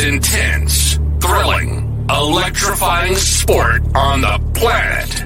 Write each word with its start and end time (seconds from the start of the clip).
Intense, 0.00 0.98
thrilling, 1.20 2.06
electrifying 2.08 3.14
sport 3.16 3.82
on 3.94 4.22
the 4.22 4.38
planet. 4.54 5.24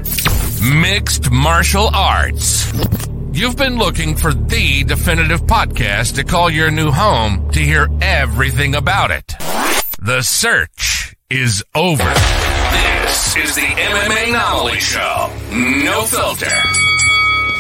Mixed 0.61 1.31
martial 1.31 1.91
arts. 1.95 2.73
You've 3.33 3.57
been 3.57 3.77
looking 3.77 4.17
for 4.17 4.35
the 4.35 4.83
definitive 4.83 5.43
podcast 5.43 6.17
to 6.17 6.25
call 6.25 6.51
your 6.51 6.73
new 6.73 6.91
home 6.91 7.49
to 7.53 7.61
hear 7.61 7.87
everything 8.01 8.75
about 8.75 9.13
it. 9.13 9.33
The 10.03 10.23
search 10.23 11.15
is 11.31 11.63
over. 11.77 12.03
This 12.03 13.37
is 13.37 13.55
the 13.55 13.61
MMA 13.61 14.29
Anomaly 14.31 14.81
Show. 14.81 15.31
No 15.53 16.03
filter. 16.03 16.94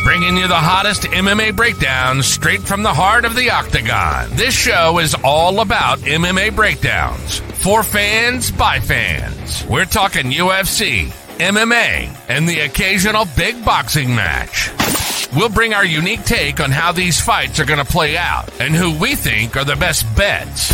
Bringing 0.04 0.36
you 0.36 0.46
the 0.46 0.54
hottest 0.54 1.04
MMA 1.04 1.56
breakdowns 1.56 2.26
straight 2.26 2.60
from 2.60 2.82
the 2.82 2.92
heart 2.92 3.24
of 3.24 3.34
the 3.34 3.48
octagon. 3.50 4.28
This 4.36 4.54
show 4.54 4.98
is 4.98 5.16
all 5.24 5.60
about 5.60 5.98
MMA 6.00 6.54
breakdowns. 6.54 7.38
For 7.62 7.82
fans, 7.82 8.50
by 8.50 8.80
fans. 8.80 9.64
We're 9.66 9.86
talking 9.86 10.26
UFC, 10.26 11.06
MMA, 11.38 12.14
and 12.28 12.46
the 12.46 12.60
occasional 12.60 13.24
big 13.34 13.64
boxing 13.64 14.14
match. 14.14 14.70
We'll 15.34 15.48
bring 15.48 15.72
our 15.72 15.86
unique 15.86 16.24
take 16.24 16.60
on 16.60 16.70
how 16.70 16.92
these 16.92 17.18
fights 17.18 17.58
are 17.58 17.64
going 17.64 17.82
to 17.82 17.90
play 17.90 18.18
out 18.18 18.60
and 18.60 18.74
who 18.74 18.98
we 18.98 19.14
think 19.14 19.56
are 19.56 19.64
the 19.64 19.74
best 19.74 20.04
bets. 20.14 20.70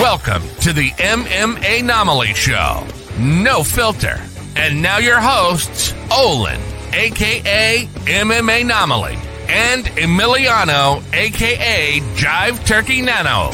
Welcome 0.00 0.42
to 0.60 0.72
the 0.72 0.90
MMA 0.90 1.80
Anomaly 1.80 2.34
Show. 2.34 2.86
No 3.18 3.64
filter. 3.64 4.20
And 4.54 4.80
now 4.80 4.98
your 4.98 5.20
hosts, 5.20 5.92
Olin, 6.16 6.60
aka 6.94 7.88
MMA 8.06 8.60
Anomaly, 8.60 9.16
and 9.48 9.84
Emiliano, 9.96 11.02
aka 11.12 11.98
Jive 12.14 12.64
Turkey 12.64 13.02
Nano. 13.02 13.50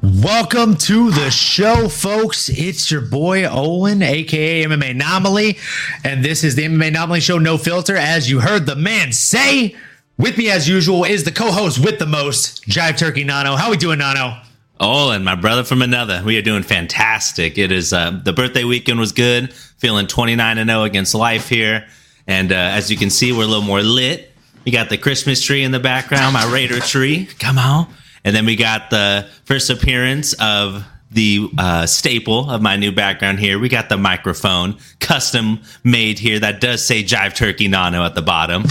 Welcome 0.00 0.76
to 0.76 1.10
the 1.10 1.30
show, 1.30 1.90
folks. 1.90 2.48
It's 2.48 2.90
your 2.90 3.02
boy 3.02 3.46
Olin, 3.46 4.00
aka 4.00 4.64
MMA 4.64 4.92
Anomaly, 4.92 5.58
and 6.02 6.24
this 6.24 6.44
is 6.44 6.54
the 6.54 6.64
MMA 6.64 6.88
Anomaly 6.88 7.20
Show, 7.20 7.38
no 7.38 7.58
filter. 7.58 7.94
As 7.94 8.30
you 8.30 8.40
heard 8.40 8.64
the 8.64 8.74
man 8.74 9.12
say, 9.12 9.76
with 10.18 10.36
me 10.36 10.50
as 10.50 10.68
usual 10.68 11.04
is 11.04 11.24
the 11.24 11.32
co-host 11.32 11.82
with 11.82 11.98
the 11.98 12.06
most, 12.06 12.64
Jive 12.64 12.98
Turkey 12.98 13.24
Nano. 13.24 13.56
How 13.56 13.70
we 13.70 13.76
doing, 13.76 14.00
Nano? 14.00 14.42
Olin, 14.80 15.24
my 15.24 15.34
brother 15.34 15.64
from 15.64 15.82
another. 15.82 16.22
We 16.24 16.36
are 16.38 16.42
doing 16.42 16.62
fantastic. 16.62 17.56
It 17.56 17.72
is 17.72 17.92
uh, 17.92 18.20
the 18.22 18.32
birthday 18.32 18.64
weekend 18.64 19.00
was 19.00 19.12
good. 19.12 19.52
Feeling 19.52 20.06
29 20.06 20.58
and 20.58 20.68
0 20.68 20.82
against 20.82 21.14
life 21.14 21.48
here, 21.48 21.86
and 22.26 22.50
uh, 22.50 22.54
as 22.54 22.90
you 22.90 22.96
can 22.96 23.10
see, 23.10 23.32
we're 23.32 23.44
a 23.44 23.46
little 23.46 23.62
more 23.62 23.82
lit. 23.82 24.32
We 24.64 24.72
got 24.72 24.88
the 24.88 24.98
Christmas 24.98 25.42
tree 25.42 25.62
in 25.62 25.70
the 25.70 25.80
background, 25.80 26.34
my 26.34 26.52
Raider 26.52 26.80
tree. 26.80 27.26
Come 27.38 27.58
on. 27.58 27.86
And 28.24 28.34
then 28.34 28.44
we 28.44 28.56
got 28.56 28.90
the 28.90 29.28
first 29.44 29.70
appearance 29.70 30.34
of 30.34 30.84
the 31.10 31.48
uh, 31.56 31.86
staple 31.86 32.50
of 32.50 32.60
my 32.60 32.76
new 32.76 32.92
background 32.92 33.38
here. 33.38 33.58
We 33.58 33.68
got 33.68 33.88
the 33.88 33.96
microphone, 33.96 34.78
custom 35.00 35.60
made 35.84 36.18
here 36.18 36.38
that 36.40 36.60
does 36.60 36.84
say 36.84 37.02
Jive 37.02 37.34
Turkey 37.34 37.68
Nano 37.68 38.04
at 38.04 38.14
the 38.14 38.22
bottom. 38.22 38.64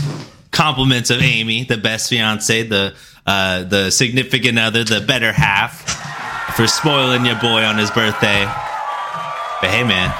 Compliments 0.58 1.11
of 1.11 1.22
Amy, 1.22 1.66
the 1.66 1.77
best 1.77 2.09
fiance, 2.09 2.63
the 2.63 2.95
uh, 3.27 3.63
the 3.66 3.91
significant 3.91 4.58
other, 4.58 4.83
the 4.83 5.02
better 5.02 5.31
half, 5.31 6.56
for 6.56 6.66
spoiling 6.66 7.28
your 7.28 7.40
boy 7.40 7.62
on 7.62 7.78
his 7.78 7.91
birthday. 7.91 8.44
But 9.62 9.69
hey, 9.69 9.84
man. 9.84 10.12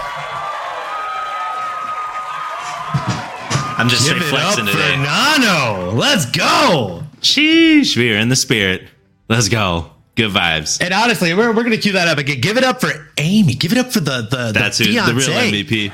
I'm 3.80 3.90
just 3.90 4.08
Give 4.08 4.16
straight 4.18 4.28
it 4.28 4.34
up 4.36 4.54
flexing 4.54 4.66
for 4.68 4.72
today. 4.74 4.98
Nano. 4.98 5.92
Let's 5.94 6.28
go. 6.28 7.04
Sheesh, 7.22 7.98
we 7.98 8.14
are 8.14 8.18
in 8.18 8.30
the 8.30 8.36
spirit. 8.36 8.84
Let's 9.30 9.50
go. 9.50 9.90
Good 10.14 10.30
vibes. 10.30 10.80
And 10.84 10.94
honestly, 10.94 11.34
we're, 11.34 11.52
we're 11.52 11.64
gonna 11.64 11.78
cue 11.78 11.94
that 11.94 12.08
up 12.08 12.20
again. 12.20 12.42
Give 12.42 12.58
it 12.58 12.64
up 12.64 12.80
for 12.80 12.92
Amy. 13.18 13.56
Give 13.56 13.72
it 13.72 13.80
up 13.80 13.92
for 13.92 14.02
the 14.02 14.22
the 14.22 14.52
That's 14.54 14.78
the, 14.78 14.86
who, 14.86 14.94
the 14.94 15.16
real. 15.16 15.30
MVP. 15.30 15.92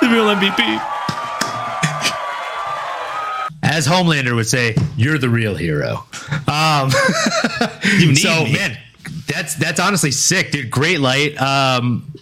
The 0.00 0.08
real 0.08 0.24
MVP. 0.24 0.99
As 3.70 3.86
Homelander 3.86 4.34
would 4.34 4.48
say, 4.48 4.74
"You're 4.96 5.16
the 5.18 5.28
real 5.28 5.54
hero." 5.54 6.04
Um, 6.48 6.90
You 7.98 8.08
need 8.08 8.18
so 8.18 8.44
me. 8.44 8.52
man, 8.54 8.76
that's 9.28 9.54
that's 9.54 9.78
honestly 9.78 10.10
sick, 10.10 10.50
dude. 10.50 10.70
Great 10.70 10.98
light. 11.00 11.40
Um, 11.40 12.12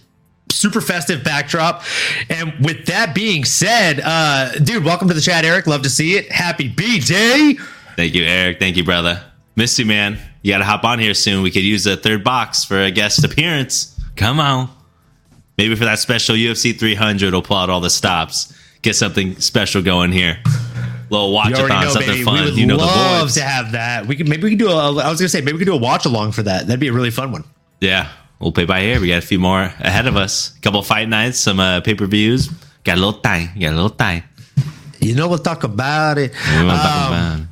super 0.51 0.79
festive 0.79 1.23
backdrop. 1.23 1.83
And 2.29 2.53
with 2.63 2.85
that 2.85 3.15
being 3.15 3.45
said, 3.45 3.99
uh, 4.03 4.51
dude, 4.59 4.83
welcome 4.83 5.07
to 5.07 5.13
the 5.15 5.21
chat, 5.21 5.43
Eric. 5.43 5.65
Love 5.67 5.81
to 5.83 5.89
see 5.89 6.15
it. 6.17 6.31
Happy 6.31 6.67
B 6.67 6.99
Day. 6.99 7.57
Thank 7.95 8.13
you, 8.13 8.23
Eric. 8.25 8.59
Thank 8.59 8.77
you, 8.77 8.83
brother. 8.83 9.23
Missed 9.55 9.79
you, 9.79 9.85
man. 9.85 10.19
You 10.43 10.53
got 10.53 10.59
to 10.59 10.65
hop 10.65 10.83
on 10.83 10.99
here 10.99 11.13
soon. 11.15 11.41
We 11.43 11.49
could 11.51 11.63
use 11.63 11.85
a 11.87 11.97
third 11.97 12.23
box 12.23 12.63
for 12.63 12.79
a 12.81 12.91
guest 12.91 13.23
appearance. 13.23 13.99
Come 14.15 14.39
on. 14.39 14.69
Maybe 15.57 15.75
for 15.75 15.85
that 15.85 15.99
special 15.99 16.35
UFC 16.35 16.77
300, 16.77 17.33
we'll 17.33 17.41
pull 17.41 17.57
out 17.57 17.69
all 17.69 17.81
the 17.81 17.89
stops. 17.89 18.53
Get 18.81 18.95
something 18.95 19.35
special 19.41 19.81
going 19.81 20.11
here. 20.13 20.39
Little 21.09 21.31
watch 21.33 21.49
You 21.49 21.55
already 21.55 21.75
a 21.75 21.81
know, 21.81 21.89
something 21.89 22.11
baby. 22.11 22.23
fun. 22.23 22.33
We 22.35 22.41
would 22.51 22.57
you 22.57 22.65
know 22.65 22.77
love 22.77 23.31
to 23.33 23.41
have 23.41 23.71
that. 23.73 24.05
We 24.05 24.15
could 24.15 24.27
maybe 24.29 24.43
we 24.43 24.49
could 24.51 24.59
do 24.59 24.69
a. 24.69 24.95
I 24.97 25.09
was 25.09 25.19
gonna 25.19 25.29
say 25.29 25.41
maybe 25.41 25.53
we 25.53 25.59
could 25.59 25.65
do 25.71 25.73
a 25.73 25.77
watch 25.77 26.05
along 26.05 26.33
for 26.33 26.43
that. 26.43 26.67
That'd 26.67 26.79
be 26.79 26.87
a 26.87 26.93
really 26.93 27.11
fun 27.11 27.31
one. 27.31 27.43
Yeah, 27.81 28.09
we'll 28.39 28.51
play 28.51 28.65
by 28.65 28.81
ear. 28.81 28.99
We 28.99 29.07
got 29.07 29.17
a 29.23 29.25
few 29.25 29.39
more 29.39 29.61
ahead 29.79 30.05
of 30.07 30.15
us. 30.15 30.55
A 30.57 30.61
couple 30.61 30.81
fight 30.83 31.07
nights, 31.09 31.37
some 31.39 31.59
uh, 31.59 31.81
pay 31.81 31.95
per 31.95 32.05
views. 32.05 32.49
Got 32.83 32.97
a 32.97 33.01
little 33.01 33.19
time. 33.21 33.49
Got 33.59 33.71
a 33.73 33.75
little 33.75 33.89
time. 33.89 34.23
You 34.99 35.15
know, 35.15 35.27
we'll 35.29 35.37
talk 35.39 35.63
about 35.63 36.17
it. 36.17 36.33
Wanna 36.55 36.67
talk 36.73 36.85
Um, 36.85 37.13
about 37.13 37.39
it. 37.39 37.45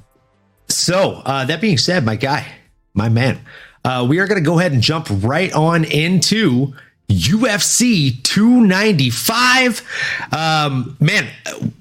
So, 0.69 1.21
uh, 1.25 1.45
that 1.45 1.61
being 1.61 1.77
said, 1.77 2.03
my 2.05 2.15
guy, 2.17 2.45
my 2.93 3.07
man, 3.09 3.39
uh, 3.85 4.05
we 4.07 4.19
are 4.19 4.27
going 4.27 4.41
to 4.41 4.45
go 4.45 4.59
ahead 4.59 4.73
and 4.73 4.81
jump 4.81 5.07
right 5.09 5.51
on 5.53 5.85
into 5.85 6.73
UFC 7.09 8.21
295. 8.23 9.81
Um, 10.31 10.97
man, 10.99 11.27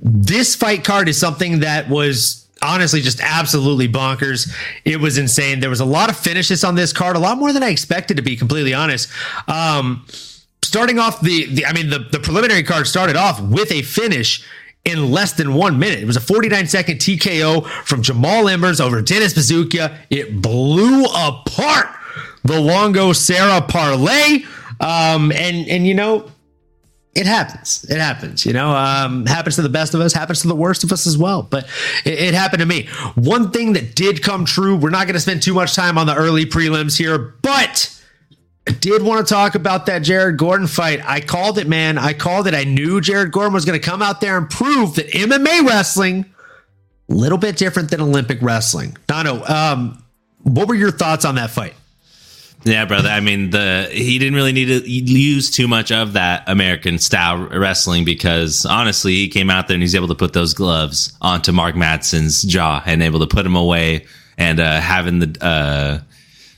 this 0.00 0.54
fight 0.54 0.84
card 0.84 1.09
is 1.09 1.19
something 1.19 1.60
that 1.60 1.88
was 1.88 2.47
honestly 2.62 3.00
just 3.00 3.20
absolutely 3.20 3.88
bonkers. 3.88 4.50
It 4.84 5.00
was 5.00 5.19
insane. 5.19 5.60
There 5.60 5.70
was 5.70 5.81
a 5.81 5.84
lot 5.84 6.10
of 6.10 6.16
finishes 6.16 6.65
on 6.65 6.75
this 6.75 6.92
card, 6.92 7.16
a 7.16 7.19
lot 7.19 7.38
more 7.38 7.53
than 7.53 7.62
I 7.62 7.70
expected, 7.70 8.16
to 8.16 8.22
be 8.22 8.36
completely 8.36 8.72
honest. 8.72 9.09
Um, 9.48 10.04
starting 10.62 10.98
off 10.98 11.20
the, 11.20 11.47
the 11.47 11.66
I 11.66 11.72
mean, 11.72 11.91
the, 11.91 12.00
the 12.10 12.20
preliminary 12.20 12.62
card 12.62 12.86
started 12.86 13.16
off 13.16 13.41
with 13.41 13.72
a 13.72 13.82
finish 13.82 14.47
in 14.84 15.10
less 15.10 15.32
than 15.32 15.54
one 15.54 15.78
minute. 15.78 15.98
It 15.98 16.06
was 16.06 16.16
a 16.16 16.20
49 16.20 16.69
second 16.69 16.98
TKO 16.98 17.66
from 17.84 18.03
Jamall 18.03 18.44
Emmers 18.44 18.81
over 18.81 19.03
Dennis 19.03 19.34
Buzukja. 19.34 19.98
It 20.10 20.41
blew 20.41 21.04
apart 21.04 21.88
the 22.44 22.60
Longo 22.60 23.12
Sarah 23.12 23.60
parlay. 23.60 24.44
Um, 24.81 25.32
and, 25.32 25.69
and, 25.69 25.87
you 25.87 25.94
know, 25.94 26.31
it 27.16 27.26
happens. 27.26 27.84
It 27.88 27.98
happens, 27.98 28.44
you 28.44 28.53
know, 28.53 28.70
um, 28.76 29.25
happens 29.25 29.56
to 29.56 29.62
the 29.62 29.70
best 29.70 29.94
of 29.94 30.03
us, 30.03 30.12
happens 30.12 30.42
to 30.42 30.48
the 30.48 30.54
worst 30.54 30.84
of 30.84 30.92
us 30.92 31.06
as 31.06 31.16
well. 31.16 31.42
But 31.42 31.66
it, 32.04 32.19
it 32.19 32.34
happened 32.34 32.60
to 32.60 32.66
me. 32.66 32.88
One 33.15 33.50
thing 33.50 33.72
that 33.72 33.94
did 33.94 34.22
come 34.22 34.44
true, 34.44 34.76
we're 34.76 34.91
not 34.91 35.06
going 35.06 35.15
to 35.15 35.20
spend 35.20 35.42
too 35.42 35.54
much 35.54 35.75
time 35.75 35.97
on 35.97 36.06
the 36.06 36.15
early 36.15 36.44
prelims 36.44 36.98
here, 36.98 37.34
but 37.41 37.92
I 38.69 38.72
did 38.72 39.03
want 39.03 39.26
to 39.26 39.32
talk 39.32 39.54
about 39.54 39.86
that 39.86 40.00
Jared 40.00 40.36
Gordon 40.36 40.66
fight. 40.66 41.00
I 41.04 41.20
called 41.20 41.59
it, 41.59 41.66
man. 41.69 41.97
I 41.97 42.12
called 42.12 42.48
it. 42.48 42.54
I 42.54 42.65
knew 42.65 43.00
Jared 43.00 43.32
Gordon 43.32 43.54
was 43.54 43.65
going 43.65 43.80
to 43.80 43.84
come 43.84 44.03
out 44.03 44.21
there 44.21 44.36
and 44.36 44.50
prove 44.50 44.97
that 44.97 45.09
MMA 45.09 45.66
wrestling, 45.66 46.27
a 47.09 47.15
little 47.15 47.39
bit 47.39 47.56
different 47.56 47.91
than 47.91 48.00
Olympic 48.00 48.42
wrestling. 48.42 48.97
Dono, 49.06 49.42
um, 49.45 50.03
what 50.42 50.68
were 50.68 50.74
your 50.74 50.91
thoughts 50.91 51.24
on 51.24 51.36
that 51.36 51.50
fight? 51.50 51.74
Yeah, 52.64 52.84
brother. 52.84 53.08
I 53.08 53.20
mean, 53.20 53.50
the 53.50 53.88
he 53.92 54.18
didn't 54.18 54.34
really 54.34 54.53
need 54.53 54.66
to 54.66 54.88
use 54.91 55.50
too 55.50 55.68
much 55.68 55.92
of 55.92 56.14
that 56.14 56.48
American 56.48 56.98
style 56.98 57.38
wrestling 57.38 58.04
because 58.04 58.66
honestly, 58.66 59.12
he 59.12 59.28
came 59.28 59.50
out 59.50 59.68
there 59.68 59.76
and 59.76 59.82
he's 59.82 59.94
able 59.94 60.08
to 60.08 60.16
put 60.16 60.32
those 60.32 60.53
gloves 60.53 61.16
onto 61.20 61.53
Mark 61.53 61.76
Madsen's 61.76 62.42
jaw 62.42 62.82
and 62.84 63.03
able 63.03 63.20
to 63.20 63.26
put 63.26 63.47
him 63.47 63.54
away 63.54 64.06
and 64.36 64.58
uh, 64.58 64.80
having 64.80 65.20
the 65.20 65.38
uh, 65.41 65.98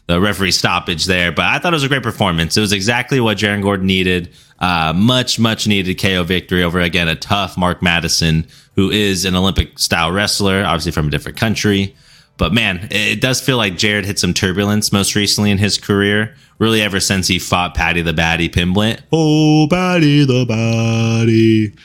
the 0.07 0.21
referee 0.21 0.53
stoppage 0.53 1.05
there. 1.05 1.31
But 1.31 1.45
I 1.45 1.59
thought 1.59 1.75
it 1.75 1.77
was 1.77 1.85
a 1.85 1.89
great 1.89 2.03
performance. 2.03 2.57
It 2.57 2.61
was 2.61 2.73
exactly 2.73 3.21
what 3.21 3.37
Jared 3.37 3.63
Gordon 3.63 3.87
needed. 3.87 4.31
Uh, 4.59 4.93
much, 4.97 5.39
much 5.39 5.67
needed 5.67 6.01
KO 6.01 6.25
victory 6.25 6.65
over 6.65 6.81
again 6.81 7.07
a 7.09 7.15
tough 7.15 7.57
Mark 7.57 7.81
Madsen, 7.81 8.51
who 8.75 8.91
is 8.91 9.25
an 9.25 9.37
Olympic 9.37 9.79
style 9.79 10.11
wrestler, 10.11 10.65
obviously 10.65 10.93
from 10.93 11.09
a 11.09 11.11
different 11.11 11.37
country. 11.37 11.95
But 12.39 12.55
man, 12.55 12.89
it 12.91 13.21
does 13.21 13.41
feel 13.41 13.57
like 13.57 13.77
Jared 13.77 14.07
hit 14.07 14.19
some 14.19 14.33
turbulence 14.33 14.93
most 14.93 15.15
recently 15.15 15.51
in 15.51 15.59
his 15.59 15.77
career. 15.77 16.35
Really, 16.59 16.81
ever 16.81 16.99
since 16.99 17.29
he 17.29 17.39
fought 17.39 17.75
Paddy 17.75 18.03
the 18.03 18.13
Baddy 18.13 18.49
Pimblett. 18.49 19.01
Oh, 19.13 19.67
Paddy 19.69 20.25
the 20.25 20.45
Baddy. 20.45 21.79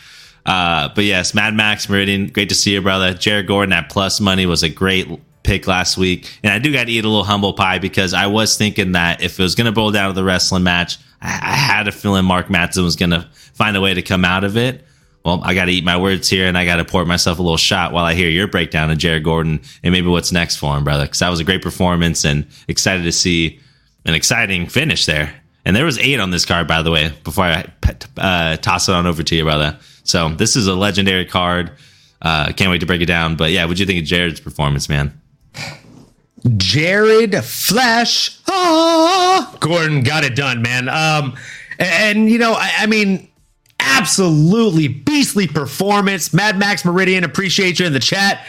Uh, 0.46 0.90
but 0.94 1.04
yes, 1.04 1.34
Mad 1.34 1.54
Max 1.54 1.88
Meridian, 1.90 2.28
great 2.28 2.50
to 2.50 2.56
see 2.56 2.74
you, 2.74 2.82
brother. 2.82 3.14
Jared 3.14 3.48
Gordon 3.48 3.74
at 3.74 3.90
plus 3.90 4.20
money 4.20 4.46
was 4.46 4.64
a 4.64 4.70
great 4.70 5.08
pick 5.44 5.68
last 5.68 5.98
week. 5.98 6.40
And 6.44 6.52
I 6.52 6.60
do 6.60 6.72
got 6.74 6.86
to 6.86 6.92
eat 6.92 7.06
a 7.06 7.08
little 7.08 7.24
humble 7.24 7.54
pie 7.54 7.80
because 7.80 8.14
I 8.14 8.28
was 8.28 8.58
thinking 8.58 8.94
that 8.94 9.22
if 9.22 9.40
it 9.40 9.44
was 9.44 9.56
going 9.56 9.66
to 9.66 9.72
boil 9.72 9.92
down 9.92 10.08
to 10.08 10.14
the 10.14 10.24
wrestling 10.24 10.64
match, 10.64 10.98
I, 11.22 11.40
I 11.42 11.56
had 11.56 11.88
a 11.88 11.92
feeling 11.92 12.26
Mark 12.26 12.48
Madsen 12.48 12.84
was 12.84 12.96
going 12.96 13.12
to 13.12 13.28
find 13.54 13.78
a 13.78 13.82
way 13.82 13.94
to 13.94 14.02
come 14.02 14.26
out 14.26 14.44
of 14.44 14.58
it. 14.58 14.86
Well, 15.26 15.42
I 15.44 15.54
got 15.54 15.66
to 15.66 15.72
eat 15.72 15.86
my 15.86 15.96
words 15.96 16.30
here 16.30 16.48
and 16.48 16.58
I 16.58 16.66
got 16.66 16.78
to 16.78 16.86
pour 16.86 17.06
myself 17.06 17.40
a 17.40 17.42
little 17.42 17.58
shot 17.58 17.94
while 17.94 18.04
I 18.04 18.14
hear 18.14 18.30
your 18.30 18.48
breakdown 18.48 18.92
of 18.92 18.98
Jared 18.98 19.24
Gordon 19.24 19.62
and 19.82 19.94
maybe 19.94 20.08
what's 20.08 20.32
next 20.32 20.58
for 20.58 20.76
him, 20.76 20.84
brother. 20.84 21.06
Because 21.06 21.20
that 21.20 21.30
was 21.30 21.40
a 21.40 21.46
great 21.46 21.62
performance 21.62 22.26
and 22.26 22.46
excited 22.68 23.04
to 23.04 23.12
see 23.12 23.60
an 24.06 24.14
exciting 24.16 24.68
finish 24.68 25.06
there. 25.06 25.34
And 25.66 25.76
there 25.76 25.86
was 25.86 25.98
eight 26.00 26.20
on 26.20 26.32
this 26.32 26.46
card, 26.46 26.68
by 26.68 26.82
the 26.82 26.92
way, 26.92 27.14
before 27.24 27.46
I 27.46 27.72
uh, 28.18 28.58
toss 28.58 28.90
it 28.90 28.96
on 28.96 29.08
over 29.08 29.24
to 29.24 29.36
you, 29.36 29.44
brother. 29.44 29.78
So 30.04 30.28
this 30.30 30.58
is 30.58 30.68
a 30.68 30.76
legendary 30.76 31.26
card. 31.26 31.72
Uh, 32.22 32.52
can't 32.52 32.70
wait 32.70 32.80
to 32.80 32.86
break 32.86 33.02
it 33.02 33.06
down. 33.06 33.38
But 33.38 33.52
yeah, 33.52 33.64
what 33.64 33.78
do 33.78 33.84
you 33.84 33.88
think 33.88 34.00
of 34.00 34.06
Jared's 34.06 34.42
performance, 34.42 34.90
man? 34.90 35.20
Jared 36.58 37.36
Flash 37.46 38.42
ah, 38.50 39.56
Gordon 39.60 40.04
got 40.04 40.24
it 40.24 40.36
done, 40.36 40.62
man. 40.62 40.90
Um, 40.90 41.38
and, 41.80 42.18
and 42.20 42.30
you 42.30 42.38
know, 42.38 42.54
I, 42.54 42.72
I 42.80 42.86
mean, 42.86 43.30
absolutely 43.98 44.88
beastly 44.88 45.48
performance. 45.48 46.34
Mad 46.34 46.58
Max 46.58 46.86
Meridian, 46.86 47.24
appreciate 47.24 47.80
you 47.80 47.86
in 47.86 47.94
the 47.94 48.00
chat. 48.00 48.46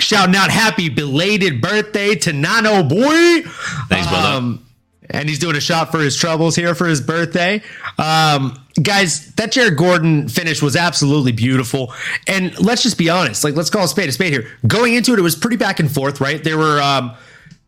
Shouting 0.00 0.36
out 0.36 0.50
happy 0.50 0.88
belated 0.88 1.60
birthday 1.60 2.14
to 2.14 2.32
Nano 2.32 2.82
Boy. 2.82 3.42
Thanks, 3.88 4.08
brother. 4.08 4.36
Um, 4.36 4.66
and 5.10 5.28
he's 5.28 5.38
doing 5.38 5.56
a 5.56 5.60
shot 5.60 5.90
for 5.90 5.98
his 5.98 6.16
troubles 6.16 6.54
here 6.54 6.74
for 6.74 6.86
his 6.86 7.00
birthday. 7.00 7.62
Um, 7.96 8.62
guys, 8.80 9.32
that 9.34 9.52
Jared 9.52 9.76
Gordon 9.76 10.28
finish 10.28 10.62
was 10.62 10.76
absolutely 10.76 11.32
beautiful. 11.32 11.92
And 12.26 12.58
let's 12.60 12.82
just 12.82 12.98
be 12.98 13.08
honest, 13.08 13.42
like 13.44 13.54
let's 13.54 13.70
call 13.70 13.84
a 13.84 13.88
spade 13.88 14.08
a 14.08 14.12
spade 14.12 14.32
here. 14.32 14.48
Going 14.66 14.94
into 14.94 15.12
it, 15.12 15.18
it 15.18 15.22
was 15.22 15.34
pretty 15.34 15.56
back 15.56 15.80
and 15.80 15.90
forth, 15.90 16.20
right? 16.20 16.42
They 16.42 16.54
were 16.54 16.80
um, 16.80 17.14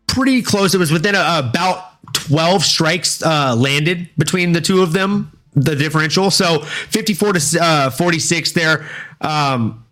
pretty 0.07 0.43
close. 0.43 0.75
It 0.75 0.79
was 0.79 0.93
within 0.93 1.15
a, 1.15 1.39
about 1.39 1.85
12 2.13 2.63
strikes 2.63 3.23
uh, 3.23 3.57
landed 3.57 4.09
between 4.19 4.53
the 4.53 4.61
two 4.61 4.83
of 4.83 4.93
them, 4.93 5.33
the 5.55 5.75
differential. 5.75 6.31
So 6.31 6.61
54 6.61 7.33
to 7.35 7.59
uh, 7.61 7.91
46 7.91 8.53
there. 8.53 8.89
Um, 9.21 9.85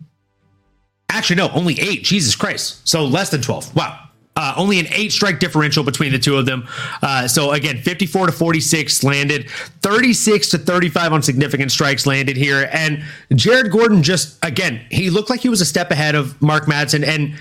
actually, 1.09 1.37
no, 1.37 1.49
only 1.51 1.79
eight. 1.79 2.03
Jesus 2.03 2.35
Christ. 2.35 2.87
So 2.87 3.05
less 3.05 3.29
than 3.29 3.41
12. 3.41 3.75
Wow. 3.75 4.05
Uh, 4.35 4.53
only 4.55 4.79
an 4.79 4.87
eight 4.91 5.11
strike 5.11 5.39
differential 5.39 5.83
between 5.83 6.13
the 6.13 6.19
two 6.19 6.37
of 6.37 6.45
them. 6.45 6.65
Uh, 7.01 7.27
so 7.27 7.51
again, 7.51 7.77
54 7.77 8.27
to 8.27 8.31
46 8.31 9.03
landed, 9.03 9.49
36 9.81 10.49
to 10.51 10.57
35 10.57 11.11
on 11.11 11.21
significant 11.21 11.71
strikes 11.71 12.05
landed 12.05 12.37
here. 12.37 12.69
And 12.71 13.03
Jared 13.35 13.69
Gordon 13.69 14.01
just, 14.01 14.37
again, 14.41 14.79
he 14.89 15.09
looked 15.09 15.29
like 15.29 15.41
he 15.41 15.49
was 15.49 15.59
a 15.59 15.65
step 15.65 15.91
ahead 15.91 16.15
of 16.15 16.41
Mark 16.41 16.67
Madsen. 16.67 17.05
And 17.05 17.37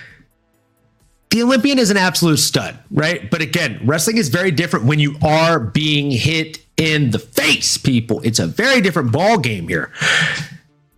the 1.31 1.44
Olympian 1.44 1.79
is 1.79 1.91
an 1.91 1.97
absolute 1.97 2.38
stud, 2.38 2.76
right? 2.91 3.31
But 3.31 3.43
again, 3.43 3.81
wrestling 3.85 4.17
is 4.17 4.29
very 4.29 4.50
different 4.50 4.87
when 4.87 4.99
you 4.99 5.17
are 5.23 5.61
being 5.61 6.11
hit 6.11 6.59
in 6.78 7.10
the 7.10 7.19
face, 7.19 7.76
people. 7.76 8.20
It's 8.25 8.38
a 8.38 8.46
very 8.46 8.80
different 8.80 9.12
ball 9.12 9.38
game 9.38 9.69
here. 9.69 9.92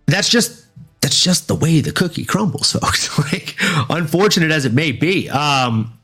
That's 0.05 0.29
just 0.29 0.65
that's 1.01 1.19
just 1.19 1.47
the 1.47 1.55
way 1.55 1.81
the 1.81 1.91
cookie 1.91 2.25
crumbles, 2.25 2.71
folks. 2.79 3.17
like, 3.17 3.55
unfortunate 3.89 4.51
as 4.51 4.65
it 4.65 4.73
may 4.73 4.91
be. 4.91 5.29
Um, 5.29 5.97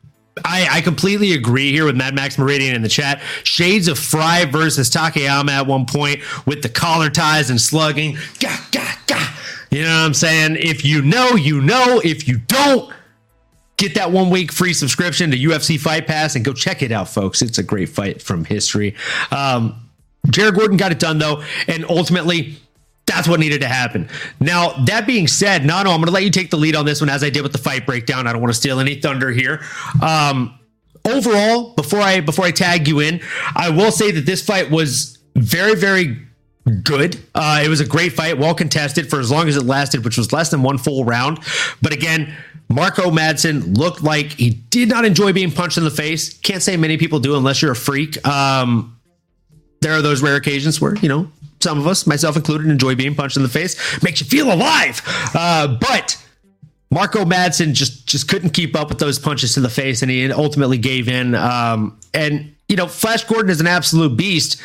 I, 0.44 0.68
I, 0.70 0.82
completely 0.82 1.34
agree 1.34 1.72
here 1.72 1.86
with 1.86 1.96
Mad 1.96 2.14
Max 2.14 2.38
Meridian 2.38 2.76
in 2.76 2.84
the 2.84 2.90
chat. 2.90 3.22
Shades 3.44 3.88
of 3.88 3.98
Frye 3.98 4.46
versus 4.46 4.90
Takayama 4.90 5.50
at 5.50 5.68
one 5.68 5.86
point 5.86 6.20
with 6.46 6.62
the 6.62 6.70
collar 6.70 7.10
ties 7.10 7.50
and 7.50 7.60
slugging. 7.60 8.18
Gah, 8.40 8.68
gah, 8.72 8.96
gah. 9.08 9.36
You 9.72 9.84
know 9.84 9.90
what 9.90 10.06
I'm 10.06 10.14
saying? 10.14 10.58
If 10.60 10.86
you 10.86 11.02
know, 11.02 11.36
you 11.36 11.62
know. 11.62 12.02
If 12.04 12.28
you 12.28 12.38
don't, 12.38 12.94
get 13.78 13.96
that 13.96 14.12
one 14.12 14.30
week 14.30 14.52
free 14.52 14.74
subscription 14.74 15.32
to 15.32 15.38
UFC 15.38 15.80
Fight 15.80 16.08
Pass 16.08 16.36
and 16.36 16.44
go 16.44 16.54
check 16.54 16.82
it 16.82 16.92
out, 16.92 17.08
folks. 17.08 17.42
It's 17.42 17.58
a 17.58 17.64
great 17.64 17.90
fight 17.90 18.22
from 18.22 18.44
history. 18.44 18.96
Um, 19.32 19.90
Jared 20.30 20.56
Gordon 20.56 20.78
got 20.78 20.92
it 20.92 21.00
done, 21.00 21.20
though. 21.20 21.44
And 21.68 21.86
ultimately, 21.90 22.58
that's 23.06 23.28
what 23.28 23.40
needed 23.40 23.62
to 23.62 23.68
happen. 23.68 24.10
Now, 24.40 24.72
that 24.86 25.08
being 25.08 25.28
said, 25.28 25.66
Nano, 25.66 25.92
I'm 25.92 25.98
going 25.98 26.08
to 26.08 26.12
let 26.12 26.24
you 26.24 26.32
take 26.32 26.50
the 26.50 26.58
lead 26.58 26.76
on 26.76 26.86
this 26.86 27.00
one 27.00 27.10
as 27.10 27.24
I 27.24 27.30
did 27.30 27.44
with 27.44 27.54
the 27.54 27.58
fight 27.58 27.86
breakdown. 27.86 28.28
I 28.28 28.34
don't 28.34 28.42
want 28.42 28.54
to 28.54 28.60
steal 28.60 28.80
any 28.80 28.96
thunder 28.96 29.32
here. 29.32 29.62
Um, 30.02 30.58
overall, 31.06 31.74
before 31.76 32.02
I 32.02 32.20
before 32.20 32.46
I 32.46 32.52
tag 32.52 32.88
you 32.88 33.00
in, 33.00 33.22
I 33.56 33.70
will 33.70 33.92
say 33.92 34.12
that 34.12 34.26
this 34.26 34.44
fight 34.44 34.70
was 34.70 35.18
very 35.36 35.76
very 35.76 36.27
good. 36.84 37.20
Uh, 37.34 37.62
it 37.64 37.70
was 37.70 37.80
a 37.80 37.86
great 37.86 38.14
fight, 38.14 38.38
well 38.38 38.54
contested 38.54 39.10
for 39.10 39.20
as 39.20 39.32
long 39.32 39.48
as 39.48 39.58
it 39.58 39.64
lasted, 39.64 40.04
which 40.06 40.18
was 40.18 40.32
less 40.34 40.50
than 40.50 40.64
one 40.64 40.78
full 40.78 41.06
round. 41.06 41.40
But 41.82 41.94
again, 41.94 42.36
Marco 42.70 43.10
Madsen 43.10 43.78
looked 43.78 44.04
like 44.04 44.34
he 44.34 44.50
did 44.50 44.90
not 44.90 45.06
enjoy 45.06 45.34
being 45.34 45.52
punched 45.52 45.78
in 45.78 45.84
the 45.84 45.92
face. 45.92 46.38
Can't 46.40 46.62
say 46.62 46.76
many 46.78 46.98
people 46.98 47.20
do 47.20 47.38
unless 47.38 47.62
you're 47.62 47.72
a 47.72 47.76
freak. 47.76 48.26
Um, 48.28 48.98
there 49.82 49.94
are 49.94 50.02
those 50.02 50.22
rare 50.22 50.36
occasions 50.36 50.82
where 50.82 50.96
you 50.96 51.08
know 51.08 51.32
some 51.62 51.80
of 51.80 51.88
us, 51.88 52.06
myself 52.06 52.36
included, 52.36 52.70
enjoy 52.70 52.96
being 52.96 53.16
punched 53.16 53.38
in 53.38 53.44
the 53.44 53.50
face. 53.50 54.04
Makes 54.04 54.22
you 54.22 54.28
feel 54.28 54.52
alive. 54.52 55.02
Uh, 55.34 55.68
but 55.80 56.22
Marco 56.92 57.26
Madsen 57.26 57.74
just 57.74 58.06
just 58.06 58.28
couldn't 58.28 58.52
keep 58.52 58.76
up 58.76 58.90
with 58.90 59.00
those 59.00 59.20
punches 59.20 59.54
to 59.54 59.62
the 59.62 59.70
face, 59.70 60.02
and 60.02 60.12
he 60.12 60.32
ultimately 60.32 60.78
gave 60.78 61.08
in. 61.08 61.36
Um, 61.36 62.00
and 62.14 62.54
you 62.68 62.76
know, 62.76 62.88
Flash 62.88 63.24
Gordon 63.24 63.50
is 63.50 63.62
an 63.62 63.68
absolute 63.68 64.18
beast 64.18 64.62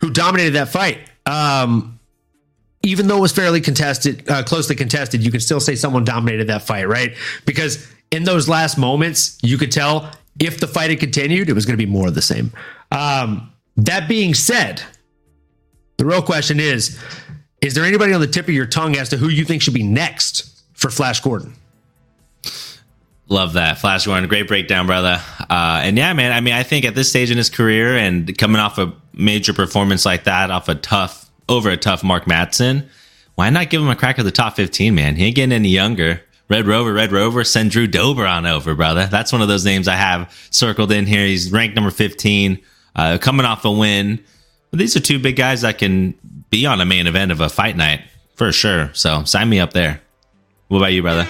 who 0.00 0.10
dominated 0.10 0.52
that 0.52 0.68
fight. 0.68 1.09
Um, 1.30 1.98
even 2.82 3.08
though 3.08 3.18
it 3.18 3.20
was 3.20 3.32
fairly 3.32 3.60
contested, 3.60 4.28
uh, 4.28 4.42
closely 4.42 4.74
contested, 4.74 5.22
you 5.22 5.30
can 5.30 5.40
still 5.40 5.60
say 5.60 5.74
someone 5.74 6.04
dominated 6.04 6.48
that 6.48 6.62
fight, 6.62 6.88
right? 6.88 7.14
Because 7.44 7.86
in 8.10 8.24
those 8.24 8.48
last 8.48 8.78
moments, 8.78 9.38
you 9.42 9.58
could 9.58 9.70
tell 9.70 10.10
if 10.40 10.60
the 10.60 10.66
fight 10.66 10.90
had 10.90 10.98
continued, 10.98 11.48
it 11.48 11.52
was 11.52 11.66
going 11.66 11.78
to 11.78 11.84
be 11.84 11.90
more 11.90 12.08
of 12.08 12.14
the 12.14 12.22
same. 12.22 12.52
Um, 12.90 13.52
that 13.76 14.08
being 14.08 14.34
said, 14.34 14.82
the 15.98 16.06
real 16.06 16.22
question 16.22 16.58
is 16.58 16.98
Is 17.60 17.74
there 17.74 17.84
anybody 17.84 18.12
on 18.14 18.20
the 18.20 18.26
tip 18.26 18.48
of 18.48 18.54
your 18.54 18.66
tongue 18.66 18.96
as 18.96 19.10
to 19.10 19.16
who 19.16 19.28
you 19.28 19.44
think 19.44 19.62
should 19.62 19.74
be 19.74 19.82
next 19.82 20.62
for 20.72 20.90
Flash 20.90 21.20
Gordon? 21.20 21.54
Love 23.28 23.52
that. 23.52 23.78
Flash 23.78 24.06
Gordon, 24.06 24.28
great 24.28 24.48
breakdown, 24.48 24.86
brother. 24.86 25.22
Uh, 25.38 25.82
and 25.84 25.96
yeah, 25.96 26.12
man, 26.14 26.32
I 26.32 26.40
mean, 26.40 26.54
I 26.54 26.64
think 26.64 26.84
at 26.84 26.96
this 26.96 27.08
stage 27.08 27.30
in 27.30 27.36
his 27.36 27.48
career 27.48 27.96
and 27.96 28.36
coming 28.36 28.60
off 28.60 28.78
a 28.78 28.92
major 29.12 29.52
performance 29.52 30.04
like 30.04 30.24
that, 30.24 30.50
off 30.50 30.68
a 30.68 30.74
tough, 30.74 31.19
over 31.50 31.68
a 31.68 31.76
tough 31.76 32.02
Mark 32.02 32.24
Madsen, 32.24 32.88
why 33.34 33.50
not 33.50 33.68
give 33.68 33.82
him 33.82 33.88
a 33.88 33.96
crack 33.96 34.18
at 34.18 34.24
the 34.24 34.30
top 34.30 34.56
15, 34.56 34.94
man? 34.94 35.16
He 35.16 35.26
ain't 35.26 35.36
getting 35.36 35.52
any 35.52 35.68
younger. 35.68 36.22
Red 36.48 36.66
Rover, 36.66 36.92
Red 36.92 37.12
Rover, 37.12 37.44
send 37.44 37.70
Drew 37.70 37.86
Dober 37.86 38.26
on 38.26 38.46
over, 38.46 38.74
brother. 38.74 39.06
That's 39.06 39.32
one 39.32 39.42
of 39.42 39.48
those 39.48 39.64
names 39.64 39.86
I 39.86 39.94
have 39.94 40.34
circled 40.50 40.90
in 40.90 41.06
here. 41.06 41.26
He's 41.26 41.52
ranked 41.52 41.76
number 41.76 41.90
15, 41.90 42.58
uh, 42.96 43.18
coming 43.20 43.46
off 43.46 43.64
a 43.64 43.70
win. 43.70 44.24
But 44.70 44.78
these 44.78 44.96
are 44.96 45.00
two 45.00 45.18
big 45.18 45.36
guys 45.36 45.62
that 45.62 45.78
can 45.78 46.14
be 46.50 46.66
on 46.66 46.80
a 46.80 46.84
main 46.84 47.06
event 47.06 47.32
of 47.32 47.40
a 47.40 47.48
fight 47.48 47.76
night 47.76 48.02
for 48.34 48.52
sure. 48.52 48.90
So 48.94 49.24
sign 49.24 49.48
me 49.48 49.60
up 49.60 49.72
there. 49.72 50.00
What 50.68 50.78
about 50.78 50.92
you, 50.92 51.02
brother? 51.02 51.28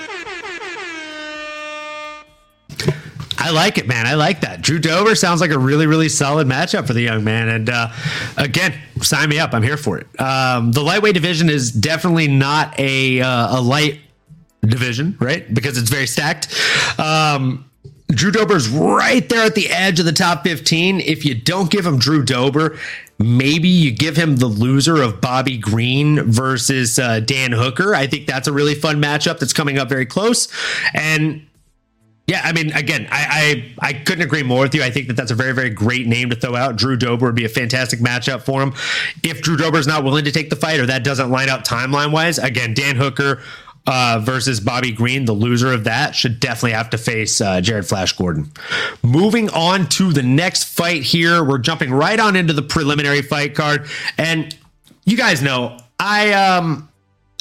I 3.51 3.53
like 3.53 3.79
it, 3.79 3.89
man. 3.89 4.07
I 4.07 4.15
like 4.15 4.43
that. 4.43 4.63
Drew 4.63 4.79
Dober 4.79 5.17
sounds 5.17 5.41
like 5.41 5.51
a 5.51 5.59
really, 5.59 5.89
really 5.89 6.09
solid 6.09 6.47
matchup 6.47 6.87
for 6.87 6.93
the 6.93 7.01
young 7.01 7.25
man. 7.25 7.49
And 7.49 7.69
uh, 7.69 7.91
again, 8.37 8.73
sign 9.03 9.29
me 9.29 9.41
up. 9.41 9.53
I'm 9.55 9.65
here 9.65 9.77
for 9.77 9.99
it. 9.99 10.07
Um, 10.21 10.71
the 10.71 10.83
lightweight 10.83 11.15
division 11.15 11.51
is 11.51 11.73
definitely 11.73 12.29
not 12.29 12.79
a 12.79 13.21
uh, 13.21 13.59
a 13.59 13.61
light 13.61 13.99
division, 14.61 15.17
right? 15.19 15.53
Because 15.53 15.79
it's 15.79 15.91
very 15.91 16.07
stacked. 16.07 16.55
Um, 16.97 17.69
Drew 18.07 18.31
Dober's 18.31 18.69
right 18.69 19.29
there 19.29 19.47
at 19.47 19.57
the 19.57 19.69
edge 19.69 19.99
of 19.99 20.07
the 20.07 20.13
top 20.13 20.45
15. 20.45 21.01
If 21.01 21.25
you 21.25 21.35
don't 21.35 21.73
give 21.73 21.85
him 21.85 21.99
Drew 21.99 22.25
Dober, 22.25 22.79
maybe 23.19 23.69
you 23.69 23.91
give 23.91 24.17
him 24.17 24.37
the 24.37 24.47
loser 24.47 25.03
of 25.03 25.21
Bobby 25.21 25.59
Green 25.59 26.23
versus 26.23 27.01
uh, 27.01 27.19
Dan 27.19 27.51
Hooker. 27.51 27.97
I 27.97 28.07
think 28.07 28.29
that's 28.29 28.47
a 28.47 28.53
really 28.53 28.77
fun 28.77 29.03
matchup 29.03 29.41
that's 29.41 29.53
coming 29.53 29.77
up 29.77 29.89
very 29.89 30.07
close. 30.07 30.47
And 30.95 31.45
yeah, 32.31 32.43
I 32.45 32.53
mean, 32.53 32.73
again, 32.75 33.09
I, 33.11 33.73
I, 33.81 33.89
I 33.89 33.93
couldn't 33.93 34.23
agree 34.23 34.45
more 34.45 34.61
with 34.61 34.73
you. 34.73 34.85
I 34.85 34.91
think 34.93 35.09
that 35.09 35.15
that's 35.15 35.33
a 35.33 35.35
very 35.35 35.53
very 35.53 35.69
great 35.69 36.07
name 36.07 36.31
to 36.31 36.37
throw 36.37 36.55
out. 36.55 36.77
Drew 36.77 36.97
Dober 36.97 37.27
would 37.27 37.35
be 37.35 37.45
a 37.45 37.49
fantastic 37.49 37.99
matchup 37.99 38.43
for 38.43 38.63
him. 38.63 38.73
If 39.25 39.43
Drew 39.43 39.57
Dober 39.57 39.79
is 39.79 39.89
not 39.89 40.05
willing 40.05 40.25
to 40.27 40.31
take 40.31 40.49
the 40.49 40.55
fight 40.55 40.79
or 40.79 40.87
that 40.87 41.03
doesn't 41.03 41.29
line 41.29 41.49
up 41.49 41.65
timeline 41.65 42.13
wise, 42.13 42.39
again, 42.39 42.73
Dan 42.73 42.95
Hooker 42.95 43.43
uh, 43.85 44.21
versus 44.23 44.61
Bobby 44.61 44.93
Green, 44.93 45.25
the 45.25 45.33
loser 45.33 45.73
of 45.73 45.83
that 45.85 46.15
should 46.15 46.39
definitely 46.39 46.71
have 46.71 46.91
to 46.91 46.99
face 46.99 47.41
uh, 47.41 47.61
Jared 47.61 47.89
Flash 47.89 48.13
Gordon. 48.13 48.53
Moving 49.03 49.51
on 49.51 49.89
to 49.89 50.13
the 50.13 50.23
next 50.23 50.65
fight 50.65 51.03
here, 51.03 51.43
we're 51.43 51.59
jumping 51.59 51.91
right 51.91 52.21
on 52.21 52.37
into 52.37 52.53
the 52.53 52.63
preliminary 52.63 53.23
fight 53.23 53.57
card, 53.57 53.89
and 54.17 54.57
you 55.05 55.17
guys 55.17 55.43
know 55.43 55.79
I 55.99 56.33
um 56.33 56.89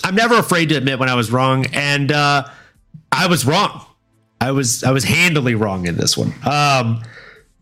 I'm 0.04 0.16
never 0.16 0.40
afraid 0.40 0.70
to 0.70 0.76
admit 0.78 0.98
when 0.98 1.10
I 1.10 1.14
was 1.14 1.32
wrong, 1.32 1.68
and 1.74 2.12
uh, 2.12 2.48
I 3.12 3.28
was 3.28 3.46
wrong. 3.46 3.86
I 4.42 4.52
was 4.52 4.84
I 4.84 4.92
was 4.92 5.04
handily 5.04 5.56
wrong 5.56 5.88
in 5.88 5.98
this 5.98 6.18
one. 6.18 6.34
Um, 6.46 7.04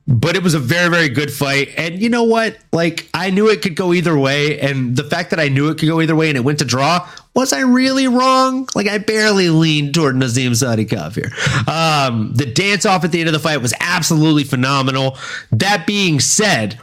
but 0.07 0.37
it 0.37 0.43
was 0.43 0.53
a 0.53 0.59
very 0.59 0.89
very 0.89 1.09
good 1.09 1.31
fight. 1.31 1.69
And 1.77 2.01
you 2.01 2.09
know 2.09 2.23
what? 2.23 2.57
Like 2.71 3.09
i 3.13 3.29
knew 3.29 3.49
it 3.49 3.61
could 3.61 3.75
go 3.75 3.93
either 3.93 4.17
way. 4.17 4.59
And 4.59 4.95
the 4.95 5.03
fact 5.03 5.31
that 5.31 5.39
i 5.39 5.49
knew 5.49 5.69
it 5.69 5.77
could 5.77 5.89
go 5.89 6.01
either 6.01 6.15
way 6.15 6.29
and 6.29 6.37
it 6.37 6.41
went 6.41 6.59
to 6.59 6.65
draw 6.65 7.07
was 7.33 7.51
i 7.51 7.59
really 7.59 8.07
wrong? 8.07 8.67
Like 8.73 8.87
i 8.87 8.97
barely 8.99 9.49
leaned 9.49 9.93
toward 9.93 10.15
nazim 10.15 10.53
sadykhov 10.53 11.15
here. 11.15 11.31
Um, 11.67 12.33
the 12.33 12.45
dance 12.45 12.85
off 12.85 13.03
at 13.03 13.11
the 13.11 13.19
end 13.19 13.27
of 13.27 13.33
the 13.33 13.39
fight 13.39 13.61
was 13.61 13.73
absolutely 13.79 14.43
phenomenal. 14.43 15.17
That 15.51 15.85
being 15.85 16.19
said 16.19 16.79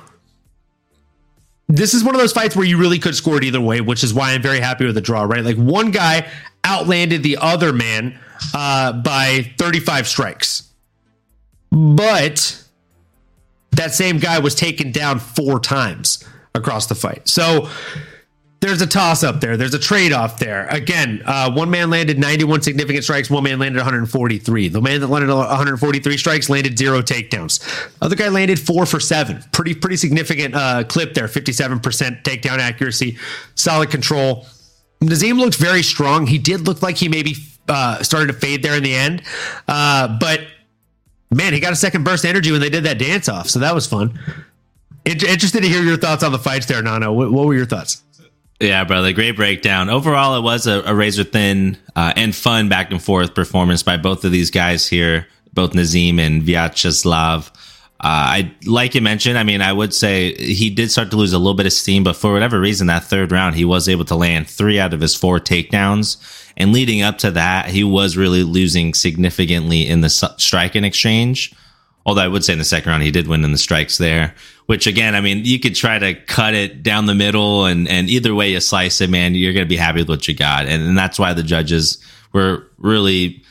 this 1.67 1.95
is 1.95 2.05
one 2.05 2.15
of 2.15 2.21
those 2.21 2.33
fights 2.33 2.55
where 2.55 2.67
you 2.67 2.77
really 2.77 2.99
could 2.99 3.17
score 3.17 3.39
it 3.39 3.45
either 3.45 3.61
way, 3.61 3.81
which 3.81 4.05
is 4.05 4.13
why 4.13 4.33
I'm 4.33 4.43
very 4.43 4.61
happy 4.61 4.85
with 4.85 4.95
the 4.95 5.01
draw, 5.01 5.23
right? 5.23 5.43
Like 5.43 5.57
one 5.57 5.91
guy 5.91 6.29
outlanded 6.63 7.23
the 7.23 7.39
other 7.41 7.73
man 7.73 8.19
uh, 8.53 8.93
by 8.93 9.53
35 9.59 10.09
strikes. 10.09 10.71
But 11.71 12.65
that 13.73 13.93
same 13.95 14.19
guy 14.19 14.39
was 14.39 14.55
taken 14.55 14.93
down 14.93 15.19
four 15.19 15.59
times 15.59 16.25
across 16.55 16.87
the 16.87 16.95
fight. 16.95 17.29
So 17.29 17.69
there's 18.65 18.81
a 18.81 18.87
toss 18.87 19.23
up 19.23 19.41
there. 19.41 19.59
There's 19.59 19.75
a 19.75 19.79
trade 19.79 20.13
off 20.13 20.39
there. 20.39 20.67
Again, 20.69 21.23
uh, 21.27 21.53
one 21.53 21.69
man 21.69 21.91
landed 21.91 22.19
91 22.19 22.63
significant 22.63 23.05
strikes. 23.05 23.29
One 23.29 23.45
man 23.45 23.59
landed 23.59 23.77
143. 23.79 24.69
The 24.69 24.81
man 24.81 25.01
that 25.01 25.09
landed 25.09 25.29
143 25.29 26.17
strikes 26.17 26.49
landed 26.49 26.79
zero 26.79 27.03
takedowns. 27.03 27.61
Other 28.01 28.17
guy 28.17 28.29
landed 28.29 28.59
four 28.59 28.87
for 28.87 29.01
seven. 29.01 29.45
Pretty 29.53 29.75
pretty 29.75 29.97
significant 29.97 30.55
uh, 30.55 30.85
clip 30.85 31.13
there. 31.13 31.27
57% 31.27 32.23
takedown 32.23 32.59
accuracy. 32.59 33.19
Solid 33.55 33.91
control. 33.91 34.47
Nazim 35.03 35.37
looked 35.37 35.57
very 35.57 35.83
strong. 35.83 36.27
He 36.27 36.39
did 36.39 36.67
look 36.67 36.81
like 36.81 36.97
he 36.97 37.09
maybe 37.09 37.35
uh, 37.69 38.03
started 38.03 38.29
to 38.29 38.33
fade 38.35 38.63
there 38.63 38.77
in 38.77 38.83
the 38.83 38.95
end, 38.95 39.23
uh, 39.69 40.19
but 40.19 40.41
man, 41.31 41.53
he 41.53 41.61
got 41.61 41.73
a 41.73 41.77
second 41.77 42.05
burst 42.05 42.25
energy 42.25 42.53
when 42.53 42.61
they 42.61 42.71
did 42.71 42.85
that 42.85 42.99
dance 42.99 43.29
off. 43.29 43.49
So 43.49 43.59
that 43.61 43.75
was 43.75 43.87
fun. 43.87 44.19
Interested 45.05 45.63
to 45.63 45.69
hear 45.69 45.83
your 45.83 45.99
thoughts 45.99 46.23
on 46.23 46.33
the 46.33 46.39
fights 46.39 46.67
there, 46.67 46.83
Nano. 46.83 47.13
What, 47.13 47.31
what 47.31 47.47
were 47.47 47.55
your 47.55 47.67
thoughts? 47.67 48.03
Yeah, 48.61 48.85
brother. 48.85 49.13
Great 49.13 49.37
breakdown. 49.37 49.91
Overall, 49.91 50.39
it 50.39 50.43
was 50.43 50.67
a, 50.67 50.83
a 50.83 50.95
razor 50.95 51.25
thin 51.25 51.77
uh, 51.97 52.13
and 52.17 52.35
fun 52.35 52.69
back 52.69 52.91
and 52.91 53.03
forth 53.03 53.35
performance 53.35 53.83
by 53.83 53.97
both 53.97 54.25
of 54.25 54.33
these 54.33 54.51
guys 54.51 54.87
here, 54.87 55.27
both 55.53 55.75
Nazim 55.75 56.19
and 56.19 56.43
Vyacheslav. 56.43 57.51
Uh, 58.01 58.39
I 58.41 58.55
like 58.67 58.95
you 58.95 59.01
mentioned. 59.01 59.39
I 59.39 59.43
mean, 59.43 59.61
I 59.61 59.73
would 59.73 59.93
say 59.93 60.35
he 60.35 60.71
did 60.71 60.91
start 60.91 61.11
to 61.11 61.17
lose 61.17 61.33
a 61.33 61.39
little 61.39 61.55
bit 61.55 61.67
of 61.67 61.73
steam, 61.73 62.05
but 62.05 62.17
for 62.17 62.33
whatever 62.33 62.61
reason, 62.61 62.87
that 62.87 63.05
third 63.05 63.33
round, 63.33 63.57
he 63.57 63.65
was 63.65 63.89
able 63.89 64.05
to 64.07 64.15
land 64.15 64.49
three 64.49 64.79
out 64.79 64.95
of 64.95 65.01
his 65.01 65.15
four 65.15 65.41
takedowns. 65.41 66.19
And 66.57 66.73
leading 66.73 67.03
up 67.03 67.19
to 67.19 67.31
that, 67.33 67.69
he 67.69 67.85
was 67.85 68.17
really 68.17 68.43
losing 68.45 68.95
significantly 68.95 69.89
in 69.89 70.01
the 70.01 70.09
strike 70.09 70.39
striking 70.39 70.85
exchange. 70.85 71.55
Although 72.07 72.23
I 72.23 72.29
would 72.29 72.45
say 72.45 72.53
in 72.53 72.59
the 72.59 72.65
second 72.65 72.91
round, 72.91 73.03
he 73.03 73.11
did 73.11 73.29
win 73.29 73.45
in 73.45 73.53
the 73.53 73.59
strikes 73.59 73.97
there, 73.97 74.35
which 74.67 74.87
again, 74.87 75.15
I 75.15 75.21
mean, 75.21 75.45
you 75.45 75.59
could 75.59 75.75
try 75.75 75.99
to 75.99 76.15
cut 76.15 76.55
it 76.55 76.83
down 76.83 77.07
the 77.07 77.15
middle 77.15 77.65
and, 77.65 77.89
and 77.89 78.11
either 78.11 78.35
way 78.35 78.53
you 78.53 78.61
slice 78.61 79.01
it, 79.01 79.09
man, 79.09 79.35
you're 79.35 79.55
going 79.55 79.65
to 79.65 79.69
be 79.69 79.77
happy 79.77 80.01
with 80.01 80.09
what 80.09 80.29
you 80.29 80.35
got. 80.35 80.67
And, 80.67 80.83
and 80.83 80.99
that's 80.99 81.19
why 81.19 81.33
the 81.33 81.43
judges 81.43 81.99
were 82.33 82.67
really, 82.77 83.43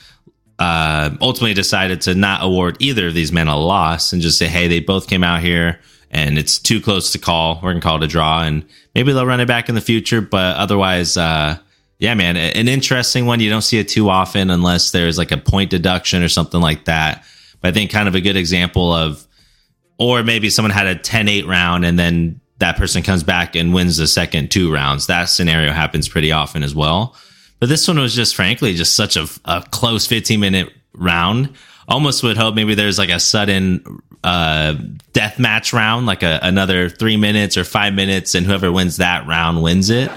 uh, 0.59 1.09
ultimately 1.19 1.55
decided 1.55 2.01
to 2.01 2.13
not 2.13 2.43
award 2.43 2.77
either 2.79 3.07
of 3.07 3.15
these 3.15 3.31
men 3.31 3.47
a 3.47 3.57
loss 3.57 4.13
and 4.13 4.21
just 4.21 4.37
say, 4.37 4.47
Hey, 4.47 4.67
they 4.67 4.79
both 4.79 5.07
came 5.07 5.23
out 5.23 5.41
here 5.41 5.79
and 6.11 6.37
it's 6.37 6.59
too 6.59 6.79
close 6.79 7.11
to 7.13 7.17
call. 7.17 7.55
We're 7.55 7.71
going 7.71 7.81
to 7.81 7.87
call 7.87 7.97
it 7.97 8.03
a 8.03 8.07
draw 8.07 8.43
and 8.43 8.63
maybe 8.93 9.13
they'll 9.13 9.25
run 9.25 9.39
it 9.39 9.47
back 9.47 9.67
in 9.67 9.73
the 9.73 9.81
future. 9.81 10.21
But 10.21 10.57
otherwise, 10.57 11.17
uh, 11.17 11.57
yeah, 12.03 12.13
man, 12.13 12.37
an 12.37 12.67
interesting 12.67 13.25
one. 13.25 13.39
You 13.39 13.49
don't 13.49 13.61
see 13.61 13.79
it 13.79 13.87
too 13.87 14.09
often 14.09 14.49
unless 14.49 14.91
there's 14.91 15.17
like 15.17 15.31
a 15.31 15.37
point 15.37 15.71
deduction 15.71 16.21
or 16.21 16.29
something 16.29 16.61
like 16.61 16.85
that 16.85 17.25
but 17.63 17.69
I 17.69 17.71
think 17.71 17.91
kind 17.91 18.09
of 18.09 18.13
a 18.13 18.21
good 18.21 18.35
example 18.35 18.93
of, 18.93 19.25
or 19.97 20.21
maybe 20.21 20.49
someone 20.49 20.71
had 20.71 20.85
a 20.85 20.95
10 20.95 21.29
8 21.29 21.47
round 21.47 21.85
and 21.85 21.97
then 21.97 22.41
that 22.59 22.75
person 22.75 23.01
comes 23.03 23.23
back 23.23 23.55
and 23.55 23.73
wins 23.73 23.97
the 23.97 24.05
second 24.05 24.51
two 24.51 24.71
rounds. 24.71 25.07
That 25.07 25.25
scenario 25.25 25.71
happens 25.71 26.09
pretty 26.09 26.33
often 26.33 26.61
as 26.61 26.75
well. 26.75 27.15
But 27.59 27.69
this 27.69 27.87
one 27.87 27.97
was 27.97 28.13
just, 28.13 28.35
frankly, 28.35 28.73
just 28.73 28.97
such 28.97 29.15
a, 29.15 29.27
a 29.45 29.63
close 29.71 30.05
15 30.05 30.41
minute 30.41 30.73
round. 30.93 31.55
Almost 31.87 32.21
would 32.23 32.35
hope 32.35 32.53
maybe 32.53 32.75
there's 32.75 32.99
like 32.99 33.09
a 33.09 33.19
sudden 33.19 34.01
uh, 34.25 34.75
death 35.13 35.39
match 35.39 35.71
round, 35.71 36.05
like 36.05 36.21
a, 36.21 36.39
another 36.41 36.89
three 36.89 37.15
minutes 37.15 37.55
or 37.55 37.63
five 37.63 37.93
minutes, 37.93 38.35
and 38.35 38.45
whoever 38.45 38.73
wins 38.73 38.97
that 38.97 39.25
round 39.25 39.63
wins 39.63 39.89
it. 39.89 40.11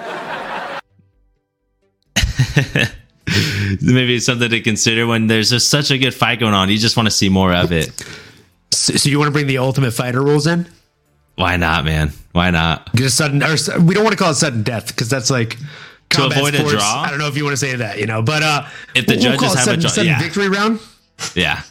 maybe 3.82 4.16
it's 4.16 4.26
something 4.26 4.50
to 4.50 4.60
consider 4.60 5.06
when 5.06 5.26
there's 5.26 5.50
just 5.50 5.68
such 5.68 5.90
a 5.90 5.98
good 5.98 6.14
fight 6.14 6.40
going 6.40 6.54
on. 6.54 6.68
You 6.68 6.78
just 6.78 6.96
want 6.96 7.06
to 7.06 7.10
see 7.10 7.28
more 7.28 7.52
of 7.52 7.72
it. 7.72 8.04
So, 8.72 8.94
so 8.94 9.08
you 9.08 9.18
want 9.18 9.28
to 9.28 9.32
bring 9.32 9.46
the 9.46 9.58
Ultimate 9.58 9.92
Fighter 9.92 10.22
rules 10.22 10.46
in? 10.46 10.68
Why 11.36 11.56
not, 11.56 11.84
man? 11.84 12.12
Why 12.32 12.50
not? 12.50 12.94
Just 12.94 13.16
sudden, 13.16 13.42
or 13.42 13.56
we 13.80 13.94
don't 13.94 14.04
want 14.04 14.16
to 14.16 14.22
call 14.22 14.30
it 14.30 14.36
sudden 14.36 14.62
death 14.62 14.88
because 14.88 15.08
that's 15.08 15.30
like 15.30 15.56
to 16.10 16.26
avoid 16.26 16.54
sports. 16.54 16.72
a 16.72 16.76
draw. 16.76 17.02
I 17.02 17.10
don't 17.10 17.18
know 17.18 17.28
if 17.28 17.36
you 17.36 17.44
want 17.44 17.52
to 17.52 17.58
say 17.58 17.76
that, 17.76 17.98
you 17.98 18.06
know, 18.06 18.22
but 18.22 18.42
uh, 18.42 18.66
if 18.94 19.06
the 19.06 19.14
we'll 19.14 19.22
judges 19.22 19.54
have 19.54 19.64
sudden, 19.64 19.84
a 19.84 19.88
sudden 19.88 20.06
yeah. 20.06 20.18
victory 20.18 20.48
round, 20.48 20.80
yeah, 21.34 21.62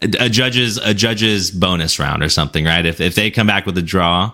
a, 0.00 0.24
a 0.24 0.28
judge's 0.28 0.76
a 0.78 0.92
judge's 0.92 1.50
bonus 1.50 1.98
round 1.98 2.22
or 2.22 2.28
something, 2.28 2.64
right? 2.64 2.84
If 2.84 3.00
if 3.00 3.14
they 3.14 3.30
come 3.30 3.46
back 3.46 3.64
with 3.64 3.78
a 3.78 3.82
draw, 3.82 4.32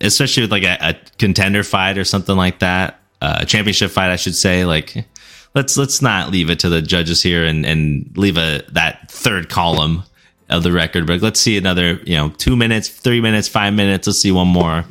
especially 0.00 0.42
with 0.42 0.52
like 0.52 0.64
a, 0.64 0.78
a 0.80 0.96
contender 1.18 1.62
fight 1.62 1.98
or 1.98 2.04
something 2.04 2.36
like 2.36 2.60
that, 2.60 3.01
uh, 3.22 3.38
a 3.42 3.46
championship 3.46 3.92
fight, 3.92 4.10
I 4.10 4.16
should 4.16 4.34
say, 4.34 4.64
like 4.64 5.06
let's 5.54 5.76
let's 5.76 6.02
not 6.02 6.30
leave 6.30 6.50
it 6.50 6.58
to 6.60 6.68
the 6.68 6.82
judges 6.82 7.22
here 7.22 7.44
and 7.44 7.64
and 7.64 8.10
leave 8.16 8.36
a 8.36 8.62
that 8.72 9.10
third 9.10 9.48
column 9.48 10.02
of 10.48 10.62
the 10.62 10.72
record 10.72 11.06
but 11.06 11.22
let's 11.22 11.40
see 11.40 11.56
another 11.56 12.00
you 12.04 12.16
know 12.16 12.30
two 12.30 12.56
minutes 12.56 12.88
three 12.88 13.20
minutes 13.20 13.48
five 13.48 13.72
minutes. 13.72 14.06
Let's 14.06 14.18
see 14.18 14.32
one 14.32 14.48
more 14.48 14.84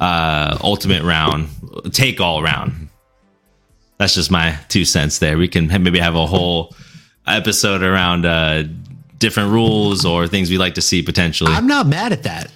uh 0.00 0.58
ultimate 0.62 1.02
round 1.02 1.48
take 1.92 2.20
all 2.20 2.42
round. 2.42 2.88
That's 3.98 4.14
just 4.14 4.30
my 4.30 4.58
two 4.68 4.84
cents 4.84 5.18
there. 5.18 5.38
We 5.38 5.48
can 5.48 5.68
maybe 5.68 5.98
have 5.98 6.14
a 6.14 6.26
whole 6.26 6.74
episode 7.26 7.82
around 7.82 8.24
uh 8.24 8.64
different 9.18 9.50
rules 9.52 10.04
or 10.06 10.26
things 10.26 10.50
we 10.50 10.56
like 10.56 10.74
to 10.74 10.82
see 10.82 11.02
potentially. 11.02 11.52
I'm 11.52 11.66
not 11.66 11.86
mad 11.86 12.12
at 12.12 12.22
that 12.22 12.50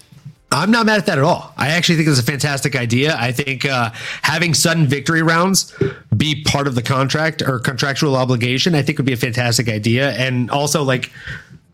I'm 0.53 0.71
not 0.73 0.85
mad 0.85 0.99
at 0.99 1.07
that 1.07 1.19
at 1.19 1.25
all. 1.25 1.55
I 1.57 1.69
actually 1.69 1.97
think 1.97 2.09
it's 2.09 2.19
a 2.19 2.25
fantastic 2.25 2.75
idea. 2.75 3.17
I 3.17 3.31
think 3.31 3.65
uh, 3.65 3.91
having 4.23 4.53
sudden 4.53 4.87
victory 4.87 5.23
rounds 5.23 5.73
be 6.17 6.43
part 6.43 6.67
of 6.67 6.75
the 6.75 6.83
contract 6.83 7.41
or 7.41 7.61
contractual 7.61 8.17
obligation, 8.17 8.75
I 8.75 8.83
think 8.83 8.99
would 8.99 9.07
be 9.07 9.13
a 9.13 9.17
fantastic 9.17 9.69
idea. 9.69 10.11
And 10.13 10.51
also, 10.51 10.83
like, 10.83 11.13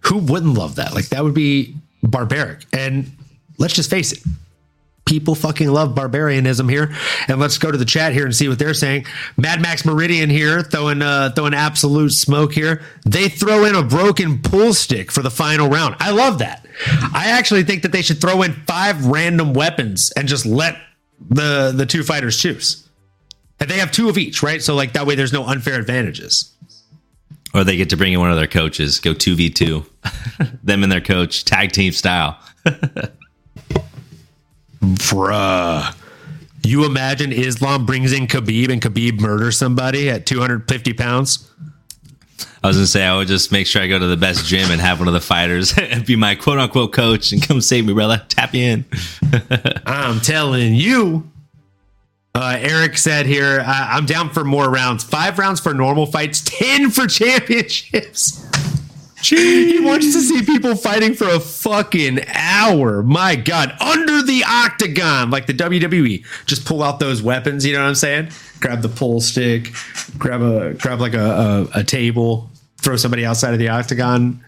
who 0.01 0.19
wouldn't 0.19 0.55
love 0.55 0.75
that? 0.77 0.95
Like, 0.95 1.09
that 1.09 1.25
would 1.25 1.35
be 1.35 1.75
barbaric. 2.03 2.65
And 2.73 3.11
let's 3.59 3.75
just 3.75 3.89
face 3.89 4.13
it, 4.13 4.23
people 5.07 5.35
fucking 5.35 5.69
love 5.69 5.95
barbarianism 5.95 6.69
here. 6.69 6.95
And 7.29 7.41
let's 7.41 7.57
go 7.57 7.71
to 7.71 7.79
the 7.79 7.85
chat 7.85 8.13
here 8.13 8.27
and 8.27 8.37
see 8.37 8.49
what 8.49 8.59
they're 8.59 8.75
saying. 8.75 9.07
Mad 9.39 9.63
Max 9.63 9.85
Meridian 9.85 10.29
here 10.29 10.63
throwing 10.63 11.01
uh, 11.01 11.31
throwing 11.31 11.55
absolute 11.55 12.13
smoke 12.13 12.53
here. 12.53 12.83
They 13.07 13.29
throw 13.29 13.65
in 13.65 13.75
a 13.75 13.83
broken 13.83 14.43
pull 14.43 14.75
stick 14.75 15.11
for 15.11 15.23
the 15.23 15.31
final 15.31 15.69
round. 15.69 15.97
I 16.01 16.11
love 16.11 16.41
that. 16.41 16.67
I 17.15 17.31
actually 17.31 17.65
think 17.65 17.83
that 17.83 17.93
they 17.93 18.03
should 18.03 18.21
throw 18.21 18.43
in 18.43 18.53
five 18.53 19.07
random 19.07 19.55
weapons 19.55 20.13
and 20.15 20.29
just 20.29 20.45
let 20.45 20.77
the 21.31 21.73
the 21.75 21.87
two 21.87 22.03
fighters 22.03 22.39
choose. 22.39 22.87
And 23.59 23.71
they 23.71 23.79
have 23.79 23.91
two 23.91 24.11
of 24.11 24.19
each, 24.19 24.43
right? 24.43 24.63
So 24.63 24.75
like 24.75 24.93
that 24.93 25.07
way 25.07 25.15
there's 25.15 25.33
no 25.33 25.47
unfair 25.47 25.81
advantages. 25.81 26.53
Or 27.55 27.65
they 27.65 27.79
get 27.79 27.89
to 27.91 27.97
bring 27.97 28.13
in 28.13 28.21
one 28.21 28.31
of 28.31 28.37
their 28.37 28.47
coaches, 28.47 29.01
go 29.01 29.15
2v2. 29.15 29.87
Them 30.63 30.83
and 30.83 30.93
their 30.93 31.01
coach, 31.01 31.47
tag 31.47 31.73
team 31.73 31.93
style. 31.93 32.39
Bruh. 34.95 35.95
You 36.65 36.85
imagine 36.85 37.33
Islam 37.33 37.87
brings 37.87 38.13
in 38.13 38.27
Khabib 38.27 38.71
and 38.71 38.83
Khabib 38.83 39.21
murders 39.21 39.57
somebody 39.57 40.11
at 40.11 40.27
250 40.27 40.93
pounds? 40.95 41.51
I 42.63 42.69
was 42.69 42.77
gonna 42.77 42.87
say 42.87 43.05
I 43.05 43.17
would 43.17 43.29
just 43.29 43.53
make 43.53 43.67
sure 43.67 43.81
I 43.81 43.87
go 43.87 43.99
to 43.99 44.07
the 44.07 44.17
best 44.17 44.47
gym 44.47 44.71
and 44.73 44.81
have 44.81 44.99
one 44.99 45.07
of 45.07 45.15
the 45.15 45.21
fighters 45.21 45.73
be 46.07 46.17
my 46.17 46.35
quote 46.35 46.59
unquote 46.59 46.93
coach 46.93 47.33
and 47.33 47.41
come 47.41 47.61
save 47.61 47.87
me, 47.87 47.93
brother. 47.93 48.25
Tap 48.29 48.55
you 48.55 48.63
in. 48.63 48.85
I'm 49.87 50.21
telling 50.21 50.75
you. 50.75 51.31
Uh, 52.35 52.59
Eric 52.59 52.99
said 52.99 53.25
here, 53.25 53.65
I'm 53.67 54.05
down 54.05 54.29
for 54.29 54.45
more 54.45 54.69
rounds. 54.69 55.03
Five 55.03 55.39
rounds 55.39 55.59
for 55.59 55.73
normal 55.73 56.05
fights, 56.05 56.43
ten 56.45 56.91
for 56.91 57.07
championships. 57.07 58.45
He 59.23 59.81
wants 59.81 60.13
to 60.13 60.21
see 60.21 60.43
people 60.43 60.77
fighting 60.77 61.15
for 61.15 61.29
a 61.29 61.41
fucking 61.41 62.21
hour. 62.29 63.03
My 63.03 63.35
God. 63.35 63.75
Under 63.81 64.23
the 64.23 64.45
octagon, 64.47 65.31
like 65.31 65.47
the 65.47 65.55
WWE. 65.55 66.25
Just 66.45 66.67
pull 66.67 66.83
out 66.83 67.01
those 67.01 67.23
weapons, 67.23 67.65
you 67.65 67.73
know 67.73 67.83
what 67.83 67.89
I'm 67.89 67.95
saying? 67.95 68.31
Grab 68.61 68.83
the 68.83 68.89
pull 68.89 69.21
stick, 69.21 69.73
grab 70.19 70.43
a 70.43 70.75
grab 70.75 71.01
like 71.01 71.15
a, 71.15 71.69
a, 71.75 71.81
a 71.81 71.85
table, 71.85 72.51
throw 72.79 72.97
somebody 72.97 73.25
outside 73.25 73.53
of 73.53 73.59
the 73.59 73.69
octagon. 73.69 74.45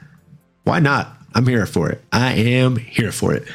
Why 0.65 0.81
not? 0.81 1.17
I'm 1.35 1.47
here 1.47 1.67
for 1.67 1.91
it. 1.91 2.03
I 2.13 2.35
am 2.35 2.77
here 2.77 3.13
for 3.13 3.35
it. 3.35 3.49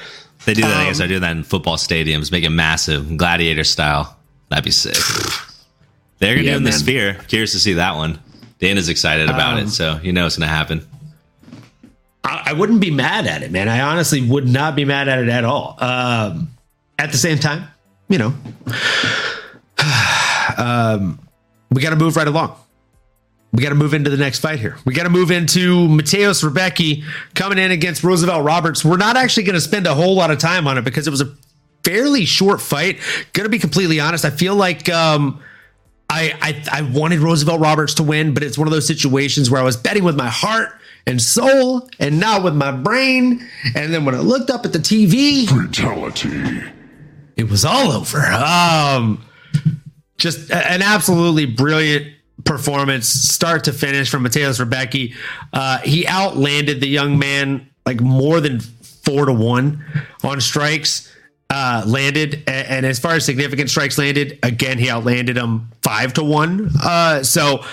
They 0.45 0.53
do 0.53 0.61
that. 0.61 0.73
Um, 0.73 0.81
I 0.81 0.85
guess 0.85 0.99
I 0.99 1.07
do 1.07 1.19
that 1.19 1.31
in 1.31 1.43
football 1.43 1.77
stadiums, 1.77 2.31
make 2.31 2.43
it 2.43 2.49
massive, 2.49 3.17
gladiator 3.17 3.63
style. 3.63 4.17
That'd 4.49 4.65
be 4.65 4.71
sick. 4.71 4.95
They're 6.19 6.35
gonna 6.35 6.45
yeah, 6.45 6.53
doing 6.53 6.63
the 6.63 6.71
sphere. 6.71 7.15
Curious 7.27 7.53
to 7.53 7.59
see 7.59 7.73
that 7.73 7.95
one. 7.95 8.19
Dana's 8.59 8.87
excited 8.87 9.29
about 9.29 9.57
um, 9.57 9.65
it, 9.65 9.69
so 9.69 9.99
you 10.01 10.13
know 10.13 10.25
it's 10.25 10.37
going 10.37 10.47
to 10.47 10.53
happen. 10.53 10.87
I, 12.23 12.53
wouldn't 12.53 12.79
be 12.79 12.91
mad 12.91 13.27
at 13.27 13.43
it, 13.43 13.51
man. 13.51 13.67
I 13.67 13.81
honestly 13.81 14.21
would 14.21 14.47
not 14.47 14.75
be 14.75 14.85
mad 14.85 15.07
at 15.09 15.19
it 15.19 15.29
at 15.29 15.43
all. 15.43 15.75
Um, 15.79 16.49
at 16.97 17.11
the 17.11 17.17
same 17.17 17.37
time, 17.37 17.67
you 18.07 18.17
know, 18.17 18.33
um, 20.57 21.19
we 21.69 21.81
got 21.81 21.89
to 21.89 21.95
move 21.95 22.15
right 22.15 22.27
along. 22.27 22.55
We 23.51 23.61
got 23.61 23.69
to 23.69 23.75
move 23.75 23.93
into 23.93 24.09
the 24.09 24.17
next 24.17 24.39
fight 24.39 24.59
here. 24.59 24.77
We 24.85 24.93
got 24.93 25.03
to 25.03 25.09
move 25.09 25.29
into 25.29 25.87
Mateusz 25.87 26.43
Rębecki 26.43 27.03
coming 27.35 27.59
in 27.59 27.71
against 27.71 28.03
Roosevelt 28.03 28.43
Roberts. 28.43 28.83
We're 28.83 28.97
not 28.97 29.15
actually 29.15 29.43
going 29.43 29.55
to 29.55 29.61
spend 29.61 29.85
a 29.85 29.93
whole 29.93 30.15
lot 30.15 30.31
of 30.31 30.39
time 30.39 30.67
on 30.67 30.77
it 30.77 30.83
because 30.83 31.05
it 31.05 31.11
was 31.11 31.21
a 31.21 31.31
fairly 31.83 32.25
short 32.25 32.61
fight. 32.61 32.99
Going 33.33 33.45
to 33.45 33.49
be 33.49 33.59
completely 33.59 33.99
honest, 33.99 34.25
I 34.25 34.31
feel 34.31 34.55
like 34.55 34.89
um, 34.89 35.39
I, 36.09 36.33
I 36.41 36.79
I 36.79 36.81
wanted 36.81 37.19
Roosevelt 37.19 37.61
Roberts 37.61 37.93
to 37.95 38.03
win, 38.03 38.33
but 38.33 38.41
it's 38.41 38.57
one 38.57 38.67
of 38.67 38.71
those 38.71 38.87
situations 38.87 39.51
where 39.51 39.61
I 39.61 39.63
was 39.63 39.77
betting 39.77 40.03
with 40.03 40.15
my 40.15 40.29
heart 40.29 40.69
and 41.05 41.21
soul 41.21 41.89
and 41.99 42.19
not 42.19 42.43
with 42.43 42.55
my 42.55 42.71
brain. 42.71 43.47
And 43.75 43.93
then 43.93 44.05
when 44.05 44.15
I 44.15 44.19
looked 44.19 44.49
up 44.49 44.65
at 44.65 44.73
the 44.73 44.79
TV, 44.79 45.47
Fatality. 45.47 46.63
it 47.35 47.49
was 47.49 47.65
all 47.65 47.91
over. 47.91 48.19
Um, 48.21 49.23
just 50.17 50.51
an 50.51 50.81
absolutely 50.81 51.45
brilliant 51.45 52.07
performance, 52.45 53.07
start 53.07 53.65
to 53.65 53.73
finish 53.73 54.09
from 54.09 54.23
Mateusz 54.23 54.63
Rębecki. 54.63 55.15
Uh, 55.51 55.79
he 55.79 56.07
outlanded 56.07 56.81
the 56.81 56.87
young 56.87 57.19
man 57.19 57.69
like 57.85 58.01
more 58.01 58.39
than 58.39 58.59
four 58.59 59.25
to 59.25 59.33
one 59.33 59.83
on 60.23 60.39
strikes 60.41 61.13
uh, 61.49 61.83
landed, 61.85 62.43
A- 62.47 62.71
and, 62.71 62.85
as 62.85 62.99
far 62.99 63.13
as 63.13 63.25
significant 63.25 63.69
strikes 63.69 63.97
landed, 63.97 64.39
again 64.41 64.77
he 64.79 64.89
outlanded 64.89 65.37
him 65.37 65.69
five 65.83 66.13
to 66.13 66.23
one. 66.23 66.69
Uh, 66.81 67.21
so 67.23 67.63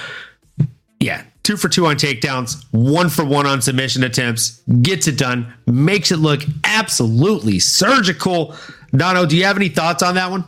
yeah, 0.99 1.25
two 1.43 1.57
for 1.57 1.69
two 1.69 1.87
on 1.87 1.97
takedowns, 1.97 2.65
one 2.71 3.09
for 3.09 3.25
one 3.25 3.47
on 3.47 3.63
submission 3.63 4.05
attempts, 4.05 4.61
gets 4.83 5.07
it 5.09 5.19
done, 5.19 5.53
makes 5.67 6.11
it 6.11 6.19
look 6.19 6.43
absolutely 6.65 7.59
surgical. 7.59 8.55
Dono, 8.95 9.27
do 9.27 9.37
you 9.37 9.45
have 9.45 9.57
any 9.57 9.69
thoughts 9.69 10.03
on 10.03 10.15
that 10.17 10.31
one? 10.31 10.45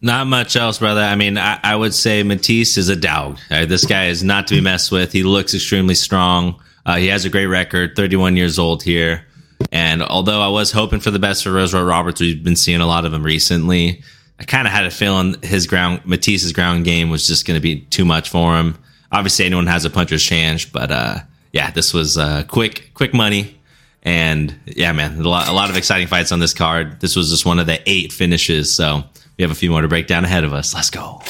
Not 0.00 0.26
much 0.26 0.56
else, 0.56 0.78
brother. 0.78 1.00
I 1.00 1.14
mean, 1.14 1.38
I, 1.38 1.60
I 1.62 1.76
would 1.76 1.94
say 1.94 2.22
Matisse 2.22 2.76
is 2.76 2.88
a 2.88 2.96
dog. 2.96 3.38
Uh, 3.50 3.66
this 3.66 3.86
guy 3.86 4.06
is 4.06 4.24
not 4.24 4.48
to 4.48 4.54
be 4.54 4.60
messed 4.60 4.90
with. 4.90 5.12
He 5.12 5.22
looks 5.22 5.54
extremely 5.54 5.94
strong. 5.94 6.60
Uh, 6.84 6.96
he 6.96 7.06
has 7.08 7.24
a 7.24 7.30
great 7.30 7.46
record, 7.46 7.94
31 7.94 8.36
years 8.36 8.58
old 8.58 8.82
here. 8.82 9.24
And 9.70 10.02
although 10.02 10.40
I 10.40 10.48
was 10.48 10.72
hoping 10.72 10.98
for 10.98 11.12
the 11.12 11.20
best 11.20 11.44
for 11.44 11.52
Roosevelt 11.52 11.86
Roberts, 11.86 12.20
we've 12.20 12.42
been 12.42 12.56
seeing 12.56 12.80
a 12.80 12.86
lot 12.86 13.04
of 13.04 13.14
him 13.14 13.22
recently. 13.22 14.02
I 14.40 14.44
kind 14.44 14.66
of 14.66 14.72
had 14.72 14.86
a 14.86 14.90
feeling 14.90 15.40
his 15.42 15.68
ground, 15.68 16.00
Matisse's 16.04 16.52
ground 16.52 16.84
game 16.84 17.10
was 17.10 17.26
just 17.26 17.46
going 17.46 17.56
to 17.56 17.62
be 17.62 17.82
too 17.82 18.04
much 18.04 18.28
for 18.28 18.56
him. 18.56 18.76
Obviously, 19.12 19.44
anyone 19.44 19.66
has 19.66 19.84
a 19.84 19.90
puncher's 19.90 20.24
chance, 20.24 20.64
but 20.64 20.90
uh, 20.90 21.18
yeah, 21.52 21.70
this 21.70 21.92
was 21.92 22.16
uh, 22.18 22.44
quick, 22.48 22.90
quick 22.94 23.12
money. 23.14 23.58
And 24.02 24.58
yeah, 24.66 24.90
man, 24.92 25.20
a 25.20 25.28
lot, 25.28 25.48
a 25.48 25.52
lot 25.52 25.70
of 25.70 25.76
exciting 25.76 26.08
fights 26.08 26.32
on 26.32 26.40
this 26.40 26.54
card. 26.54 27.00
This 27.00 27.14
was 27.14 27.30
just 27.30 27.44
one 27.46 27.58
of 27.60 27.66
the 27.66 27.80
eight 27.88 28.12
finishes. 28.12 28.74
So 28.74 29.04
we 29.38 29.42
have 29.42 29.50
a 29.50 29.54
few 29.54 29.70
more 29.70 29.82
to 29.82 29.88
break 29.88 30.06
down 30.08 30.24
ahead 30.24 30.42
of 30.44 30.52
us. 30.52 30.74
Let's 30.74 30.90
go. 30.90 31.20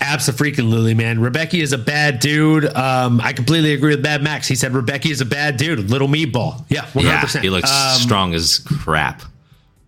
Absolutely, 0.00 0.62
Lily 0.64 0.94
man. 0.94 1.18
Rebecca 1.20 1.56
is 1.56 1.72
a 1.72 1.78
bad 1.78 2.20
dude. 2.20 2.66
Um, 2.76 3.20
I 3.22 3.32
completely 3.32 3.72
agree 3.72 3.94
with 3.94 4.02
Bad 4.02 4.22
Max. 4.22 4.46
He 4.46 4.54
said 4.54 4.72
Rebecca 4.72 5.08
is 5.08 5.20
a 5.20 5.24
bad 5.24 5.56
dude, 5.56 5.90
little 5.90 6.08
meatball. 6.08 6.64
Yeah, 6.68 6.86
one 6.92 7.06
hundred 7.06 7.34
Yeah, 7.34 7.40
he 7.40 7.50
looks 7.50 7.70
Um, 7.70 7.98
strong 8.00 8.34
as 8.34 8.58
crap. 8.58 9.22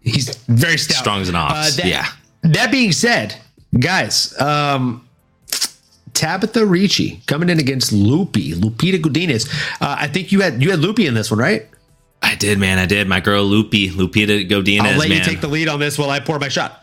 He's 0.01 0.35
very 0.47 0.79
stout. 0.79 0.99
Strong 0.99 1.21
as 1.21 1.29
an 1.29 1.37
ox. 1.37 1.77
that, 1.77 1.87
Yeah. 1.87 2.07
That 2.43 2.71
being 2.71 2.93
said, 2.93 3.37
guys, 3.79 4.39
um, 4.41 5.07
Tabatha 6.13 6.69
Ricci 6.69 7.21
coming 7.27 7.51
in 7.51 7.59
against 7.59 7.93
Loopy, 7.93 8.53
Lupita 8.53 9.01
Godinez. 9.01 9.49
Uh, 9.81 9.97
I 9.99 10.09
think 10.09 10.33
you 10.33 10.41
had 10.41 10.63
you 10.63 10.71
had 10.71 10.81
Loopy 10.81 11.07
in 11.07 11.15
this 11.15 11.31
one, 11.31 11.41
right? 11.41 11.69
I 12.23 12.35
did, 12.35 12.59
man. 12.59 12.79
I 12.79 12.87
did. 12.87 13.07
My 13.07 13.21
girl 13.21 13.45
Loopy, 13.45 13.91
Lupita 13.91 14.49
Godinez, 14.49 14.81
I'll 14.81 14.99
let 14.99 15.09
man. 15.09 15.19
you 15.19 15.25
take 15.25 15.41
the 15.41 15.49
lead 15.49 15.69
on 15.69 15.79
this 15.79 15.99
while 15.99 16.11
I 16.11 16.21
pour 16.21 16.39
my 16.39 16.49
shot. 16.49 16.83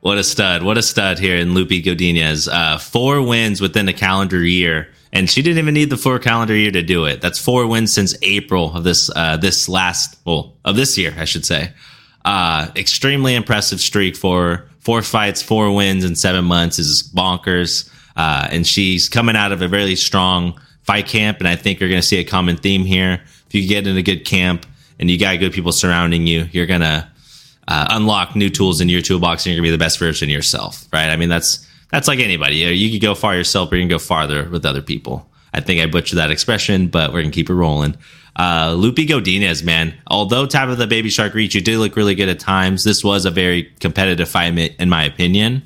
What 0.00 0.18
a 0.18 0.24
stud. 0.24 0.62
What 0.62 0.78
a 0.78 0.82
stud 0.82 1.18
here 1.18 1.36
in 1.36 1.54
Loopy 1.54 1.82
Godinez. 1.82 2.48
Uh, 2.50 2.78
four 2.78 3.22
wins 3.22 3.60
within 3.60 3.88
a 3.88 3.92
calendar 3.92 4.44
year. 4.44 4.88
And 5.12 5.28
she 5.28 5.42
didn't 5.42 5.58
even 5.58 5.74
need 5.74 5.90
the 5.90 5.96
four 5.96 6.18
calendar 6.18 6.56
year 6.56 6.70
to 6.70 6.82
do 6.82 7.04
it. 7.04 7.20
That's 7.20 7.38
four 7.38 7.66
wins 7.66 7.92
since 7.92 8.16
April 8.22 8.74
of 8.74 8.82
this, 8.82 9.10
uh, 9.14 9.36
this 9.36 9.68
last, 9.68 10.18
well, 10.24 10.56
of 10.64 10.74
this 10.74 10.96
year, 10.96 11.14
I 11.18 11.24
should 11.24 11.44
say. 11.44 11.72
Uh, 12.24 12.68
extremely 12.76 13.34
impressive 13.34 13.80
streak 13.80 14.16
for 14.16 14.68
four 14.80 15.02
fights, 15.02 15.42
four 15.42 15.74
wins 15.74 16.04
in 16.04 16.14
seven 16.14 16.44
months 16.44 16.78
is 16.78 17.02
bonkers. 17.14 17.88
Uh, 18.16 18.48
and 18.50 18.66
she's 18.66 19.08
coming 19.08 19.36
out 19.36 19.52
of 19.52 19.62
a 19.62 19.68
really 19.68 19.96
strong 19.96 20.60
fight 20.82 21.06
camp. 21.06 21.38
And 21.38 21.48
I 21.48 21.56
think 21.56 21.80
you're 21.80 21.88
going 21.88 22.00
to 22.00 22.06
see 22.06 22.18
a 22.18 22.24
common 22.24 22.56
theme 22.56 22.84
here. 22.84 23.22
If 23.46 23.54
you 23.54 23.66
get 23.66 23.86
in 23.86 23.96
a 23.96 24.02
good 24.02 24.24
camp 24.24 24.66
and 24.98 25.10
you 25.10 25.18
got 25.18 25.38
good 25.38 25.52
people 25.52 25.72
surrounding 25.72 26.26
you, 26.26 26.48
you're 26.52 26.66
going 26.66 26.80
to, 26.80 27.08
uh, 27.68 27.86
unlock 27.90 28.34
new 28.34 28.50
tools 28.50 28.80
in 28.80 28.88
your 28.88 29.00
toolbox 29.00 29.46
and 29.46 29.52
you're 29.52 29.60
gonna 29.60 29.68
be 29.68 29.70
the 29.70 29.82
best 29.82 29.98
version 29.98 30.28
of 30.28 30.32
yourself, 30.32 30.86
right? 30.92 31.08
I 31.08 31.16
mean, 31.16 31.28
that's 31.28 31.66
that's 31.90 32.08
like 32.08 32.20
anybody. 32.20 32.56
You, 32.56 32.90
can 32.90 33.00
go 33.00 33.14
far 33.14 33.36
yourself, 33.36 33.70
or 33.70 33.76
you 33.76 33.82
can 33.82 33.88
go 33.88 33.98
farther 33.98 34.48
with 34.48 34.64
other 34.64 34.80
people. 34.80 35.28
I 35.52 35.60
think 35.60 35.80
I 35.80 35.86
butchered 35.86 36.18
that 36.18 36.30
expression, 36.30 36.88
but 36.88 37.12
we're 37.12 37.22
gonna 37.22 37.32
keep 37.32 37.50
it 37.50 37.54
rolling. 37.54 37.96
Uh, 38.34 38.74
Loopy 38.76 39.06
Godinez, 39.06 39.62
man. 39.62 39.94
Although 40.06 40.46
top 40.46 40.68
of 40.68 40.78
the 40.78 40.86
Baby 40.86 41.10
Shark 41.10 41.34
Ricci, 41.34 41.58
you 41.58 41.64
did 41.64 41.78
look 41.78 41.96
really 41.96 42.14
good 42.14 42.28
at 42.28 42.38
times. 42.38 42.84
This 42.84 43.04
was 43.04 43.26
a 43.26 43.30
very 43.30 43.64
competitive 43.80 44.28
fight, 44.28 44.56
in 44.58 44.88
my 44.88 45.04
opinion. 45.04 45.62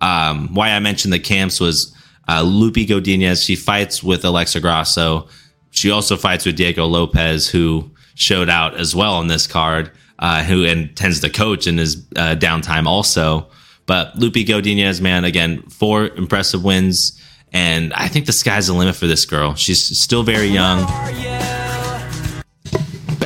Um, 0.00 0.52
why 0.54 0.70
I 0.70 0.80
mentioned 0.80 1.12
the 1.12 1.18
camps 1.18 1.60
was 1.60 1.94
uh, 2.28 2.42
Loopy 2.42 2.86
Godinez. 2.86 3.44
She 3.44 3.56
fights 3.56 4.02
with 4.02 4.24
Alexa 4.24 4.60
Grasso. 4.60 5.28
She 5.70 5.90
also 5.90 6.16
fights 6.16 6.44
with 6.44 6.56
Diego 6.56 6.86
Lopes, 6.86 7.48
who 7.48 7.90
showed 8.14 8.48
out 8.48 8.74
as 8.74 8.94
well 8.94 9.14
on 9.14 9.28
this 9.28 9.46
card, 9.46 9.90
uh, 10.18 10.42
who 10.42 10.64
and 10.64 10.96
tends 10.96 11.20
to 11.20 11.30
coach 11.30 11.66
in 11.66 11.78
his 11.78 12.04
uh, 12.16 12.34
downtime 12.36 12.86
also. 12.86 13.46
But 13.86 14.16
Loopy 14.16 14.44
Godinez, 14.44 15.00
man, 15.00 15.24
again, 15.24 15.62
four 15.62 16.08
impressive 16.08 16.64
wins. 16.64 17.20
And 17.52 17.94
I 17.94 18.08
think 18.08 18.26
the 18.26 18.32
sky's 18.32 18.66
the 18.66 18.74
limit 18.74 18.96
for 18.96 19.06
this 19.06 19.24
girl. 19.24 19.54
She's 19.54 19.82
still 19.98 20.22
very 20.22 20.48
young. 20.48 20.86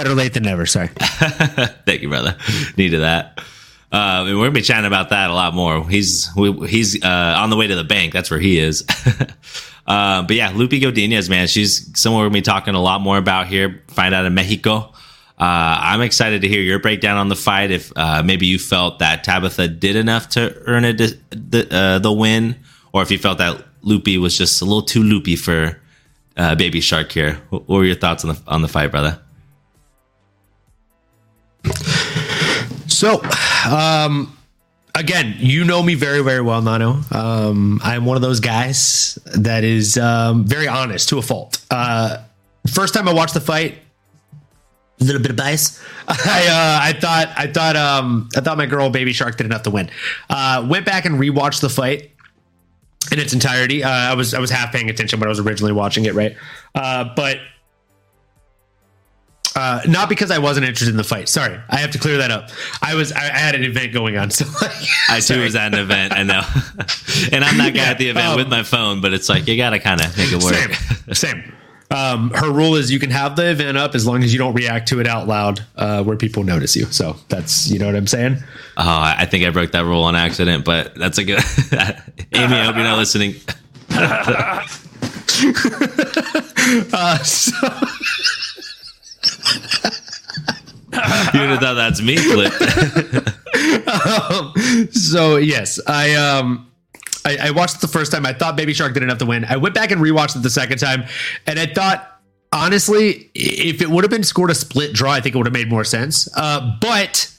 Better 0.02 0.16
late 0.16 0.34
than 0.34 0.42
never. 0.42 0.66
Sorry. 0.66 0.88
Thank 0.96 2.02
you, 2.02 2.08
brother. 2.08 2.36
Needed 2.76 3.02
that. 3.02 3.40
Uh, 3.92 4.24
we're 4.26 4.34
gonna 4.34 4.50
be 4.50 4.60
chatting 4.60 4.84
about 4.84 5.10
that 5.10 5.30
a 5.30 5.32
lot 5.32 5.54
more. 5.54 5.88
He's 5.88 6.28
we, 6.36 6.50
he's 6.66 7.00
uh, 7.04 7.36
on 7.38 7.50
the 7.50 7.56
way 7.56 7.68
to 7.68 7.76
the 7.76 7.84
bank. 7.84 8.12
That's 8.12 8.28
where 8.28 8.40
he 8.40 8.58
is. 8.58 8.84
uh, 9.86 10.22
but 10.24 10.34
yeah, 10.34 10.50
Loopy 10.52 10.80
Godinez, 10.80 11.30
man, 11.30 11.46
she's 11.46 11.88
someone 11.96 12.22
we're 12.22 12.30
gonna 12.30 12.34
be 12.34 12.42
talking 12.42 12.74
a 12.74 12.82
lot 12.82 13.00
more 13.00 13.16
about 13.16 13.46
here. 13.46 13.84
Find 13.86 14.12
out 14.12 14.24
in 14.24 14.34
Mexico. 14.34 14.92
Uh, 15.38 15.78
I'm 15.78 16.00
excited 16.00 16.42
to 16.42 16.48
hear 16.48 16.62
your 16.62 16.80
breakdown 16.80 17.16
on 17.16 17.28
the 17.28 17.36
fight. 17.36 17.70
If 17.70 17.92
uh, 17.94 18.24
maybe 18.24 18.46
you 18.46 18.58
felt 18.58 18.98
that 18.98 19.24
Tabatha 19.24 19.78
did 19.78 19.94
enough 19.94 20.30
to 20.30 20.52
earn 20.66 20.84
a, 20.84 20.94
the 20.94 21.68
uh, 21.70 21.98
the 22.00 22.12
win, 22.12 22.56
or 22.92 23.02
if 23.02 23.12
you 23.12 23.18
felt 23.18 23.38
that 23.38 23.64
Loopy 23.82 24.18
was 24.18 24.36
just 24.36 24.62
a 24.62 24.64
little 24.64 24.82
too 24.82 25.04
loopy 25.04 25.36
for 25.36 25.80
uh, 26.36 26.56
Baby 26.56 26.80
Shark 26.80 27.12
here. 27.12 27.34
What 27.50 27.68
were 27.68 27.84
your 27.84 27.94
thoughts 27.94 28.24
on 28.24 28.34
the 28.34 28.42
on 28.48 28.62
the 28.62 28.68
fight, 28.68 28.90
brother? 28.90 29.21
So, 32.86 33.22
um, 33.70 34.36
again, 34.94 35.34
you 35.38 35.64
know 35.64 35.82
me 35.82 35.94
very, 35.94 36.22
very 36.22 36.40
well, 36.40 36.62
Nano. 36.62 37.00
Um, 37.10 37.80
I'm 37.82 38.04
one 38.04 38.16
of 38.16 38.22
those 38.22 38.40
guys 38.40 39.18
that 39.34 39.64
is 39.64 39.98
um, 39.98 40.44
very 40.44 40.68
honest 40.68 41.08
to 41.10 41.18
a 41.18 41.22
fault. 41.22 41.64
Uh, 41.70 42.18
first 42.72 42.94
time 42.94 43.08
I 43.08 43.12
watched 43.12 43.34
the 43.34 43.40
fight, 43.40 43.78
a 45.00 45.04
little 45.04 45.20
bit 45.20 45.30
of 45.30 45.36
bias. 45.36 45.82
I 46.08 46.46
uh, 46.46 46.88
I 46.88 46.92
thought 46.92 47.28
I 47.36 47.46
thought 47.46 47.76
um, 47.76 48.28
I 48.36 48.40
thought 48.40 48.56
my 48.56 48.66
girl 48.66 48.90
Baby 48.90 49.12
Shark 49.12 49.36
did 49.36 49.46
enough 49.46 49.62
to 49.62 49.70
win. 49.70 49.90
Uh, 50.30 50.66
went 50.68 50.86
back 50.86 51.04
and 51.04 51.16
rewatched 51.16 51.60
the 51.60 51.68
fight 51.68 52.10
in 53.10 53.18
its 53.18 53.32
entirety. 53.32 53.82
Uh, 53.82 53.90
I 53.90 54.14
was 54.14 54.34
I 54.34 54.38
was 54.38 54.50
half 54.50 54.72
paying 54.72 54.90
attention 54.90 55.18
when 55.18 55.28
I 55.28 55.30
was 55.30 55.40
originally 55.40 55.72
watching 55.72 56.04
it, 56.04 56.14
right? 56.14 56.36
Uh, 56.74 57.12
but 57.16 57.38
uh, 59.54 59.82
not 59.86 60.08
because 60.08 60.30
I 60.30 60.38
wasn't 60.38 60.66
interested 60.66 60.90
in 60.90 60.96
the 60.96 61.04
fight. 61.04 61.28
Sorry, 61.28 61.58
I 61.68 61.78
have 61.78 61.90
to 61.92 61.98
clear 61.98 62.18
that 62.18 62.30
up. 62.30 62.50
I 62.80 62.94
was 62.94 63.12
I, 63.12 63.24
I 63.24 63.38
had 63.38 63.54
an 63.54 63.64
event 63.64 63.92
going 63.92 64.16
on, 64.16 64.30
so 64.30 64.46
like, 64.60 64.72
I 65.08 65.20
too 65.20 65.42
was 65.42 65.54
at 65.54 65.74
an 65.74 65.80
event. 65.80 66.12
I 66.12 66.22
know, 66.22 66.42
and 67.32 67.44
I'm 67.44 67.58
that 67.58 67.72
guy 67.74 67.90
at 67.90 67.98
the 67.98 68.08
event 68.08 68.28
um, 68.28 68.36
with 68.36 68.48
my 68.48 68.62
phone. 68.62 69.00
But 69.00 69.12
it's 69.12 69.28
like 69.28 69.46
you 69.46 69.56
gotta 69.56 69.78
kind 69.78 70.00
of 70.00 70.16
make 70.16 70.32
it 70.32 70.42
work. 70.42 70.54
same, 71.14 71.14
same. 71.14 71.52
Um, 71.92 72.30
her 72.30 72.50
rule 72.50 72.76
is 72.76 72.90
you 72.90 72.98
can 72.98 73.10
have 73.10 73.36
the 73.36 73.50
event 73.50 73.76
up 73.76 73.94
as 73.94 74.06
long 74.06 74.22
as 74.22 74.32
you 74.32 74.38
don't 74.38 74.54
react 74.54 74.88
to 74.88 75.00
it 75.00 75.06
out 75.06 75.28
loud 75.28 75.60
uh, 75.76 76.02
where 76.02 76.16
people 76.16 76.42
notice 76.42 76.74
you. 76.74 76.86
So 76.86 77.16
that's 77.28 77.70
you 77.70 77.78
know 77.78 77.86
what 77.86 77.96
I'm 77.96 78.06
saying. 78.06 78.36
Oh, 78.78 79.14
I 79.16 79.26
think 79.26 79.44
I 79.44 79.50
broke 79.50 79.72
that 79.72 79.84
rule 79.84 80.04
on 80.04 80.16
accident, 80.16 80.64
but 80.64 80.94
that's 80.94 81.18
a 81.18 81.24
good. 81.24 81.40
Amy, 82.32 82.54
I 82.54 82.64
hope 82.64 82.76
you're 82.76 82.84
not 82.84 82.96
listening. 82.98 83.34
Uh, 86.92 87.18
so, 87.18 87.52
You 91.34 91.40
would 91.40 91.50
have 91.50 91.60
thought 91.60 91.74
that's 91.74 92.02
me, 92.02 92.16
Flip. 92.16 92.52
so 94.92 95.36
yes, 95.36 95.80
I 95.86 96.14
um 96.14 96.70
I, 97.24 97.48
I 97.48 97.50
watched 97.52 97.76
it 97.76 97.80
the 97.80 97.88
first 97.88 98.12
time. 98.12 98.26
I 98.26 98.32
thought 98.32 98.56
Baby 98.56 98.74
Shark 98.74 98.94
did 98.94 99.02
enough 99.02 99.18
to 99.18 99.26
win. 99.26 99.44
I 99.44 99.56
went 99.56 99.74
back 99.74 99.90
and 99.90 100.00
rewatched 100.00 100.36
it 100.36 100.42
the 100.42 100.50
second 100.50 100.78
time, 100.78 101.04
and 101.46 101.58
I 101.58 101.66
thought 101.66 102.20
honestly, 102.52 103.30
if 103.34 103.80
it 103.80 103.90
would 103.90 104.04
have 104.04 104.10
been 104.10 104.24
scored 104.24 104.50
a 104.50 104.54
split 104.54 104.92
draw, 104.92 105.12
I 105.12 105.20
think 105.20 105.34
it 105.34 105.38
would 105.38 105.46
have 105.46 105.54
made 105.54 105.70
more 105.70 105.84
sense. 105.84 106.28
Uh, 106.36 106.76
but 106.80 107.30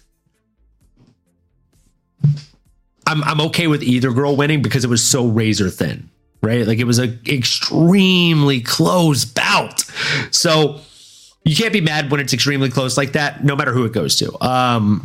I'm 3.05 3.23
I'm 3.23 3.41
okay 3.41 3.67
with 3.67 3.83
either 3.83 4.11
girl 4.11 4.35
winning 4.35 4.61
because 4.61 4.83
it 4.83 4.89
was 4.89 5.07
so 5.07 5.27
razor 5.27 5.69
thin, 5.69 6.09
right? 6.41 6.65
Like 6.65 6.79
it 6.79 6.85
was 6.85 6.99
a 6.99 7.17
extremely 7.27 8.61
close 8.61 9.25
bout. 9.25 9.81
So 10.31 10.79
you 11.45 11.55
can't 11.55 11.73
be 11.73 11.81
mad 11.81 12.09
when 12.11 12.19
it's 12.19 12.33
extremely 12.33 12.69
close 12.69 12.97
like 12.97 13.13
that, 13.13 13.43
no 13.43 13.55
matter 13.55 13.73
who 13.73 13.85
it 13.85 13.91
goes 13.91 14.15
to. 14.17 14.35
Um, 14.43 15.03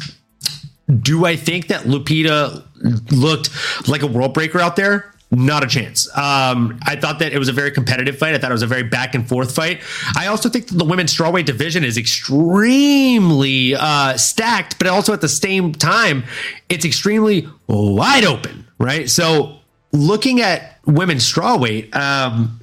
do 1.01 1.27
I 1.27 1.37
think 1.37 1.68
that 1.68 1.83
Lupita 1.83 2.64
looked 3.12 3.88
like 3.88 4.03
a 4.03 4.07
world 4.07 4.35
breaker 4.35 4.61
out 4.61 4.77
there? 4.77 5.12
Not 5.31 5.62
a 5.62 5.66
chance. 5.66 6.09
Um, 6.16 6.79
I 6.87 6.96
thought 6.96 7.18
that 7.18 7.35
it 7.35 7.38
was 7.38 7.48
a 7.48 7.53
very 7.53 7.70
competitive 7.70 8.16
fight. 8.16 8.35
I 8.35 8.38
thought 8.38 8.51
it 8.51 8.55
was 8.55 8.62
a 8.62 8.66
very 8.66 8.85
back 8.85 9.14
and 9.14 9.29
forth 9.29 9.55
fight. 9.55 9.83
I 10.16 10.29
also 10.29 10.48
think 10.48 10.68
that 10.68 10.79
the 10.79 10.87
women's 10.87 11.14
strawweight 11.14 11.44
division 11.44 11.85
is 11.85 11.98
extremely 11.98 13.74
uh, 13.74 14.16
stacked, 14.16 14.79
but 14.79 14.87
also 14.87 15.12
at 15.12 15.20
the 15.20 15.29
same 15.29 15.72
time, 15.72 16.24
it's 16.70 16.87
extremely 16.87 17.46
wide 17.66 18.24
open, 18.24 18.66
right? 18.79 19.11
So, 19.11 19.59
looking 19.92 20.40
at 20.40 20.79
women's 20.87 21.31
strawweight, 21.31 21.94
um, 21.94 22.59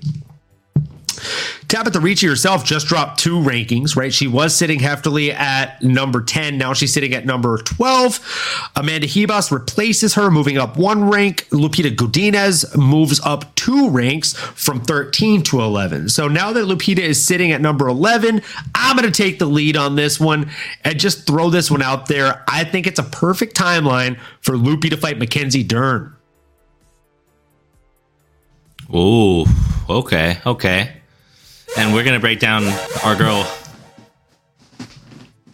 Tabatha 1.67 2.01
Ricci 2.01 2.28
herself 2.28 2.63
just 2.63 2.88
dropped 2.88 3.19
two 3.19 3.38
rankings, 3.38 3.95
right? 3.95 4.13
She 4.13 4.28
was 4.28 4.56
sitting 4.56 4.80
heftily 4.80 5.34
at 5.34 5.82
number 5.82 6.21
10. 6.21 6.58
Now 6.58 6.73
she's 6.73 6.93
sitting 6.93 7.13
at 7.13 7.25
number 7.25 7.58
12. 7.58 8.71
Amanda 8.75 9.08
Ribas 9.08 9.51
replaces 9.51 10.13
her, 10.13 10.30
moving 10.30 10.58
up 10.58 10.78
one 10.78 11.10
rank. 11.10 11.47
Lupita 11.49 11.95
Godinez 11.95 12.78
moves 12.78 13.19
up 13.21 13.54
two 13.56 13.89
ranks 13.89 14.34
from 14.34 14.82
13 14.82 15.41
to 15.43 15.62
11. 15.62 16.10
So 16.10 16.28
now 16.28 16.54
that 16.54 16.65
Lupita 16.65 16.99
is 16.99 17.23
sitting 17.23 17.51
at 17.51 17.62
number 17.62 17.88
11, 17.88 18.41
I'm 18.75 18.95
going 18.95 19.12
to 19.12 19.23
take 19.23 19.39
the 19.39 19.45
lead 19.45 19.75
on 19.75 19.95
this 19.95 20.19
one 20.19 20.51
and 20.84 20.99
just 20.99 21.25
throw 21.25 21.49
this 21.49 21.71
one 21.71 21.82
out 21.82 22.08
there. 22.08 22.43
I 22.47 22.63
think 22.63 22.86
it's 22.86 22.99
a 22.99 23.04
perfect 23.04 23.56
timeline 23.56 24.19
for 24.41 24.56
Lupita 24.56 24.91
to 24.91 24.97
fight 24.97 25.17
Mackenzie 25.17 25.63
Dern. 25.63 26.15
Ooh, 28.93 29.45
okay, 29.89 30.39
okay 30.45 31.01
and 31.78 31.94
we're 31.94 32.04
gonna 32.04 32.20
break 32.20 32.40
down 32.40 32.64
our 33.04 33.16
girl. 33.16 33.48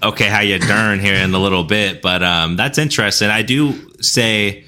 Okay, 0.03 0.27
how 0.27 0.41
you 0.41 0.57
darn 0.57 0.99
here 0.99 1.13
in 1.13 1.33
a 1.33 1.39
little 1.39 1.63
bit, 1.63 2.01
but 2.01 2.23
um, 2.23 2.55
that's 2.55 2.77
interesting. 2.77 3.29
I 3.29 3.43
do 3.43 3.91
say 4.01 4.65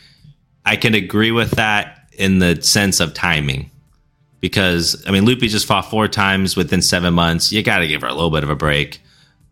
I 0.65 0.75
can 0.75 0.93
agree 0.93 1.31
with 1.31 1.51
that 1.51 2.07
in 2.17 2.39
the 2.39 2.61
sense 2.61 2.99
of 2.99 3.13
timing, 3.13 3.71
because 4.39 5.03
I 5.07 5.11
mean, 5.11 5.25
Loopy 5.25 5.47
just 5.47 5.65
fought 5.65 5.89
four 5.89 6.07
times 6.07 6.55
within 6.55 6.81
seven 6.81 7.13
months. 7.13 7.51
You 7.51 7.63
got 7.63 7.79
to 7.79 7.87
give 7.87 8.01
her 8.01 8.07
a 8.07 8.13
little 8.13 8.29
bit 8.29 8.43
of 8.43 8.49
a 8.49 8.55
break. 8.55 9.01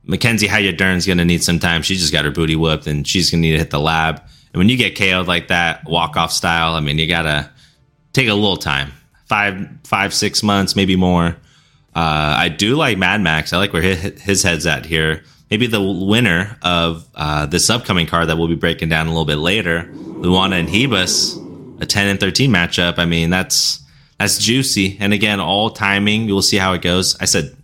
Mackenzie 0.03 0.47
Hayadurn's 0.47 1.05
going 1.05 1.17
to 1.19 1.25
need 1.25 1.43
some 1.43 1.59
time. 1.59 1.81
She 1.81 1.95
just 1.95 2.11
got 2.11 2.25
her 2.25 2.31
booty 2.31 2.55
whooped, 2.55 2.87
and 2.87 3.07
she's 3.07 3.31
to 3.31 3.37
need 3.37 3.53
to 3.53 3.57
hit 3.57 3.69
the 3.69 3.79
lab. 3.79 4.21
And 4.53 4.59
when 4.59 4.69
you 4.69 4.77
get 4.77 4.97
KO'd 4.97 5.27
like 5.27 5.47
that, 5.47 5.85
walk 5.85 6.17
off 6.17 6.31
style, 6.31 6.73
I 6.73 6.79
mean, 6.79 6.97
you 6.97 7.07
got 7.07 7.23
to 7.23 7.49
take 8.13 8.27
a 8.27 8.33
little 8.33 8.57
time 8.57 8.91
five, 9.25 9.69
five, 9.85 10.13
six 10.13 10.43
months, 10.43 10.75
maybe 10.75 10.95
more. 10.95 11.37
Uh, 11.93 12.35
I 12.37 12.49
do 12.49 12.75
like 12.75 12.97
Mad 12.97 13.21
Max. 13.21 13.53
I 13.53 13.57
like 13.57 13.73
where 13.73 13.81
his, 13.81 14.43
head's 14.43 14.65
at 14.65 14.85
here. 14.85 15.23
Maybe 15.49 15.67
the 15.67 15.81
winner 15.81 16.57
of 16.61 17.05
uh, 17.13 17.45
this 17.45 17.69
upcoming 17.69 18.07
card 18.07 18.29
that 18.29 18.37
we'll 18.37 18.47
be 18.47 18.55
breaking 18.55 18.89
down 18.89 19.07
a 19.07 19.09
little 19.09 19.25
bit 19.25 19.37
later, 19.37 19.89
Luana 19.93 20.59
and 20.59 20.69
Ribas, 20.69 21.81
a 21.81 21.85
10 21.85 22.07
and 22.07 22.19
13 22.19 22.49
matchup. 22.49 22.97
I 22.97 23.05
mean, 23.05 23.29
that's 23.29 23.83
that's 24.17 24.37
juicy. 24.37 24.97
And 24.99 25.13
again, 25.13 25.39
all 25.39 25.71
timing. 25.71 26.27
We'll 26.27 26.43
see 26.43 26.57
how 26.57 26.73
it 26.73 26.81
goes. 26.81 27.19
I 27.19 27.25
said 27.25 27.57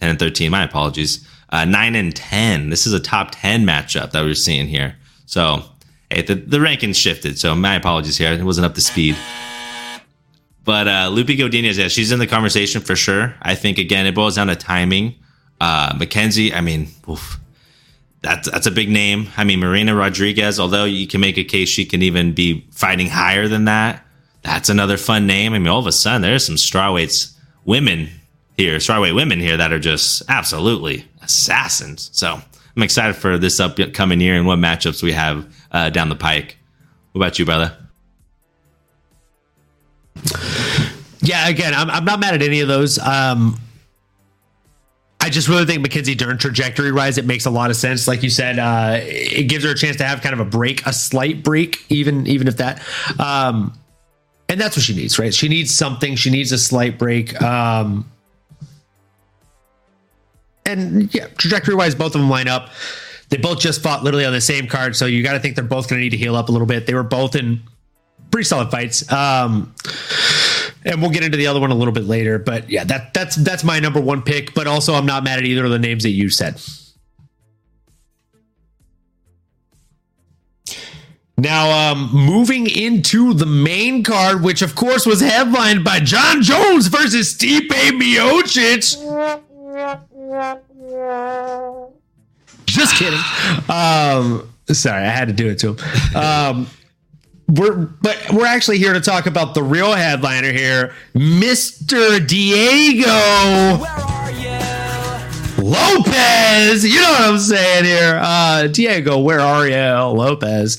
10 0.00 0.10
and 0.10 0.18
13. 0.18 0.50
My 0.50 0.62
apologies. 0.62 1.26
Uh, 1.50 1.64
9 1.64 1.94
and 1.96 2.14
10. 2.14 2.70
This 2.70 2.86
is 2.86 2.92
a 2.92 3.00
top 3.00 3.30
10 3.32 3.64
matchup 3.64 4.12
that 4.12 4.22
we're 4.22 4.34
seeing 4.34 4.68
here. 4.68 4.96
So, 5.26 5.64
hey, 6.10 6.22
the, 6.22 6.36
the 6.36 6.58
rankings 6.58 6.94
shifted. 6.94 7.38
So, 7.38 7.54
my 7.54 7.74
apologies 7.74 8.16
here. 8.16 8.32
It 8.32 8.42
wasn't 8.42 8.66
up 8.66 8.74
to 8.76 8.80
speed. 8.80 9.16
But 10.66 10.88
uh, 10.88 11.08
Loopy 11.12 11.38
Godinez, 11.38 11.78
yeah, 11.78 11.88
she's 11.88 12.10
in 12.10 12.18
the 12.18 12.26
conversation 12.26 12.82
for 12.82 12.96
sure. 12.96 13.34
I 13.40 13.54
think 13.54 13.78
again, 13.78 14.04
it 14.04 14.14
boils 14.14 14.34
down 14.34 14.48
to 14.48 14.56
timing. 14.56 15.14
Uh, 15.60 15.94
Mackenzie, 15.96 16.52
I 16.52 16.60
mean, 16.60 16.88
oof, 17.08 17.38
that's 18.20 18.50
that's 18.50 18.66
a 18.66 18.72
big 18.72 18.90
name. 18.90 19.28
I 19.36 19.44
mean, 19.44 19.60
Marina 19.60 19.94
Rodriguez, 19.94 20.58
although 20.58 20.84
you 20.84 21.06
can 21.06 21.20
make 21.20 21.38
a 21.38 21.44
case 21.44 21.68
she 21.68 21.86
can 21.86 22.02
even 22.02 22.34
be 22.34 22.66
fighting 22.72 23.06
higher 23.08 23.46
than 23.46 23.66
that. 23.66 24.04
That's 24.42 24.68
another 24.68 24.96
fun 24.96 25.26
name. 25.26 25.54
I 25.54 25.58
mean, 25.58 25.68
all 25.68 25.78
of 25.78 25.86
a 25.86 25.92
sudden 25.92 26.22
there's 26.22 26.44
some 26.44 26.56
strawweights 26.56 27.32
women 27.64 28.08
here, 28.56 28.78
strawweight 28.78 29.14
women 29.14 29.38
here 29.38 29.56
that 29.56 29.72
are 29.72 29.78
just 29.78 30.22
absolutely 30.28 31.04
assassins. 31.22 32.10
So 32.12 32.40
I'm 32.76 32.82
excited 32.82 33.14
for 33.14 33.38
this 33.38 33.60
upcoming 33.60 34.20
year 34.20 34.34
and 34.34 34.46
what 34.46 34.58
matchups 34.58 35.02
we 35.02 35.12
have 35.12 35.46
uh, 35.70 35.90
down 35.90 36.08
the 36.08 36.16
pike. 36.16 36.58
What 37.12 37.20
about 37.20 37.38
you, 37.38 37.44
brother? 37.44 37.76
Yeah, 41.20 41.48
again, 41.48 41.74
I'm, 41.74 41.90
I'm 41.90 42.04
not 42.04 42.20
mad 42.20 42.34
at 42.34 42.42
any 42.42 42.60
of 42.60 42.68
those. 42.68 42.98
Um, 42.98 43.58
I 45.20 45.28
just 45.28 45.48
really 45.48 45.64
think 45.64 45.82
Mackenzie 45.82 46.14
Dern 46.14 46.38
trajectory 46.38 46.92
rise, 46.92 47.18
it 47.18 47.24
makes 47.24 47.46
a 47.46 47.50
lot 47.50 47.70
of 47.70 47.76
sense. 47.76 48.06
Like 48.06 48.22
you 48.22 48.30
said, 48.30 48.60
uh, 48.60 49.00
it 49.02 49.48
gives 49.48 49.64
her 49.64 49.70
a 49.70 49.74
chance 49.74 49.96
to 49.96 50.04
have 50.04 50.20
kind 50.20 50.32
of 50.32 50.40
a 50.40 50.44
break, 50.44 50.86
a 50.86 50.92
slight 50.92 51.42
break, 51.42 51.84
even 51.88 52.26
even 52.28 52.46
if 52.46 52.58
that. 52.58 52.80
Um, 53.18 53.76
and 54.48 54.60
that's 54.60 54.76
what 54.76 54.84
she 54.84 54.94
needs, 54.94 55.18
right? 55.18 55.34
She 55.34 55.48
needs 55.48 55.74
something. 55.74 56.14
She 56.14 56.30
needs 56.30 56.52
a 56.52 56.58
slight 56.58 56.98
break. 56.98 57.40
Um, 57.42 58.08
and 60.64 61.12
yeah, 61.12 61.26
trajectory 61.38 61.74
wise, 61.74 61.96
both 61.96 62.14
of 62.14 62.20
them 62.20 62.30
line 62.30 62.46
up. 62.46 62.70
They 63.28 63.36
both 63.36 63.58
just 63.58 63.82
fought 63.82 64.04
literally 64.04 64.26
on 64.26 64.32
the 64.32 64.40
same 64.40 64.68
card, 64.68 64.94
so 64.94 65.06
you 65.06 65.24
got 65.24 65.32
to 65.32 65.40
think 65.40 65.56
they're 65.56 65.64
both 65.64 65.88
going 65.88 65.98
to 65.98 66.04
need 66.04 66.10
to 66.10 66.16
heal 66.16 66.36
up 66.36 66.48
a 66.48 66.52
little 66.52 66.68
bit. 66.68 66.86
They 66.86 66.94
were 66.94 67.02
both 67.02 67.34
in 67.34 67.60
pretty 68.30 68.44
solid 68.44 68.70
fights. 68.70 69.10
Um, 69.10 69.74
and 70.84 71.02
we'll 71.02 71.10
get 71.10 71.24
into 71.24 71.36
the 71.36 71.46
other 71.48 71.60
one 71.60 71.70
a 71.70 71.74
little 71.74 71.92
bit 71.92 72.04
later. 72.04 72.38
But 72.38 72.70
yeah, 72.70 72.84
that 72.84 73.12
that's 73.12 73.36
that's 73.36 73.64
my 73.64 73.80
number 73.80 74.00
one 74.00 74.22
pick. 74.22 74.54
But 74.54 74.66
also, 74.66 74.94
I'm 74.94 75.06
not 75.06 75.24
mad 75.24 75.38
at 75.38 75.44
either 75.44 75.64
of 75.64 75.70
the 75.70 75.78
names 75.78 76.04
that 76.04 76.10
you 76.10 76.30
said. 76.30 76.60
Now, 81.38 81.92
um, 81.92 82.08
moving 82.14 82.66
into 82.66 83.34
the 83.34 83.44
main 83.44 84.02
card, 84.02 84.42
which 84.42 84.62
of 84.62 84.74
course 84.74 85.04
was 85.04 85.20
headlined 85.20 85.84
by 85.84 86.00
Jon 86.00 86.40
Jones 86.40 86.86
versus 86.86 87.34
Stipe 87.34 87.68
Miocic. 87.68 88.96
Just 92.64 92.96
kidding. 92.96 93.20
Um, 93.68 94.50
sorry, 94.68 95.04
I 95.04 95.10
had 95.10 95.28
to 95.28 95.34
do 95.34 95.48
it 95.50 95.58
to 95.58 95.74
him. 95.74 96.16
Um, 96.16 96.66
we're 97.48 97.74
but 97.74 98.32
we're 98.32 98.46
actually 98.46 98.78
here 98.78 98.92
to 98.92 99.00
talk 99.00 99.26
about 99.26 99.54
the 99.54 99.62
real 99.62 99.92
headliner 99.92 100.52
here, 100.52 100.94
Mr. 101.14 102.26
Diego 102.26 103.06
Lopes. 105.62 106.84
You 106.84 107.00
know 107.00 107.10
what 107.10 107.20
I'm 107.20 107.38
saying 107.38 107.84
here. 107.84 108.18
Uh 108.20 108.66
Diego, 108.66 109.18
where 109.18 109.40
are 109.40 109.66
you? 109.66 109.76
Lopes. 109.76 110.78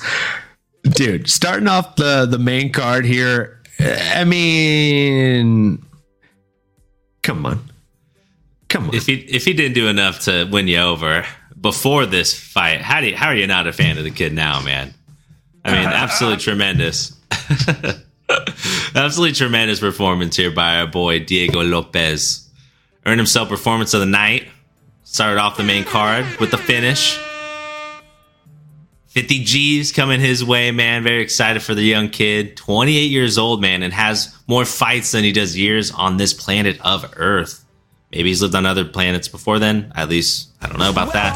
Dude, 0.84 1.30
starting 1.30 1.68
off 1.68 1.96
the 1.96 2.26
the 2.26 2.40
main 2.40 2.72
card 2.72 3.06
here. 3.06 3.62
I 3.80 4.24
mean 4.26 5.86
come 7.22 7.46
on. 7.46 7.64
Come 8.70 8.90
on. 8.90 8.96
If 8.96 9.06
he 9.06 9.16
if 9.16 9.46
he 9.46 9.54
didn't 9.54 9.76
do 9.76 9.88
enough 9.88 10.22
to 10.22 10.46
win 10.52 10.68
you 10.68 10.80
over 10.80 11.26
before 11.60 12.06
this 12.06 12.38
fight, 12.38 12.82
how 12.82 13.02
do 13.02 13.08
you, 13.08 13.16
how 13.16 13.28
are 13.28 13.36
you 13.36 13.48
not 13.48 13.68
a 13.68 13.74
fan 13.74 13.98
of 13.98 14.04
the 14.04 14.12
kid 14.12 14.34
now, 14.34 14.62
man? 14.62 14.94
I 15.68 15.72
mean, 15.74 15.88
absolutely 15.88 16.40
tremendous. 16.40 17.18
absolutely 18.96 19.34
tremendous 19.34 19.80
performance 19.80 20.36
here 20.36 20.52
by 20.52 20.80
our 20.80 20.88
boy 20.88 21.20
Diego 21.20 21.62
Lopes. 21.62 22.50
Earned 23.06 23.20
himself 23.20 23.50
performance 23.50 23.94
of 23.94 24.00
the 24.00 24.06
night. 24.06 24.48
Started 25.04 25.40
off 25.40 25.58
the 25.58 25.64
main 25.64 25.84
card 25.84 26.26
with 26.40 26.52
the 26.52 26.58
finish. 26.58 27.20
50 29.08 29.44
G's 29.44 29.92
coming 29.92 30.20
his 30.20 30.44
way, 30.44 30.72
man. 30.72 31.04
Very 31.04 31.22
excited 31.22 31.62
for 31.62 31.74
the 31.74 31.82
young 31.82 32.10
kid. 32.10 32.56
28 32.56 33.10
years 33.10 33.38
old, 33.38 33.62
man, 33.62 33.84
and 33.84 33.92
has 33.92 34.36
more 34.48 34.64
fights 34.64 35.12
than 35.12 35.24
he 35.24 35.32
does 35.32 35.58
years 35.58 35.92
on 35.92 36.18
this 36.18 36.34
planet 36.34 36.80
of 36.82 37.14
Earth. 37.18 37.66
Maybe 38.12 38.30
he's 38.30 38.42
lived 38.42 38.56
on 38.56 38.66
other 38.66 38.86
planets 38.86 39.28
before 39.28 39.60
then. 39.60 39.92
At 39.96 40.08
least, 40.10 40.50
I 40.62 40.68
don't 40.68 40.80
know 40.80 40.90
about 40.90 41.14
that. 41.14 41.36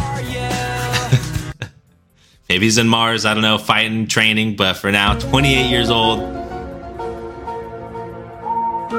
Maybe 2.52 2.66
he's 2.66 2.78
in 2.78 2.90
Mars, 2.90 3.26
I 3.26 3.34
don't 3.34 3.44
know, 3.44 3.58
fighting, 3.58 4.08
training, 4.08 4.58
but 4.58 4.74
for 4.74 4.92
now, 4.92 5.18
28 5.18 5.70
years 5.70 5.90
old. 5.90 6.20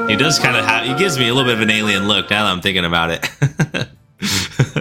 He 0.08 0.16
does 0.16 0.38
kind 0.38 0.56
of 0.56 0.64
have, 0.64 0.86
he 0.86 0.94
gives 0.94 1.18
me 1.18 1.28
a 1.28 1.34
little 1.34 1.50
bit 1.50 1.56
of 1.56 1.60
an 1.60 1.68
alien 1.68 2.08
look 2.08 2.30
now 2.30 2.44
that 2.44 2.50
I'm 2.50 2.62
thinking 2.62 2.86
about 2.86 3.10
it. 3.10 3.28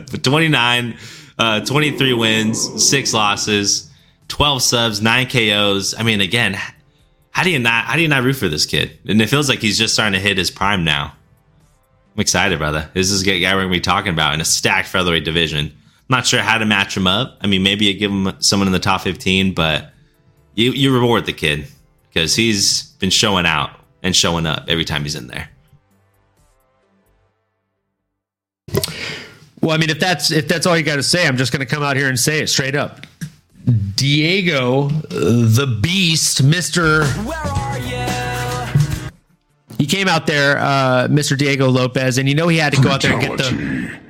but 0.10 0.23
29, 0.23 0.97
uh, 1.38 1.65
23 1.65 2.13
wins, 2.13 2.88
six 2.88 3.13
losses, 3.13 3.91
12 4.29 4.62
subs, 4.62 5.01
nine 5.01 5.27
KOs. 5.27 5.93
I 5.99 6.03
mean, 6.03 6.21
again, 6.21 6.57
how 7.31 7.43
do 7.43 7.49
you 7.49 7.60
not 7.60 7.84
how 7.84 7.97
do 7.97 8.01
you 8.01 8.07
not 8.07 8.23
root 8.23 8.38
for 8.38 8.47
this 8.47 8.65
kid? 8.65 8.97
And 9.05 9.21
it 9.21 9.27
feels 9.27 9.49
like 9.49 9.60
he's 9.60 9.77
just 9.77 9.93
starting 9.93 10.13
to 10.13 10.25
hit 10.25 10.38
his 10.38 10.49
prime 10.49 10.86
now. 10.86 11.13
I'm 12.15 12.21
excited, 12.21 12.57
brother. 12.57 12.89
This 12.93 13.12
is 13.12 13.21
a 13.21 13.25
guy 13.25 13.53
we're 13.53 13.63
gonna 13.63 13.73
be 13.73 13.81
talking 13.81 14.13
about 14.13 14.34
in 14.34 14.39
a 14.39 14.45
stacked 14.45 14.88
featherweight 14.88 15.25
division. 15.25 15.75
I'm 16.12 16.17
not 16.17 16.28
sure 16.28 16.41
how 16.41 16.58
to 16.58 16.65
match 16.65 16.97
him 16.97 17.08
up. 17.08 17.38
I 17.39 17.47
mean, 17.47 17.63
maybe 17.63 17.86
you 17.86 17.93
give 17.93 18.12
him 18.12 18.34
someone 18.41 18.67
in 18.67 18.74
the 18.74 18.80
top 18.80 19.00
15, 19.00 19.54
but 19.54 19.93
you 20.56 20.71
you 20.74 20.93
reward 20.93 21.26
the 21.26 21.32
kid 21.32 21.67
because 22.10 22.36
he's 22.36 22.91
been 23.00 23.10
showing 23.10 23.45
out 23.45 23.80
and 24.04 24.13
showing 24.13 24.45
up 24.45 24.65
every 24.67 24.84
time 24.84 25.04
he's 25.04 25.15
in 25.15 25.28
there. 25.28 25.50
Well, 29.62 29.71
I 29.71 29.78
mean, 29.78 29.89
if 29.89 30.02
that's 30.02 30.32
if 30.32 30.50
that's 30.50 30.65
all 30.65 30.78
you 30.78 30.84
got 30.84 30.97
to 30.97 31.04
say, 31.04 31.26
I'm 31.26 31.38
just 31.38 31.54
going 31.54 31.62
to 31.62 31.65
come 31.65 31.82
out 31.82 31.95
here 31.95 32.10
and 32.10 32.19
say 32.19 32.41
it 32.41 32.47
straight 32.47 32.76
up. 32.76 33.08
Diego, 33.95 34.88
uh, 34.88 34.89
the 35.12 35.80
Beast, 35.82 36.43
Mister. 36.43 37.06
Where 37.06 37.38
are 37.38 37.80
you? 37.80 39.13
He 39.78 39.86
came 39.86 40.10
out 40.10 40.28
there, 40.28 40.58
uh, 40.58 41.08
Mister 41.10 41.38
Diego 41.38 41.69
Lopes, 41.69 42.17
and 42.17 42.28
you 42.28 42.36
know 42.36 42.50
he 42.50 42.58
had 42.58 42.74
to 42.74 42.82
go 42.82 42.89
out 42.89 43.02
there 43.02 43.13
and 43.13 43.21
get 43.21 43.38
the. 43.38 44.02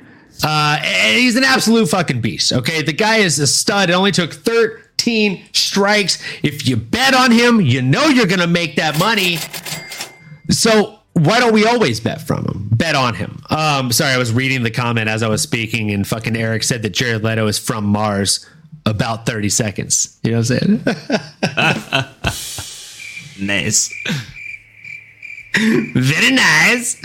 Uh, 0.44 0.78
he's 0.78 1.36
an 1.36 1.44
absolute 1.44 1.88
fucking 1.90 2.22
beast. 2.22 2.52
Okay, 2.54 2.82
the 2.82 2.94
guy 2.94 3.18
is 3.18 3.40
a 3.40 3.48
stud. 3.48 3.90
It 3.90 3.94
only 3.94 4.12
took 4.12 4.34
13 4.34 5.44
strikes. 5.54 6.22
If 6.44 6.68
you 6.68 6.76
bet 6.78 7.14
on 7.14 7.32
him, 7.32 7.62
you 7.62 7.82
know 7.82 8.06
you're 8.06 8.28
going 8.28 8.40
to 8.40 8.48
make 8.48 8.76
that 8.76 8.98
money. 9.00 9.38
So 10.50 11.00
why 11.14 11.40
don't 11.40 11.54
we 11.54 11.66
always 11.66 12.00
bet 12.00 12.22
from 12.22 12.46
him? 12.46 12.70
Bet 12.72 12.96
on 12.96 13.16
him. 13.16 13.42
Um, 13.50 13.92
sorry, 13.92 14.14
I 14.14 14.18
was 14.18 14.32
reading 14.32 14.64
the 14.64 14.72
comment 14.72 15.10
as 15.10 15.24
I 15.24 15.28
was 15.28 15.42
speaking, 15.42 15.92
and 15.92 16.08
fucking 16.08 16.36
Eric 16.36 16.64
said 16.64 16.82
that 16.84 16.92
Jared 16.92 17.24
Leto 17.24 17.48
is 17.48 17.60
from 17.60 17.86
Mars. 17.86 18.48
About 18.84 19.28
thirty 19.28 19.50
seconds. 19.50 20.18
You 20.24 20.32
know 20.32 20.40
what 20.40 20.52
I'm 20.52 20.82
saying? 22.10 23.46
nice. 23.48 23.94
Very 25.58 26.32
nice. 26.32 26.96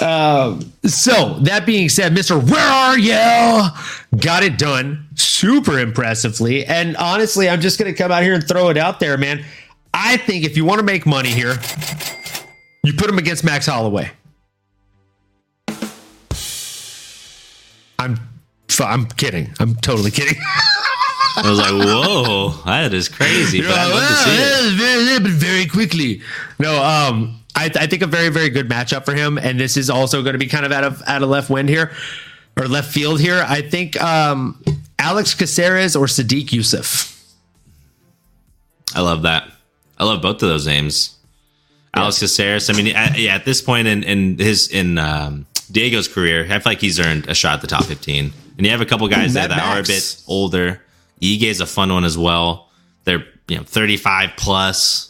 Um, 0.00 0.72
so 0.84 1.38
that 1.40 1.64
being 1.66 1.88
said, 1.88 2.14
Mister, 2.14 2.38
where 2.38 2.60
are 2.60 2.98
you? 2.98 3.68
Got 4.20 4.44
it 4.44 4.56
done 4.56 5.08
super 5.16 5.80
impressively, 5.80 6.64
and 6.64 6.96
honestly, 6.96 7.48
I'm 7.48 7.60
just 7.60 7.78
gonna 7.78 7.92
come 7.94 8.12
out 8.12 8.22
here 8.22 8.34
and 8.34 8.46
throw 8.46 8.68
it 8.68 8.76
out 8.76 9.00
there, 9.00 9.16
man. 9.16 9.44
I 9.92 10.16
think 10.16 10.44
if 10.44 10.56
you 10.56 10.64
want 10.64 10.78
to 10.78 10.84
make 10.84 11.06
money 11.06 11.30
here, 11.30 11.56
you 12.84 12.92
put 12.92 13.10
him 13.10 13.18
against 13.18 13.42
Max 13.42 13.66
Holloway. 13.66 14.10
I'm 17.98 18.16
I'm 18.80 19.06
kidding. 19.06 19.52
I'm 19.58 19.74
totally 19.76 20.12
kidding. 20.12 20.38
I 21.36 21.48
was 21.50 21.58
like, 21.58 21.72
"Whoa, 21.72 22.50
that 22.64 22.94
is 22.94 23.08
crazy!" 23.08 23.60
But 23.60 23.70
like, 23.70 23.92
well, 23.92 24.70
very, 24.76 25.18
very 25.18 25.66
quickly. 25.66 26.20
No, 26.58 26.82
um, 26.82 27.40
I, 27.58 27.70
I 27.74 27.86
think 27.88 28.02
a 28.02 28.06
very, 28.06 28.28
very 28.28 28.50
good 28.50 28.68
matchup 28.68 29.04
for 29.04 29.14
him, 29.14 29.36
and 29.36 29.58
this 29.58 29.76
is 29.76 29.90
also 29.90 30.22
going 30.22 30.34
to 30.34 30.38
be 30.38 30.46
kind 30.46 30.64
of 30.64 30.70
out 30.70 30.84
of 30.84 31.02
out 31.06 31.22
of 31.22 31.28
left 31.28 31.50
wind 31.50 31.68
here, 31.68 31.90
or 32.56 32.68
left 32.68 32.92
field 32.92 33.20
here. 33.20 33.44
I 33.46 33.62
think 33.62 34.00
um, 34.00 34.62
Alex 34.98 35.34
Caceres 35.34 35.96
or 35.96 36.06
Sodiq 36.06 36.50
Yusuff. 36.50 37.14
I 38.94 39.00
love 39.00 39.22
that. 39.22 39.50
I 39.98 40.04
love 40.04 40.22
both 40.22 40.42
of 40.42 40.48
those 40.48 40.66
names. 40.66 41.16
Alex 41.94 42.20
Caceres. 42.20 42.70
I 42.70 42.74
mean, 42.74 42.94
at, 42.94 43.18
yeah, 43.18 43.34
at 43.34 43.44
this 43.44 43.60
point 43.60 43.88
in, 43.88 44.04
in 44.04 44.38
his 44.38 44.68
in 44.68 44.96
um, 44.98 45.46
Diego's 45.72 46.06
career, 46.06 46.44
I 46.44 46.60
feel 46.60 46.62
like 46.64 46.80
he's 46.80 47.00
earned 47.00 47.28
a 47.28 47.34
shot 47.34 47.54
at 47.54 47.60
the 47.60 47.66
top 47.66 47.84
fifteen. 47.84 48.32
And 48.56 48.64
you 48.64 48.70
have 48.70 48.80
a 48.80 48.86
couple 48.86 49.08
guys 49.08 49.32
Ooh, 49.32 49.34
there 49.34 49.48
that 49.48 49.56
Max. 49.56 49.76
are 49.76 49.80
a 49.80 49.82
bit 49.82 50.22
older. 50.28 50.80
Ige 51.20 51.42
is 51.42 51.60
a 51.60 51.66
fun 51.66 51.92
one 51.92 52.04
as 52.04 52.16
well. 52.16 52.70
They're 53.04 53.26
you 53.48 53.56
know 53.56 53.64
thirty 53.64 53.96
five 53.96 54.30
plus. 54.36 55.07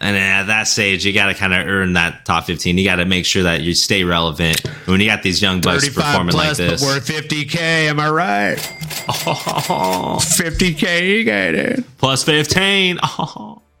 And 0.00 0.16
at 0.16 0.44
that 0.44 0.68
stage, 0.68 1.04
you 1.04 1.12
got 1.12 1.26
to 1.26 1.34
kind 1.34 1.52
of 1.52 1.66
earn 1.66 1.94
that 1.94 2.24
top 2.24 2.44
15. 2.44 2.78
You 2.78 2.84
got 2.84 2.96
to 2.96 3.04
make 3.04 3.26
sure 3.26 3.42
that 3.42 3.62
you 3.62 3.74
stay 3.74 4.04
relevant. 4.04 4.64
When 4.86 5.00
you 5.00 5.06
got 5.06 5.22
these 5.24 5.42
young 5.42 5.60
bucks 5.60 5.88
performing 5.88 6.34
like 6.36 6.56
this, 6.56 6.82
worth 6.82 7.08
50k. 7.08 7.56
Am 7.88 7.98
I 8.00 8.08
right? 8.10 8.74
Oh, 9.10 10.18
50k, 10.20 11.08
you 11.08 11.24
got 11.24 11.54
it. 11.54 11.84
Plus 11.98 12.22
15. 12.24 12.98
Oh. 13.02 13.62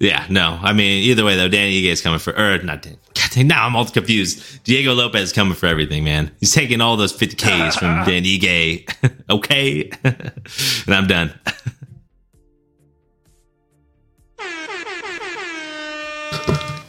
Yeah, 0.00 0.26
no. 0.28 0.58
I 0.60 0.72
mean, 0.72 1.04
either 1.04 1.24
way 1.24 1.36
though, 1.36 1.48
Danny 1.48 1.80
Ige 1.80 1.92
is 1.92 2.02
coming 2.02 2.18
for, 2.18 2.36
or 2.36 2.58
not 2.58 2.82
Danny. 2.82 2.98
God 3.14 3.30
dang, 3.30 3.46
now 3.46 3.64
I'm 3.64 3.76
all 3.76 3.86
confused. 3.86 4.62
Diego 4.64 4.92
Lopes 4.92 5.20
is 5.20 5.32
coming 5.32 5.54
for 5.54 5.66
everything, 5.66 6.04
man. 6.04 6.32
He's 6.40 6.52
taking 6.52 6.80
all 6.80 6.96
those 6.96 7.16
50Ks 7.16 7.78
from 7.78 8.04
Danny 8.04 8.38
Ige. 8.38 9.22
okay. 9.30 9.90
and 10.02 10.94
I'm 10.94 11.06
done. 11.06 11.32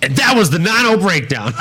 And 0.05 0.15
that 0.15 0.35
was 0.37 0.49
the 0.49 0.59
9 0.59 0.99
breakdown. 0.99 1.53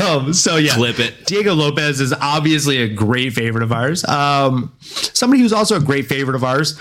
um, 0.00 0.32
so 0.32 0.56
yeah, 0.56 0.74
flip 0.74 0.98
it. 0.98 1.26
Diego 1.26 1.54
Lopes 1.54 2.00
is 2.00 2.12
obviously 2.12 2.78
a 2.78 2.88
great 2.88 3.34
favorite 3.34 3.62
of 3.62 3.70
ours. 3.70 4.04
Um, 4.04 4.74
somebody 4.80 5.42
who's 5.42 5.52
also 5.52 5.76
a 5.76 5.80
great 5.80 6.06
favorite 6.06 6.34
of 6.34 6.42
ours, 6.42 6.78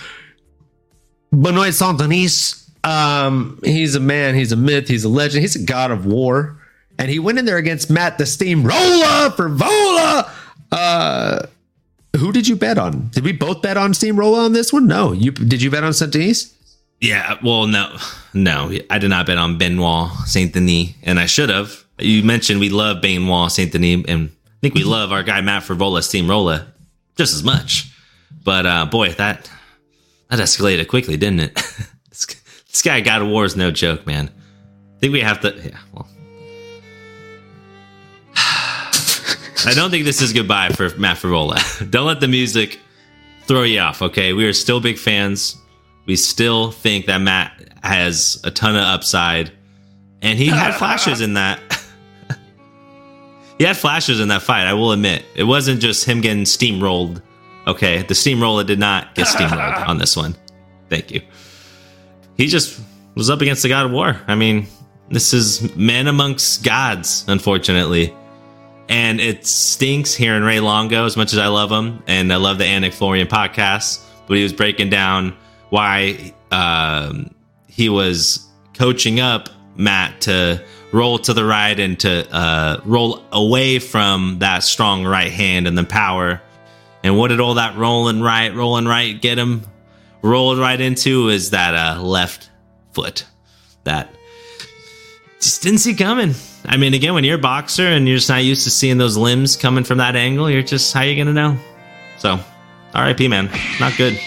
Benoit 1.31 1.73
Saint-Denis 1.73 2.63
um, 2.83 3.59
he's 3.63 3.95
a 3.95 3.99
man, 3.99 4.35
he's 4.35 4.51
a 4.51 4.57
myth, 4.57 4.87
he's 4.87 5.03
a 5.03 5.09
legend, 5.09 5.41
he's 5.41 5.55
a 5.55 5.63
god 5.63 5.91
of 5.91 6.05
war. 6.05 6.59
And 6.99 7.09
he 7.09 7.17
went 7.19 7.39
in 7.39 7.45
there 7.45 7.57
against 7.57 7.89
Matt 7.89 8.17
the 8.17 8.25
Steamroller 8.25 9.29
Frevola. 9.31 10.29
Uh, 10.71 11.47
who 12.17 12.31
did 12.31 12.47
you 12.47 12.55
bet 12.55 12.77
on? 12.77 13.09
Did 13.09 13.23
we 13.23 13.31
both 13.31 13.61
bet 13.61 13.77
on 13.77 13.93
Steamroller 13.93 14.41
on 14.41 14.53
this 14.53 14.71
one? 14.71 14.85
No. 14.85 15.11
You 15.11 15.31
did 15.31 15.61
you 15.61 15.71
bet 15.71 15.83
on 15.83 15.93
Saint 15.93 16.13
Denis? 16.13 16.53
Yeah, 17.03 17.37
well, 17.43 17.67
no, 17.67 17.97
no, 18.33 18.71
I 18.89 18.97
did 18.97 19.09
not 19.09 19.25
bet 19.25 19.37
on 19.37 19.57
Benoit 19.57 20.09
Saint 20.25 20.53
Denis, 20.53 20.91
and 21.03 21.19
I 21.19 21.25
should 21.25 21.49
have. 21.49 21.83
You 21.99 22.23
mentioned 22.23 22.61
we 22.61 22.69
love 22.69 23.01
Benoit 23.01 23.51
Saint 23.51 23.73
Denis, 23.73 24.05
and 24.07 24.29
I 24.29 24.59
think 24.61 24.73
we 24.73 24.85
love 24.85 25.11
our 25.11 25.21
guy 25.21 25.41
Matt 25.41 25.63
Frevola 25.63 26.01
Steamroller 26.01 26.65
just 27.17 27.33
as 27.33 27.43
much. 27.43 27.91
But 28.45 28.65
uh, 28.65 28.85
boy, 28.85 29.09
that 29.09 29.51
that 30.29 30.39
escalated 30.39 30.87
quickly, 30.87 31.17
didn't 31.17 31.41
it? 31.41 31.61
This 32.73 32.81
guy 32.81 33.01
God 33.01 33.21
of 33.21 33.27
War 33.27 33.45
is 33.45 33.55
no 33.55 33.69
joke, 33.69 34.07
man. 34.07 34.31
I 34.95 34.99
think 34.99 35.13
we 35.13 35.19
have 35.19 35.41
to. 35.41 35.53
Yeah, 35.55 35.77
well. 35.93 36.07
I 38.35 39.73
don't 39.75 39.91
think 39.91 40.05
this 40.05 40.23
is 40.23 40.33
goodbye 40.33 40.69
for 40.69 40.89
Matt 40.97 41.17
Frevola. 41.17 41.59
don't 41.91 42.07
let 42.07 42.19
the 42.19 42.27
music 42.27 42.79
throw 43.45 43.61
you 43.61 43.79
off, 43.79 44.01
okay? 44.01 44.33
We 44.33 44.47
are 44.47 44.53
still 44.53 44.79
big 44.79 44.97
fans. 44.97 45.55
We 46.05 46.15
still 46.15 46.71
think 46.71 47.05
that 47.05 47.19
Matt 47.19 47.69
has 47.83 48.39
a 48.43 48.51
ton 48.51 48.75
of 48.75 48.83
upside. 48.83 49.51
And 50.21 50.37
he 50.37 50.47
had 50.47 50.73
flashes 50.77 51.21
in 51.21 51.33
that. 51.35 51.59
he 53.57 53.63
had 53.63 53.77
flashes 53.77 54.19
in 54.19 54.27
that 54.29 54.41
fight, 54.41 54.67
I 54.67 54.73
will 54.73 54.91
admit. 54.91 55.23
It 55.35 55.43
wasn't 55.43 55.81
just 55.81 56.05
him 56.05 56.21
getting 56.21 56.43
steamrolled. 56.43 57.21
Okay, 57.65 58.01
the 58.03 58.15
steamroller 58.15 58.63
did 58.63 58.79
not 58.79 59.15
get 59.15 59.27
steamrolled 59.27 59.87
on 59.87 59.97
this 59.97 60.17
one. 60.17 60.35
Thank 60.89 61.11
you 61.11 61.21
he 62.37 62.47
just 62.47 62.81
was 63.15 63.29
up 63.29 63.41
against 63.41 63.63
the 63.63 63.69
god 63.69 63.85
of 63.85 63.91
war. 63.91 64.19
I 64.27 64.35
mean, 64.35 64.67
this 65.09 65.33
is 65.33 65.75
men 65.75 66.07
amongst 66.07 66.63
gods, 66.63 67.25
unfortunately. 67.27 68.13
And 68.89 69.21
it 69.21 69.45
stinks 69.45 70.13
hearing 70.13 70.43
Ray 70.43 70.59
Longo 70.59 71.05
as 71.05 71.15
much 71.15 71.33
as 71.33 71.39
I 71.39 71.47
love 71.47 71.71
him 71.71 72.03
and 72.07 72.33
I 72.33 72.35
love 72.35 72.57
the 72.57 72.65
Anik 72.65 72.93
Florian 72.93 73.27
podcast, 73.27 74.03
but 74.27 74.37
he 74.37 74.43
was 74.43 74.51
breaking 74.51 74.89
down 74.89 75.35
why 75.73 76.33
um, 76.51 77.33
he 77.67 77.89
was 77.89 78.47
coaching 78.73 79.19
up 79.19 79.49
Matt 79.75 80.21
to 80.21 80.63
roll 80.91 81.17
to 81.17 81.33
the 81.33 81.43
right 81.43 81.79
and 81.79 81.99
to 82.01 82.35
uh, 82.35 82.79
roll 82.85 83.23
away 83.31 83.79
from 83.79 84.37
that 84.39 84.63
strong 84.63 85.03
right 85.03 85.31
hand 85.31 85.67
and 85.67 85.77
the 85.77 85.83
power. 85.83 86.41
And 87.03 87.17
what 87.17 87.29
did 87.29 87.39
all 87.39 87.55
that 87.55 87.75
rolling 87.75 88.21
right, 88.21 88.53
rolling 88.53 88.85
right 88.85 89.19
get 89.19 89.37
him? 89.37 89.63
rolled 90.23 90.57
right 90.57 90.79
into 90.79 91.29
is 91.29 91.51
that 91.51 91.75
uh, 91.75 92.01
left 92.01 92.49
foot 92.93 93.25
that 93.83 94.09
just 95.39 95.61
didn't 95.61 95.79
see 95.79 95.93
coming. 95.93 96.33
I 96.65 96.77
mean, 96.77 96.93
again, 96.93 97.13
when 97.13 97.25
you're 97.25 97.35
a 97.35 97.41
boxer 97.41 97.85
and 97.85 98.07
you're 98.07 98.17
just 98.17 98.29
not 98.29 98.43
used 98.43 98.63
to 98.63 98.71
seeing 98.71 98.97
those 98.97 99.17
limbs 99.17 99.57
coming 99.57 99.83
from 99.83 99.97
that 99.97 100.15
angle, 100.15 100.49
you're 100.49 100.63
just 100.63 100.93
how 100.93 101.01
you 101.01 101.15
gonna 101.15 101.33
know? 101.33 101.57
So, 102.17 102.39
R.I.P. 102.93 103.27
Man, 103.27 103.49
not 103.79 103.97
good. 103.97 104.17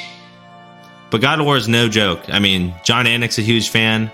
But 1.16 1.22
God 1.22 1.40
of 1.40 1.46
War 1.46 1.56
is 1.56 1.66
no 1.66 1.88
joke. 1.88 2.28
I 2.28 2.40
mean, 2.40 2.74
Jon 2.84 3.06
Anik's 3.06 3.38
a 3.38 3.40
huge 3.40 3.70
fan. 3.70 4.10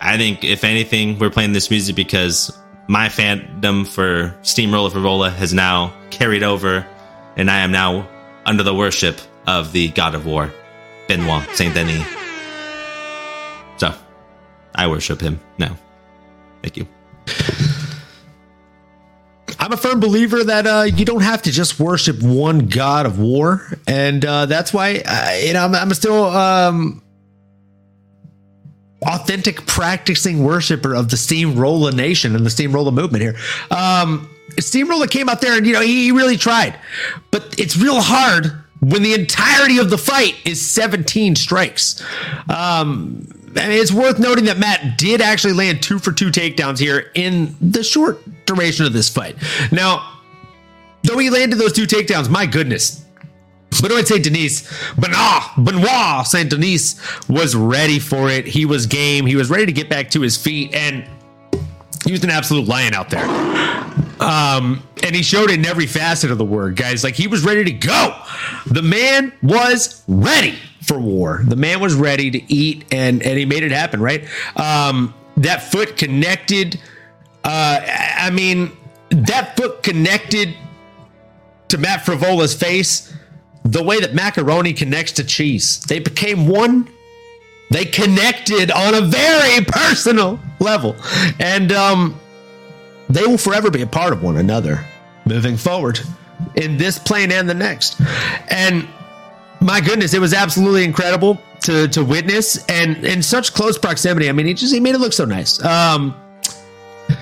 I 0.00 0.16
think 0.16 0.44
if 0.44 0.64
anything, 0.64 1.18
we're 1.18 1.28
playing 1.28 1.52
this 1.52 1.70
music 1.70 1.94
because 1.94 2.50
my 2.88 3.08
fandom 3.08 3.86
for 3.86 4.34
Steamroller 4.40 4.88
Frevola 4.88 5.30
has 5.30 5.52
now 5.52 5.92
carried 6.08 6.42
over, 6.42 6.86
and 7.36 7.50
I 7.50 7.58
am 7.58 7.70
now 7.70 8.08
under 8.46 8.62
the 8.62 8.74
worship 8.74 9.20
of 9.46 9.72
the 9.72 9.90
God 9.90 10.14
of 10.14 10.24
War. 10.24 10.50
Benoit 11.06 11.46
Saint 11.54 11.74
Denis. 11.74 12.02
So, 13.76 13.94
I 14.74 14.86
worship 14.86 15.20
him 15.20 15.38
now. 15.58 15.76
Thank 16.62 16.78
you. 16.78 16.88
I'm 19.62 19.70
a 19.70 19.76
firm 19.76 20.00
believer 20.00 20.42
that 20.42 20.66
uh, 20.66 20.82
you 20.92 21.04
don't 21.04 21.22
have 21.22 21.42
to 21.42 21.52
just 21.52 21.78
worship 21.78 22.20
one 22.20 22.66
god 22.66 23.06
of 23.06 23.20
war, 23.20 23.64
and 23.86 24.24
uh, 24.24 24.46
that's 24.46 24.74
why 24.74 25.00
uh, 25.06 25.38
you 25.40 25.52
know 25.52 25.64
I'm, 25.64 25.72
I'm 25.72 25.94
still 25.94 26.24
um, 26.24 27.00
authentic 29.02 29.64
practicing 29.64 30.42
worshiper 30.42 30.96
of 30.96 31.10
the 31.10 31.16
Steamroller 31.16 31.92
Nation 31.92 32.34
and 32.34 32.44
the 32.44 32.50
Steamroller 32.50 32.90
movement 32.90 33.22
here. 33.22 33.36
Um, 33.70 34.28
Steamroller 34.58 35.06
came 35.06 35.28
out 35.28 35.40
there 35.40 35.56
and 35.56 35.64
you 35.64 35.74
know 35.74 35.80
he, 35.80 36.06
he 36.06 36.10
really 36.10 36.36
tried, 36.36 36.76
but 37.30 37.54
it's 37.56 37.76
real 37.76 38.00
hard 38.00 38.46
when 38.80 39.04
the 39.04 39.14
entirety 39.14 39.78
of 39.78 39.90
the 39.90 39.98
fight 39.98 40.34
is 40.44 40.60
17 40.72 41.36
strikes. 41.36 42.02
Um, 42.48 43.28
I 43.56 43.68
mean, 43.68 43.80
it's 43.80 43.92
worth 43.92 44.18
noting 44.18 44.46
that 44.46 44.58
Matt 44.58 44.96
did 44.96 45.20
actually 45.20 45.52
land 45.52 45.82
two 45.82 45.98
for 45.98 46.12
two 46.12 46.30
takedowns 46.30 46.78
here 46.78 47.10
in 47.14 47.54
the 47.60 47.82
short 47.82 48.22
duration 48.46 48.86
of 48.86 48.92
this 48.92 49.08
fight. 49.08 49.36
Now, 49.70 50.20
though 51.02 51.18
he 51.18 51.28
landed 51.28 51.58
those 51.58 51.72
two 51.72 51.86
takedowns, 51.86 52.30
my 52.30 52.46
goodness, 52.46 53.04
Benoit 53.80 54.06
Saint 54.06 54.24
Denis, 54.24 54.68
Benoit, 54.96 55.42
Benoit 55.58 56.26
Saint 56.26 56.50
Denis 56.50 57.00
was 57.28 57.54
ready 57.54 57.98
for 57.98 58.28
it. 58.28 58.46
He 58.46 58.64
was 58.64 58.86
game. 58.86 59.26
He 59.26 59.36
was 59.36 59.50
ready 59.50 59.66
to 59.66 59.72
get 59.72 59.88
back 59.88 60.10
to 60.10 60.20
his 60.20 60.36
feet, 60.36 60.74
and 60.74 61.04
he 62.04 62.12
was 62.12 62.22
an 62.24 62.30
absolute 62.30 62.68
lion 62.68 62.94
out 62.94 63.10
there. 63.10 63.24
Um, 64.20 64.86
and 65.02 65.16
he 65.16 65.22
showed 65.22 65.50
it 65.50 65.58
in 65.58 65.66
every 65.66 65.86
facet 65.86 66.30
of 66.30 66.38
the 66.38 66.44
word, 66.44 66.76
guys. 66.76 67.02
Like 67.02 67.14
he 67.14 67.26
was 67.26 67.44
ready 67.44 67.64
to 67.64 67.72
go. 67.72 68.16
The 68.66 68.82
man 68.82 69.32
was 69.42 70.02
ready 70.06 70.58
for 70.82 70.98
war. 70.98 71.42
The 71.44 71.56
man 71.56 71.80
was 71.80 71.94
ready 71.94 72.30
to 72.30 72.52
eat, 72.52 72.84
and 72.92 73.22
and 73.22 73.38
he 73.38 73.44
made 73.44 73.62
it 73.62 73.72
happen. 73.72 74.00
Right. 74.00 74.26
Um, 74.56 75.14
that 75.36 75.62
foot 75.62 75.96
connected. 75.96 76.80
Uh, 77.44 77.80
I 77.84 78.30
mean, 78.30 78.70
that 79.10 79.56
foot 79.56 79.82
connected 79.82 80.54
to 81.68 81.78
Matt 81.78 82.04
Frevola's 82.04 82.54
face 82.54 83.12
the 83.64 83.82
way 83.82 84.00
that 84.00 84.14
macaroni 84.14 84.72
connects 84.72 85.12
to 85.12 85.24
cheese. 85.24 85.80
They 85.80 85.98
became 85.98 86.46
one. 86.46 86.88
They 87.70 87.84
connected 87.84 88.70
on 88.70 88.94
a 88.94 89.00
very 89.00 89.64
personal 89.64 90.38
level. 90.58 90.96
And 91.38 91.72
um, 91.72 92.20
they 93.08 93.22
will 93.22 93.38
forever 93.38 93.70
be 93.70 93.82
a 93.82 93.86
part 93.86 94.12
of 94.12 94.22
one 94.22 94.36
another 94.36 94.84
moving 95.24 95.56
forward 95.56 96.00
in 96.56 96.76
this 96.76 96.98
plane 96.98 97.32
and 97.32 97.48
the 97.48 97.54
next. 97.54 98.00
And 98.48 98.86
my 99.62 99.80
goodness, 99.80 100.14
it 100.14 100.20
was 100.20 100.34
absolutely 100.34 100.84
incredible 100.84 101.40
to 101.62 101.88
to 101.88 102.04
witness 102.04 102.64
and 102.66 103.04
in 103.04 103.22
such 103.22 103.54
close 103.54 103.78
proximity. 103.78 104.28
I 104.28 104.32
mean, 104.32 104.46
he 104.46 104.54
just 104.54 104.74
he 104.74 104.80
made 104.80 104.94
it 104.94 104.98
look 104.98 105.12
so 105.12 105.24
nice. 105.24 105.62
Um, 105.64 106.14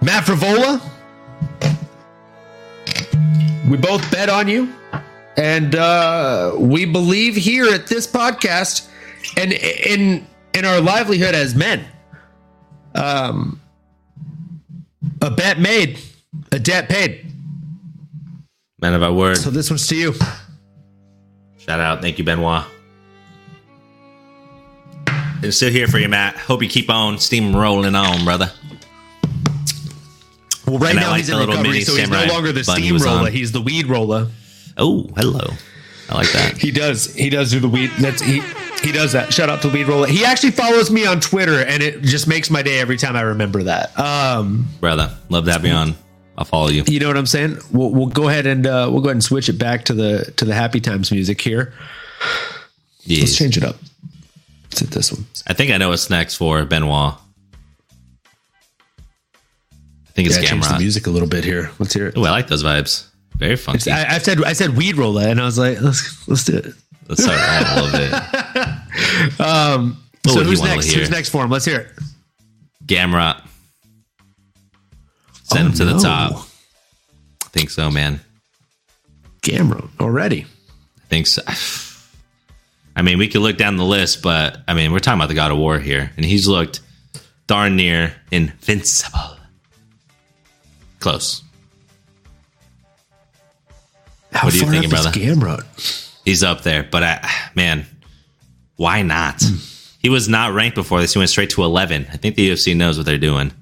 Matt 0.00 0.24
Frevola, 0.24 0.80
we 3.68 3.76
both 3.76 4.08
bet 4.10 4.28
on 4.28 4.48
you, 4.48 4.72
and 5.36 5.74
uh, 5.74 6.52
we 6.58 6.84
believe 6.84 7.34
here 7.34 7.72
at 7.72 7.86
this 7.86 8.06
podcast 8.06 8.88
and 9.36 9.52
in 9.52 10.26
in 10.54 10.64
our 10.64 10.80
livelihood 10.80 11.34
as 11.34 11.54
men. 11.54 11.84
Um, 12.94 13.60
a 15.22 15.30
bet 15.30 15.58
made, 15.58 16.00
a 16.52 16.58
debt 16.58 16.88
paid. 16.88 17.26
Man 18.80 18.94
of 18.94 19.02
our 19.02 19.12
word. 19.12 19.36
So 19.36 19.50
this 19.50 19.70
one's 19.70 19.86
to 19.88 19.96
you. 19.96 20.14
Shout 21.58 21.80
out. 21.80 22.00
Thank 22.00 22.18
you, 22.18 22.24
Benoit. 22.24 22.64
And 25.42 25.54
still 25.54 25.70
here 25.70 25.86
for 25.86 25.98
you, 25.98 26.08
Matt. 26.08 26.36
Hope 26.36 26.62
you 26.62 26.68
keep 26.68 26.90
on 26.90 27.18
steam 27.18 27.54
rolling 27.54 27.94
on, 27.94 28.24
brother. 28.24 28.50
Well, 30.66 30.78
right 30.78 30.90
And 30.90 31.00
now 31.00 31.10
like 31.10 31.18
he's 31.18 31.28
in 31.28 31.38
recovery, 31.38 31.80
so 31.82 31.94
he's 31.96 32.10
no 32.10 32.24
longer 32.26 32.52
the 32.52 32.64
steam 32.64 32.96
on. 33.02 33.32
He's 33.32 33.52
the 33.52 33.60
weed 33.60 33.86
roller. 33.86 34.28
Oh, 34.76 35.08
hello. 35.16 35.54
I 36.10 36.14
like 36.14 36.30
that. 36.32 36.56
He 36.58 36.70
does. 36.70 37.14
He 37.14 37.30
does 37.30 37.50
do 37.50 37.60
the 37.60 37.68
weed. 37.68 37.90
That's 37.98 38.20
he. 38.20 38.42
He 38.82 38.92
does 38.92 39.12
that. 39.12 39.32
Shout 39.32 39.50
out 39.50 39.60
to 39.62 39.68
weed 39.68 39.88
roller. 39.88 40.06
He 40.06 40.24
actually 40.24 40.52
follows 40.52 40.90
me 40.90 41.04
on 41.04 41.20
Twitter, 41.20 41.64
and 41.64 41.82
it 41.82 42.02
just 42.02 42.28
makes 42.28 42.48
my 42.48 42.62
day 42.62 42.78
every 42.80 42.96
time 42.96 43.16
I 43.16 43.22
remember 43.22 43.64
that. 43.64 43.98
Um, 43.98 44.68
Brother, 44.80 45.16
love 45.28 45.44
to 45.46 45.52
have 45.52 45.64
you 45.64 45.72
on. 45.72 45.94
I'll 46.38 46.44
follow 46.44 46.68
you. 46.68 46.84
you 46.86 47.00
know 47.00 47.08
what 47.08 47.16
I'm 47.16 47.26
saying? 47.26 47.58
We'll, 47.72 47.90
we'll 47.90 48.06
go 48.06 48.28
ahead 48.28 48.46
and 48.46 48.64
uh, 48.64 48.88
we'll 48.92 49.00
go 49.00 49.08
ahead 49.08 49.16
and 49.16 49.24
switch 49.24 49.48
it 49.48 49.58
back 49.58 49.84
to 49.86 49.92
the 49.92 50.32
to 50.36 50.44
the 50.44 50.54
happy 50.54 50.80
times 50.80 51.10
music 51.10 51.40
here. 51.40 51.74
Let's 53.08 53.36
change 53.36 53.56
it 53.56 53.64
up. 53.64 53.76
Let's 54.64 54.78
hit 54.80 54.90
this 54.90 55.12
one. 55.12 55.26
I 55.48 55.52
think 55.54 55.72
I 55.72 55.78
know 55.78 55.88
what's 55.88 56.08
next 56.10 56.36
for 56.36 56.64
Benoit. 56.64 57.14
I 58.98 60.10
think 60.12 60.28
it's 60.28 60.36
Yeah, 60.36 60.44
change 60.44 60.68
the 60.68 60.78
music 60.78 61.08
a 61.08 61.10
little 61.10 61.28
bit 61.28 61.42
here. 61.44 61.72
Let's 61.80 61.92
hear 61.92 62.06
it. 62.06 62.14
Oh, 62.16 62.24
I 62.24 62.30
like 62.30 62.46
those 62.46 62.62
vibes. 62.62 63.08
Very 63.36 63.56
funky. 63.56 63.90
I, 63.90 64.14
I 64.14 64.18
said 64.18 64.44
I 64.44 64.52
said 64.52 64.76
weed 64.76 64.96
roller, 64.96 65.26
and 65.26 65.40
I 65.40 65.44
was 65.44 65.58
like, 65.58 65.80
let's 65.80 66.28
let's 66.28 66.44
do 66.44 66.56
it. 66.56 66.66
Let's 67.08 67.24
start 67.24 67.38
a 67.40 67.82
little 67.82 67.98
bit. 67.98 68.12
Um, 69.40 70.02
so 70.26 70.42
who's 70.42 70.60
next? 70.62 70.92
Who's 70.92 71.10
next 71.10 71.28
for 71.30 71.44
him? 71.44 71.50
Let's 71.50 71.64
hear 71.64 71.80
it. 71.80 71.92
Gamrot. 72.84 73.47
Send 75.50 75.60
oh, 75.60 75.66
him 75.66 75.72
Oh, 75.72 75.76
to 75.76 75.84
the 75.84 75.98
top. 75.98 76.32
I 77.44 77.48
think 77.50 77.70
so, 77.70 77.90
man. 77.90 78.20
Gamro 79.42 79.88
already. 80.00 80.42
I 80.44 81.06
think 81.08 81.26
so. 81.26 81.42
I 82.96 83.02
mean, 83.02 83.18
we 83.18 83.28
could 83.28 83.42
look 83.42 83.56
down 83.56 83.76
the 83.76 83.84
list, 83.84 84.22
but 84.22 84.58
I 84.66 84.74
mean, 84.74 84.92
we're 84.92 84.98
talking 84.98 85.20
about 85.20 85.28
the 85.28 85.34
God 85.34 85.52
of 85.52 85.58
War 85.58 85.78
here, 85.78 86.10
and 86.16 86.24
he's 86.24 86.48
looked 86.48 86.80
darn 87.46 87.76
near 87.76 88.14
invincible. 88.32 89.36
Close. 90.98 91.42
How 94.32 94.46
What 94.46 94.52
are 94.52 94.56
you 94.56 94.62
far 94.64 94.72
thinking, 94.72 94.92
up 94.94 95.02
brother? 95.02 95.10
Gamrot? 95.18 96.20
He's 96.24 96.42
up 96.42 96.62
there, 96.62 96.82
but 96.82 97.02
I, 97.02 97.30
man, 97.54 97.86
why 98.76 99.02
not? 99.02 99.40
Hmm. 99.42 99.56
He 100.00 100.08
was 100.08 100.28
not 100.28 100.52
ranked 100.52 100.74
before 100.74 101.00
this. 101.00 101.12
He 101.12 101.18
went 101.18 101.30
straight 101.30 101.50
to 101.50 101.62
11. 101.64 102.06
I 102.12 102.16
think 102.16 102.36
the 102.36 102.50
UFC 102.50 102.76
knows 102.76 102.96
what 102.98 103.06
they're 103.06 103.18
doing. 103.18 103.52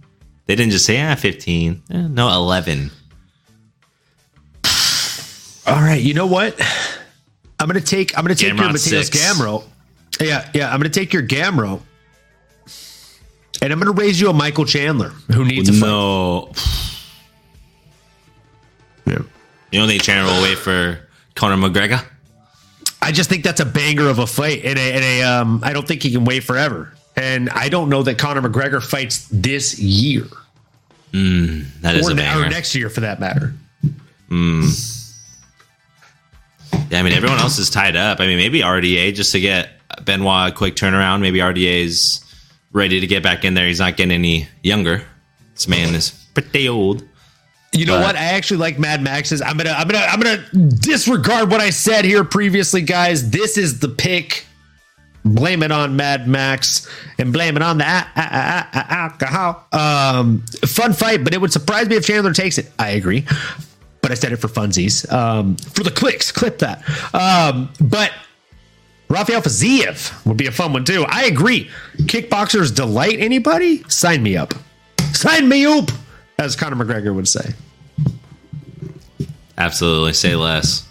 They 0.46 0.54
didn't 0.54 0.72
just 0.72 0.86
say, 0.86 1.00
ah, 1.02 1.14
15. 1.14 1.82
Eh, 1.90 2.06
no, 2.08 2.28
11. 2.28 2.90
All 5.66 5.74
right, 5.82 6.00
you 6.00 6.14
know 6.14 6.26
what? 6.26 6.54
I'm 7.58 7.66
gonna 7.66 7.80
take 7.80 8.16
I'm 8.16 8.22
gonna 8.24 8.34
take 8.36 8.48
your 8.48 8.56
Gamrot 8.56 8.72
Mateus 8.72 9.08
six. 9.08 9.10
Gamro. 9.10 9.64
Yeah, 10.20 10.48
yeah, 10.54 10.72
I'm 10.72 10.78
gonna 10.78 10.90
take 10.90 11.12
your 11.12 11.22
Gamro. 11.22 11.80
And 13.62 13.72
I'm 13.72 13.78
gonna 13.80 13.90
raise 13.92 14.20
you 14.20 14.28
a 14.28 14.32
Michael 14.32 14.64
Chandler 14.64 15.08
who 15.32 15.44
needs 15.44 15.68
a 15.68 15.72
fight. 15.72 15.80
No. 15.80 16.52
Yeah. 19.06 19.18
You 19.72 19.80
don't 19.80 19.88
think 19.88 20.02
Chandler 20.02 20.32
will 20.32 20.42
wait 20.42 20.58
for 20.58 21.00
Conor 21.34 21.56
McGregor? 21.56 22.04
I 23.02 23.10
just 23.10 23.28
think 23.28 23.42
that's 23.42 23.60
a 23.60 23.64
banger 23.64 24.08
of 24.08 24.18
a 24.18 24.26
fight, 24.26 24.64
and 24.64 24.78
a, 24.78 24.92
and 24.92 25.04
a 25.04 25.22
um, 25.22 25.60
I 25.64 25.72
don't 25.72 25.86
think 25.86 26.02
he 26.02 26.12
can 26.12 26.24
wait 26.24 26.44
forever. 26.44 26.92
And 27.16 27.48
I 27.50 27.68
don't 27.68 27.88
know 27.88 28.02
that 28.02 28.18
Conor 28.18 28.42
McGregor 28.42 28.82
fights 28.82 29.26
this 29.32 29.78
year 29.78 30.26
hmm, 31.12 31.62
That 31.80 31.96
is 31.96 32.08
or, 32.08 32.12
or 32.12 32.48
next 32.48 32.74
year 32.74 32.90
for 32.90 33.00
that 33.00 33.20
matter. 33.20 33.54
Hmm. 34.28 34.66
Yeah, 36.90 37.00
I 37.00 37.02
mean, 37.02 37.12
everyone 37.12 37.38
else 37.38 37.58
is 37.58 37.70
tied 37.70 37.96
up. 37.96 38.20
I 38.20 38.26
mean, 38.26 38.36
maybe 38.38 38.60
RDA 38.60 39.14
just 39.14 39.32
to 39.32 39.40
get 39.40 39.70
Benoit 40.04 40.52
a 40.52 40.54
quick 40.54 40.74
turnaround. 40.76 41.20
Maybe 41.20 41.38
RDA's 41.38 42.22
ready 42.72 43.00
to 43.00 43.06
get 43.06 43.22
back 43.22 43.44
in 43.44 43.54
there. 43.54 43.66
He's 43.66 43.80
not 43.80 43.96
getting 43.96 44.12
any 44.12 44.48
younger. 44.62 45.04
This 45.54 45.68
man 45.68 45.94
is 45.94 46.10
pretty 46.34 46.68
old. 46.68 47.02
You 47.72 47.86
know 47.86 47.98
But- 47.98 48.02
what? 48.02 48.16
I 48.16 48.24
actually 48.24 48.58
like 48.58 48.78
Mad 48.78 49.02
Max's. 49.02 49.42
I'm 49.42 49.56
gonna 49.56 49.70
I'm 49.70 49.88
gonna 49.88 50.06
I'm 50.06 50.20
gonna 50.20 50.44
disregard 50.78 51.50
what 51.50 51.60
I 51.60 51.70
said 51.70 52.04
here 52.04 52.24
previously, 52.24 52.82
guys. 52.82 53.30
This 53.30 53.58
is 53.58 53.80
the 53.80 53.88
pick. 53.88 54.45
Blame 55.34 55.62
it 55.64 55.72
on 55.72 55.96
Mad 55.96 56.28
Max 56.28 56.88
and 57.18 57.32
blame 57.32 57.56
it 57.56 57.62
on 57.62 57.78
the 57.78 57.84
a- 57.84 58.06
a- 58.16 58.68
a- 58.78 58.92
alcohol. 58.92 59.66
Um, 59.72 60.42
fun 60.64 60.92
fight, 60.92 61.24
but 61.24 61.34
it 61.34 61.40
would 61.40 61.52
surprise 61.52 61.88
me 61.88 61.96
if 61.96 62.06
Chandler 62.06 62.32
takes 62.32 62.58
it. 62.58 62.70
I 62.78 62.90
agree, 62.90 63.24
but 64.02 64.12
I 64.12 64.14
said 64.14 64.32
it 64.32 64.36
for 64.36 64.48
funsies, 64.48 65.10
um, 65.12 65.56
for 65.56 65.82
the 65.82 65.90
clicks. 65.90 66.30
Clip 66.30 66.58
that. 66.60 66.82
Um, 67.12 67.70
but 67.80 68.12
Rafael 69.08 69.40
Fiziev 69.42 70.24
would 70.24 70.36
be 70.36 70.46
a 70.46 70.52
fun 70.52 70.72
one 70.72 70.84
too. 70.84 71.04
I 71.08 71.24
agree. 71.24 71.70
Kickboxers 72.02 72.74
delight 72.74 73.18
anybody? 73.18 73.82
Sign 73.88 74.22
me 74.22 74.36
up. 74.36 74.54
Sign 75.12 75.48
me 75.48 75.66
up, 75.66 75.90
as 76.38 76.54
Conor 76.56 76.84
McGregor 76.84 77.14
would 77.14 77.26
say. 77.28 77.54
Absolutely. 79.58 80.12
Say 80.12 80.36
less. 80.36 80.86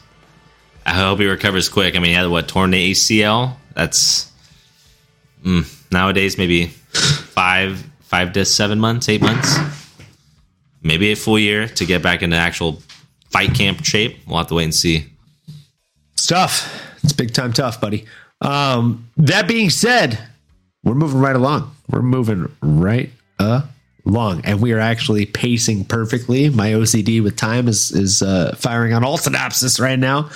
I 0.85 0.93
hope 0.93 1.19
he 1.19 1.25
recovers 1.25 1.69
quick. 1.69 1.95
I 1.95 1.99
mean, 1.99 2.09
he 2.09 2.15
had 2.15 2.27
what, 2.27 2.47
torn 2.47 2.71
the 2.71 2.91
ACL? 2.91 3.55
That's 3.75 4.31
mm, 5.45 5.91
nowadays 5.91 6.37
maybe 6.37 6.67
five, 6.67 7.85
five 8.01 8.33
to 8.33 8.45
seven 8.45 8.79
months, 8.79 9.07
eight 9.09 9.21
months, 9.21 9.57
maybe 10.81 11.11
a 11.11 11.15
full 11.15 11.37
year 11.37 11.67
to 11.67 11.85
get 11.85 12.01
back 12.01 12.21
into 12.23 12.35
actual 12.37 12.81
fight 13.29 13.53
camp 13.53 13.83
shape. 13.85 14.17
We'll 14.27 14.37
have 14.37 14.47
to 14.47 14.55
wait 14.55 14.63
and 14.63 14.73
see. 14.75 15.05
It's 16.13 16.25
tough. 16.25 16.81
It's 17.03 17.13
big 17.13 17.33
time 17.33 17.53
tough, 17.53 17.79
buddy. 17.79 18.05
Um, 18.41 19.09
that 19.17 19.47
being 19.47 19.69
said, 19.69 20.17
we're 20.83 20.95
moving 20.95 21.19
right 21.19 21.35
along. 21.35 21.75
We're 21.89 22.01
moving 22.01 22.51
right 22.61 23.11
along, 23.39 24.41
and 24.43 24.61
we 24.61 24.71
are 24.71 24.79
actually 24.79 25.25
pacing 25.25 25.85
perfectly. 25.85 26.49
My 26.49 26.71
OCD 26.71 27.21
with 27.21 27.35
time 27.35 27.67
is 27.67 27.91
is 27.91 28.21
uh, 28.21 28.55
firing 28.57 28.93
on 28.93 29.03
all 29.03 29.17
synapses 29.17 29.79
right 29.79 29.99
now. 29.99 30.29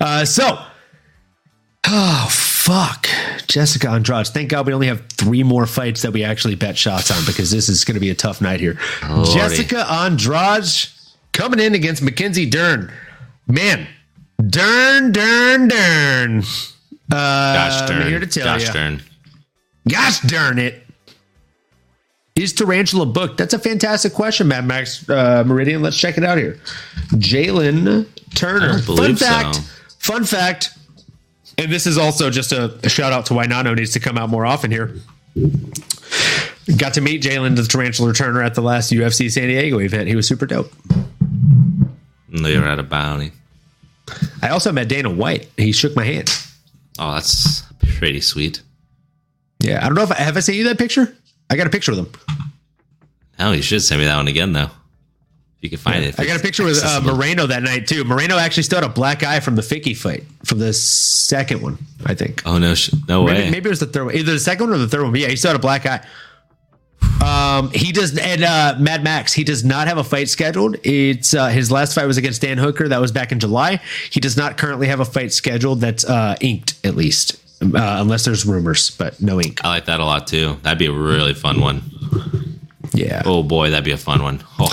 Uh, 0.00 0.24
so, 0.24 0.58
oh 1.86 2.53
fuck, 2.64 3.08
Jessica 3.46 3.90
Andrade. 3.90 4.26
Thank 4.28 4.48
God 4.50 4.66
we 4.66 4.72
only 4.72 4.86
have 4.86 5.06
three 5.10 5.42
more 5.42 5.66
fights 5.66 6.00
that 6.02 6.12
we 6.12 6.24
actually 6.24 6.54
bet 6.54 6.78
shots 6.78 7.10
on 7.10 7.22
because 7.26 7.50
this 7.50 7.68
is 7.68 7.84
going 7.84 7.94
to 7.94 8.00
be 8.00 8.08
a 8.10 8.14
tough 8.14 8.40
night 8.40 8.58
here. 8.58 8.78
Lordy. 9.08 9.32
Jessica 9.34 9.86
Andrade 9.92 10.64
coming 11.32 11.60
in 11.60 11.74
against 11.74 12.02
Mackenzie 12.02 12.48
Dern. 12.48 12.90
Man, 13.46 13.86
Dern, 14.48 15.12
Dern, 15.12 15.68
Dern. 15.68 16.38
Uh, 16.38 16.44
Gosh 17.10 17.82
I'm 17.82 17.88
darn. 17.88 18.08
here 18.08 18.20
to 18.20 18.26
tell 18.26 18.44
Gosh 18.44 18.66
you. 18.66 18.72
darn. 18.72 19.02
Gosh 19.86 20.20
darn 20.20 20.58
it. 20.58 20.82
Is 22.34 22.52
Tarantula 22.54 23.04
booked? 23.06 23.36
That's 23.36 23.54
a 23.54 23.58
fantastic 23.58 24.14
question, 24.14 24.48
Mad 24.48 24.64
Max 24.64 25.08
uh, 25.08 25.44
Meridian. 25.46 25.82
Let's 25.82 25.98
check 25.98 26.16
it 26.16 26.24
out 26.24 26.38
here. 26.38 26.58
Jalen 27.10 28.08
Turner. 28.34 28.78
Fun 28.80 29.14
fact. 29.16 29.56
so. 29.56 29.62
Fun 29.98 30.24
fact. 30.24 30.73
And 31.58 31.70
this 31.70 31.86
is 31.86 31.98
also 31.98 32.30
just 32.30 32.52
a, 32.52 32.78
a 32.82 32.88
shout 32.88 33.12
out 33.12 33.26
to 33.26 33.34
why 33.34 33.46
Nano 33.46 33.74
needs 33.74 33.92
to 33.92 34.00
come 34.00 34.18
out 34.18 34.28
more 34.28 34.44
often 34.44 34.70
here. 34.70 34.96
Got 36.78 36.94
to 36.94 37.00
meet 37.00 37.22
Jalen 37.22 37.56
the 37.56 37.64
Tarantula 37.64 38.14
Turner 38.14 38.42
at 38.42 38.54
the 38.54 38.62
last 38.62 38.90
UFC 38.90 39.30
San 39.30 39.48
Diego 39.48 39.78
event. 39.80 40.08
He 40.08 40.16
was 40.16 40.26
super 40.26 40.46
dope. 40.46 40.72
No, 42.28 42.48
you're 42.48 42.66
at 42.66 42.78
a 42.78 42.82
bounty. 42.82 43.32
I 44.42 44.48
also 44.48 44.72
met 44.72 44.88
Dana 44.88 45.10
White. 45.10 45.48
He 45.56 45.72
shook 45.72 45.94
my 45.94 46.04
hand. 46.04 46.30
Oh, 46.98 47.14
that's 47.14 47.62
pretty 47.98 48.20
sweet. 48.20 48.62
Yeah, 49.60 49.78
I 49.82 49.86
don't 49.86 49.94
know 49.94 50.02
if 50.02 50.12
I 50.12 50.16
have 50.16 50.36
I 50.36 50.40
sent 50.40 50.58
you 50.58 50.64
that 50.64 50.78
picture. 50.78 51.16
I 51.50 51.56
got 51.56 51.66
a 51.66 51.70
picture 51.70 51.92
with 51.92 52.00
him. 52.00 52.12
Oh, 53.38 53.52
you 53.52 53.62
should 53.62 53.82
send 53.82 54.00
me 54.00 54.06
that 54.06 54.16
one 54.16 54.28
again, 54.28 54.52
though. 54.52 54.70
You 55.64 55.70
can 55.70 55.78
find 55.78 56.04
it. 56.04 56.20
I 56.20 56.26
got 56.26 56.38
a 56.38 56.42
picture 56.42 56.62
with 56.62 56.84
uh. 56.84 57.00
Moreno 57.02 57.46
that 57.46 57.62
night 57.62 57.86
too. 57.86 58.04
Moreno 58.04 58.36
actually 58.36 58.64
still 58.64 58.82
had 58.82 58.90
a 58.90 58.92
black 58.92 59.22
eye 59.22 59.40
from 59.40 59.56
the 59.56 59.62
Figgy 59.62 59.96
fight, 59.96 60.24
from 60.44 60.58
the 60.58 60.74
second 60.74 61.62
one, 61.62 61.78
I 62.04 62.14
think. 62.14 62.42
Oh 62.44 62.58
no, 62.58 62.74
sh- 62.74 62.92
no 63.08 63.22
way. 63.22 63.32
maybe, 63.32 63.50
maybe 63.50 63.66
it 63.68 63.70
was 63.70 63.80
the 63.80 63.86
third 63.86 64.04
one, 64.04 64.14
either 64.14 64.32
the 64.32 64.38
second 64.38 64.66
one 64.66 64.74
or 64.74 64.78
the 64.78 64.88
third 64.88 65.00
one. 65.00 65.12
But 65.12 65.20
yeah, 65.20 65.28
he 65.28 65.36
still 65.36 65.52
had 65.52 65.56
a 65.56 65.62
black 65.62 65.86
eye. 65.86 66.04
Um, 67.24 67.70
he 67.70 67.92
does, 67.92 68.18
and 68.18 68.44
uh, 68.44 68.76
Mad 68.78 69.02
Max, 69.02 69.32
he 69.32 69.42
does 69.42 69.64
not 69.64 69.88
have 69.88 69.96
a 69.96 70.04
fight 70.04 70.28
scheduled. 70.28 70.76
It's 70.84 71.32
uh, 71.32 71.48
his 71.48 71.70
last 71.70 71.94
fight 71.94 72.04
was 72.04 72.18
against 72.18 72.42
Dan 72.42 72.58
Hooker. 72.58 72.86
That 72.86 73.00
was 73.00 73.10
back 73.10 73.32
in 73.32 73.40
July. 73.40 73.80
He 74.10 74.20
does 74.20 74.36
not 74.36 74.58
currently 74.58 74.88
have 74.88 75.00
a 75.00 75.06
fight 75.06 75.32
scheduled 75.32 75.80
that's 75.80 76.04
uh, 76.04 76.36
inked, 76.42 76.74
at 76.84 76.94
least, 76.94 77.36
uh, 77.62 77.70
unless 77.72 78.26
there's 78.26 78.44
rumors, 78.44 78.90
but 78.90 79.18
no 79.22 79.40
ink. 79.40 79.64
I 79.64 79.68
like 79.68 79.86
that 79.86 80.00
a 80.00 80.04
lot 80.04 80.26
too. 80.26 80.58
That'd 80.60 80.78
be 80.78 80.86
a 80.86 80.92
really 80.92 81.32
fun 81.32 81.62
one. 81.62 81.80
Yeah. 82.92 83.22
Oh 83.24 83.42
boy, 83.42 83.70
that'd 83.70 83.84
be 83.84 83.92
a 83.92 83.96
fun 83.96 84.22
one. 84.22 84.42
Oh, 84.58 84.68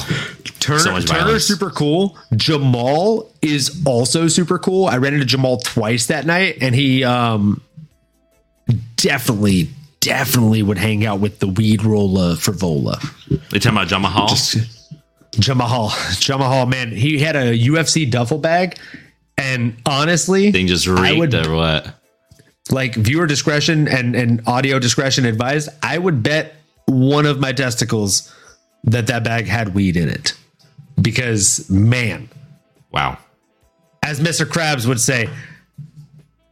Turner, 0.60 0.80
So 0.80 0.86
Turner's 0.90 1.06
violence. 1.06 1.44
super 1.46 1.70
cool. 1.70 2.18
Jamal 2.36 3.32
is 3.42 3.82
also 3.86 4.28
super 4.28 4.60
cool. 4.60 4.86
I 4.88 4.98
ran 4.98 5.14
into 5.14 5.26
Jamal 5.26 5.58
twice 5.58 6.08
that 6.08 6.26
night, 6.26 6.58
and 6.62 6.76
he 6.76 7.04
um 7.04 7.62
definitely, 8.98 9.70
definitely 10.00 10.64
would 10.64 10.78
hang 10.78 11.06
out 11.06 11.20
with 11.20 11.40
the 11.40 11.48
weed 11.48 11.84
roller 11.84 12.34
frevola. 12.36 13.02
you 13.30 13.60
talking 13.60 13.72
about 13.78 13.88
Jamahal? 13.88 14.78
Jamal, 15.40 15.94
Jamal, 16.20 16.66
man, 16.68 16.92
he 16.92 17.20
had 17.20 17.36
a 17.36 17.58
UFC 17.58 18.10
duffel 18.10 18.38
bag, 18.38 18.78
and 19.38 19.76
honestly, 19.86 20.52
Thing 20.52 20.68
just 20.68 20.88
I 20.88 21.02
reeked 21.12 21.20
would- 21.20 21.48
or 21.48 21.56
what? 21.56 21.96
like 22.70 22.94
viewer 22.96 23.26
discretion 23.28 23.88
and 23.88 24.16
and 24.16 24.42
audio 24.48 24.78
discretion 24.80 25.26
advised. 25.26 25.70
I 25.82 25.98
would 25.98 26.22
bet 26.24 26.56
one 26.88 27.26
of 27.26 27.40
my 27.40 27.52
testicles 27.52 28.34
that 28.84 29.08
that 29.08 29.24
bag 29.24 29.48
had 29.48 29.74
weed 29.74 29.98
in 29.98 30.10
it, 30.10 30.34
because 31.02 31.70
man. 31.70 32.30
Wow. 32.92 33.18
as 34.04 34.20
Mr. 34.20 34.46
Krabs 34.46 34.86
would 34.86 35.00
say, 35.00 35.30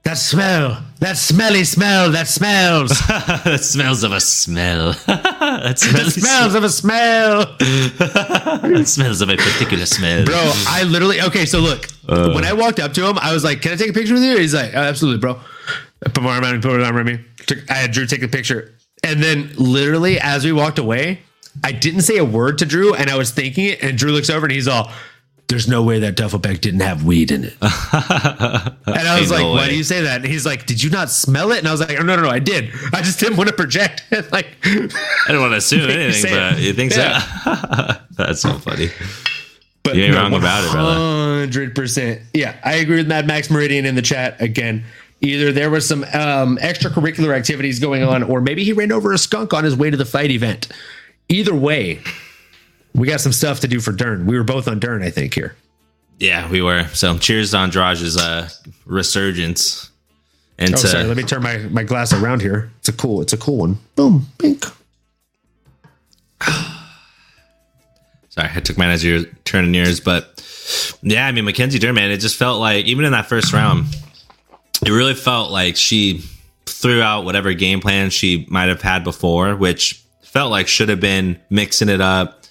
that 0.04 0.18
smell, 0.18 0.82
that 1.00 1.18
smelly 1.18 1.64
smell, 1.64 2.12
that 2.12 2.28
smells, 2.28 2.90
that 3.08 3.60
smells 3.62 4.04
of 4.04 4.12
a 4.12 4.20
smell. 4.20 4.94
that 5.06 5.78
smells, 5.78 6.16
smells 6.16 6.56
of 6.56 6.64
a 6.64 6.70
smell. 6.70 7.46
that 7.60 8.84
smells 8.88 9.22
of 9.22 9.30
a 9.30 9.36
particular 9.36 9.86
smell. 9.86 10.26
Bro, 10.26 10.52
I 10.68 10.84
literally, 10.84 11.22
okay, 11.22 11.46
so 11.46 11.60
look, 11.60 11.88
uh. 12.08 12.32
when 12.32 12.46
I 12.46 12.54
walked 12.54 12.80
up 12.80 12.94
to 12.94 13.08
him, 13.08 13.20
I 13.20 13.34
was 13.34 13.44
like, 13.44 13.62
can 13.62 13.74
I 13.74 13.76
take 13.76 13.90
a 13.90 13.94
picture 13.94 14.14
with 14.14 14.24
you? 14.24 14.38
He's 14.38 14.56
like, 14.56 14.72
oh, 14.74 14.80
absolutely, 14.80 15.20
bro. 15.20 15.40
I 16.06 16.10
put 16.10 16.24
my 16.24 16.36
arm 16.36 16.44
out 16.44 16.54
and 16.54 16.64
put 16.64 16.80
it 16.80 16.84
on 16.84 17.06
me. 17.06 17.24
Took, 17.46 17.70
I 17.70 17.76
had 17.76 17.92
Drew 17.92 18.08
take 18.08 18.24
a 18.24 18.28
picture. 18.28 18.76
And 19.04 19.22
then 19.24 19.52
literally, 19.56 20.20
as 20.20 20.43
we 20.45 20.52
walked 20.52 20.80
away, 20.80 21.20
I 21.64 21.72
didn't 21.72 22.02
say 22.02 22.18
a 22.18 22.26
word 22.26 22.58
to 22.60 22.66
Drew 22.66 22.93
and 22.93 23.10
I 23.10 23.18
was 23.18 23.32
thinking 23.32 23.66
it. 23.66 23.82
And 23.84 23.97
Drew 23.97 24.12
looks 24.12 24.30
over 24.30 24.45
and 24.45 24.54
he's 24.54 24.68
all, 24.68 24.91
there's 25.47 25.68
no 25.68 25.82
way 25.82 26.00
that 26.00 26.16
duffel 26.16 26.38
bag 26.38 26.62
didn't 26.62 26.82
have 26.82 27.04
weed 27.04 27.32
in 27.32 27.43
it. 27.45 27.54
and 27.62 27.64
I 27.64 29.20
was 29.20 29.24
Ain't 29.24 29.32
like, 29.32 29.41
no 29.41 29.52
why 29.52 29.62
way. 29.64 29.70
do 29.70 29.76
you 29.78 29.84
say 29.84 30.02
that? 30.02 30.18
And 30.18 30.26
he's 30.26 30.45
like, 30.45 30.66
did 30.68 30.82
you 30.84 30.89
not 30.91 31.10
smell 31.10 31.52
it? 31.52 31.58
And 31.60 31.68
I 31.68 31.72
was 31.72 31.80
like, 31.82 32.00
oh, 32.00 32.04
no, 32.04 32.16
no, 32.16 32.22
no, 32.24 32.30
I 32.30 32.39
did. 32.39 32.70
I 32.93 33.02
just 33.02 33.20
didn't 33.20 33.38
want 33.38 33.50
to 33.50 33.56
project. 33.56 34.04
like, 34.32 34.47
I 34.64 34.88
don't 35.30 35.41
want 35.41 35.54
to 35.54 35.58
assume 35.58 35.89
anything, 35.89 36.32
but 36.34 36.60
you 36.60 36.74
think 36.74 36.93
Yeah. 36.95 37.20
so? 37.20 37.93
That's 38.12 38.41
so 38.41 38.54
funny. 38.60 38.89
But 39.82 39.95
You 39.95 40.04
ain't 40.04 40.16
wrong 40.16 40.34
about 40.36 40.66
it, 40.66 40.72
brother. 40.72 40.93
Hundred 41.39 41.74
percent. 41.74 42.22
Yeah, 42.34 42.56
I 42.64 42.76
agree 42.76 42.97
with 42.97 43.08
Mad 43.08 43.26
Max 43.26 43.50
Meridian 43.50 43.86
in 43.86 43.95
the 43.95 44.02
chat 44.04 44.39
again. 44.41 44.84
Either 45.22 45.52
there 45.52 45.70
was 45.70 45.88
some 45.88 46.04
um, 46.14 46.58
extracurricular 46.58 47.36
activities 47.36 47.80
going 47.80 48.04
on, 48.04 48.24
or 48.24 48.40
maybe 48.40 48.64
he 48.64 48.72
ran 48.72 48.92
over 48.92 49.12
a 49.12 49.18
skunk 49.18 49.54
on 49.54 49.64
his 49.64 49.76
way 49.76 49.90
to 49.90 49.98
the 49.98 50.06
fight 50.06 50.32
event. 50.32 50.70
Either 51.28 51.54
way, 51.54 52.00
we 52.96 53.08
got 53.08 53.20
some 53.20 53.34
stuff 53.34 53.60
to 53.60 53.68
do 53.68 53.80
for 53.80 53.92
Dern. 53.92 54.26
We 54.26 54.38
were 54.38 54.44
both 54.44 54.68
on 54.68 54.80
Dern, 54.80 55.04
I 55.04 55.10
think. 55.10 55.34
Here, 55.34 55.56
Yeah, 56.20 56.50
we 56.50 56.62
were. 56.62 56.88
So 56.94 57.18
cheers 57.18 57.52
to 57.52 57.58
Andrade's 57.58 58.18
uh, 58.18 58.50
resurgence. 58.86 59.90
And 60.58 60.74
oh, 60.74 60.78
to, 60.78 60.88
sorry. 60.88 61.04
Let 61.06 61.18
me 61.18 61.24
turn 61.24 61.44
my, 61.44 61.58
my 61.70 61.84
glass 61.84 62.14
around 62.14 62.42
here. 62.42 62.72
It's 62.80 62.90
a 62.90 62.94
cool. 62.94 63.22
It's 63.22 63.34
a 63.34 63.38
cool 63.38 63.58
one. 63.58 63.78
Boom, 63.96 64.28
pink. 64.38 64.66
Sorry, 68.30 68.50
I 68.56 68.60
took 68.60 68.78
mine 68.78 68.90
as 68.90 69.04
you're 69.04 69.26
turning 69.44 69.74
yours, 69.74 70.00
but 70.00 70.44
yeah, 71.02 71.26
I 71.26 71.32
mean 71.32 71.46
Mackenzie 71.46 71.80
Dern, 71.80 71.96
man, 71.96 72.12
it 72.12 72.18
just 72.18 72.38
felt 72.38 72.60
like 72.60 72.86
even 72.86 73.06
in 73.06 73.12
that 73.14 73.28
first 73.28 73.54
round, 73.54 73.86
it 74.86 74.92
really 74.92 75.16
felt 75.16 75.52
like 75.52 75.76
she 75.76 76.24
threw 76.66 77.02
out 77.02 77.26
whatever 77.26 77.54
game 77.54 77.80
plan 77.82 78.10
she 78.10 78.46
might 78.50 78.70
have 78.70 78.82
had 78.82 79.04
before, 79.04 79.56
which 79.56 80.04
felt 80.24 80.52
like 80.52 80.68
should 80.68 80.90
have 80.90 81.00
been 81.00 81.40
mixing 81.50 81.90
it 81.90 82.02
up, 82.02 82.44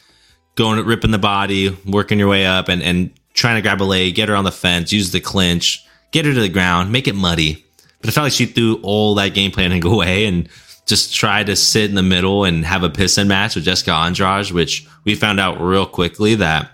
going 0.54 0.84
ripping 0.84 1.10
the 1.10 1.18
body, 1.18 1.76
working 1.86 2.18
your 2.18 2.28
way 2.28 2.46
up, 2.46 2.68
and 2.68 2.82
and 2.82 3.10
trying 3.34 3.56
to 3.56 3.62
grab 3.62 3.80
a 3.80 3.84
leg, 3.84 4.14
get 4.14 4.28
her 4.28 4.34
on 4.34 4.44
the 4.44 4.52
fence, 4.52 4.92
use 4.92 5.12
the 5.12 5.20
clinch, 5.20 5.84
get 6.10 6.24
her 6.24 6.34
to 6.34 6.40
the 6.40 6.48
ground, 6.48 6.90
make 6.90 7.06
it 7.06 7.14
muddy. 7.14 7.64
But 8.00 8.10
it 8.10 8.12
felt 8.12 8.24
like 8.26 8.32
she 8.32 8.46
threw 8.46 8.80
all 8.82 9.14
that 9.14 9.34
game 9.34 9.50
plan 9.50 9.72
and 9.72 9.82
go 9.82 9.94
away 9.94 10.26
and 10.26 10.48
just 10.86 11.14
tried 11.14 11.46
to 11.46 11.56
sit 11.56 11.88
in 11.88 11.94
the 11.94 12.02
middle 12.02 12.44
and 12.44 12.64
have 12.64 12.82
a 12.82 12.88
piss 12.88 12.96
piston 12.96 13.28
match 13.28 13.54
with 13.54 13.64
Jessica 13.64 13.92
Andrade, 13.92 14.50
which 14.50 14.86
we 15.04 15.14
found 15.14 15.38
out 15.38 15.60
real 15.60 15.86
quickly 15.86 16.34
that 16.36 16.70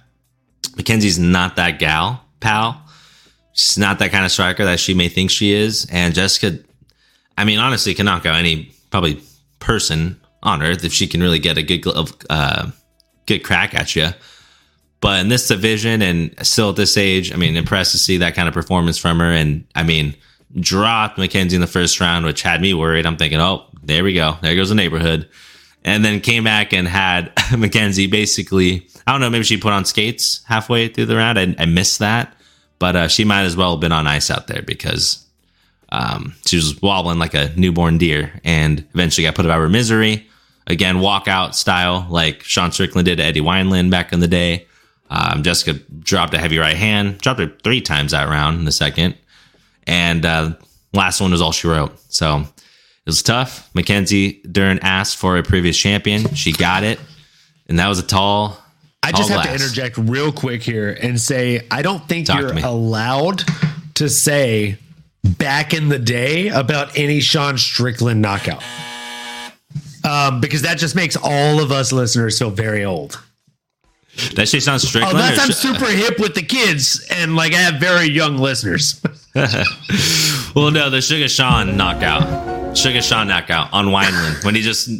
Mackenzie's 0.77 1.19
not 1.19 1.57
that 1.57 1.79
gal, 1.79 2.25
pal. 2.41 2.84
She's 3.55 3.79
not 3.79 3.99
that 4.01 4.11
kind 4.11 4.25
of 4.25 4.33
striker 4.33 4.65
that 4.65 4.81
she 4.81 4.95
may 4.95 5.09
think 5.09 5.31
she 5.31 5.53
is. 5.53 5.87
And 5.91 6.15
Jessica, 6.15 6.59
I 7.39 7.45
mean, 7.45 7.59
honestly, 7.59 7.95
can 7.95 8.07
knock 8.07 8.27
out 8.27 8.37
any 8.37 8.73
probably 8.91 9.21
person 9.61 10.21
on 10.43 10.63
earth 10.63 10.85
if 10.85 10.93
she 10.93 11.07
can 11.07 11.23
really 11.23 11.39
get 11.39 11.57
a 11.57 11.63
good 11.63 11.87
uh, 12.29 12.71
good 13.27 13.41
crack 13.41 13.75
at 13.75 13.97
you. 13.97 14.09
But 15.01 15.21
in 15.21 15.29
this 15.29 15.49
division 15.49 16.03
and 16.03 16.35
still 16.47 16.71
at 16.71 16.77
this 16.77 16.97
age, 16.97 17.33
I 17.33 17.37
mean, 17.37 17.57
impressed 17.57 17.93
to 17.93 17.99
see 17.99 18.19
that 18.19 18.35
kind 18.35 18.49
of 18.49 18.55
performance 18.55 18.99
from 18.99 19.19
her. 19.19 19.31
And 19.31 19.67
I 19.75 19.83
mean, 19.83 20.15
dropped 20.59 21.19
Mackenzie 21.19 21.57
in 21.57 21.61
the 21.61 21.67
first 21.67 22.01
round, 22.01 22.25
which 22.25 22.43
had 22.43 22.61
me 22.61 22.75
worried. 22.75 23.07
I'm 23.07 23.17
thinking, 23.17 23.41
oh, 23.41 23.67
there 23.83 24.03
we 24.03 24.15
go. 24.15 24.37
There 24.41 24.55
goes 24.57 24.69
the 24.69 24.75
neighborhood. 24.75 25.29
And 25.85 26.05
then 26.05 26.21
came 26.21 26.45
back 26.45 26.73
and 26.73 26.89
had 26.89 27.33
Mackenzie 27.59 28.07
basically, 28.07 28.89
I 29.07 29.13
don't 29.13 29.21
know, 29.21 29.31
maybe 29.31 29.45
she 29.45 29.59
put 29.59 29.73
on 29.75 29.85
skates 29.85 30.43
halfway 30.45 30.89
through 30.89 31.07
the 31.07 31.17
round. 31.17 31.39
I, 31.39 31.55
I 31.59 31.67
missed 31.67 31.99
that. 31.99 32.35
But 32.79 32.97
uh, 32.97 33.09
she 33.09 33.25
might 33.25 33.43
as 33.43 33.57
well 33.57 33.73
have 33.73 33.81
been 33.81 33.93
on 33.93 34.07
ice 34.07 34.31
out 34.31 34.47
there 34.47 34.63
because 34.63 35.25
um, 35.91 36.35
she 36.45 36.57
was 36.57 36.81
wobbling 36.83 37.19
like 37.19 37.35
a 37.35 37.53
newborn 37.57 37.99
deer 37.99 38.41
and 38.45 38.85
eventually 38.95 39.25
got 39.25 39.35
put 39.35 39.47
out 39.47 39.53
of 39.53 39.63
her 39.63 39.69
misery. 39.69 40.27
Again, 40.67 40.97
walkout 40.97 41.55
style, 41.55 42.07
like 42.11 42.43
Sean 42.43 42.73
Strickland 42.73 43.07
did 43.07 43.17
to 43.17 43.23
Eddie 43.25 43.41
Wineland 43.41 43.91
back 43.91 44.13
in 44.13 44.21
the 44.21 44.29
day. 44.29 44.67
Um, 45.11 45.43
Jessica 45.43 45.79
dropped 46.01 46.35
a 46.35 46.39
heavy 46.39 46.59
right 46.59 46.77
hand, 46.77 47.19
dropped 47.19 47.41
her 47.41 47.53
three 47.63 47.81
times 47.81 48.13
that 48.13 48.29
round 48.29 48.59
in 48.59 48.65
the 48.65 48.73
second. 48.73 49.15
And 49.87 50.25
uh, 50.25 50.55
last 50.93 51.21
one 51.21 51.31
was 51.31 51.43
all 51.43 51.53
she 51.53 51.69
wrote. 51.69 51.93
So 52.09 52.41
it 52.41 53.07
was 53.07 53.23
tough. 53.23 53.69
Mackenzie 53.75 54.41
Dern 54.51 54.79
asked 54.81 55.19
for 55.19 55.37
a 55.37 55.43
previous 55.43 55.77
champion. 55.77 56.35
She 56.35 56.53
got 56.53 56.83
it. 56.83 56.99
And 57.69 57.79
that 57.79 57.89
was 57.89 57.99
a 57.99 58.07
tall. 58.07 58.59
I 59.05 59.13
just 59.13 59.31
have 59.31 59.43
to 59.45 59.53
interject 59.53 59.99
real 59.99 60.33
quick 60.33 60.63
here 60.63 60.97
and 61.01 61.21
say 61.21 61.67
I 61.71 61.83
don't 61.83 62.07
think 62.09 62.27
Talk 62.27 62.41
you're 62.41 62.59
allowed 62.59 63.43
to 63.95 64.09
say 64.09 64.79
back 65.23 65.75
in 65.75 65.89
the 65.89 65.99
day 65.99 66.49
about 66.49 66.97
any 66.99 67.21
Sean 67.21 67.59
Strickland 67.59 68.21
knockout. 68.21 68.63
Um, 70.05 70.41
because 70.41 70.63
that 70.63 70.77
just 70.77 70.95
makes 70.95 71.17
all 71.17 71.63
of 71.63 71.73
us 71.73 71.91
listeners 71.91 72.39
feel 72.39 72.51
very 72.51 72.85
old. 72.85 73.23
That 74.35 74.49
shit 74.49 74.63
sounds 74.63 74.87
Strickland. 74.87 75.17
Unless 75.17 75.39
I'm 75.39 75.51
sh- 75.51 75.55
super 75.55 75.87
hip 75.87 76.19
with 76.19 76.35
the 76.35 76.43
kids 76.43 77.05
and 77.11 77.37
like 77.37 77.53
I 77.53 77.59
have 77.59 77.81
very 77.81 78.09
young 78.09 78.37
listeners. 78.37 79.03
well, 79.35 80.71
no, 80.71 80.91
the 80.91 81.01
Sugar 81.01 81.29
Sean 81.29 81.77
knockout. 81.77 82.77
Sugar 82.77 83.03
Sean 83.03 83.29
knockout 83.29 83.73
on 83.73 83.87
Wineland 83.87 84.45
when 84.45 84.55
he 84.55 84.61
just 84.61 84.91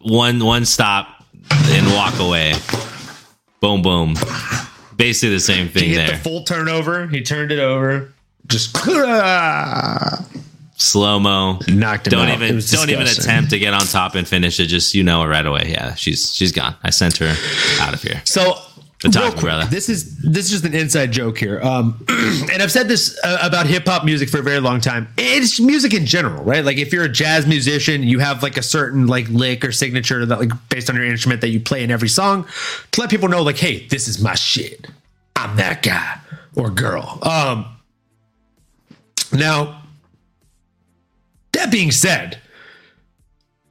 one 0.00 0.42
one 0.44 0.64
stop 0.64 1.24
and 1.50 1.86
walk 1.92 2.18
away. 2.18 2.54
Boom, 3.64 3.80
boom. 3.80 4.14
Basically 4.98 5.34
the 5.34 5.40
same 5.40 5.70
thing 5.70 5.84
He 5.84 5.94
hit 5.94 6.06
there. 6.06 6.16
the 6.18 6.22
full 6.22 6.44
turnover. 6.44 7.06
He 7.06 7.22
turned 7.22 7.50
it 7.50 7.58
over. 7.58 8.12
Just 8.46 8.76
Slow 10.76 11.18
mo. 11.18 11.60
Knocked 11.68 12.08
him 12.08 12.10
Don't 12.10 12.28
out. 12.28 12.42
Even 12.42 12.60
don't 12.60 12.90
even 12.90 13.06
attempt 13.06 13.50
to 13.50 13.58
get 13.58 13.72
on 13.72 13.80
top 13.86 14.16
and 14.16 14.28
finish 14.28 14.60
it. 14.60 14.66
Just 14.66 14.94
you 14.94 15.02
know 15.02 15.22
it 15.22 15.28
right 15.28 15.46
away. 15.46 15.68
Yeah, 15.70 15.94
she's 15.94 16.34
she's 16.34 16.52
gone. 16.52 16.74
I 16.82 16.90
sent 16.90 17.16
her 17.18 17.34
out 17.80 17.94
of 17.94 18.02
here. 18.02 18.20
So, 18.26 18.58
The 19.04 19.10
talking 19.10 19.32
quick, 19.32 19.42
brother. 19.42 19.66
this 19.66 19.90
is 19.90 20.16
this 20.16 20.46
is 20.46 20.50
just 20.50 20.64
an 20.64 20.74
inside 20.74 21.12
joke 21.12 21.36
here. 21.36 21.60
Um, 21.60 22.02
and 22.08 22.62
I've 22.62 22.72
said 22.72 22.88
this 22.88 23.18
uh, 23.22 23.38
about 23.42 23.66
hip 23.66 23.84
hop 23.84 24.02
music 24.02 24.30
for 24.30 24.38
a 24.38 24.42
very 24.42 24.60
long 24.60 24.80
time. 24.80 25.08
It's 25.18 25.60
music 25.60 25.92
in 25.92 26.06
general, 26.06 26.42
right? 26.42 26.64
Like 26.64 26.78
if 26.78 26.90
you're 26.90 27.04
a 27.04 27.08
jazz 27.08 27.46
musician, 27.46 28.02
you 28.02 28.18
have 28.20 28.42
like 28.42 28.56
a 28.56 28.62
certain 28.62 29.06
like 29.06 29.28
lick 29.28 29.62
or 29.62 29.72
signature 29.72 30.24
that 30.24 30.40
like 30.40 30.52
based 30.70 30.88
on 30.88 30.96
your 30.96 31.04
instrument 31.04 31.42
that 31.42 31.50
you 31.50 31.60
play 31.60 31.84
in 31.84 31.90
every 31.90 32.08
song 32.08 32.46
to 32.92 33.00
let 33.02 33.10
people 33.10 33.28
know, 33.28 33.42
like, 33.42 33.58
hey, 33.58 33.86
this 33.88 34.08
is 34.08 34.22
my 34.22 34.34
shit. 34.34 34.86
I'm 35.36 35.54
that 35.56 35.82
guy 35.82 36.18
or 36.56 36.70
girl. 36.70 37.18
Um, 37.20 37.66
now, 39.34 39.82
that 41.52 41.70
being 41.70 41.90
said, 41.90 42.38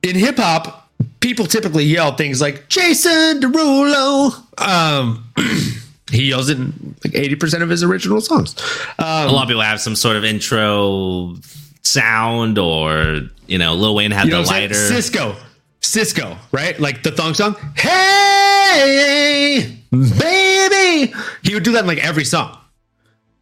in 0.04 0.16
hip 0.16 0.38
hop, 0.38 0.83
people 1.24 1.46
typically 1.48 1.86
yell 1.86 2.14
things 2.16 2.42
like 2.42 2.68
Jason 2.68 3.40
Derulo. 3.40 4.34
Um, 4.62 5.26
he 6.12 6.26
yells 6.26 6.50
it 6.50 6.58
in 6.60 6.96
like 7.04 7.14
80% 7.14 7.64
of 7.64 7.70
his 7.70 7.82
original 7.82 8.20
songs. 8.22 8.56
Um, 9.00 9.30
A 9.30 9.32
lot 9.32 9.44
of 9.44 9.48
people 9.48 9.64
have 9.64 9.80
some 9.80 9.96
sort 9.96 10.18
of 10.18 10.26
intro 10.26 11.36
sound, 11.82 12.60
or 12.60 13.22
you 13.48 13.58
know, 13.58 13.74
Lil 13.74 13.96
Wayne 13.96 14.12
had 14.12 14.26
you 14.26 14.32
know 14.32 14.44
the 14.44 14.50
lighter. 14.50 14.76
Sisqó. 14.76 15.36
Sisqó, 15.82 16.38
right? 16.52 16.78
Like 16.80 17.04
the 17.04 17.12
thong 17.12 17.34
song. 17.34 17.56
Hey, 17.78 19.80
baby. 19.92 21.14
He 21.42 21.54
would 21.54 21.64
do 21.64 21.72
that 21.72 21.82
in 21.82 21.88
like 21.88 22.04
every 22.04 22.26
song. 22.26 22.58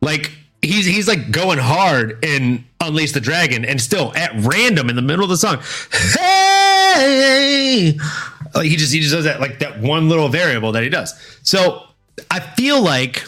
Like 0.01 0.31
he's 0.61 0.85
he's 0.85 1.07
like 1.07 1.31
going 1.31 1.59
hard 1.59 2.23
in 2.23 2.63
Unleash 2.79 3.11
the 3.11 3.21
Dragon 3.21 3.65
and 3.65 3.81
still 3.81 4.13
at 4.15 4.31
random 4.35 4.89
in 4.89 4.95
the 4.95 5.01
middle 5.01 5.23
of 5.23 5.29
the 5.29 5.37
song. 5.37 5.61
Hey. 5.91 6.30
Like 8.53 8.65
he 8.65 8.75
just 8.75 8.93
he 8.93 8.99
just 8.99 9.13
does 9.13 9.25
that 9.25 9.39
like 9.39 9.59
that 9.59 9.79
one 9.79 10.09
little 10.09 10.29
variable 10.29 10.71
that 10.73 10.83
he 10.83 10.89
does. 10.89 11.13
So 11.43 11.83
I 12.29 12.39
feel 12.39 12.81
like 12.81 13.23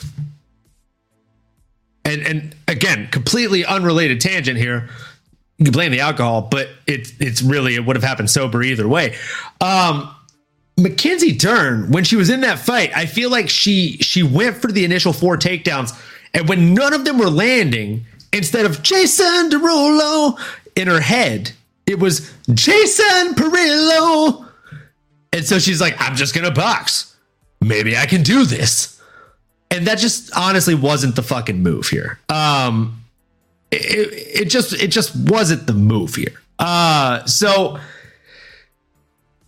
and 2.05 2.21
and 2.25 2.55
again, 2.67 3.07
completely 3.11 3.65
unrelated 3.65 4.19
tangent 4.21 4.57
here. 4.57 4.89
You 5.57 5.65
can 5.65 5.71
blame 5.71 5.91
the 5.91 6.01
alcohol, 6.01 6.41
but 6.41 6.69
it's 6.87 7.13
it's 7.19 7.41
really 7.41 7.75
it 7.75 7.85
would 7.85 7.95
have 7.95 8.03
happened 8.03 8.29
sober 8.29 8.63
either 8.63 8.87
way. 8.87 9.15
Um 9.61 10.13
Mackenzie 10.75 11.33
Dern, 11.33 11.91
when 11.91 12.03
she 12.03 12.15
was 12.15 12.29
in 12.29 12.41
that 12.41 12.57
fight, 12.57 12.95
I 12.95 13.05
feel 13.05 13.29
like 13.29 13.47
she 13.49 13.97
she 13.97 14.23
went 14.23 14.57
for 14.57 14.71
the 14.71 14.83
initial 14.83 15.13
four 15.13 15.37
takedowns, 15.37 15.97
and 16.33 16.49
when 16.49 16.73
none 16.73 16.93
of 16.93 17.05
them 17.05 17.19
were 17.19 17.29
landing, 17.29 18.05
instead 18.31 18.65
of 18.65 18.81
Jason 18.81 19.49
Derulo 19.49 20.39
in 20.75 20.87
her 20.87 20.99
head, 20.99 21.51
it 21.85 21.99
was 21.99 22.31
Jason 22.53 23.33
Parillo. 23.35 24.47
And 25.31 25.45
so 25.45 25.59
she's 25.59 25.81
like, 25.81 25.95
I'm 25.99 26.15
just 26.15 26.33
gonna 26.35 26.51
box. 26.51 27.15
Maybe 27.61 27.97
I 27.97 28.05
can 28.05 28.23
do 28.23 28.45
this. 28.45 29.01
And 29.71 29.87
that 29.87 29.97
just 29.97 30.35
honestly 30.35 30.75
wasn't 30.75 31.15
the 31.15 31.23
fucking 31.23 31.61
move 31.61 31.87
here. 31.87 32.19
Um 32.29 32.99
it, 33.71 34.41
it 34.41 34.49
just 34.49 34.73
it 34.73 34.89
just 34.89 35.15
wasn't 35.15 35.65
the 35.65 35.73
move 35.73 36.15
here. 36.15 36.41
Uh 36.59 37.25
so 37.25 37.79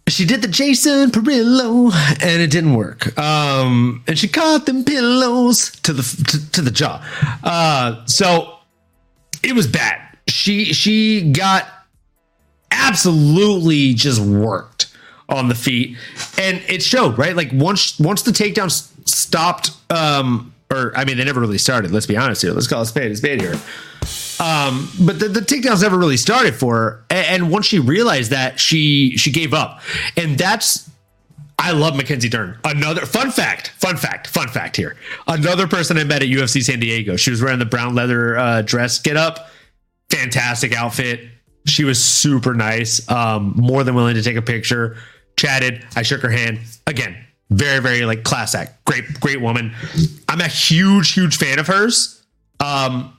she 0.07 0.25
did 0.25 0.41
the 0.41 0.47
Jason 0.47 1.09
Parillo 1.09 1.91
and 2.21 2.41
it 2.41 2.51
didn't 2.51 2.75
work. 2.75 3.17
Um, 3.17 4.03
and 4.07 4.17
she 4.17 4.27
caught 4.27 4.65
them 4.65 4.83
pillows 4.83 5.71
to 5.81 5.93
the 5.93 6.03
to, 6.03 6.51
to 6.51 6.61
the 6.61 6.71
jaw. 6.71 7.03
Uh, 7.43 8.05
so 8.05 8.59
it 9.43 9.53
was 9.53 9.67
bad. 9.67 9.99
She 10.27 10.65
she 10.65 11.31
got 11.31 11.67
absolutely 12.75 13.93
just 13.93 14.21
worked 14.21 14.93
on 15.29 15.47
the 15.47 15.55
feet, 15.55 15.97
and 16.37 16.61
it 16.67 16.83
showed 16.83 17.17
right. 17.17 17.35
Like 17.35 17.49
once 17.51 17.99
once 17.99 18.21
the 18.21 18.31
takedown 18.31 18.71
stopped, 19.07 19.71
um, 19.89 20.53
or 20.71 20.93
I 20.95 21.05
mean, 21.05 21.17
they 21.17 21.23
never 21.23 21.39
really 21.39 21.57
started. 21.57 21.91
Let's 21.91 22.05
be 22.05 22.17
honest 22.17 22.41
here. 22.41 22.51
Let's 22.51 22.67
call 22.67 22.81
a 22.81 22.85
spade 22.85 23.11
a 23.11 23.15
spade 23.15 23.41
here. 23.41 23.59
Um, 24.39 24.91
but 24.99 25.19
the, 25.19 25.29
the 25.29 25.39
takedowns 25.39 25.81
never 25.81 25.97
really 25.97 26.17
started 26.17 26.55
for 26.55 26.75
her. 26.75 27.05
And, 27.09 27.43
and 27.43 27.51
once 27.51 27.65
she 27.65 27.79
realized 27.79 28.31
that, 28.31 28.59
she 28.59 29.17
she 29.17 29.31
gave 29.31 29.53
up. 29.53 29.81
And 30.17 30.37
that's 30.37 30.89
I 31.57 31.71
love 31.71 31.95
Mackenzie 31.95 32.29
Dern. 32.29 32.57
Another 32.63 33.05
fun 33.05 33.31
fact, 33.31 33.69
fun 33.77 33.97
fact, 33.97 34.27
fun 34.27 34.49
fact 34.49 34.75
here. 34.75 34.97
Another 35.27 35.67
person 35.67 35.97
I 35.97 36.03
met 36.03 36.21
at 36.21 36.29
UFC 36.29 36.61
San 36.61 36.79
Diego. 36.79 37.15
She 37.15 37.31
was 37.31 37.41
wearing 37.41 37.59
the 37.59 37.65
brown 37.65 37.95
leather 37.95 38.37
uh, 38.37 38.61
dress 38.61 38.99
get 38.99 39.17
up. 39.17 39.49
Fantastic 40.09 40.73
outfit. 40.73 41.21
She 41.65 41.83
was 41.83 42.03
super 42.03 42.53
nice. 42.53 43.09
Um, 43.09 43.53
more 43.55 43.83
than 43.83 43.95
willing 43.95 44.15
to 44.15 44.23
take 44.23 44.35
a 44.35 44.41
picture. 44.41 44.97
Chatted. 45.37 45.85
I 45.95 46.03
shook 46.03 46.21
her 46.21 46.29
hand. 46.29 46.59
Again, 46.87 47.17
very, 47.49 47.81
very 47.81 48.05
like 48.05 48.23
class 48.23 48.55
act. 48.55 48.85
Great, 48.85 49.19
great 49.19 49.41
woman. 49.41 49.73
I'm 50.29 50.41
a 50.41 50.47
huge, 50.47 51.13
huge 51.13 51.37
fan 51.37 51.59
of 51.59 51.67
hers. 51.67 52.23
Um, 52.59 53.17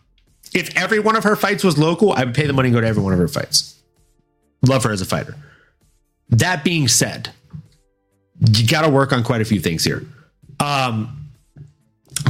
if 0.54 0.76
every 0.76 1.00
one 1.00 1.16
of 1.16 1.24
her 1.24 1.36
fights 1.36 1.64
was 1.64 1.76
local, 1.76 2.12
I 2.12 2.24
would 2.24 2.34
pay 2.34 2.46
the 2.46 2.52
money 2.52 2.68
and 2.68 2.74
go 2.74 2.80
to 2.80 2.86
every 2.86 3.02
one 3.02 3.12
of 3.12 3.18
her 3.18 3.28
fights. 3.28 3.80
Love 4.62 4.84
her 4.84 4.92
as 4.92 5.00
a 5.00 5.04
fighter. 5.04 5.34
That 6.30 6.64
being 6.64 6.88
said, 6.88 7.30
you 8.40 8.66
got 8.66 8.82
to 8.82 8.88
work 8.88 9.12
on 9.12 9.22
quite 9.22 9.40
a 9.40 9.44
few 9.44 9.60
things 9.60 9.84
here. 9.84 10.04
Um, 10.60 11.30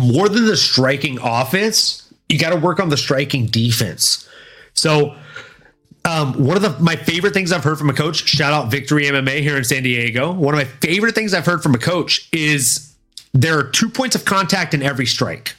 more 0.00 0.28
than 0.28 0.46
the 0.46 0.56
striking 0.56 1.18
offense, 1.22 2.12
you 2.28 2.38
got 2.38 2.50
to 2.50 2.56
work 2.56 2.80
on 2.80 2.88
the 2.88 2.96
striking 2.96 3.46
defense. 3.46 4.28
So, 4.74 5.16
um, 6.06 6.32
one 6.34 6.56
of 6.56 6.62
the 6.62 6.76
my 6.80 6.94
favorite 6.94 7.34
things 7.34 7.50
I've 7.50 7.64
heard 7.64 7.78
from 7.78 7.90
a 7.90 7.94
coach, 7.94 8.26
shout 8.28 8.52
out 8.52 8.70
Victory 8.70 9.04
MMA 9.04 9.40
here 9.40 9.56
in 9.56 9.64
San 9.64 9.82
Diego. 9.82 10.32
One 10.32 10.54
of 10.54 10.58
my 10.58 10.64
favorite 10.64 11.14
things 11.14 11.34
I've 11.34 11.46
heard 11.46 11.62
from 11.62 11.74
a 11.74 11.78
coach 11.78 12.28
is 12.32 12.94
there 13.34 13.58
are 13.58 13.64
two 13.64 13.88
points 13.88 14.14
of 14.14 14.24
contact 14.24 14.72
in 14.72 14.82
every 14.82 15.06
strike. 15.06 15.56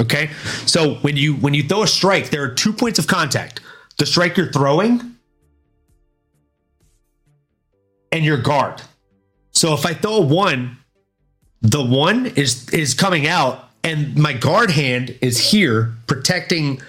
Okay. 0.00 0.30
So 0.66 0.94
when 0.96 1.16
you 1.16 1.34
when 1.34 1.52
you 1.52 1.64
throw 1.64 1.82
a 1.82 1.88
strike, 1.88 2.30
there 2.30 2.42
are 2.44 2.54
two 2.54 2.72
points 2.72 2.98
of 2.98 3.08
contact. 3.08 3.60
The 3.98 4.06
strike 4.06 4.36
you're 4.36 4.52
throwing 4.52 5.16
and 8.12 8.24
your 8.24 8.38
guard. 8.38 8.82
So 9.50 9.74
if 9.74 9.84
I 9.84 9.94
throw 9.94 10.16
a 10.16 10.20
one, 10.20 10.78
the 11.60 11.84
one 11.84 12.26
is 12.26 12.68
is 12.70 12.94
coming 12.94 13.26
out 13.26 13.68
and 13.84 14.16
my 14.16 14.32
guard 14.32 14.70
hand 14.70 15.16
is 15.20 15.50
here 15.50 15.92
protecting 16.06 16.80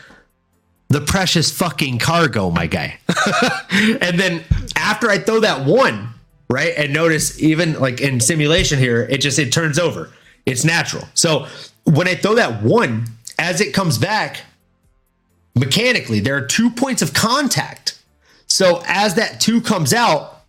the 0.93 1.01
precious 1.01 1.51
fucking 1.51 1.97
cargo, 1.99 2.49
my 2.51 2.67
guy. 2.67 2.97
and 3.71 4.19
then 4.19 4.43
after 4.75 5.09
I 5.09 5.17
throw 5.17 5.39
that 5.39 5.65
one, 5.65 6.09
right? 6.49 6.73
And 6.77 6.93
notice 6.93 7.41
even 7.41 7.79
like 7.79 7.99
in 7.99 8.19
simulation 8.19 8.77
here, 8.79 9.01
it 9.09 9.19
just 9.19 9.39
it 9.39 9.51
turns 9.51 9.79
over. 9.79 10.11
It's 10.45 10.63
natural. 10.63 11.07
So 11.15 11.47
when 11.85 12.07
I 12.07 12.15
throw 12.15 12.35
that 12.35 12.61
one, 12.61 13.07
as 13.39 13.59
it 13.59 13.73
comes 13.73 13.97
back, 13.97 14.41
mechanically, 15.55 16.19
there 16.19 16.37
are 16.37 16.45
two 16.45 16.69
points 16.69 17.01
of 17.01 17.13
contact. 17.13 17.99
So 18.45 18.83
as 18.87 19.15
that 19.15 19.41
two 19.41 19.61
comes 19.61 19.93
out, 19.93 20.43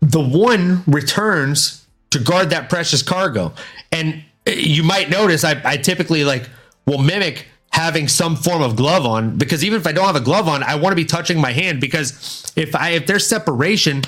the 0.00 0.20
one 0.20 0.82
returns 0.86 1.86
to 2.10 2.18
guard 2.18 2.50
that 2.50 2.68
precious 2.68 3.02
cargo. 3.02 3.52
And 3.92 4.24
you 4.46 4.82
might 4.82 5.10
notice 5.10 5.44
I, 5.44 5.60
I 5.64 5.76
typically 5.76 6.24
like 6.24 6.48
will 6.86 6.98
mimic 6.98 7.46
having 7.74 8.06
some 8.06 8.36
form 8.36 8.62
of 8.62 8.76
glove 8.76 9.04
on 9.04 9.36
because 9.36 9.64
even 9.64 9.80
if 9.80 9.84
I 9.84 9.90
don't 9.90 10.06
have 10.06 10.14
a 10.14 10.20
glove 10.20 10.46
on, 10.46 10.62
I 10.62 10.76
want 10.76 10.92
to 10.92 10.96
be 10.96 11.04
touching 11.04 11.40
my 11.40 11.50
hand 11.50 11.80
because 11.80 12.52
if 12.54 12.72
I 12.72 12.90
if 12.90 13.08
there's 13.08 13.26
separation, 13.26 14.02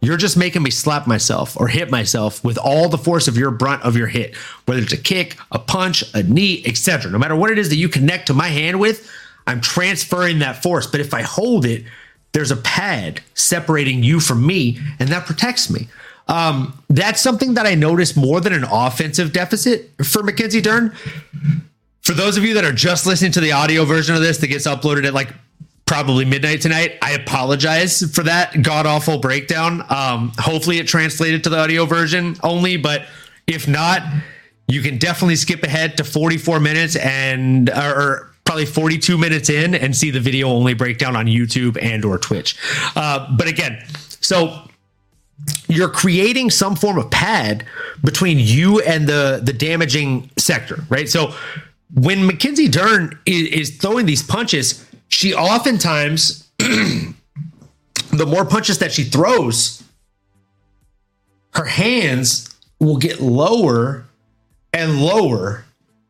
you're 0.00 0.16
just 0.16 0.36
making 0.36 0.62
me 0.62 0.70
slap 0.70 1.08
myself 1.08 1.56
or 1.58 1.66
hit 1.66 1.90
myself 1.90 2.44
with 2.44 2.56
all 2.56 2.88
the 2.88 2.96
force 2.96 3.26
of 3.26 3.36
your 3.36 3.50
brunt 3.50 3.82
of 3.82 3.96
your 3.96 4.06
hit, 4.06 4.36
whether 4.66 4.80
it's 4.80 4.92
a 4.92 4.96
kick, 4.96 5.36
a 5.50 5.58
punch, 5.58 6.04
a 6.14 6.22
knee, 6.22 6.62
etc. 6.64 7.10
No 7.10 7.18
matter 7.18 7.34
what 7.34 7.50
it 7.50 7.58
is 7.58 7.68
that 7.70 7.76
you 7.76 7.88
connect 7.88 8.28
to 8.28 8.32
my 8.32 8.46
hand 8.46 8.78
with, 8.78 9.10
I'm 9.44 9.60
transferring 9.60 10.38
that 10.38 10.62
force. 10.62 10.86
But 10.86 11.00
if 11.00 11.12
I 11.12 11.22
hold 11.22 11.64
it, 11.64 11.84
there's 12.30 12.52
a 12.52 12.56
pad 12.58 13.22
separating 13.34 14.04
you 14.04 14.20
from 14.20 14.46
me, 14.46 14.78
and 15.00 15.08
that 15.08 15.26
protects 15.26 15.68
me. 15.68 15.88
Um, 16.28 16.80
that's 16.88 17.20
something 17.20 17.54
that 17.54 17.66
I 17.66 17.74
noticed 17.74 18.16
more 18.16 18.40
than 18.40 18.52
an 18.52 18.62
offensive 18.62 19.32
deficit 19.32 19.90
for 20.04 20.22
Mackenzie 20.22 20.60
Dern. 20.60 20.94
For 22.02 22.12
those 22.12 22.36
of 22.36 22.44
you 22.44 22.54
that 22.54 22.64
are 22.64 22.72
just 22.72 23.06
listening 23.06 23.32
to 23.32 23.40
the 23.40 23.52
audio 23.52 23.84
version 23.84 24.14
of 24.14 24.22
this 24.22 24.38
that 24.38 24.46
gets 24.46 24.66
uploaded 24.66 25.06
at 25.06 25.14
like 25.14 25.32
probably 25.86 26.24
midnight 26.24 26.60
tonight, 26.60 26.98
I 27.02 27.12
apologize 27.12 28.02
for 28.14 28.22
that 28.22 28.62
god 28.62 28.86
awful 28.86 29.18
breakdown. 29.18 29.84
Um, 29.90 30.32
hopefully, 30.38 30.78
it 30.78 30.86
translated 30.86 31.44
to 31.44 31.50
the 31.50 31.58
audio 31.58 31.84
version 31.84 32.36
only, 32.42 32.76
but 32.76 33.06
if 33.46 33.68
not, 33.68 34.02
you 34.68 34.82
can 34.82 34.98
definitely 34.98 35.36
skip 35.36 35.62
ahead 35.62 35.96
to 35.96 36.04
44 36.04 36.60
minutes 36.60 36.96
and 36.96 37.68
or 37.70 38.32
probably 38.44 38.66
42 38.66 39.18
minutes 39.18 39.50
in 39.50 39.74
and 39.74 39.94
see 39.94 40.10
the 40.10 40.20
video 40.20 40.48
only 40.48 40.74
breakdown 40.74 41.16
on 41.16 41.26
YouTube 41.26 41.78
and 41.80 42.04
or 42.04 42.18
Twitch. 42.18 42.56
Uh, 42.96 43.28
but 43.36 43.46
again, 43.46 43.84
so 44.20 44.68
you're 45.68 45.88
creating 45.88 46.50
some 46.50 46.76
form 46.76 46.98
of 46.98 47.10
pad 47.10 47.64
between 48.02 48.38
you 48.38 48.80
and 48.80 49.06
the 49.06 49.40
the 49.42 49.52
damaging 49.52 50.30
sector, 50.36 50.84
right? 50.88 51.08
So 51.08 51.34
when 51.94 52.26
Mackenzie 52.26 52.68
Dern 52.68 53.18
is, 53.26 53.48
is 53.48 53.76
throwing 53.76 54.06
these 54.06 54.22
punches, 54.22 54.86
she 55.08 55.34
oftentimes 55.34 56.48
the 56.58 57.14
more 58.26 58.44
punches 58.44 58.78
that 58.78 58.92
she 58.92 59.04
throws, 59.04 59.82
her 61.54 61.64
hands 61.64 62.54
will 62.78 62.96
get 62.96 63.20
lower 63.20 64.04
and 64.72 65.00
lower 65.00 65.64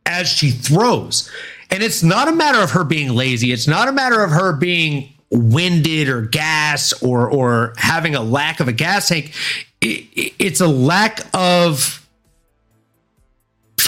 as 0.07 0.29
she 0.29 0.51
throws. 0.51 1.31
And 1.71 1.83
it's 1.83 2.03
not 2.03 2.29
a 2.29 2.33
matter 2.33 2.61
of 2.61 2.73
her 2.73 2.85
being 2.85 3.11
lazy. 3.11 3.53
It's 3.53 3.67
not 3.67 3.89
a 3.89 3.93
matter 3.93 4.23
of 4.23 4.31
her 4.31 4.53
being 4.53 5.13
winded 5.31 6.09
or 6.09 6.23
gas 6.23 6.93
or 7.03 7.31
or 7.31 7.73
having 7.77 8.17
a 8.17 8.21
lack 8.21 8.61
of 8.61 8.69
a 8.69 8.73
gas 8.73 9.09
tank. 9.09 9.33
It, 9.81 10.35
it's 10.39 10.61
a 10.61 10.67
lack 10.67 11.21
of 11.33 12.07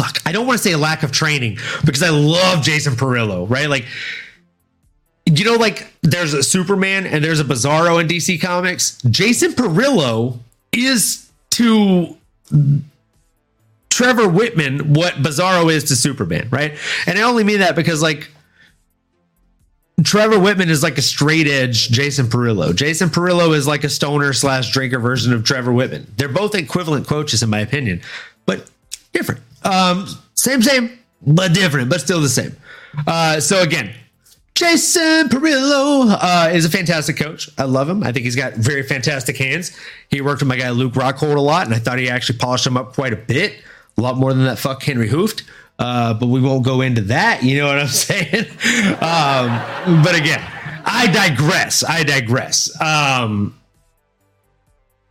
fuck. 0.03 0.18
I 0.26 0.32
don't 0.32 0.46
want 0.46 0.59
to 0.59 0.62
say 0.62 0.72
a 0.72 0.78
lack 0.78 1.03
of 1.03 1.12
training 1.12 1.59
because 1.84 2.03
I 2.03 2.11
love 2.11 2.62
Jason 2.62 2.94
Parillo, 2.94 3.48
right? 3.48 3.68
Like 3.68 3.86
you 5.26 5.44
know, 5.44 5.55
like 5.55 5.92
there's 6.03 6.34
a 6.34 6.42
Superman 6.42 7.07
and 7.07 7.24
there's 7.24 7.40
a 7.40 7.44
Bizarro 7.44 8.00
in 8.00 8.09
DC 8.09 8.40
Comics. 8.40 9.00
Jason 9.03 9.53
Parillo 9.53 10.38
is 10.72 11.30
to 11.50 12.16
Trevor 13.88 14.24
Wittman 14.24 14.96
what 14.96 15.14
Bizarro 15.14 15.72
is 15.72 15.84
to 15.84 15.96
Superman, 15.96 16.48
right? 16.50 16.76
And 17.07 17.18
I 17.18 17.22
only 17.22 17.44
mean 17.44 17.61
that 17.61 17.76
because 17.76 18.03
like 18.03 18.28
Trevor 20.03 20.36
Wittman 20.36 20.68
is 20.68 20.82
like 20.82 20.98
a 20.98 21.03
straight 21.03 21.46
edge 21.46 21.90
Jason 21.90 22.26
Parillo. 22.26 22.74
Jason 22.74 23.09
Parillo 23.09 23.55
is 23.55 23.68
like 23.68 23.84
a 23.84 23.88
stoner 23.88 24.32
slash 24.32 24.72
drinker 24.72 24.98
version 24.98 25.32
of 25.32 25.44
Trevor 25.44 25.72
Wittman. 25.72 26.07
They're 26.16 26.28
both 26.28 26.57
equivalent 26.57 27.07
coaches 27.07 27.42
in 27.42 27.50
my 27.50 27.61
opinion, 27.61 28.00
but 28.44 28.68
different. 29.12 29.40
Um, 29.64 30.06
same, 30.34 30.62
same, 30.62 30.98
but 31.26 31.52
different, 31.54 31.90
but 31.90 32.00
still 32.00 32.20
the 32.20 32.28
same. 32.28 32.56
Uh, 33.06 33.40
so 33.40 33.62
again, 33.62 33.94
Jason 34.54 35.28
Parillo 35.28 36.16
uh, 36.20 36.50
is 36.52 36.64
a 36.64 36.70
fantastic 36.70 37.16
coach. 37.16 37.48
I 37.58 37.64
love 37.64 37.88
him. 37.88 38.02
I 38.02 38.12
think 38.12 38.24
he's 38.24 38.36
got 38.36 38.54
very 38.54 38.82
fantastic 38.82 39.36
hands. 39.36 39.76
He 40.10 40.20
worked 40.20 40.40
with 40.42 40.48
my 40.48 40.56
guy 40.56 40.70
Luke 40.70 40.92
Rockhold 40.92 41.36
a 41.36 41.40
lot, 41.40 41.66
and 41.66 41.74
I 41.74 41.78
thought 41.78 41.98
he 41.98 42.10
actually 42.10 42.38
polished 42.38 42.66
him 42.66 42.76
up 42.76 42.92
quite 42.92 43.12
a 43.12 43.16
bit, 43.16 43.54
a 43.96 44.00
lot 44.00 44.16
more 44.18 44.32
than 44.34 44.44
that 44.44 44.58
fuck 44.58 44.82
Henry 44.82 45.08
Hooft. 45.08 45.42
Uh, 45.78 46.14
but 46.14 46.26
we 46.26 46.40
won't 46.40 46.64
go 46.64 46.80
into 46.82 47.00
that. 47.02 47.42
You 47.42 47.58
know 47.58 47.66
what 47.66 47.78
I'm 47.78 47.86
saying? 47.88 48.44
um, 49.00 50.02
but 50.04 50.14
again, 50.14 50.40
I 50.84 51.08
digress. 51.12 51.82
I 51.82 52.04
digress. 52.04 52.70
Um, 52.80 53.58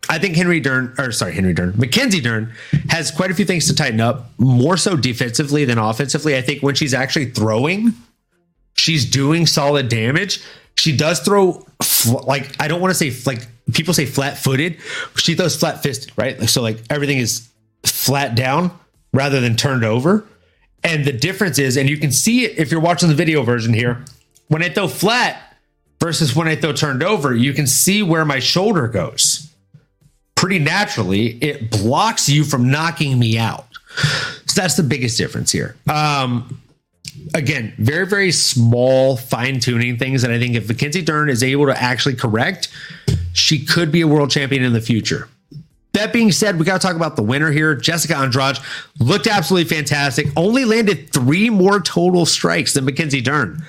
I 0.09 0.17
think 0.19 0.35
Henry 0.35 0.59
Dern, 0.59 0.93
or 0.97 1.11
sorry, 1.11 1.33
Henry 1.33 1.53
Dern, 1.53 1.73
Mackenzie 1.77 2.21
Dern 2.21 2.51
has 2.89 3.11
quite 3.11 3.31
a 3.31 3.33
few 3.33 3.45
things 3.45 3.67
to 3.67 3.75
tighten 3.75 4.01
up, 4.01 4.31
more 4.37 4.75
so 4.75 4.97
defensively 4.97 5.63
than 5.63 5.77
offensively. 5.77 6.35
I 6.35 6.41
think 6.41 6.63
when 6.63 6.75
she's 6.75 6.93
actually 6.93 7.31
throwing, 7.31 7.93
she's 8.75 9.09
doing 9.09 9.45
solid 9.45 9.89
damage. 9.89 10.43
She 10.75 10.95
does 10.95 11.19
throw 11.19 11.65
like 12.25 12.55
I 12.59 12.67
don't 12.67 12.81
want 12.81 12.95
to 12.95 12.95
say 12.95 13.15
like 13.29 13.47
people 13.73 13.93
say 13.93 14.05
flat 14.05 14.37
footed. 14.37 14.77
She 15.15 15.35
throws 15.35 15.55
flat 15.55 15.83
fisted, 15.83 16.11
right? 16.17 16.41
So 16.49 16.61
like 16.61 16.79
everything 16.89 17.17
is 17.17 17.47
flat 17.83 18.35
down 18.35 18.71
rather 19.13 19.39
than 19.39 19.55
turned 19.55 19.83
over. 19.83 20.25
And 20.83 21.05
the 21.05 21.13
difference 21.13 21.59
is, 21.59 21.77
and 21.77 21.87
you 21.87 21.97
can 21.97 22.11
see 22.11 22.45
it 22.45 22.57
if 22.57 22.71
you're 22.71 22.81
watching 22.81 23.09
the 23.09 23.15
video 23.15 23.43
version 23.43 23.73
here, 23.73 24.03
when 24.47 24.63
I 24.63 24.69
throw 24.69 24.87
flat 24.87 25.55
versus 25.99 26.35
when 26.35 26.47
I 26.47 26.55
throw 26.55 26.73
turned 26.73 27.03
over, 27.03 27.35
you 27.35 27.53
can 27.53 27.67
see 27.67 28.01
where 28.01 28.25
my 28.25 28.39
shoulder 28.39 28.87
goes. 28.87 29.50
Pretty 30.41 30.57
naturally, 30.57 31.37
it 31.37 31.69
blocks 31.69 32.27
you 32.27 32.43
from 32.43 32.71
knocking 32.71 33.19
me 33.19 33.37
out. 33.37 33.67
So 34.47 34.59
that's 34.59 34.75
the 34.75 34.81
biggest 34.81 35.15
difference 35.15 35.51
here. 35.51 35.75
Um, 35.87 36.59
again, 37.35 37.75
very, 37.77 38.07
very 38.07 38.31
small 38.31 39.17
fine 39.17 39.59
tuning 39.59 39.99
things 39.99 40.23
that 40.23 40.31
I 40.31 40.39
think 40.39 40.55
if 40.55 40.67
Mackenzie 40.67 41.03
Dern 41.03 41.29
is 41.29 41.43
able 41.43 41.67
to 41.67 41.79
actually 41.79 42.15
correct, 42.15 42.69
she 43.33 43.63
could 43.63 43.91
be 43.91 44.01
a 44.01 44.07
world 44.07 44.31
champion 44.31 44.63
in 44.63 44.73
the 44.73 44.81
future. 44.81 45.29
That 45.93 46.11
being 46.11 46.31
said, 46.31 46.57
we 46.57 46.65
got 46.65 46.81
to 46.81 46.87
talk 46.87 46.95
about 46.95 47.17
the 47.17 47.21
winner 47.21 47.51
here. 47.51 47.75
Jessica 47.75 48.17
Andrade 48.17 48.57
looked 48.99 49.27
absolutely 49.27 49.69
fantastic. 49.69 50.25
Only 50.35 50.65
landed 50.65 51.13
three 51.13 51.51
more 51.51 51.79
total 51.79 52.25
strikes 52.25 52.73
than 52.73 52.85
Mackenzie 52.85 53.21
Dern. 53.21 53.61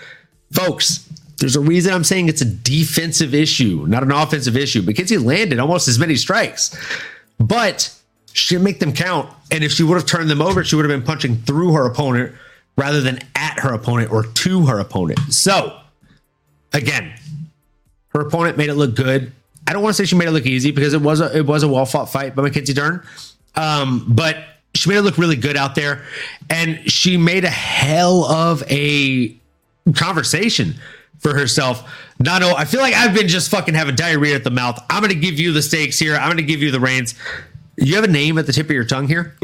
Folks, 0.52 1.06
there's 1.42 1.56
a 1.56 1.60
reason 1.60 1.92
I'm 1.92 2.04
saying 2.04 2.28
it's 2.28 2.40
a 2.40 2.44
defensive 2.44 3.34
issue, 3.34 3.84
not 3.88 4.04
an 4.04 4.12
offensive 4.12 4.56
issue. 4.56 4.80
Mackenzie 4.80 5.18
landed 5.18 5.58
almost 5.58 5.88
as 5.88 5.98
many 5.98 6.14
strikes, 6.14 6.72
but 7.40 7.92
she 8.32 8.54
didn't 8.54 8.62
make 8.62 8.78
them 8.78 8.92
count. 8.92 9.28
And 9.50 9.64
if 9.64 9.72
she 9.72 9.82
would 9.82 9.96
have 9.96 10.06
turned 10.06 10.30
them 10.30 10.40
over, 10.40 10.62
she 10.62 10.76
would 10.76 10.88
have 10.88 10.96
been 10.96 11.04
punching 11.04 11.38
through 11.38 11.72
her 11.72 11.84
opponent 11.84 12.32
rather 12.76 13.00
than 13.00 13.18
at 13.34 13.58
her 13.58 13.74
opponent 13.74 14.12
or 14.12 14.22
to 14.22 14.66
her 14.66 14.78
opponent. 14.78 15.18
So, 15.32 15.76
again, 16.72 17.12
her 18.10 18.20
opponent 18.20 18.56
made 18.56 18.68
it 18.68 18.74
look 18.74 18.94
good. 18.94 19.32
I 19.66 19.72
don't 19.72 19.82
want 19.82 19.96
to 19.96 20.00
say 20.00 20.06
she 20.06 20.14
made 20.14 20.28
it 20.28 20.32
look 20.32 20.46
easy 20.46 20.70
because 20.70 20.94
it 20.94 21.02
was 21.02 21.20
a 21.20 21.36
it 21.36 21.44
was 21.44 21.64
a 21.64 21.68
well 21.68 21.86
fought 21.86 22.08
fight 22.08 22.36
by 22.36 22.42
Mackenzie 22.42 22.72
Dern, 22.72 23.04
um, 23.56 24.04
but 24.06 24.36
she 24.74 24.88
made 24.88 24.98
it 24.98 25.02
look 25.02 25.18
really 25.18 25.34
good 25.34 25.56
out 25.56 25.74
there, 25.74 26.04
and 26.48 26.88
she 26.88 27.16
made 27.16 27.44
a 27.44 27.50
hell 27.50 28.26
of 28.26 28.62
a 28.70 29.36
conversation 29.96 30.76
for 31.22 31.34
herself. 31.34 31.88
Nano, 32.18 32.54
I 32.54 32.64
feel 32.64 32.80
like 32.80 32.94
I've 32.94 33.14
been 33.14 33.28
just 33.28 33.50
fucking 33.50 33.74
having 33.74 33.94
diarrhea 33.94 34.34
at 34.34 34.44
the 34.44 34.50
mouth. 34.50 34.78
I'm 34.90 35.02
going 35.02 35.14
to 35.14 35.18
give 35.18 35.38
you 35.38 35.52
the 35.52 35.62
stakes 35.62 35.98
here. 35.98 36.16
I'm 36.16 36.26
going 36.26 36.36
to 36.36 36.42
give 36.42 36.60
you 36.60 36.70
the 36.70 36.80
reins. 36.80 37.14
You 37.76 37.94
have 37.94 38.04
a 38.04 38.08
name 38.08 38.38
at 38.38 38.46
the 38.46 38.52
tip 38.52 38.66
of 38.66 38.72
your 38.72 38.84
tongue 38.84 39.08
here. 39.08 39.36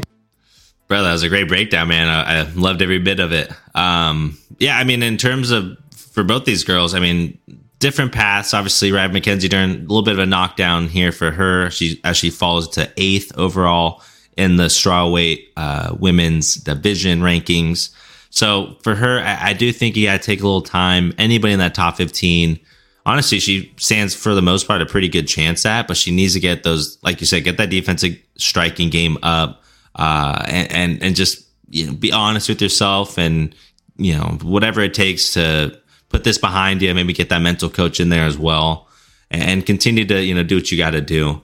Bro, 0.88 1.02
that 1.02 1.12
was 1.12 1.22
a 1.22 1.28
great 1.28 1.48
breakdown, 1.48 1.88
man. 1.88 2.08
I, 2.08 2.40
I 2.40 2.42
loved 2.54 2.82
every 2.82 2.98
bit 2.98 3.20
of 3.20 3.32
it. 3.32 3.52
Um, 3.74 4.38
yeah, 4.58 4.76
I 4.76 4.84
mean, 4.84 5.02
in 5.02 5.16
terms 5.16 5.50
of 5.50 5.76
for 5.94 6.24
both 6.24 6.44
these 6.44 6.64
girls, 6.64 6.94
I 6.94 7.00
mean, 7.00 7.38
different 7.78 8.12
paths. 8.12 8.54
Obviously, 8.54 8.90
Rad 8.90 9.12
Mackenzie 9.12 9.48
Dern 9.48 9.70
a 9.70 9.74
little 9.74 10.02
bit 10.02 10.14
of 10.14 10.18
a 10.18 10.26
knockdown 10.26 10.88
here 10.88 11.12
for 11.12 11.30
her. 11.30 11.70
She 11.70 12.00
as 12.04 12.16
she 12.16 12.30
falls 12.30 12.68
to 12.70 12.90
eighth 12.96 13.36
overall 13.36 14.02
in 14.36 14.56
the 14.56 14.64
strawweight 14.64 15.48
uh, 15.56 15.94
women's 15.98 16.54
division 16.54 17.20
rankings. 17.20 17.90
So 18.30 18.76
for 18.82 18.94
her, 18.94 19.20
I, 19.20 19.50
I 19.50 19.52
do 19.52 19.72
think 19.72 19.96
you 19.96 20.06
got 20.06 20.20
to 20.20 20.26
take 20.26 20.40
a 20.40 20.44
little 20.44 20.62
time. 20.62 21.14
Anybody 21.18 21.52
in 21.52 21.58
that 21.60 21.74
top 21.74 21.96
fifteen, 21.96 22.58
honestly, 23.06 23.38
she 23.38 23.72
stands 23.78 24.14
for 24.14 24.34
the 24.34 24.42
most 24.42 24.66
part 24.66 24.82
a 24.82 24.86
pretty 24.86 25.08
good 25.08 25.26
chance 25.26 25.64
at, 25.64 25.88
but 25.88 25.96
she 25.96 26.10
needs 26.10 26.34
to 26.34 26.40
get 26.40 26.62
those, 26.62 26.98
like 27.02 27.20
you 27.20 27.26
said, 27.26 27.44
get 27.44 27.56
that 27.56 27.70
defensive 27.70 28.16
striking 28.36 28.90
game 28.90 29.16
up, 29.22 29.62
uh, 29.96 30.44
and, 30.46 30.72
and 30.72 31.02
and 31.02 31.16
just 31.16 31.46
you 31.70 31.86
know 31.86 31.92
be 31.94 32.12
honest 32.12 32.48
with 32.48 32.60
yourself 32.60 33.18
and 33.18 33.54
you 33.96 34.14
know 34.14 34.38
whatever 34.42 34.80
it 34.80 34.94
takes 34.94 35.32
to 35.34 35.78
put 36.08 36.24
this 36.24 36.38
behind 36.38 36.82
you, 36.82 36.94
maybe 36.94 37.12
get 37.12 37.28
that 37.30 37.42
mental 37.42 37.68
coach 37.70 38.00
in 38.00 38.08
there 38.08 38.24
as 38.24 38.38
well, 38.38 38.88
and 39.30 39.66
continue 39.66 40.04
to 40.04 40.22
you 40.22 40.34
know 40.34 40.42
do 40.42 40.56
what 40.56 40.70
you 40.70 40.78
got 40.78 40.90
to 40.90 41.00
do. 41.00 41.42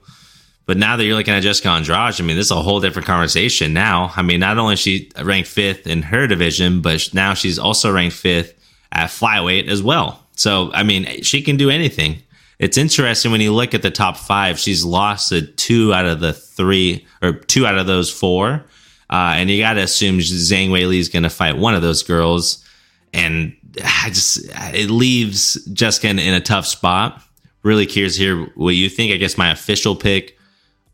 But 0.66 0.78
now 0.78 0.96
that 0.96 1.04
you're 1.04 1.16
looking 1.16 1.34
at 1.34 1.42
Jessica 1.42 1.68
Andrade, 1.68 2.20
I 2.20 2.22
mean, 2.22 2.36
this 2.36 2.46
is 2.46 2.50
a 2.50 2.62
whole 2.62 2.80
different 2.80 3.06
conversation 3.06 3.74
now. 3.74 4.12
I 4.16 4.22
mean, 4.22 4.40
not 4.40 4.56
only 4.56 4.76
she 4.76 5.10
ranked 5.22 5.48
fifth 5.48 5.86
in 5.86 6.02
her 6.02 6.26
division, 6.26 6.80
but 6.80 7.12
now 7.12 7.34
she's 7.34 7.58
also 7.58 7.92
ranked 7.92 8.16
fifth 8.16 8.58
at 8.90 9.10
flyweight 9.10 9.68
as 9.68 9.82
well. 9.82 10.24
So, 10.36 10.72
I 10.72 10.82
mean, 10.82 11.22
she 11.22 11.42
can 11.42 11.56
do 11.56 11.68
anything. 11.68 12.22
It's 12.58 12.78
interesting 12.78 13.30
when 13.30 13.40
you 13.40 13.52
look 13.52 13.74
at 13.74 13.82
the 13.82 13.90
top 13.90 14.16
five, 14.16 14.58
she's 14.58 14.84
lost 14.84 15.32
two 15.56 15.92
out 15.92 16.06
of 16.06 16.20
the 16.20 16.32
three, 16.32 17.06
or 17.20 17.32
two 17.32 17.66
out 17.66 17.76
of 17.76 17.86
those 17.86 18.10
four. 18.10 18.64
Uh, 19.10 19.34
and 19.36 19.50
you 19.50 19.60
got 19.60 19.74
to 19.74 19.82
assume 19.82 20.18
Zhang 20.18 20.70
Weili 20.70 20.98
is 20.98 21.08
going 21.08 21.24
to 21.24 21.30
fight 21.30 21.58
one 21.58 21.74
of 21.74 21.82
those 21.82 22.02
girls. 22.02 22.64
And 23.12 23.56
I 23.84 24.08
just 24.08 24.40
it 24.52 24.90
leaves 24.90 25.62
Jessica 25.72 26.08
in, 26.08 26.18
in, 26.18 26.34
a 26.34 26.40
tough 26.40 26.66
spot. 26.66 27.22
Really 27.62 27.86
curious 27.86 28.16
to 28.16 28.22
hear 28.22 28.44
what 28.54 28.74
you 28.74 28.88
think. 28.88 29.12
I 29.12 29.16
guess 29.16 29.38
my 29.38 29.50
official 29.50 29.94
pick, 29.94 30.33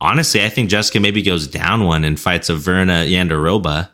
honestly, 0.00 0.44
I 0.44 0.48
think 0.48 0.70
Jessica 0.70 1.00
maybe 1.00 1.22
goes 1.22 1.46
down 1.46 1.84
one 1.84 2.04
and 2.04 2.18
fights 2.18 2.48
a 2.48 2.54
Virna 2.54 3.08
Jandiroba. 3.08 3.88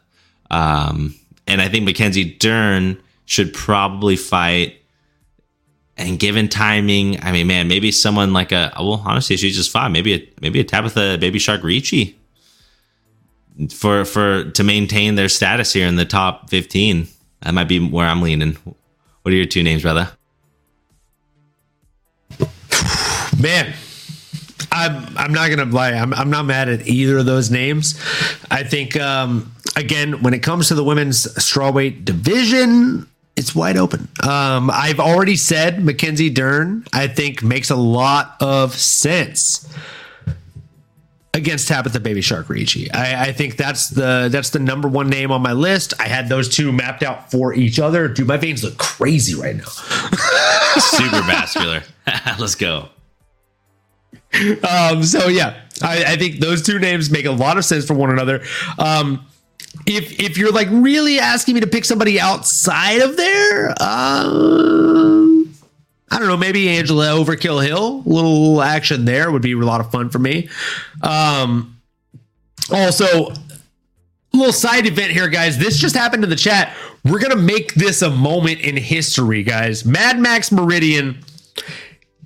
Um, 0.51 1.15
and 1.47 1.61
I 1.61 1.69
think 1.69 1.85
Mackenzie 1.85 2.37
Dern 2.37 2.99
should 3.25 3.53
probably 3.53 4.17
fight. 4.17 4.81
And 5.97 6.19
given 6.19 6.49
timing, 6.49 7.23
I 7.23 7.33
mean, 7.33 7.47
man, 7.47 7.69
maybe 7.69 7.91
someone 7.91 8.33
like 8.33 8.53
a 8.53 8.73
well, 8.79 9.03
honestly, 9.07 9.37
she's 9.37 9.57
just 9.57 9.71
fine. 9.71 9.93
Maybe 9.93 10.15
a 10.15 10.29
maybe 10.43 10.61
a 10.61 10.65
Tabatha 10.65 11.19
Baby 11.19 11.39
Shark 11.39 11.63
Ricci 11.63 12.19
for 13.71 14.05
for 14.05 14.51
to 14.51 14.63
maintain 14.63 15.15
their 15.15 15.31
status 15.31 15.73
here 15.73 15.87
in 15.87 15.97
the 15.97 16.05
top 16.05 16.51
fifteen. 16.51 17.09
That 17.41 17.55
might 17.55 17.69
be 17.69 17.81
where 17.81 18.07
I'm 18.07 18.21
leaning. 18.21 18.59
What 19.23 19.33
are 19.33 19.37
your 19.37 19.47
two 19.47 19.63
names, 19.63 19.83
brother? 19.83 20.11
Man, 23.41 23.75
I'm 24.77 25.17
I'm 25.17 25.33
not 25.33 25.51
gonna 25.51 25.65
lie. 25.65 25.93
I'm 25.93 26.13
I'm 26.15 26.31
not 26.31 26.45
mad 26.45 26.69
at 26.69 26.87
either 26.87 27.19
of 27.19 27.27
those 27.27 27.51
names. 27.51 27.99
I 28.51 28.63
think 28.63 28.97
um, 28.97 29.53
again 29.77 30.23
when 30.23 30.35
it 30.35 30.43
comes 30.43 30.69
to 30.69 30.75
the 30.75 30.85
women's 30.85 31.27
strawweight 31.35 32.05
division, 32.05 33.09
it's 33.37 33.55
wide 33.55 33.77
open. 33.77 34.09
Um, 34.23 34.71
I've 34.71 35.01
already 35.01 35.37
said 35.37 35.85
Mackenzie 35.85 36.31
Dern, 36.31 36.85
I 36.93 37.07
think, 37.07 37.43
makes 37.43 37.71
a 37.71 37.77
lot 37.77 38.37
of 38.41 38.75
sense 38.75 39.67
against 41.37 41.69
Tabatha 41.69 42.03
Baby 42.03 42.23
Shark 42.23 42.49
Ricci. 42.49 42.91
I, 42.91 43.27
I 43.27 43.33
think 43.33 43.57
that's 43.57 43.91
the 43.91 44.29
that's 44.33 44.51
the 44.51 44.59
number 44.59 44.89
one 44.89 45.09
name 45.09 45.31
on 45.31 45.43
my 45.43 45.53
list. 45.53 45.95
I 46.01 46.09
had 46.09 46.29
those 46.29 46.49
two 46.49 46.73
mapped 46.73 47.03
out 47.03 47.31
for 47.31 47.55
each 47.55 47.79
other. 47.79 48.09
Dude, 48.09 48.27
my 48.27 48.39
veins 48.39 48.65
look 48.65 48.79
crazy 48.79 49.35
right 49.35 49.55
now. 49.55 49.65
Super 50.79 51.23
vascular. 51.23 51.83
Let's 52.39 52.55
go. 52.55 52.89
Um, 54.69 55.03
so 55.03 55.29
yeah, 55.29 55.61
I, 55.83 56.05
I 56.05 56.17
think 56.17 56.41
those 56.41 56.63
two 56.63 56.79
names 56.79 57.11
make 57.11 57.27
a 57.27 57.31
lot 57.31 57.59
of 57.59 57.65
sense 57.65 57.87
for 57.87 57.95
one 57.95 58.11
another. 58.11 58.43
Um, 58.79 59.27
if 59.87 60.19
if 60.19 60.39
you're 60.39 60.53
like 60.53 60.69
really 60.71 61.19
asking 61.19 61.55
me 61.55 61.61
to 61.61 61.67
pick 61.67 61.85
somebody 61.85 62.21
outside 62.21 63.03
of 63.03 63.17
there, 63.17 63.71
um, 63.81 65.55
I 66.11 66.19
don't 66.19 66.29
know, 66.29 66.37
maybe 66.37 66.69
Angela 66.69 67.07
Overkill 67.09 67.65
Hill, 67.67 68.03
a 68.05 68.09
little 68.09 68.63
action 68.63 69.05
there 69.05 69.31
would 69.31 69.43
be 69.43 69.53
a 69.53 69.57
lot 69.57 69.81
of 69.81 69.91
fun 69.91 70.09
for 70.11 70.19
me. 70.19 70.49
Um, 71.03 71.81
also, 72.73 73.33
little 74.33 74.53
side 74.53 74.87
event 74.87 75.13
here, 75.13 75.29
guys. 75.29 75.59
This 75.59 75.79
just 75.79 75.95
happened 75.95 76.25
in 76.25 76.31
the 76.31 76.37
chat. 76.37 76.75
We're 77.05 77.21
gonna 77.21 77.37
make 77.37 77.75
this 77.75 78.03
a 78.03 78.11
moment 78.11 78.61
in 78.61 78.77
history, 78.77 79.43
guys. 79.43 79.85
Mad 79.85 80.19
Max 80.19 80.51
Meridian 80.51 81.23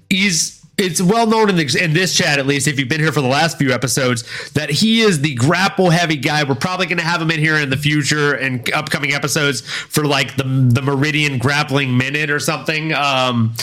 is 0.08 0.59
it's 0.80 1.00
well 1.00 1.26
known 1.26 1.50
in, 1.50 1.56
the, 1.56 1.80
in 1.82 1.92
this 1.92 2.14
chat 2.16 2.38
at 2.38 2.46
least 2.46 2.66
if 2.66 2.78
you've 2.78 2.88
been 2.88 3.00
here 3.00 3.12
for 3.12 3.20
the 3.20 3.28
last 3.28 3.58
few 3.58 3.72
episodes 3.72 4.50
that 4.52 4.70
he 4.70 5.00
is 5.00 5.20
the 5.20 5.34
grapple 5.34 5.90
heavy 5.90 6.16
guy. 6.16 6.42
We're 6.44 6.54
probably 6.54 6.86
going 6.86 6.98
to 6.98 7.04
have 7.04 7.20
him 7.20 7.30
in 7.30 7.38
here 7.38 7.56
in 7.56 7.70
the 7.70 7.76
future 7.76 8.34
and 8.34 8.68
upcoming 8.72 9.12
episodes 9.12 9.60
for 9.60 10.04
like 10.04 10.36
the 10.36 10.44
the 10.44 10.82
meridian 10.82 11.38
grappling 11.38 11.96
minute 11.96 12.30
or 12.30 12.40
something. 12.40 12.92
Um 12.92 13.54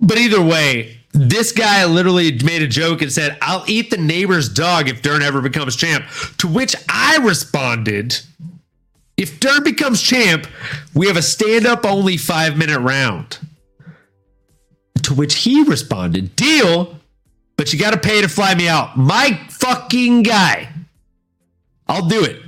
but 0.00 0.18
either 0.18 0.42
way 0.42 0.98
this 1.12 1.50
guy 1.50 1.84
literally 1.86 2.38
made 2.44 2.62
a 2.62 2.68
joke 2.68 3.02
and 3.02 3.10
said 3.10 3.36
i'll 3.42 3.64
eat 3.66 3.90
the 3.90 3.96
neighbor's 3.96 4.48
dog 4.48 4.88
if 4.88 5.02
dern 5.02 5.22
ever 5.22 5.40
becomes 5.40 5.76
champ. 5.76 6.04
To 6.38 6.48
which 6.48 6.76
i 6.88 7.16
responded 7.18 8.20
if 9.16 9.40
dern 9.40 9.62
becomes 9.64 10.00
champ 10.00 10.46
we 10.94 11.06
have 11.06 11.16
a 11.16 11.22
stand-up 11.22 11.84
only 11.84 12.16
five 12.16 12.56
minute 12.56 12.80
round 12.80 13.38
to 15.04 15.14
which 15.14 15.36
he 15.36 15.62
responded, 15.62 16.36
Deal, 16.36 16.96
but 17.56 17.72
you 17.72 17.78
got 17.78 17.92
to 17.92 17.98
pay 17.98 18.20
to 18.20 18.28
fly 18.28 18.54
me 18.54 18.68
out. 18.68 18.96
My 18.96 19.40
fucking 19.48 20.22
guy. 20.22 20.68
I'll 21.88 22.06
do 22.06 22.24
it. 22.24 22.40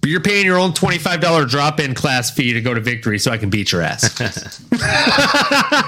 But 0.00 0.10
you're 0.10 0.20
paying 0.20 0.46
your 0.46 0.58
own 0.58 0.72
$25 0.72 1.48
drop 1.50 1.80
in 1.80 1.92
class 1.92 2.30
fee 2.30 2.52
to 2.52 2.60
go 2.60 2.72
to 2.72 2.80
victory 2.80 3.18
so 3.18 3.32
I 3.32 3.36
can 3.38 3.50
beat 3.50 3.72
your 3.72 3.82
ass. 3.82 4.16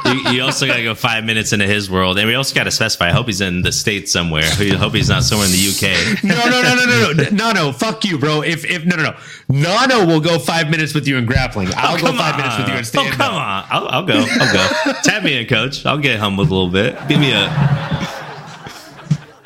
you, 0.04 0.32
you 0.32 0.42
also 0.42 0.66
got 0.66 0.76
to 0.76 0.82
go 0.82 0.96
five 0.96 1.24
minutes 1.24 1.52
into 1.52 1.66
his 1.66 1.88
world. 1.88 2.18
And 2.18 2.26
we 2.26 2.34
also 2.34 2.52
got 2.54 2.64
to 2.64 2.72
specify, 2.72 3.08
I 3.08 3.12
hope 3.12 3.26
he's 3.26 3.40
in 3.40 3.62
the 3.62 3.70
States 3.70 4.10
somewhere. 4.10 4.42
I 4.42 4.74
hope 4.74 4.94
he's 4.94 5.08
not 5.08 5.22
somewhere 5.22 5.46
in 5.46 5.52
the 5.52 5.68
UK. 5.68 6.24
no, 6.24 6.34
no, 6.50 6.60
no, 6.60 6.74
no, 6.74 6.84
no, 6.86 7.12
no. 7.12 7.30
No, 7.30 7.52
no. 7.52 7.72
Fuck 7.72 8.04
you, 8.04 8.18
bro. 8.18 8.42
If, 8.42 8.64
if, 8.64 8.84
no, 8.84 8.96
no, 8.96 9.04
no. 9.04 9.16
Nano 9.48 10.04
will 10.04 10.20
go 10.20 10.40
five 10.40 10.70
minutes 10.70 10.92
with 10.92 11.06
you 11.06 11.16
in 11.16 11.24
grappling. 11.24 11.68
I'll 11.76 11.96
Oh, 11.96 12.00
go 12.00 12.12
five 12.18 12.34
on. 12.34 12.40
minutes 12.40 12.58
with 12.58 12.68
you 12.68 12.74
in 12.74 12.84
stand 12.84 13.08
Oh, 13.14 13.16
come 13.16 13.34
on. 13.34 13.64
I'll, 13.70 13.88
I'll 13.88 14.04
go. 14.06 14.24
I'll 14.28 14.52
go. 14.52 14.92
Tap 15.04 15.22
me 15.22 15.38
in, 15.40 15.46
coach. 15.46 15.86
I'll 15.86 15.98
get 15.98 16.18
humbled 16.18 16.48
a 16.48 16.54
little 16.54 16.70
bit. 16.70 16.98
Give 17.08 17.20
me 17.20 17.30
a. 17.32 17.46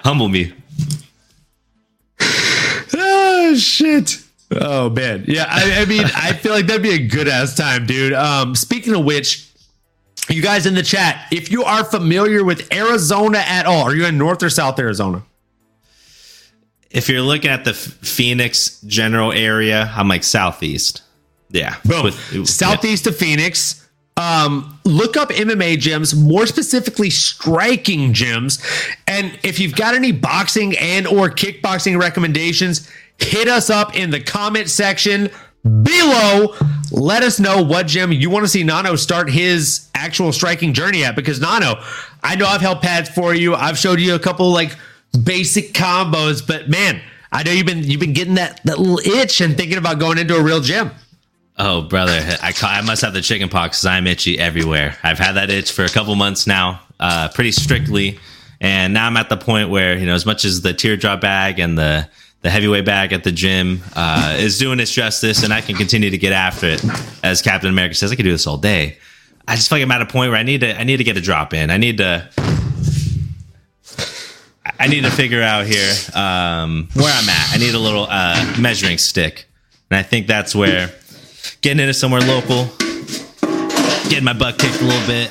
Humble 0.04 0.28
me. 0.28 0.54
Oh 2.96 3.54
shit. 3.58 4.23
Oh 4.60 4.90
man. 4.90 5.24
Yeah, 5.26 5.46
I, 5.48 5.82
I 5.82 5.84
mean, 5.86 6.04
I 6.04 6.32
feel 6.32 6.52
like 6.52 6.66
that'd 6.66 6.82
be 6.82 6.92
a 6.94 7.06
good 7.06 7.28
ass 7.28 7.54
time, 7.56 7.86
dude. 7.86 8.12
Um, 8.12 8.54
speaking 8.54 8.94
of 8.94 9.04
which, 9.04 9.48
you 10.28 10.42
guys 10.42 10.66
in 10.66 10.74
the 10.74 10.82
chat, 10.82 11.26
if 11.30 11.50
you 11.50 11.64
are 11.64 11.84
familiar 11.84 12.44
with 12.44 12.72
Arizona 12.72 13.38
at 13.38 13.66
all, 13.66 13.82
are 13.82 13.94
you 13.94 14.06
in 14.06 14.16
North 14.18 14.42
or 14.42 14.50
South 14.50 14.78
Arizona? 14.78 15.22
If 16.90 17.08
you're 17.08 17.22
looking 17.22 17.50
at 17.50 17.64
the 17.64 17.74
Phoenix 17.74 18.80
general 18.82 19.32
area, 19.32 19.92
I'm 19.96 20.08
like 20.08 20.22
southeast. 20.22 21.02
Yeah. 21.50 21.76
Boom. 21.84 22.04
With- 22.04 22.48
Southeast 22.48 23.06
of 23.06 23.16
Phoenix. 23.16 23.80
Um, 24.16 24.78
look 24.84 25.16
up 25.16 25.30
MMA 25.30 25.76
gyms, 25.76 26.16
more 26.16 26.46
specifically 26.46 27.10
striking 27.10 28.12
gyms. 28.12 28.62
And 29.08 29.36
if 29.42 29.58
you've 29.58 29.74
got 29.74 29.94
any 29.96 30.12
boxing 30.12 30.78
and 30.78 31.08
or 31.08 31.30
kickboxing 31.30 32.00
recommendations, 32.00 32.88
hit 33.18 33.48
us 33.48 33.70
up 33.70 33.96
in 33.96 34.10
the 34.10 34.20
comment 34.20 34.68
section 34.70 35.30
below. 35.62 36.54
Let 36.90 37.22
us 37.22 37.40
know 37.40 37.62
what 37.62 37.86
gym 37.86 38.12
you 38.12 38.30
want 38.30 38.44
to 38.44 38.48
see 38.48 38.62
Nano 38.62 38.96
start 38.96 39.30
his 39.30 39.88
actual 39.94 40.32
striking 40.32 40.72
journey 40.72 41.04
at. 41.04 41.16
Because 41.16 41.40
Nano, 41.40 41.82
I 42.22 42.36
know 42.36 42.46
I've 42.46 42.60
held 42.60 42.82
pads 42.82 43.08
for 43.08 43.34
you. 43.34 43.54
I've 43.54 43.78
showed 43.78 44.00
you 44.00 44.14
a 44.14 44.18
couple 44.18 44.50
like 44.50 44.76
basic 45.22 45.72
combos, 45.72 46.46
but 46.46 46.68
man, 46.68 47.00
I 47.32 47.42
know 47.42 47.52
you've 47.52 47.66
been 47.66 47.82
you've 47.82 48.00
been 48.00 48.12
getting 48.12 48.34
that 48.34 48.60
that 48.64 48.78
little 48.78 48.98
itch 48.98 49.40
and 49.40 49.56
thinking 49.56 49.78
about 49.78 49.98
going 49.98 50.18
into 50.18 50.36
a 50.36 50.42
real 50.42 50.60
gym. 50.60 50.90
Oh, 51.56 51.82
brother, 51.82 52.20
I, 52.42 52.50
ca- 52.50 52.66
I 52.66 52.80
must 52.80 53.02
have 53.02 53.12
the 53.12 53.20
chicken 53.20 53.48
pox 53.48 53.78
because 53.78 53.86
I'm 53.86 54.08
itchy 54.08 54.38
everywhere. 54.40 54.96
I've 55.04 55.18
had 55.18 55.32
that 55.32 55.50
itch 55.50 55.70
for 55.70 55.84
a 55.84 55.88
couple 55.88 56.14
months 56.16 56.48
now, 56.48 56.80
uh, 56.98 57.28
pretty 57.28 57.52
strictly. 57.52 58.18
And 58.60 58.92
now 58.92 59.06
I'm 59.06 59.16
at 59.16 59.28
the 59.28 59.36
point 59.36 59.70
where, 59.70 59.96
you 59.96 60.04
know, 60.04 60.14
as 60.14 60.26
much 60.26 60.44
as 60.44 60.62
the 60.62 60.74
teardrop 60.74 61.20
bag 61.20 61.60
and 61.60 61.78
the, 61.78 62.08
the 62.44 62.50
heavyweight 62.50 62.84
bag 62.84 63.14
at 63.14 63.24
the 63.24 63.32
gym 63.32 63.82
uh, 63.96 64.36
is 64.38 64.58
doing 64.58 64.78
its 64.78 64.92
justice 64.92 65.42
and 65.42 65.52
I 65.52 65.62
can 65.62 65.76
continue 65.76 66.10
to 66.10 66.18
get 66.18 66.32
after 66.32 66.66
it, 66.66 66.84
as 67.22 67.40
Captain 67.40 67.70
America 67.70 67.94
says, 67.94 68.12
I 68.12 68.16
can 68.16 68.24
do 68.26 68.30
this 68.32 68.46
all 68.46 68.58
day. 68.58 68.98
I 69.48 69.56
just 69.56 69.70
feel 69.70 69.78
like 69.78 69.84
I'm 69.84 69.90
at 69.90 70.02
a 70.02 70.06
point 70.06 70.30
where 70.30 70.38
I 70.38 70.42
need 70.42 70.60
to, 70.60 70.78
I 70.78 70.84
need 70.84 70.98
to 70.98 71.04
get 71.04 71.16
a 71.16 71.22
drop 71.22 71.54
in. 71.54 71.70
I 71.70 71.78
need 71.78 71.96
to, 71.98 72.28
I 74.78 74.88
need 74.88 75.04
to 75.04 75.10
figure 75.10 75.40
out 75.40 75.64
here 75.64 75.90
um, 76.14 76.88
where 76.92 77.10
I'm 77.14 77.28
at. 77.30 77.54
I 77.54 77.56
need 77.56 77.74
a 77.74 77.78
little 77.78 78.06
uh, 78.10 78.56
measuring 78.60 78.98
stick. 78.98 79.46
And 79.90 79.96
I 79.96 80.02
think 80.02 80.26
that's 80.26 80.54
where 80.54 80.90
getting 81.62 81.80
into 81.80 81.94
somewhere 81.94 82.20
local, 82.20 82.66
getting 84.10 84.24
my 84.24 84.34
butt 84.34 84.58
kicked 84.58 84.82
a 84.82 84.84
little 84.84 85.06
bit. 85.06 85.30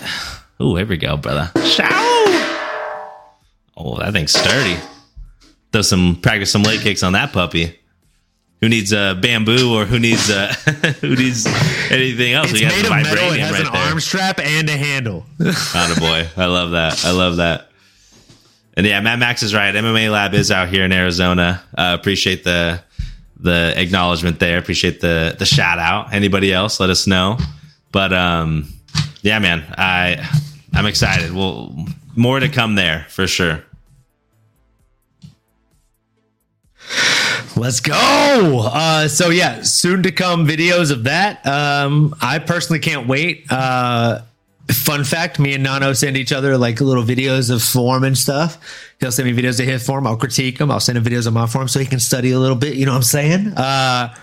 Oh, 0.59 0.75
here 0.75 0.87
we 0.87 0.97
go, 0.97 1.17
brother. 1.17 1.51
Oh, 3.77 3.99
that 3.99 4.13
thing's 4.13 4.33
sturdy. 4.33 4.79
Does 5.73 5.89
some 5.89 6.15
practice 6.21 6.51
some 6.51 6.63
leg 6.63 6.79
kicks 6.81 7.03
on 7.03 7.13
that 7.13 7.33
puppy. 7.33 7.77
Who 8.61 8.69
needs 8.69 8.93
a 8.93 8.99
uh, 8.99 9.13
bamboo 9.15 9.73
or 9.75 9.83
who 9.83 9.99
needs 9.99 10.29
uh, 10.29 10.53
who 11.01 11.15
needs 11.17 11.45
anything 11.91 12.31
else? 12.31 12.51
It's 12.51 12.61
We 12.61 12.65
made 12.67 12.85
of 12.85 12.91
metal. 12.91 13.33
It 13.33 13.39
has 13.41 13.51
right 13.51 13.65
an 13.65 13.73
there. 13.73 13.81
arm 13.81 13.99
strap 13.99 14.39
and 14.39 14.69
a 14.69 14.77
handle. 14.77 15.25
A 15.39 15.99
boy. 15.99 16.27
I 16.37 16.45
love 16.45 16.71
that. 16.71 17.03
I 17.03 17.11
love 17.11 17.37
that. 17.37 17.69
And 18.77 18.85
yeah, 18.87 19.01
Mad 19.01 19.19
Max 19.19 19.43
is 19.43 19.53
right. 19.53 19.73
MMA 19.75 20.09
Lab 20.11 20.33
is 20.33 20.49
out 20.49 20.69
here 20.69 20.85
in 20.85 20.93
Arizona. 20.93 21.61
Uh, 21.77 21.97
appreciate 21.99 22.43
the 22.43 22.81
the 23.37 23.73
acknowledgement 23.75 24.39
there. 24.39 24.59
Appreciate 24.59 25.01
the 25.01 25.35
the 25.37 25.45
shout 25.45 25.79
out. 25.79 26.13
Anybody 26.13 26.53
else? 26.53 26.79
Let 26.79 26.89
us 26.89 27.05
know. 27.07 27.37
But 27.91 28.13
um, 28.13 28.71
yeah, 29.23 29.39
man, 29.39 29.63
I 29.77 30.25
I'm 30.73 30.85
excited. 30.85 31.33
Well, 31.33 31.75
more 32.15 32.39
to 32.39 32.47
come 32.47 32.75
there 32.75 33.07
for 33.09 33.27
sure. 33.27 33.63
Let's 37.55 37.79
go. 37.79 37.93
Uh, 38.73 39.07
so 39.07 39.29
yeah, 39.29 39.61
soon 39.61 40.03
to 40.03 40.11
come 40.11 40.47
videos 40.47 40.91
of 40.91 41.03
that. 41.03 41.45
Um, 41.45 42.15
I 42.21 42.39
personally 42.39 42.79
can't 42.79 43.07
wait. 43.07 43.45
Uh, 43.49 44.21
fun 44.71 45.03
fact: 45.03 45.39
me 45.39 45.53
and 45.53 45.63
Nano 45.63 45.93
send 45.93 46.17
each 46.17 46.31
other 46.31 46.57
like 46.57 46.81
little 46.81 47.03
videos 47.03 47.53
of 47.53 47.61
form 47.61 48.03
and 48.03 48.17
stuff. 48.17 48.57
He'll 48.99 49.11
send 49.11 49.33
me 49.33 49.39
videos 49.39 49.59
of 49.59 49.67
his 49.67 49.85
form. 49.85 50.07
I'll 50.07 50.17
critique 50.17 50.59
him. 50.59 50.71
I'll 50.71 50.79
send 50.79 50.97
him 50.97 51.03
videos 51.03 51.27
of 51.27 51.33
my 51.33 51.45
form 51.45 51.67
so 51.67 51.79
he 51.79 51.85
can 51.85 51.99
study 51.99 52.31
a 52.31 52.39
little 52.39 52.55
bit. 52.55 52.75
You 52.75 52.85
know 52.85 52.93
what 52.93 52.97
I'm 52.97 53.03
saying? 53.03 53.47
Uh, 53.49 54.15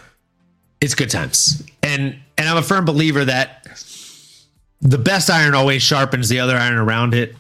it's 0.81 0.95
good 0.95 1.11
times, 1.11 1.63
and 1.83 2.19
and 2.37 2.49
I'm 2.49 2.57
a 2.57 2.63
firm 2.63 2.85
believer 2.85 3.25
that 3.25 3.69
the 4.81 4.99
best 4.99 5.31
iron 5.31 5.55
always 5.55 5.83
sharpens 5.83 6.29
the 6.29 6.41
other 6.41 6.57
iron 6.57 6.79
around 6.79 7.15
it. 7.15 7.37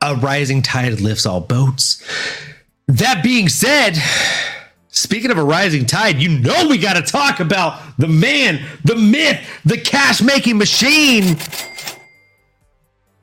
A 0.00 0.16
rising 0.16 0.62
tide 0.62 1.00
lifts 1.00 1.26
all 1.26 1.40
boats. 1.40 2.02
That 2.86 3.22
being 3.24 3.48
said, 3.48 3.96
speaking 4.88 5.30
of 5.30 5.38
a 5.38 5.44
rising 5.44 5.86
tide, 5.86 6.20
you 6.20 6.28
know 6.28 6.68
we 6.68 6.78
got 6.78 6.94
to 6.94 7.02
talk 7.02 7.40
about 7.40 7.80
the 7.98 8.08
man, 8.08 8.64
the 8.84 8.96
myth, 8.96 9.40
the 9.64 9.78
cash 9.78 10.20
making 10.20 10.58
machine. 10.58 11.36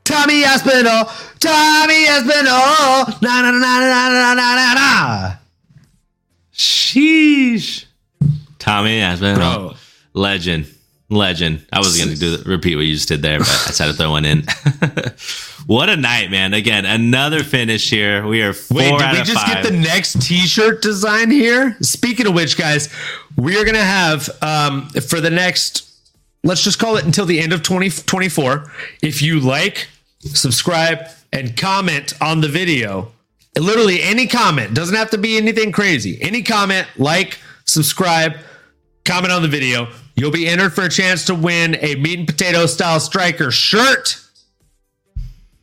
Tommy 0.03 0.43
Aspinall, 0.43 1.05
Tommy 1.39 2.07
Aspinall, 2.07 3.18
na 3.22 3.41
na 3.41 3.51
na 3.51 3.59
na 3.59 3.80
na 3.80 4.09
na 4.09 4.34
na 4.34 4.55
na 4.55 4.74
na. 4.74 5.36
Sheesh. 6.53 7.86
Tommy 8.59 8.99
has 8.99 9.20
been 9.20 9.36
Bro. 9.36 9.76
legend, 10.14 10.68
legend. 11.12 11.66
I 11.72 11.80
was 11.80 11.97
going 11.97 12.09
to 12.09 12.16
do 12.16 12.49
repeat 12.49 12.76
what 12.76 12.86
you 12.86 12.93
just 12.93 13.07
did 13.07 13.22
there, 13.22 13.39
but 13.39 13.47
I 13.47 13.68
decided 13.68 13.91
to 13.93 13.97
throw 13.97 14.12
one 14.12 14.26
in. 14.26 14.43
what 15.68 15.89
a 15.89 15.97
night, 15.97 16.32
man! 16.32 16.53
Again, 16.53 16.86
another 16.86 17.43
finish 17.43 17.89
here. 17.89 18.26
We 18.26 18.41
are 18.41 18.53
four 18.53 18.78
Wait, 18.78 18.97
did 18.97 19.12
we 19.12 19.24
just 19.24 19.45
five. 19.45 19.64
get 19.64 19.64
the 19.64 19.78
next 19.78 20.22
T-shirt 20.22 20.82
design 20.82 21.30
here? 21.32 21.78
Speaking 21.82 22.28
of 22.28 22.34
which, 22.34 22.57
guys, 22.57 22.89
we 23.38 23.59
are 23.59 23.66
gonna 23.66 23.80
have 23.80 24.30
um, 24.41 24.89
for 24.89 25.22
the 25.22 25.30
next 25.30 25.91
let's 26.43 26.64
just 26.64 26.80
call 26.80 26.97
it 26.97 27.05
until 27.05 27.26
the 27.26 27.39
end 27.39 27.53
of 27.53 27.64
2024. 27.64 28.72
If 29.01 29.22
you 29.22 29.39
like, 29.39 29.88
subscribe, 30.20 31.07
and 31.34 31.55
comment 31.55 32.14
on 32.22 32.41
the 32.41 32.47
video, 32.47 33.12
literally 33.57 34.01
any 34.01 34.28
comment 34.28 34.74
doesn't 34.74 34.95
have 34.95 35.09
to 35.12 35.18
be 35.18 35.38
anything 35.38 35.72
crazy. 35.72 36.22
Any 36.22 36.43
comment, 36.43 36.88
like, 36.97 37.39
subscribe, 37.66 38.38
comment 39.05 39.32
on 39.32 39.41
the 39.41 39.47
video. 39.47 39.88
You'll 40.16 40.32
be 40.32 40.47
entered 40.47 40.74
for 40.74 40.84
a 40.84 40.89
chance 40.89 41.26
to 41.26 41.36
win 41.36 41.76
a 41.82 41.95
meat 41.95 42.20
and 42.20 42.28
potato 42.28 42.66
style 42.66 42.99
striker 42.99 43.49
shirt 43.51 44.18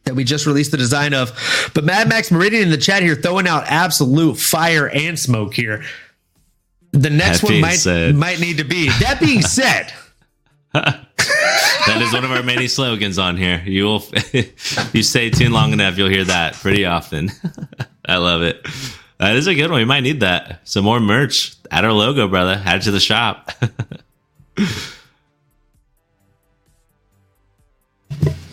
that 0.04 0.14
we 0.14 0.24
just 0.24 0.46
released 0.46 0.70
the 0.70 0.76
design 0.78 1.12
of. 1.14 1.32
But 1.74 1.84
Mad 1.84 2.08
Max 2.08 2.30
Meridian 2.30 2.62
in 2.64 2.70
the 2.70 2.78
chat 2.78 3.02
here 3.02 3.14
throwing 3.14 3.46
out 3.46 3.64
absolute 3.66 4.38
fire 4.38 4.88
and 4.88 5.18
smoke 5.18 5.54
here. 5.54 5.84
The 6.92 7.10
next 7.10 7.42
That 7.42 7.50
one 7.50 7.60
might 7.60 7.72
said. 7.74 8.14
might 8.14 8.40
need 8.40 8.56
to 8.56 8.64
be. 8.64 8.88
That 9.00 9.18
being 9.20 9.42
said, 9.42 9.92
That 10.72 12.02
is 12.02 12.12
one 12.12 12.24
of 12.24 12.30
our 12.30 12.42
many 12.42 12.68
slogans 12.68 13.18
on 13.18 13.36
here. 13.36 13.62
You 13.66 13.84
will, 13.84 14.04
you 14.92 15.02
stay 15.02 15.28
tuned 15.30 15.52
long 15.52 15.72
enough, 15.72 15.98
you'll 15.98 16.08
hear 16.08 16.24
that 16.24 16.54
pretty 16.54 16.84
often. 16.86 17.30
I 18.06 18.16
love 18.16 18.42
it. 18.42 18.66
That 19.18 19.36
is 19.36 19.46
a 19.46 19.54
good 19.54 19.70
one. 19.70 19.80
We 19.80 19.84
might 19.84 20.00
need 20.00 20.20
that. 20.20 20.66
Some 20.66 20.84
more 20.84 21.00
merch. 21.00 21.54
Add 21.70 21.84
our 21.84 21.92
logo, 21.92 22.28
brother. 22.28 22.62
Add 22.64 22.80
it 22.80 22.84
to 22.84 22.90
the 22.90 23.00
shop. 23.00 23.50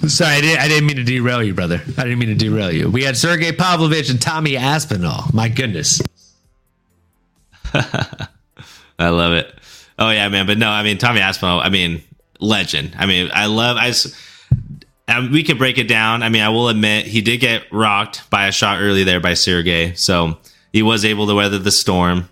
Sorry, 0.08 0.36
I 0.36 0.42
didn't, 0.42 0.60
I 0.60 0.68
didn't 0.68 0.88
mean 0.88 0.98
to 0.98 1.04
derail 1.04 1.44
you, 1.44 1.54
brother. 1.54 1.82
I 1.98 2.04
didn't 2.04 2.20
mean 2.20 2.30
to 2.30 2.36
derail 2.36 2.72
you. 2.72 2.90
We 2.90 3.04
had 3.04 3.18
Sergey 3.18 3.52
Pavlovich 3.52 4.10
and 4.10 4.22
Tommy 4.22 4.58
Aspinall. 4.58 5.26
My 5.34 5.50
goodness. 5.50 6.02
I 7.74 9.10
love 9.10 9.34
it. 9.34 9.54
Oh 9.98 10.10
yeah, 10.10 10.30
man. 10.30 10.46
But 10.48 10.58
no, 10.58 10.70
I 10.70 10.84
mean 10.84 10.98
Tommy 10.98 11.20
Aspinall. 11.20 11.60
I 11.60 11.70
mean 11.70 12.02
legend. 12.40 12.96
I 12.98 13.06
mean 13.06 13.30
I 13.34 13.48
love. 13.48 13.78
I, 13.80 13.94
Um, 15.08 15.32
we 15.32 15.44
could 15.44 15.58
break 15.60 15.78
it 15.78 15.88
down. 15.88 16.24
I 16.24 16.30
mean, 16.30 16.42
I 16.42 16.50
will 16.50 16.68
admit 16.68 17.06
he 17.06 17.22
did 17.22 17.38
get 17.40 17.72
rocked 17.72 18.28
by 18.32 18.48
a 18.48 18.52
shot 18.52 18.80
early 18.82 19.04
there 19.04 19.20
by 19.20 19.36
Sergey, 19.36 19.94
so 19.94 20.40
he 20.74 20.82
was 20.82 21.06
able 21.06 21.28
to 21.28 21.36
weather 21.36 21.60
the 21.60 21.72
storm. 21.72 22.28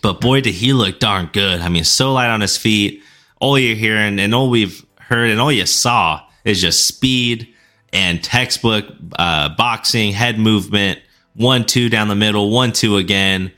But 0.00 0.20
boy, 0.20 0.40
did 0.40 0.54
he 0.54 0.72
look 0.72 0.98
darn 0.98 1.30
good. 1.32 1.60
I 1.60 1.68
mean, 1.68 1.84
so 1.84 2.12
light 2.12 2.30
on 2.30 2.40
his 2.40 2.56
feet. 2.56 3.02
All 3.40 3.58
you're 3.58 3.76
hearing 3.76 4.20
and 4.20 4.34
all 4.34 4.50
we've 4.50 4.84
heard 4.98 5.30
and 5.30 5.40
all 5.40 5.52
you 5.52 5.66
saw 5.66 6.24
is 6.44 6.60
just 6.60 6.86
speed 6.86 7.52
and 7.92 8.22
textbook 8.22 8.86
uh, 9.18 9.50
boxing, 9.50 10.12
head 10.12 10.38
movement, 10.38 11.00
one, 11.34 11.64
two 11.64 11.88
down 11.88 12.08
the 12.08 12.14
middle, 12.14 12.50
one, 12.50 12.72
two 12.72 12.96
again 12.96 13.52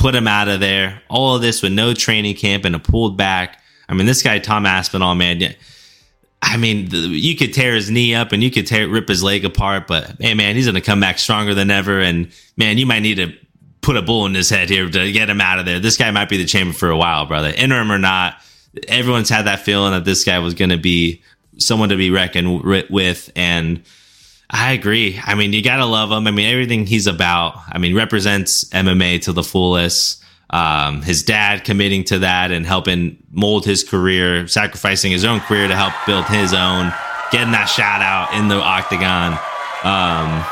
put 0.00 0.14
him 0.14 0.26
out 0.26 0.48
of 0.48 0.60
there. 0.60 1.02
All 1.08 1.36
of 1.36 1.42
this 1.42 1.62
with 1.62 1.72
no 1.72 1.92
training 1.92 2.34
camp 2.36 2.64
and 2.64 2.74
a 2.74 2.78
pulled 2.78 3.16
back. 3.16 3.62
I 3.88 3.94
mean, 3.94 4.06
this 4.06 4.22
guy 4.22 4.38
Tom 4.38 4.64
Aspinall, 4.64 5.14
man. 5.14 5.54
I 6.42 6.56
mean, 6.56 6.88
you 6.90 7.36
could 7.36 7.52
tear 7.52 7.74
his 7.74 7.90
knee 7.90 8.14
up 8.14 8.32
and 8.32 8.42
you 8.42 8.50
could 8.50 8.66
tear 8.66 8.88
rip 8.88 9.08
his 9.08 9.22
leg 9.22 9.44
apart, 9.44 9.86
but 9.86 10.16
hey, 10.18 10.32
man, 10.32 10.56
he's 10.56 10.66
gonna 10.66 10.80
come 10.80 11.00
back 11.00 11.18
stronger 11.18 11.54
than 11.54 11.70
ever. 11.70 12.00
And 12.00 12.32
man, 12.56 12.78
you 12.78 12.86
might 12.86 13.00
need 13.00 13.16
to 13.16 13.34
put 13.80 13.96
a 13.96 14.02
bull 14.02 14.26
in 14.26 14.34
his 14.34 14.50
head 14.50 14.68
here 14.68 14.88
to 14.88 15.12
get 15.12 15.30
him 15.30 15.40
out 15.40 15.58
of 15.58 15.66
there. 15.66 15.80
This 15.80 15.96
guy 15.96 16.10
might 16.10 16.28
be 16.28 16.36
the 16.36 16.44
champion 16.44 16.74
for 16.74 16.90
a 16.90 16.96
while, 16.96 17.26
brother. 17.26 17.48
Interim 17.48 17.90
or 17.90 17.98
not, 17.98 18.36
everyone's 18.88 19.28
had 19.28 19.46
that 19.46 19.60
feeling 19.60 19.92
that 19.92 20.04
this 20.04 20.24
guy 20.24 20.38
was 20.38 20.54
gonna 20.54 20.78
be 20.78 21.22
someone 21.58 21.88
to 21.90 21.96
be 21.96 22.10
reckoned 22.10 22.62
with 22.90 23.30
and. 23.36 23.82
I 24.52 24.72
agree. 24.72 25.16
I 25.24 25.36
mean, 25.36 25.52
you 25.52 25.62
gotta 25.62 25.86
love 25.86 26.10
him. 26.10 26.26
I 26.26 26.32
mean, 26.32 26.50
everything 26.50 26.84
he's 26.84 27.06
about. 27.06 27.56
I 27.68 27.78
mean, 27.78 27.94
represents 27.94 28.64
MMA 28.70 29.22
to 29.22 29.32
the 29.32 29.44
fullest. 29.44 30.24
Um, 30.50 31.02
his 31.02 31.22
dad 31.22 31.62
committing 31.62 32.02
to 32.04 32.18
that 32.20 32.50
and 32.50 32.66
helping 32.66 33.22
mold 33.30 33.64
his 33.64 33.84
career, 33.84 34.48
sacrificing 34.48 35.12
his 35.12 35.24
own 35.24 35.38
career 35.40 35.68
to 35.68 35.76
help 35.76 35.94
build 36.06 36.24
his 36.24 36.52
own, 36.52 36.92
getting 37.30 37.52
that 37.52 37.66
shout 37.66 38.02
out 38.02 38.34
in 38.34 38.48
the 38.48 38.56
octagon. 38.56 39.38
Um, 39.84 40.44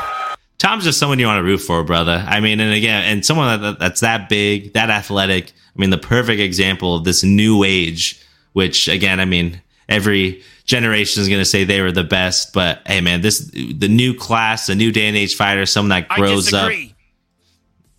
Tom's 0.59 0.83
just 0.83 0.99
someone 0.99 1.19
you 1.19 1.25
want 1.25 1.39
to 1.39 1.43
root 1.43 1.59
for, 1.59 1.83
brother. 1.83 2.23
I 2.27 2.41
mean, 2.41 2.59
and 2.59 2.73
again, 2.73 3.03
and 3.05 3.25
someone 3.25 3.61
that, 3.61 3.79
that's 3.79 4.01
that 4.01 4.29
big, 4.29 4.73
that 4.73 4.89
athletic. 4.89 5.51
I 5.51 5.79
mean, 5.79 5.89
the 5.89 5.97
perfect 5.97 6.41
example 6.41 6.95
of 6.95 7.05
this 7.05 7.23
new 7.23 7.63
age, 7.63 8.21
which 8.53 8.89
again, 8.89 9.21
I 9.21 9.25
mean, 9.25 9.61
every 9.87 10.43
generation 10.65 11.21
is 11.21 11.29
going 11.29 11.39
to 11.39 11.45
say 11.45 11.63
they 11.63 11.81
were 11.81 11.93
the 11.93 12.03
best, 12.03 12.53
but 12.53 12.81
hey, 12.85 12.99
man, 12.99 13.21
this, 13.21 13.39
the 13.39 13.87
new 13.87 14.13
class, 14.13 14.67
the 14.67 14.75
new 14.75 14.91
day 14.91 15.07
and 15.07 15.15
age 15.15 15.35
fighter, 15.35 15.65
someone 15.65 15.89
that 15.89 16.09
grows 16.09 16.53
up. 16.53 16.71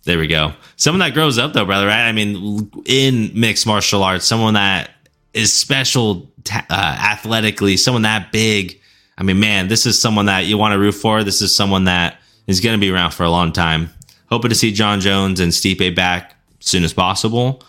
There 0.03 0.17
we 0.17 0.27
go. 0.27 0.53
Someone 0.77 0.99
that 0.99 1.13
grows 1.13 1.37
up 1.37 1.53
though, 1.53 1.65
brother, 1.65 1.87
right? 1.87 2.07
I 2.07 2.11
mean, 2.11 2.71
in 2.85 3.31
mixed 3.33 3.67
martial 3.67 4.03
arts, 4.03 4.25
someone 4.25 4.53
that 4.53 4.91
is 5.33 5.51
special 5.51 6.31
uh, 6.51 6.63
athletically, 6.69 7.77
someone 7.77 8.03
that 8.03 8.31
big. 8.31 8.79
I 9.17 9.23
mean, 9.23 9.39
man, 9.39 9.67
this 9.67 9.85
is 9.85 9.99
someone 9.99 10.27
that 10.27 10.45
you 10.45 10.57
want 10.57 10.73
to 10.73 10.79
root 10.79 10.93
for. 10.93 11.23
This 11.23 11.41
is 11.41 11.55
someone 11.55 11.85
that 11.85 12.19
is 12.51 12.61
going 12.61 12.77
to 12.77 12.81
be 12.81 12.91
around 12.91 13.11
for 13.11 13.23
a 13.23 13.29
long 13.29 13.51
time. 13.51 13.89
Hoping 14.29 14.49
to 14.49 14.55
see 14.55 14.71
Jon 14.71 14.99
Jones 14.99 15.39
and 15.39 15.51
Stipe 15.51 15.95
back 15.95 16.35
as 16.59 16.67
soon 16.67 16.83
as 16.83 16.93
possible. 16.93 17.63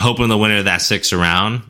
Hoping 0.00 0.28
the 0.28 0.38
winner 0.38 0.58
of 0.58 0.64
that 0.64 0.82
sixth 0.82 1.12
round. 1.12 1.62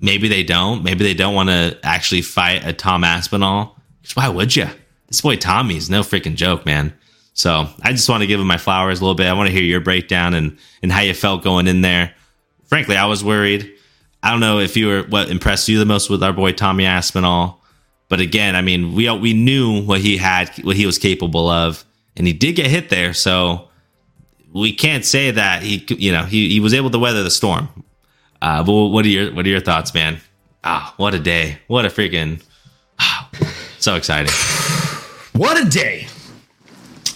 Maybe 0.00 0.28
they 0.28 0.42
don't. 0.42 0.82
Maybe 0.82 1.04
they 1.04 1.14
don't 1.14 1.34
want 1.34 1.48
to 1.48 1.78
actually 1.82 2.22
fight 2.22 2.66
a 2.66 2.72
Tom 2.72 3.04
Aspinall. 3.04 3.76
Why 4.14 4.28
would 4.28 4.54
you? 4.54 4.68
This 5.08 5.20
boy 5.20 5.36
Tommy's 5.36 5.90
no 5.90 6.02
freaking 6.02 6.36
joke, 6.36 6.64
man. 6.64 6.92
So 7.34 7.68
I 7.82 7.92
just 7.92 8.08
want 8.08 8.22
to 8.22 8.26
give 8.26 8.40
him 8.40 8.46
my 8.46 8.58
flowers 8.58 9.00
a 9.00 9.02
little 9.02 9.14
bit. 9.14 9.26
I 9.26 9.32
want 9.32 9.48
to 9.48 9.52
hear 9.52 9.62
your 9.62 9.80
breakdown 9.80 10.34
and 10.34 10.58
and 10.82 10.90
how 10.90 11.00
you 11.00 11.14
felt 11.14 11.42
going 11.42 11.66
in 11.66 11.82
there. 11.82 12.14
Frankly, 12.66 12.96
I 12.96 13.06
was 13.06 13.24
worried. 13.24 13.72
I 14.22 14.30
don't 14.30 14.40
know 14.40 14.58
if 14.58 14.76
you 14.76 14.88
were 14.88 15.02
what 15.04 15.30
impressed 15.30 15.68
you 15.68 15.78
the 15.78 15.86
most 15.86 16.10
with 16.10 16.22
our 16.22 16.32
boy 16.32 16.52
Tommy 16.52 16.84
Aspinall, 16.84 17.57
but 18.08 18.20
again, 18.20 18.56
I 18.56 18.62
mean, 18.62 18.94
we 18.94 19.10
we 19.18 19.32
knew 19.34 19.82
what 19.82 20.00
he 20.00 20.16
had, 20.16 20.50
what 20.64 20.76
he 20.76 20.86
was 20.86 20.98
capable 20.98 21.48
of, 21.48 21.84
and 22.16 22.26
he 22.26 22.32
did 22.32 22.56
get 22.56 22.66
hit 22.66 22.88
there. 22.88 23.12
So 23.12 23.68
we 24.52 24.72
can't 24.72 25.04
say 25.04 25.30
that 25.30 25.62
he, 25.62 25.84
you 25.90 26.12
know, 26.12 26.24
he, 26.24 26.48
he 26.48 26.60
was 26.60 26.72
able 26.72 26.90
to 26.90 26.98
weather 26.98 27.22
the 27.22 27.30
storm. 27.30 27.68
Uh, 28.40 28.62
but 28.62 28.72
what 28.72 29.04
are 29.04 29.08
your 29.08 29.32
what 29.34 29.44
are 29.46 29.50
your 29.50 29.60
thoughts, 29.60 29.92
man? 29.92 30.20
Ah, 30.64 30.94
what 30.96 31.14
a 31.14 31.18
day! 31.18 31.58
What 31.66 31.84
a 31.84 31.88
freaking 31.88 32.42
ah, 32.98 33.28
so 33.78 33.94
exciting! 33.94 34.32
What 35.34 35.56
a 35.64 35.70
day. 35.70 36.08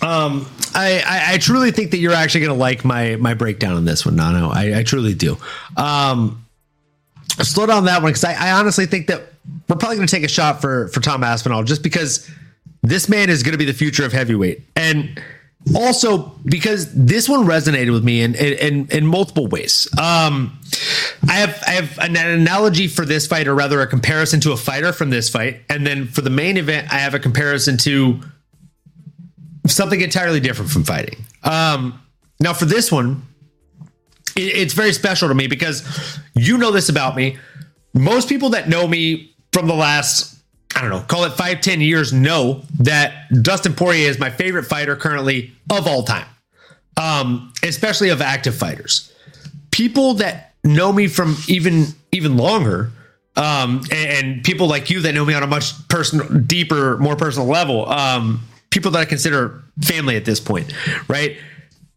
Um, 0.01 0.49
I, 0.76 1.03
I, 1.05 1.34
I 1.34 1.38
truly 1.38 1.72
think 1.72 1.90
that 1.90 1.97
you're 1.97 2.12
actually 2.12 2.43
going 2.43 2.53
to 2.53 2.59
like 2.59 2.84
my 2.84 3.16
my 3.16 3.34
breakdown 3.34 3.74
on 3.74 3.84
this 3.84 4.07
one, 4.07 4.14
Nano. 4.14 4.49
I, 4.49 4.78
I 4.78 4.82
truly 4.84 5.12
do. 5.12 5.38
Um, 5.76 6.45
slow 7.40 7.66
down 7.66 7.86
that 7.86 8.01
one 8.03 8.12
because 8.12 8.22
I, 8.22 8.34
I 8.34 8.53
honestly 8.53 8.86
think 8.86 9.09
that 9.09 9.32
we're 9.68 9.76
probably 9.76 9.97
going 9.97 10.07
to 10.07 10.14
take 10.14 10.24
a 10.24 10.28
shot 10.28 10.61
for 10.61 10.88
for 10.88 11.01
Tom 11.01 11.24
Aspinall 11.24 11.64
just 11.64 11.82
because 11.82 12.30
this 12.82 13.09
man 13.09 13.30
is 13.30 13.43
going 13.43 13.53
to 13.53 13.59
be 13.59 13.64
the 13.64 13.72
future 13.72 14.05
of 14.05 14.12
heavyweight, 14.12 14.62
and 14.76 15.20
also 15.76 16.32
because 16.45 16.93
this 16.95 17.28
one 17.28 17.47
resonated 17.47 17.93
with 17.93 18.05
me 18.05 18.22
in 18.22 18.34
in, 18.34 18.88
in, 18.88 19.07
multiple 19.07 19.47
ways. 19.47 19.88
Um, 19.99 20.59
I 21.28 21.34
have 21.34 21.62
I 21.66 21.70
have 21.72 21.99
an 21.99 22.16
analogy 22.16 22.88
for 22.88 23.05
this 23.05 23.26
fight, 23.26 23.47
or 23.47 23.55
rather 23.55 23.80
a 23.80 23.86
comparison 23.86 24.40
to 24.40 24.53
a 24.53 24.57
fighter 24.57 24.93
from 24.93 25.11
this 25.11 25.28
fight, 25.28 25.62
and 25.68 25.86
then 25.86 26.07
for 26.07 26.20
the 26.20 26.30
main 26.30 26.57
event, 26.57 26.93
I 26.93 26.99
have 26.99 27.14
a 27.14 27.18
comparison 27.18 27.76
to 27.78 28.20
something 29.66 30.01
entirely 30.01 30.40
different 30.40 30.70
from 30.70 30.84
fighting. 30.84 31.24
Um, 31.45 32.01
now, 32.40 32.53
for 32.53 32.64
this 32.64 32.90
one, 32.90 33.22
it, 34.36 34.57
it's 34.57 34.74
very 34.74 34.93
special 34.93 35.28
to 35.28 35.34
me 35.34 35.47
because 35.47 36.18
you 36.34 36.59
know 36.59 36.72
this 36.72 36.88
about 36.88 37.16
me. 37.16 37.38
Most 37.95 38.28
people 38.28 38.51
that 38.51 38.68
know 38.68 38.88
me 38.88 39.32
from 39.53 39.66
the 39.66 39.74
last, 39.74 40.36
I 40.74 40.80
don't 40.80 40.90
know, 40.90 41.00
call 41.00 41.24
it 41.24 41.32
five, 41.32 41.61
10 41.61 41.80
years, 41.80 42.12
know 42.12 42.62
that 42.80 43.28
Dustin 43.42 43.74
Poirier 43.74 44.09
is 44.09 44.18
my 44.18 44.30
favorite 44.30 44.64
fighter 44.64 44.96
currently 44.96 45.53
of 45.70 45.86
all 45.86 46.03
time, 46.03 46.26
um, 46.96 47.53
especially 47.62 48.09
of 48.09 48.20
active 48.20 48.55
fighters. 48.55 49.12
People 49.70 50.14
that 50.14 50.55
know 50.64 50.92
me 50.92 51.09
from 51.09 51.36
even 51.48 51.86
even 52.12 52.36
longer, 52.36 52.90
um, 53.36 53.82
and, 53.90 54.26
and 54.26 54.44
people 54.44 54.66
like 54.66 54.90
you 54.90 55.00
that 55.00 55.12
know 55.12 55.24
me 55.24 55.34
on 55.34 55.42
a 55.42 55.46
much 55.46 55.72
personal, 55.88 56.28
deeper, 56.40 56.98
more 56.98 57.16
personal 57.16 57.48
level, 57.48 57.88
um, 57.88 58.42
people 58.70 58.90
that 58.92 58.98
I 58.98 59.05
consider 59.07 59.62
family 59.80 60.16
at 60.16 60.24
this 60.24 60.40
point, 60.40 60.72
right? 61.09 61.36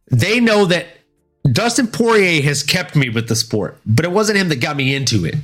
They 0.09 0.39
know 0.39 0.65
that 0.65 0.87
Dustin 1.51 1.87
Poirier 1.87 2.41
has 2.43 2.63
kept 2.63 2.95
me 2.95 3.09
with 3.09 3.27
the 3.27 3.35
sport, 3.35 3.77
but 3.85 4.05
it 4.05 4.11
wasn't 4.11 4.37
him 4.37 4.49
that 4.49 4.61
got 4.61 4.75
me 4.75 4.95
into 4.95 5.25
it. 5.25 5.35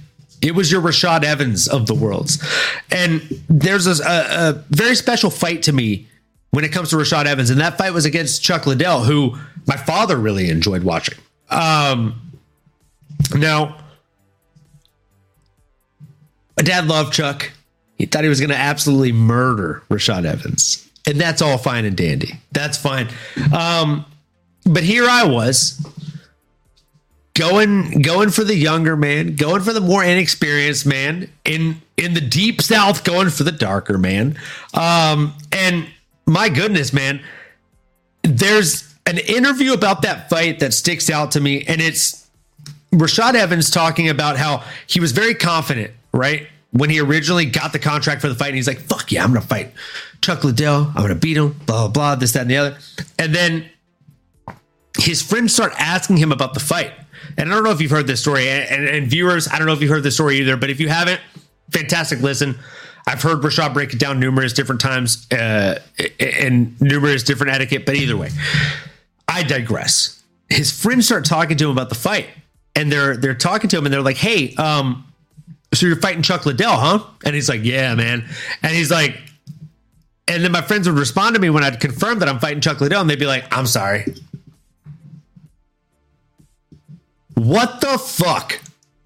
It 0.42 0.56
was 0.56 0.72
your 0.72 0.82
Rashad 0.82 1.24
Evans 1.24 1.68
of 1.68 1.88
the 1.88 1.94
worlds. 1.94 2.44
And 2.92 3.22
there's 3.48 3.88
a, 3.88 4.04
a, 4.04 4.64
very 4.70 4.96
special 4.96 5.30
fight 5.30 5.64
to 5.64 5.74
me 5.74 6.08
when 6.50 6.66
it 6.66 6.72
comes 6.72 6.89
to 6.89 6.96
Rashad 6.96 7.26
Evans. 7.26 7.50
And 7.50 7.62
that 7.62 7.78
fight 7.78 7.94
was 7.94 8.06
against 8.06 8.44
Chuck 8.44 8.66
Liddell, 8.66 9.04
who 9.04 9.38
my 9.68 9.78
father 9.78 10.18
really 10.18 10.50
enjoyed 10.50 10.84
watching. 10.84 11.18
Um, 11.50 12.20
now, 13.36 13.78
my 16.58 16.64
dad 16.64 16.88
loved 16.88 17.14
Chuck. 17.14 17.52
He 17.98 18.08
thought 18.08 18.24
he 18.24 18.30
was 18.30 18.39
going 18.39 18.50
to 18.50 18.58
absolutely 18.58 19.12
murder 19.12 19.84
Rashad 19.89 20.26
Evans. 20.26 20.89
And 21.06 21.20
that's 21.20 21.42
all 21.42 21.58
fine 21.58 21.86
and 21.86 21.96
dandy. 21.96 22.39
That's 22.52 22.78
fine. 22.78 23.10
Um, 23.54 24.06
but 24.66 24.84
here 24.84 25.06
I 25.08 25.26
was 25.26 25.80
going 27.34 28.02
going 28.02 28.30
for 28.30 28.44
the 28.44 28.56
younger 28.56 28.96
man, 28.96 29.36
going 29.36 29.62
for 29.62 29.74
the 29.74 29.82
more 29.82 30.04
inexperienced 30.04 30.86
man 30.86 31.30
in 31.46 31.82
in 31.98 32.14
the 32.14 32.22
deep 32.22 32.62
south, 32.62 33.04
going 33.04 33.30
for 33.30 33.44
the 33.44 33.52
darker 33.52 33.98
man. 33.98 34.38
Um, 34.74 35.34
and 35.52 35.88
my 36.26 36.50
goodness, 36.50 36.94
man, 36.94 37.22
there's 38.24 38.94
an 39.06 39.18
interview 39.18 39.74
about 39.74 40.02
that 40.04 40.30
fight 40.30 40.60
that 40.60 40.74
sticks 40.74 41.10
out 41.10 41.32
to 41.32 41.40
me, 41.40 41.64
and 41.64 41.82
it's 41.82 42.28
Rashad 42.92 43.36
Evans 43.36 43.70
talking 43.70 44.10
about 44.10 44.38
how 44.38 44.64
he 44.88 45.00
was 45.00 45.12
very 45.12 45.34
confident, 45.34 45.92
right? 46.12 46.48
When 46.72 46.90
he 46.90 47.02
originally 47.02 47.46
got 47.46 47.74
the 47.74 47.80
contract 47.80 48.22
for 48.22 48.30
the 48.30 48.36
fight, 48.36 48.48
and 48.48 48.56
he's 48.56 48.68
like, 48.68 48.80
fuck 48.80 49.12
yeah, 49.12 49.24
I'm 49.24 49.34
gonna 49.34 49.42
fight 49.42 49.74
Chuck 50.22 50.44
Liddell, 50.44 50.92
I'm 50.96 51.02
gonna 51.02 51.16
beat 51.16 51.38
him, 51.38 51.54
blah, 51.66 51.88
blah, 51.88 51.88
blah, 51.88 52.16
this, 52.16 52.34
that, 52.34 52.42
and 52.42 52.50
the 52.50 52.58
other. 52.58 52.78
And 53.18 53.34
then 53.34 53.70
his 54.98 55.22
friends 55.22 55.54
start 55.54 55.74
asking 55.78 56.18
him 56.18 56.32
about 56.32 56.54
the 56.54 56.60
fight. 56.60 56.94
And 57.38 57.52
I 57.52 57.56
don't 57.56 57.64
know 57.64 57.72
if 57.72 57.82
you've 57.82 57.92
heard 57.92 58.08
this 58.08 58.22
story, 58.22 58.50
and, 58.50 58.70
and, 58.70 58.88
and 58.88 59.08
viewers, 59.08 59.48
I 59.48 59.58
don't 59.58 59.68
know 59.68 59.74
if 59.74 59.82
you've 59.82 59.92
heard 59.92 60.04
this 60.04 60.16
story 60.16 60.38
either, 60.40 60.58
but 60.58 60.70
if 60.70 60.80
you 60.80 60.90
haven't, 60.90 61.22
fantastic 61.72 62.22
listen. 62.22 62.60
I've 63.08 63.22
heard 63.22 63.40
Rashad 63.40 63.74
break 63.74 63.94
it 63.94 64.00
down 64.00 64.20
numerous 64.20 64.54
different 64.54 64.82
times 64.82 65.28
uh, 65.32 65.80
and 66.20 66.80
numerous 66.80 67.24
different 67.24 67.54
etiquette, 67.54 67.86
but 67.86 67.96
either 67.96 68.16
way, 68.16 68.30
I 69.28 69.44
digress. 69.44 70.22
His 70.50 70.72
friends 70.72 71.06
start 71.06 71.26
talking 71.26 71.58
to 71.58 71.66
him 71.66 71.72
about 71.72 71.90
the 71.90 71.96
fight, 71.96 72.30
and 72.76 72.92
they're 72.92 73.18
they're 73.18 73.34
talking 73.34 73.70
to 73.70 73.78
him, 73.78 73.86
and 73.86 73.94
they're 73.94 74.02
like, 74.02 74.18
"Hey, 74.18 74.54
um, 74.56 75.06
so 75.74 75.88
you're 75.88 75.96
fighting 75.96 76.22
Chuck 76.22 76.46
Liddell, 76.46 76.78
huh?" 76.78 77.00
And 77.26 77.34
he's 77.34 77.50
like, 77.50 77.62
"Yeah, 77.64 77.96
man," 77.96 78.28
and 78.62 78.76
he's 78.76 78.92
like, 78.92 79.18
and 80.28 80.44
then 80.44 80.52
my 80.52 80.62
friends 80.62 80.88
would 80.88 80.98
respond 80.98 81.36
to 81.36 81.42
me 81.42 81.50
when 81.50 81.64
I'd 81.64 81.80
confirm 81.80 82.20
that 82.20 82.30
I'm 82.30 82.40
fighting 82.40 82.62
Chuck 82.62 82.80
Liddell, 82.82 83.02
and 83.02 83.10
they'd 83.10 83.20
be 83.20 83.26
like, 83.26 83.46
"I'm 83.56 83.66
sorry." 83.66 84.06
What 87.36 87.82
the 87.82 87.98
fuck? 87.98 88.60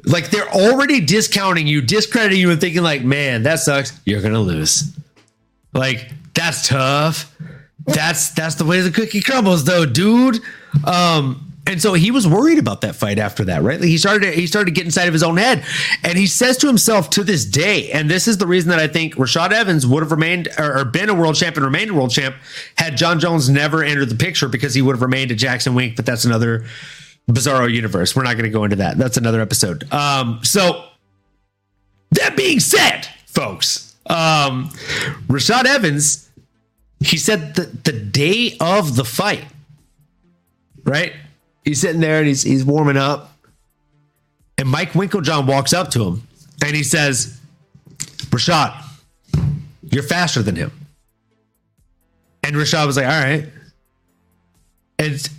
Like 0.03 0.29
they're 0.29 0.49
already 0.49 1.01
discounting 1.01 1.67
you, 1.67 1.81
discrediting 1.81 2.39
you, 2.39 2.51
and 2.51 2.61
thinking 2.61 2.83
like, 2.83 3.03
man, 3.03 3.43
that 3.43 3.59
sucks. 3.59 3.99
You're 4.05 4.21
gonna 4.21 4.39
lose. 4.39 4.95
Like 5.73 6.11
that's 6.33 6.67
tough. 6.67 7.35
That's 7.85 8.29
that's 8.31 8.55
the 8.55 8.65
way 8.65 8.81
the 8.81 8.91
cookie 8.91 9.21
crumbles, 9.21 9.65
though, 9.65 9.85
dude. 9.85 10.39
Um, 10.85 11.53
and 11.67 11.81
so 11.81 11.93
he 11.93 12.11
was 12.11 12.27
worried 12.27 12.59
about 12.59 12.81
that 12.81 12.95
fight 12.95 13.17
after 13.17 13.45
that, 13.45 13.63
right? 13.63 13.79
Like 13.79 13.89
he 13.89 13.97
started 13.97 14.33
he 14.35 14.45
started 14.45 14.65
to 14.65 14.71
get 14.71 14.85
inside 14.85 15.07
of 15.07 15.13
his 15.13 15.23
own 15.23 15.37
head, 15.37 15.63
and 16.03 16.17
he 16.17 16.27
says 16.27 16.57
to 16.57 16.67
himself 16.67 17.09
to 17.11 17.23
this 17.23 17.43
day, 17.45 17.91
and 17.91 18.09
this 18.09 18.27
is 18.27 18.37
the 18.37 18.45
reason 18.45 18.69
that 18.69 18.79
I 18.79 18.87
think 18.87 19.15
Rashad 19.15 19.51
Evans 19.51 19.87
would 19.87 20.03
have 20.03 20.11
remained 20.11 20.49
or, 20.59 20.79
or 20.79 20.85
been 20.85 21.09
a 21.09 21.13
world 21.13 21.35
champion, 21.35 21.63
remained 21.63 21.89
a 21.89 21.93
world 21.93 22.11
champ, 22.11 22.35
had 22.77 22.97
Jon 22.97 23.19
Jones 23.19 23.49
never 23.49 23.83
entered 23.83 24.09
the 24.09 24.15
picture 24.15 24.47
because 24.47 24.75
he 24.75 24.81
would 24.81 24.95
have 24.95 25.01
remained 25.01 25.31
a 25.31 25.35
Jackson 25.35 25.73
Wink. 25.73 25.95
But 25.95 26.05
that's 26.05 26.25
another 26.25 26.65
Bizarro 27.29 27.71
universe. 27.71 28.15
We're 28.15 28.23
not 28.23 28.33
going 28.33 28.45
to 28.45 28.49
go 28.51 28.63
into 28.63 28.75
that. 28.77 28.97
That's 28.97 29.17
another 29.17 29.41
episode. 29.41 29.91
Um, 29.91 30.39
so 30.43 30.85
that 32.11 32.37
being 32.37 32.59
said, 32.59 33.07
folks, 33.25 33.95
um, 34.07 34.69
Rashad 35.27 35.65
Evans, 35.65 36.29
he 36.99 37.17
said 37.17 37.55
that 37.55 37.83
the 37.83 37.91
day 37.91 38.55
of 38.59 38.95
the 38.95 39.03
fight, 39.03 39.45
right? 40.83 41.13
He's 41.63 41.81
sitting 41.81 41.99
there 41.99 42.19
and 42.19 42.27
he's 42.27 42.43
he's 42.43 42.63
warming 42.63 42.97
up, 42.97 43.35
and 44.57 44.69
Mike 44.69 44.91
Winkeljohn 44.91 45.47
walks 45.47 45.73
up 45.73 45.89
to 45.91 46.03
him 46.03 46.27
and 46.63 46.75
he 46.75 46.83
says, 46.83 47.39
"Rashad, 48.29 48.83
you're 49.89 50.03
faster 50.03 50.43
than 50.43 50.55
him." 50.55 50.71
And 52.43 52.55
Rashad 52.55 52.85
was 52.85 52.97
like, 52.97 53.07
"All 53.07 53.11
right." 53.11 53.49
And 54.99 55.29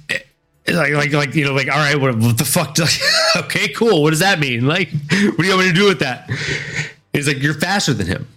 like 0.69 0.93
like 0.93 1.13
like 1.13 1.35
you 1.35 1.45
know 1.45 1.55
like 1.55 1.69
all 1.69 1.79
right 1.79 2.01
what, 2.01 2.17
what 2.19 2.39
the 2.39 2.45
fuck 2.45 2.77
okay 3.37 3.69
cool. 3.69 4.03
What 4.03 4.11
does 4.11 4.21
that 4.21 4.39
mean? 4.41 4.67
Like 4.67 4.91
what 4.91 5.39
do 5.39 5.45
you 5.45 5.55
want 5.55 5.67
me 5.67 5.69
to 5.69 5.75
do 5.75 5.87
with 5.87 6.01
that? 6.01 6.31
He's 7.13 7.27
like 7.27 7.43
you're 7.43 7.55
faster 7.55 7.95
than 7.95 8.07
him. 8.07 8.29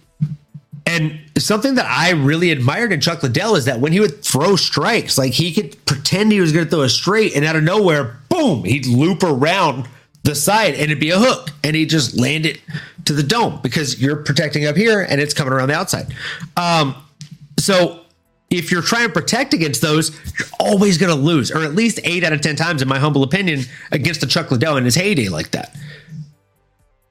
And 0.86 1.20
something 1.38 1.74
that 1.76 1.86
I 1.86 2.10
really 2.10 2.50
admired 2.50 2.92
in 2.92 3.00
Chuck 3.00 3.22
Liddell 3.22 3.54
is 3.54 3.66
that 3.66 3.80
when 3.80 3.92
he 3.92 4.00
would 4.00 4.24
throw 4.24 4.56
strikes, 4.56 5.18
like 5.18 5.32
he 5.32 5.52
could 5.52 5.84
pretend 5.86 6.32
he 6.32 6.40
was 6.40 6.52
going 6.52 6.64
to 6.64 6.70
throw 6.70 6.82
a 6.82 6.88
straight, 6.88 7.36
and 7.36 7.44
out 7.44 7.54
of 7.54 7.62
nowhere, 7.62 8.18
boom, 8.28 8.64
he'd 8.64 8.86
loop 8.86 9.22
around 9.22 9.88
the 10.22 10.34
side 10.34 10.74
and 10.74 10.84
it'd 10.84 10.98
be 10.98 11.10
a 11.10 11.18
hook, 11.18 11.50
and 11.62 11.76
he'd 11.76 11.90
just 11.90 12.18
land 12.18 12.44
it 12.46 12.60
to 13.04 13.12
the 13.12 13.22
dome 13.22 13.60
because 13.62 14.00
you're 14.00 14.16
protecting 14.16 14.66
up 14.66 14.76
here 14.76 15.02
and 15.02 15.20
it's 15.20 15.34
coming 15.34 15.52
around 15.52 15.68
the 15.68 15.74
outside. 15.74 16.12
Um, 16.56 16.94
so 17.58 18.00
if 18.50 18.72
you're 18.72 18.82
trying 18.82 19.06
to 19.06 19.12
protect 19.12 19.54
against 19.54 19.80
those, 19.80 20.10
you're 20.38 20.48
always 20.58 20.98
going 20.98 21.14
to 21.14 21.20
lose, 21.20 21.50
or 21.50 21.62
at 21.62 21.74
least 21.74 22.00
eight 22.02 22.24
out 22.24 22.32
of 22.32 22.40
10 22.40 22.56
times, 22.56 22.82
in 22.82 22.88
my 22.88 22.98
humble 22.98 23.22
opinion, 23.22 23.62
against 23.92 24.22
a 24.22 24.26
Chuck 24.26 24.50
Liddell 24.50 24.76
in 24.76 24.84
his 24.84 24.96
heyday 24.96 25.28
like 25.28 25.52
that. 25.52 25.74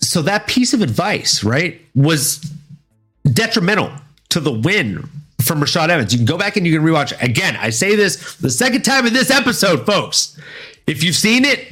So 0.01 0.21
that 0.23 0.47
piece 0.47 0.73
of 0.73 0.81
advice, 0.81 1.43
right, 1.43 1.79
was 1.95 2.39
detrimental 3.23 3.91
to 4.29 4.39
the 4.39 4.51
win 4.51 5.09
from 5.41 5.61
Rashad 5.61 5.89
Evans. 5.89 6.11
You 6.13 6.19
can 6.19 6.25
go 6.25 6.37
back 6.37 6.57
and 6.57 6.67
you 6.67 6.77
can 6.77 6.85
rewatch. 6.85 7.19
Again, 7.21 7.55
I 7.55 7.69
say 7.69 7.95
this 7.95 8.35
the 8.35 8.49
second 8.49 8.83
time 8.83 9.05
in 9.05 9.13
this 9.13 9.31
episode, 9.31 9.85
folks. 9.85 10.39
If 10.87 11.03
you've 11.03 11.15
seen 11.15 11.45
it, 11.45 11.71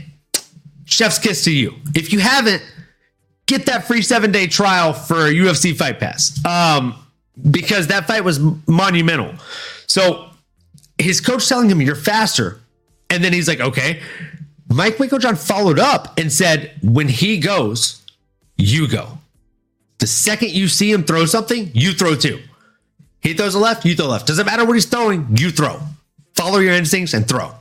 chef's 0.85 1.19
kiss 1.19 1.43
to 1.43 1.51
you. 1.51 1.75
If 1.93 2.13
you 2.13 2.19
haven't, 2.19 2.63
get 3.45 3.65
that 3.65 3.85
free 3.85 4.01
seven 4.01 4.31
day 4.31 4.47
trial 4.47 4.93
for 4.93 5.15
UFC 5.15 5.75
Fight 5.75 5.99
Pass. 5.99 6.43
Um, 6.45 6.95
because 7.51 7.87
that 7.87 8.07
fight 8.07 8.23
was 8.23 8.39
monumental. 8.67 9.33
So 9.87 10.29
his 10.97 11.21
coach 11.21 11.47
telling 11.47 11.69
him, 11.69 11.81
You're 11.81 11.95
faster. 11.95 12.59
And 13.09 13.23
then 13.23 13.33
he's 13.33 13.47
like, 13.47 13.59
Okay. 13.59 14.01
Mike 14.69 14.97
Winkeljohn 14.97 15.37
followed 15.37 15.79
up 15.79 16.19
and 16.19 16.31
said, 16.31 16.71
When 16.81 17.07
he 17.07 17.39
goes, 17.39 18.03
you 18.57 18.87
go. 18.87 19.19
The 19.99 20.07
second 20.07 20.51
you 20.51 20.67
see 20.67 20.91
him 20.91 21.03
throw 21.03 21.25
something, 21.25 21.71
you 21.73 21.93
throw 21.93 22.15
too. 22.15 22.41
He 23.21 23.33
throws 23.33 23.55
a 23.55 23.59
left, 23.59 23.85
you 23.85 23.95
throw 23.95 24.07
left. 24.07 24.27
Doesn't 24.27 24.45
matter 24.45 24.65
what 24.65 24.73
he's 24.73 24.85
throwing, 24.85 25.35
you 25.37 25.51
throw. 25.51 25.79
Follow 26.35 26.59
your 26.59 26.73
instincts 26.73 27.13
and 27.13 27.27
throw. 27.27 27.53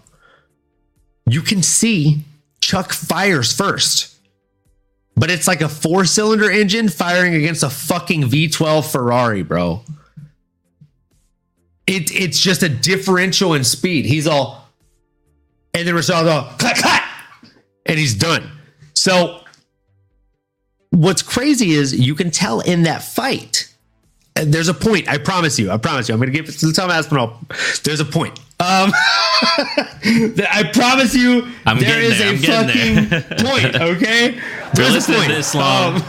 You 1.26 1.42
can 1.42 1.62
see 1.62 2.24
Chuck 2.60 2.92
fires 2.92 3.52
first, 3.52 4.15
but 5.16 5.30
it's 5.30 5.48
like 5.48 5.62
a 5.62 5.68
four 5.68 6.04
cylinder 6.04 6.50
engine 6.50 6.88
firing 6.88 7.34
against 7.34 7.62
a 7.62 7.70
fucking 7.70 8.24
V12 8.24 8.90
Ferrari, 8.90 9.42
bro. 9.42 9.82
It, 11.86 12.10
it's 12.12 12.38
just 12.38 12.62
a 12.62 12.68
differential 12.68 13.54
in 13.54 13.64
speed. 13.64 14.04
He's 14.04 14.26
all, 14.26 14.68
and 15.72 15.86
then 15.86 15.94
Rashad 15.94 16.30
all 16.30 16.52
clack, 16.58 16.76
clack, 16.76 17.08
and 17.86 17.98
he's 17.98 18.14
done. 18.14 18.50
So 18.94 19.40
what's 20.90 21.22
crazy 21.22 21.72
is 21.72 21.98
you 21.98 22.14
can 22.14 22.30
tell 22.30 22.60
in 22.60 22.82
that 22.82 23.02
fight. 23.02 23.72
There's 24.34 24.68
a 24.68 24.74
point. 24.74 25.08
I 25.08 25.16
promise 25.16 25.58
you. 25.58 25.70
I 25.70 25.78
promise 25.78 26.08
you. 26.08 26.14
I'm 26.14 26.20
going 26.20 26.30
to 26.30 26.38
give 26.38 26.48
it 26.48 26.58
to 26.58 26.72
Tom 26.72 26.90
Aspinall. 26.90 27.40
There's 27.84 28.00
a 28.00 28.04
point. 28.04 28.38
Um, 28.58 28.90
I 30.50 30.70
promise 30.72 31.14
you, 31.14 31.46
I'm 31.66 31.78
there 31.78 32.00
is 32.00 32.18
there. 32.18 32.34
a 32.34 32.38
fucking 32.38 33.08
point. 33.46 33.74
Okay, 33.76 34.40
there's 34.74 35.08
a 35.08 35.12
point. 35.12 35.28
this 35.28 35.54
long, 35.54 35.96
Um, 35.96 36.02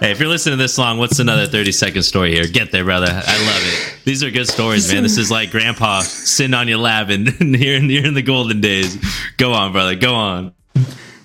hey, 0.00 0.10
if 0.12 0.20
you're 0.20 0.28
listening 0.28 0.58
to 0.58 0.62
this 0.62 0.76
long, 0.76 0.98
what's 0.98 1.18
another 1.18 1.46
30 1.46 1.72
second 1.72 2.02
story 2.02 2.32
here? 2.34 2.46
Get 2.46 2.72
there, 2.72 2.84
brother. 2.84 3.06
I 3.08 3.46
love 3.46 3.62
it. 3.64 3.94
These 4.04 4.22
are 4.22 4.30
good 4.30 4.46
stories, 4.48 4.92
man. 4.92 5.02
This 5.02 5.16
is 5.16 5.30
like 5.30 5.50
grandpa 5.50 6.00
sitting 6.00 6.52
on 6.52 6.68
your 6.68 6.76
lap 6.78 7.08
and 7.08 7.28
here 7.56 7.76
in, 7.76 7.88
here 7.88 8.04
in 8.04 8.12
the 8.12 8.22
golden 8.22 8.60
days. 8.60 8.98
Go 9.38 9.52
on, 9.54 9.72
brother. 9.72 9.94
Go 9.94 10.14
on. 10.14 10.52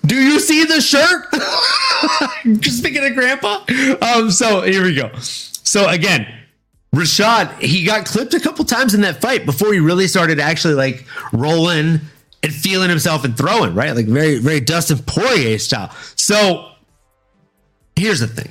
do 0.06 0.14
you 0.14 0.40
see 0.40 0.64
the 0.64 0.80
shirt? 0.80 1.26
Just 2.60 2.78
speaking 2.78 3.04
of 3.04 3.12
grandpa. 3.14 3.64
Um, 4.00 4.30
so 4.30 4.62
here 4.62 4.82
we 4.84 4.94
go. 4.94 5.10
So 5.18 5.86
again, 5.88 6.26
Rashad, 6.94 7.60
he 7.60 7.84
got 7.84 8.04
clipped 8.04 8.34
a 8.34 8.40
couple 8.40 8.64
times 8.64 8.94
in 8.94 9.02
that 9.02 9.20
fight 9.20 9.46
before 9.46 9.72
he 9.72 9.78
really 9.78 10.08
started 10.08 10.40
actually 10.40 10.74
like 10.74 11.06
rolling 11.32 12.00
and 12.42 12.52
feeling 12.52 12.88
himself 12.88 13.24
and 13.24 13.36
throwing, 13.36 13.74
right? 13.74 13.94
Like 13.94 14.06
very, 14.06 14.38
very 14.38 14.60
Dustin 14.60 14.98
Poirier 14.98 15.58
style. 15.58 15.94
So 16.16 16.70
here's 17.96 18.20
the 18.20 18.26
thing. 18.26 18.50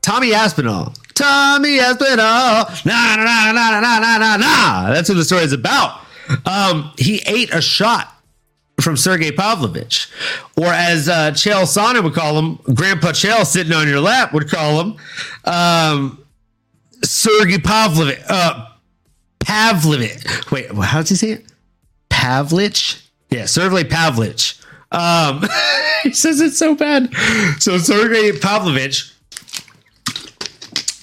Tommy 0.00 0.32
Aspinall. 0.32 0.94
Tommy 1.14 1.80
Aspinall. 1.80 2.70
Nah, 2.84 3.16
nah, 3.16 3.52
nah, 3.52 3.52
nah, 3.52 3.80
nah, 3.80 3.98
nah, 3.98 4.18
nah, 4.18 4.36
nah. 4.36 4.92
That's 4.92 5.08
what 5.08 5.16
the 5.16 5.24
story 5.24 5.42
is 5.42 5.52
about. 5.52 6.00
Um, 6.46 6.92
he 6.98 7.20
ate 7.26 7.52
a 7.52 7.60
shot 7.60 8.14
from 8.80 8.96
Sergey 8.96 9.32
Pavlovich, 9.32 10.06
or 10.56 10.66
as 10.66 11.08
uh, 11.08 11.32
Chael 11.32 11.64
Sonnen 11.64 12.04
would 12.04 12.14
call 12.14 12.38
him, 12.38 12.60
Grandpa 12.74 13.08
Chael 13.08 13.44
sitting 13.44 13.72
on 13.72 13.88
your 13.88 14.00
lap 14.00 14.32
would 14.32 14.48
call 14.48 14.80
him, 14.80 14.96
um, 15.46 16.24
Sergey 17.02 17.58
Pavlovich. 17.58 18.20
Uh, 18.28 18.66
Pavlovich. 19.40 20.50
Wait, 20.50 20.70
how 20.72 21.00
does 21.00 21.10
he 21.10 21.16
say 21.16 21.30
it? 21.32 21.52
Pavlich? 22.10 23.02
Yeah, 23.30 23.46
Sergey 23.46 23.84
Pavlich. 23.84 24.62
Um, 24.90 25.44
he 26.02 26.12
says 26.12 26.40
it 26.40 26.52
so 26.52 26.74
bad. 26.74 27.14
So 27.58 27.78
Sergey 27.78 28.38
Pavlovich 28.38 29.12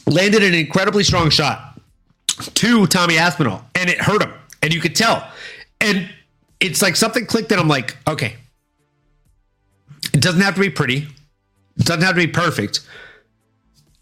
landed 0.07 0.43
an 0.43 0.53
incredibly 0.53 1.03
strong 1.03 1.29
shot 1.29 1.79
to 2.55 2.87
Tommy 2.87 3.17
Aspinall, 3.17 3.65
and 3.75 3.89
it 3.89 3.99
hurt 3.99 4.21
him, 4.21 4.33
and 4.61 4.73
you 4.73 4.81
could 4.81 4.95
tell. 4.95 5.27
And 5.81 6.09
it's 6.59 6.81
like 6.81 6.95
something 6.95 7.25
clicked, 7.25 7.51
and 7.51 7.59
I'm 7.59 7.67
like, 7.67 7.97
okay, 8.07 8.35
it 10.13 10.21
doesn't 10.21 10.41
have 10.41 10.55
to 10.55 10.61
be 10.61 10.69
pretty. 10.69 11.07
It 11.77 11.85
doesn't 11.85 12.03
have 12.03 12.15
to 12.15 12.21
be 12.21 12.27
perfect. 12.27 12.81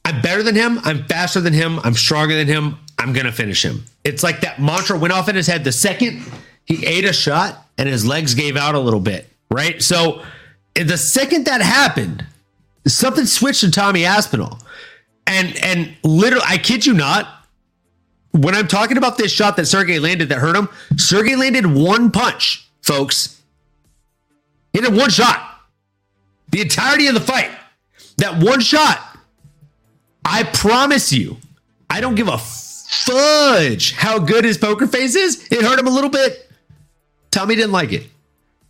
I'm 0.05 0.21
better 0.21 0.43
than 0.43 0.55
him. 0.55 0.79
I'm 0.83 1.05
faster 1.05 1.39
than 1.39 1.53
him. 1.53 1.79
I'm 1.83 1.93
stronger 1.93 2.35
than 2.35 2.47
him. 2.47 2.77
I'm 2.99 3.13
going 3.13 3.25
to 3.25 3.31
finish 3.31 3.63
him. 3.63 3.83
It's 4.03 4.23
like 4.23 4.41
that 4.41 4.59
mantra 4.59 4.97
went 4.97 5.13
off 5.13 5.29
in 5.29 5.35
his 5.35 5.47
head 5.47 5.63
the 5.63 5.71
second 5.71 6.23
he 6.65 6.85
ate 6.85 7.05
a 7.05 7.13
shot 7.13 7.67
and 7.77 7.89
his 7.89 8.05
legs 8.05 8.33
gave 8.33 8.55
out 8.55 8.75
a 8.75 8.79
little 8.79 8.99
bit, 8.99 9.29
right? 9.49 9.81
So 9.81 10.23
the 10.75 10.97
second 10.97 11.45
that 11.45 11.61
happened, 11.61 12.25
something 12.87 13.25
switched 13.25 13.61
to 13.61 13.71
Tommy 13.71 14.05
Aspinall. 14.05 14.59
And 15.25 15.55
and 15.63 15.95
literally, 16.03 16.45
I 16.47 16.57
kid 16.57 16.85
you 16.85 16.93
not, 16.93 17.27
when 18.31 18.55
I'm 18.55 18.67
talking 18.67 18.97
about 18.97 19.17
this 19.17 19.31
shot 19.31 19.55
that 19.55 19.67
Sergey 19.67 19.99
landed 19.99 20.29
that 20.29 20.39
hurt 20.39 20.55
him, 20.55 20.67
Sergey 20.97 21.35
landed 21.35 21.65
one 21.65 22.11
punch, 22.11 22.67
folks. 22.81 23.41
He 24.73 24.81
did 24.81 24.95
one 24.95 25.09
shot. 25.09 25.61
The 26.49 26.61
entirety 26.61 27.07
of 27.07 27.13
the 27.13 27.21
fight. 27.21 27.51
That 28.17 28.43
one 28.43 28.59
shot. 28.59 29.12
I 30.25 30.43
promise 30.43 31.11
you, 31.11 31.37
I 31.89 32.01
don't 32.01 32.15
give 32.15 32.27
a 32.27 32.37
fudge 32.37 33.93
how 33.93 34.19
good 34.19 34.45
his 34.45 34.57
poker 34.57 34.87
face 34.87 35.15
is. 35.15 35.47
It 35.51 35.61
hurt 35.61 35.79
him 35.79 35.87
a 35.87 35.91
little 35.91 36.09
bit. 36.09 36.49
Tommy 37.31 37.55
didn't 37.55 37.71
like 37.71 37.91
it. 37.91 38.07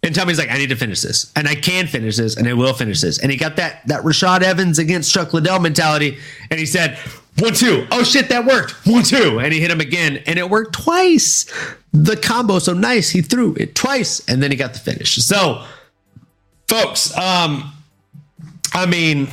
And 0.01 0.13
Tommy's 0.13 0.37
like, 0.37 0.51
I 0.51 0.57
need 0.57 0.69
to 0.69 0.75
finish 0.75 1.01
this. 1.01 1.31
And 1.35 1.47
I 1.47 1.55
can 1.55 1.87
finish 1.87 2.17
this 2.17 2.35
and 2.35 2.47
I 2.47 2.53
will 2.53 2.73
finish 2.73 2.99
this. 2.99 3.19
And 3.19 3.31
he 3.31 3.37
got 3.37 3.55
that 3.55 3.87
that 3.87 4.03
Rashad 4.03 4.41
Evans 4.41 4.77
against 4.77 5.13
Chuck 5.13 5.33
Liddell 5.33 5.59
mentality. 5.59 6.17
And 6.51 6.59
he 6.59 6.65
said, 6.65 6.97
one, 7.39 7.53
two. 7.53 7.87
Oh 7.89 8.03
shit, 8.03 8.29
that 8.29 8.45
worked. 8.45 8.71
One, 8.85 9.03
two. 9.03 9.39
And 9.39 9.53
he 9.53 9.61
hit 9.61 9.71
him 9.71 9.79
again. 9.79 10.21
And 10.27 10.37
it 10.37 10.49
worked 10.49 10.73
twice. 10.73 11.45
The 11.93 12.17
combo 12.17 12.59
so 12.59 12.73
nice. 12.73 13.11
He 13.11 13.21
threw 13.21 13.55
it 13.55 13.75
twice. 13.75 14.21
And 14.27 14.43
then 14.43 14.51
he 14.51 14.57
got 14.57 14.73
the 14.73 14.79
finish. 14.79 15.15
So, 15.15 15.65
folks, 16.67 17.15
um, 17.17 17.71
I 18.73 18.85
mean, 18.85 19.27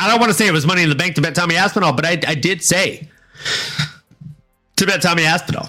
I 0.00 0.08
don't 0.08 0.18
want 0.18 0.30
to 0.30 0.34
say 0.34 0.46
it 0.46 0.52
was 0.52 0.66
money 0.66 0.82
in 0.82 0.88
the 0.88 0.94
bank 0.94 1.14
to 1.16 1.20
bet 1.20 1.34
Tommy 1.34 1.56
Aspinall, 1.56 1.92
but 1.92 2.06
I, 2.06 2.12
I 2.26 2.34
did 2.34 2.62
say 2.62 3.08
to 4.76 4.86
bet 4.86 5.02
Tommy 5.02 5.24
Aspinall. 5.24 5.68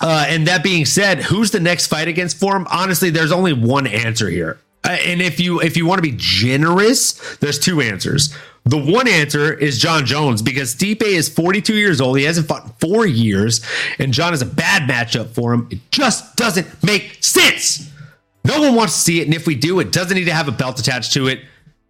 Uh, 0.00 0.24
and 0.28 0.46
that 0.46 0.62
being 0.62 0.84
said, 0.84 1.22
who's 1.22 1.50
the 1.50 1.60
next 1.60 1.88
fight 1.88 2.08
against 2.08 2.38
for 2.38 2.56
him? 2.56 2.66
Honestly, 2.70 3.10
there's 3.10 3.32
only 3.32 3.52
one 3.52 3.86
answer 3.86 4.28
here. 4.28 4.58
Uh, 4.84 4.90
and 5.04 5.20
if 5.20 5.40
you 5.40 5.60
if 5.60 5.76
you 5.76 5.84
want 5.84 5.98
to 5.98 6.02
be 6.02 6.14
generous, 6.16 7.36
there's 7.38 7.58
two 7.58 7.80
answers. 7.80 8.34
The 8.64 8.78
one 8.78 9.08
answer 9.08 9.52
is 9.52 9.78
Jon 9.78 10.06
Jones 10.06 10.40
because 10.40 10.74
Stipe 10.74 11.02
is 11.02 11.28
42 11.28 11.74
years 11.74 12.00
old. 12.00 12.18
He 12.18 12.24
hasn't 12.24 12.46
fought 12.46 12.64
in 12.64 12.72
four 12.80 13.06
years, 13.06 13.60
and 13.98 14.12
Jon 14.12 14.32
is 14.32 14.42
a 14.42 14.46
bad 14.46 14.88
matchup 14.88 15.30
for 15.30 15.52
him. 15.52 15.68
It 15.70 15.80
just 15.90 16.36
doesn't 16.36 16.66
make 16.84 17.22
sense. 17.22 17.90
No 18.44 18.60
one 18.60 18.74
wants 18.74 18.94
to 18.94 19.00
see 19.00 19.20
it, 19.20 19.24
and 19.24 19.34
if 19.34 19.46
we 19.46 19.54
do, 19.54 19.80
it 19.80 19.90
doesn't 19.90 20.16
need 20.16 20.26
to 20.26 20.34
have 20.34 20.48
a 20.48 20.52
belt 20.52 20.78
attached 20.78 21.12
to 21.14 21.26
it. 21.26 21.40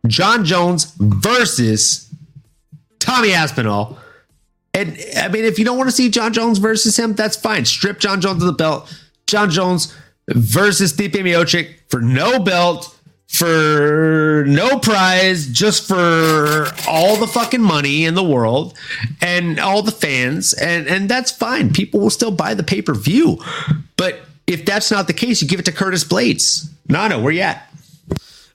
Jon 0.06 0.44
Jones 0.44 0.92
versus 0.98 2.12
Tommy 2.98 3.32
Aspinall. 3.32 3.98
And 4.74 4.98
I 5.16 5.28
mean, 5.28 5.44
if 5.44 5.58
you 5.58 5.64
don't 5.64 5.76
want 5.76 5.88
to 5.88 5.96
see 5.96 6.08
Jon 6.08 6.32
Jones 6.32 6.58
versus 6.58 6.98
him, 6.98 7.14
that's 7.14 7.36
fine. 7.36 7.64
Strip 7.64 7.98
Jon 7.98 8.20
Jones 8.20 8.42
of 8.42 8.46
the 8.46 8.52
belt. 8.52 8.94
Jon 9.26 9.50
Jones 9.50 9.94
versus 10.28 10.92
Stipe 10.92 11.12
Miocic 11.12 11.74
for 11.88 12.00
no 12.00 12.38
belt, 12.38 12.94
for 13.28 14.44
no 14.46 14.78
prize, 14.78 15.46
just 15.48 15.86
for 15.86 16.66
all 16.86 17.16
the 17.16 17.26
fucking 17.26 17.60
money 17.60 18.04
in 18.04 18.14
the 18.14 18.22
world 18.22 18.76
and 19.20 19.58
all 19.58 19.82
the 19.82 19.92
fans, 19.92 20.54
and 20.54 20.86
and 20.86 21.08
that's 21.08 21.30
fine. 21.30 21.72
People 21.72 22.00
will 22.00 22.10
still 22.10 22.30
buy 22.30 22.54
the 22.54 22.62
pay 22.62 22.82
per 22.82 22.94
view, 22.94 23.38
but 23.96 24.20
if 24.46 24.64
that's 24.64 24.90
not 24.90 25.06
the 25.06 25.12
case, 25.12 25.42
you 25.42 25.48
give 25.48 25.60
it 25.60 25.66
to 25.66 25.72
Curtis 25.72 26.04
Blaydes. 26.04 26.68
Nano, 26.88 27.20
where 27.20 27.32
you 27.32 27.42
at? 27.42 27.70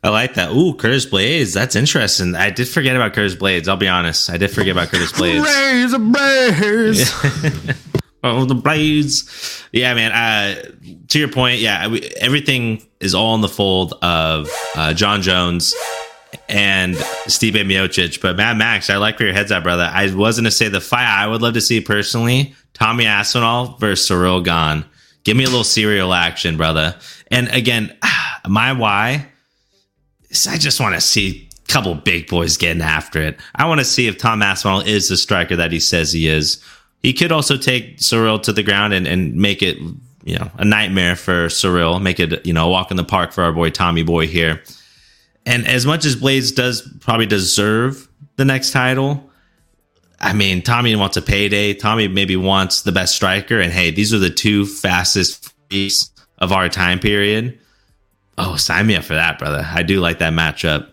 I 0.04 0.10
like 0.10 0.34
that. 0.34 0.52
Ooh, 0.52 0.74
Curtis 0.74 1.06
Blaydes. 1.06 1.54
That's 1.54 1.78
interesting. 1.78 2.36
I 2.36 2.50
did 2.50 2.68
forget 2.68 2.96
about 2.96 3.14
Curtis 3.14 3.36
Blaydes. 3.36 3.70
I'll 3.70 3.78
be 3.78 3.88
honest. 3.88 4.30
I 4.30 4.36
did 4.38 4.52
forget 4.52 4.74
about 4.74 4.90
Curtis 4.90 5.14
Blaydes. 5.14 5.96
Blaydes. 6.12 7.78
oh, 8.24 8.44
the 8.44 8.54
Blaydes. 8.54 9.64
Yeah, 9.72 9.94
man. 9.94 10.12
Uh, 10.12 10.62
to 11.08 11.20
your 11.20 11.30
point, 11.30 11.60
yeah, 11.60 11.88
we, 11.88 12.02
everything 12.20 12.84
is 13.00 13.16
all 13.16 13.34
in 13.36 13.42
the 13.42 13.48
fold 13.48 13.94
of 14.02 14.50
uh, 14.76 14.94
Jon 14.94 15.22
Jones 15.22 15.74
and 16.50 16.98
Steve 17.28 17.54
Miocic. 17.54 18.22
But 18.22 18.36
Mad 18.36 18.58
Max, 18.58 18.90
I 18.90 18.98
like 18.98 19.18
where 19.20 19.30
your 19.30 19.36
head's 19.36 19.54
at, 19.54 19.64
brother. 19.64 19.90
I 19.90 20.14
was 20.14 20.36
going 20.36 20.44
to 20.44 20.52
say 20.52 20.68
the 20.68 20.82
fight 20.82 21.08
I 21.08 21.28
would 21.28 21.42
love 21.42 21.54
to 21.54 21.62
see 21.62 21.80
personally 21.80 22.54
Tommy 22.74 23.06
Aspinall 23.06 23.78
versus 23.78 24.10
Ciryl 24.10 24.44
Gane. 24.44 24.84
Give 25.24 25.38
me 25.38 25.46
a 25.46 25.48
little 25.48 25.64
serial 25.64 26.14
action, 26.14 26.58
brother. 26.58 26.98
And 27.32 27.48
again, 27.48 27.98
my 28.48 28.74
why 28.74 29.30
I 30.50 30.58
just 30.58 30.80
want 30.80 30.96
to 30.96 31.02
see 31.02 31.50
a 31.52 31.72
couple 31.72 31.96
big 31.96 32.28
boys 32.28 32.58
getting 32.58 32.82
after 32.82 33.22
it. 33.22 33.40
I 33.56 33.68
want 33.68 33.80
to 33.80 33.86
see 33.86 34.08
if 34.08 34.18
Tom 34.18 34.42
Aspinall 34.42 34.82
is 34.82 35.10
the 35.10 35.18
striker 35.18 35.56
that 35.56 35.72
he 35.72 35.80
says 35.80 36.12
he 36.12 36.28
is. 36.28 36.64
He 37.02 37.14
could 37.14 37.32
also 37.32 37.58
take 37.58 37.98
Ciryl 37.98 38.42
to 38.44 38.54
the 38.54 38.64
ground 38.64 38.94
and, 38.94 39.08
and 39.08 39.36
make 39.36 39.62
it, 39.62 39.78
you 40.24 40.38
know, 40.38 40.50
a 40.58 40.66
nightmare 40.66 41.16
for 41.16 41.48
Ciryl, 41.48 42.02
make 42.02 42.20
it, 42.20 42.46
you 42.46 42.54
know, 42.54 42.68
a 42.68 42.70
walk 42.70 42.92
in 42.92 42.98
the 42.98 43.04
park 43.04 43.32
for 43.32 43.44
our 43.44 43.52
boy 43.52 43.70
Tommy 43.70 44.04
Boy 44.04 44.28
here. 44.28 44.64
And 45.46 45.68
as 45.68 45.86
much 45.86 46.06
as 46.06 46.16
Blaydes 46.16 46.56
does 46.56 46.82
probably 47.02 47.26
deserve 47.26 48.08
the 48.38 48.46
next 48.46 48.72
title, 48.72 49.30
I 50.20 50.32
mean, 50.32 50.62
Tommy 50.62 50.96
wants 50.96 51.18
a 51.18 51.22
payday. 51.22 51.74
Tommy 51.74 52.08
maybe 52.08 52.38
wants 52.38 52.84
the 52.84 52.94
best 52.94 53.14
striker. 53.14 53.60
And 53.60 53.74
hey, 53.74 53.92
these 53.92 54.14
are 54.14 54.20
the 54.20 54.30
two 54.30 54.66
fastest 54.66 55.54
of 56.38 56.52
our 56.54 56.70
time 56.70 57.00
period. 57.00 57.60
Oh, 58.38 58.56
sign 58.56 58.88
me 58.88 58.96
up 58.96 59.04
for 59.04 59.14
that, 59.14 59.38
brother. 59.38 59.68
I 59.70 59.84
do 59.84 60.00
like 60.00 60.20
that 60.20 60.34
matchup. 60.34 60.90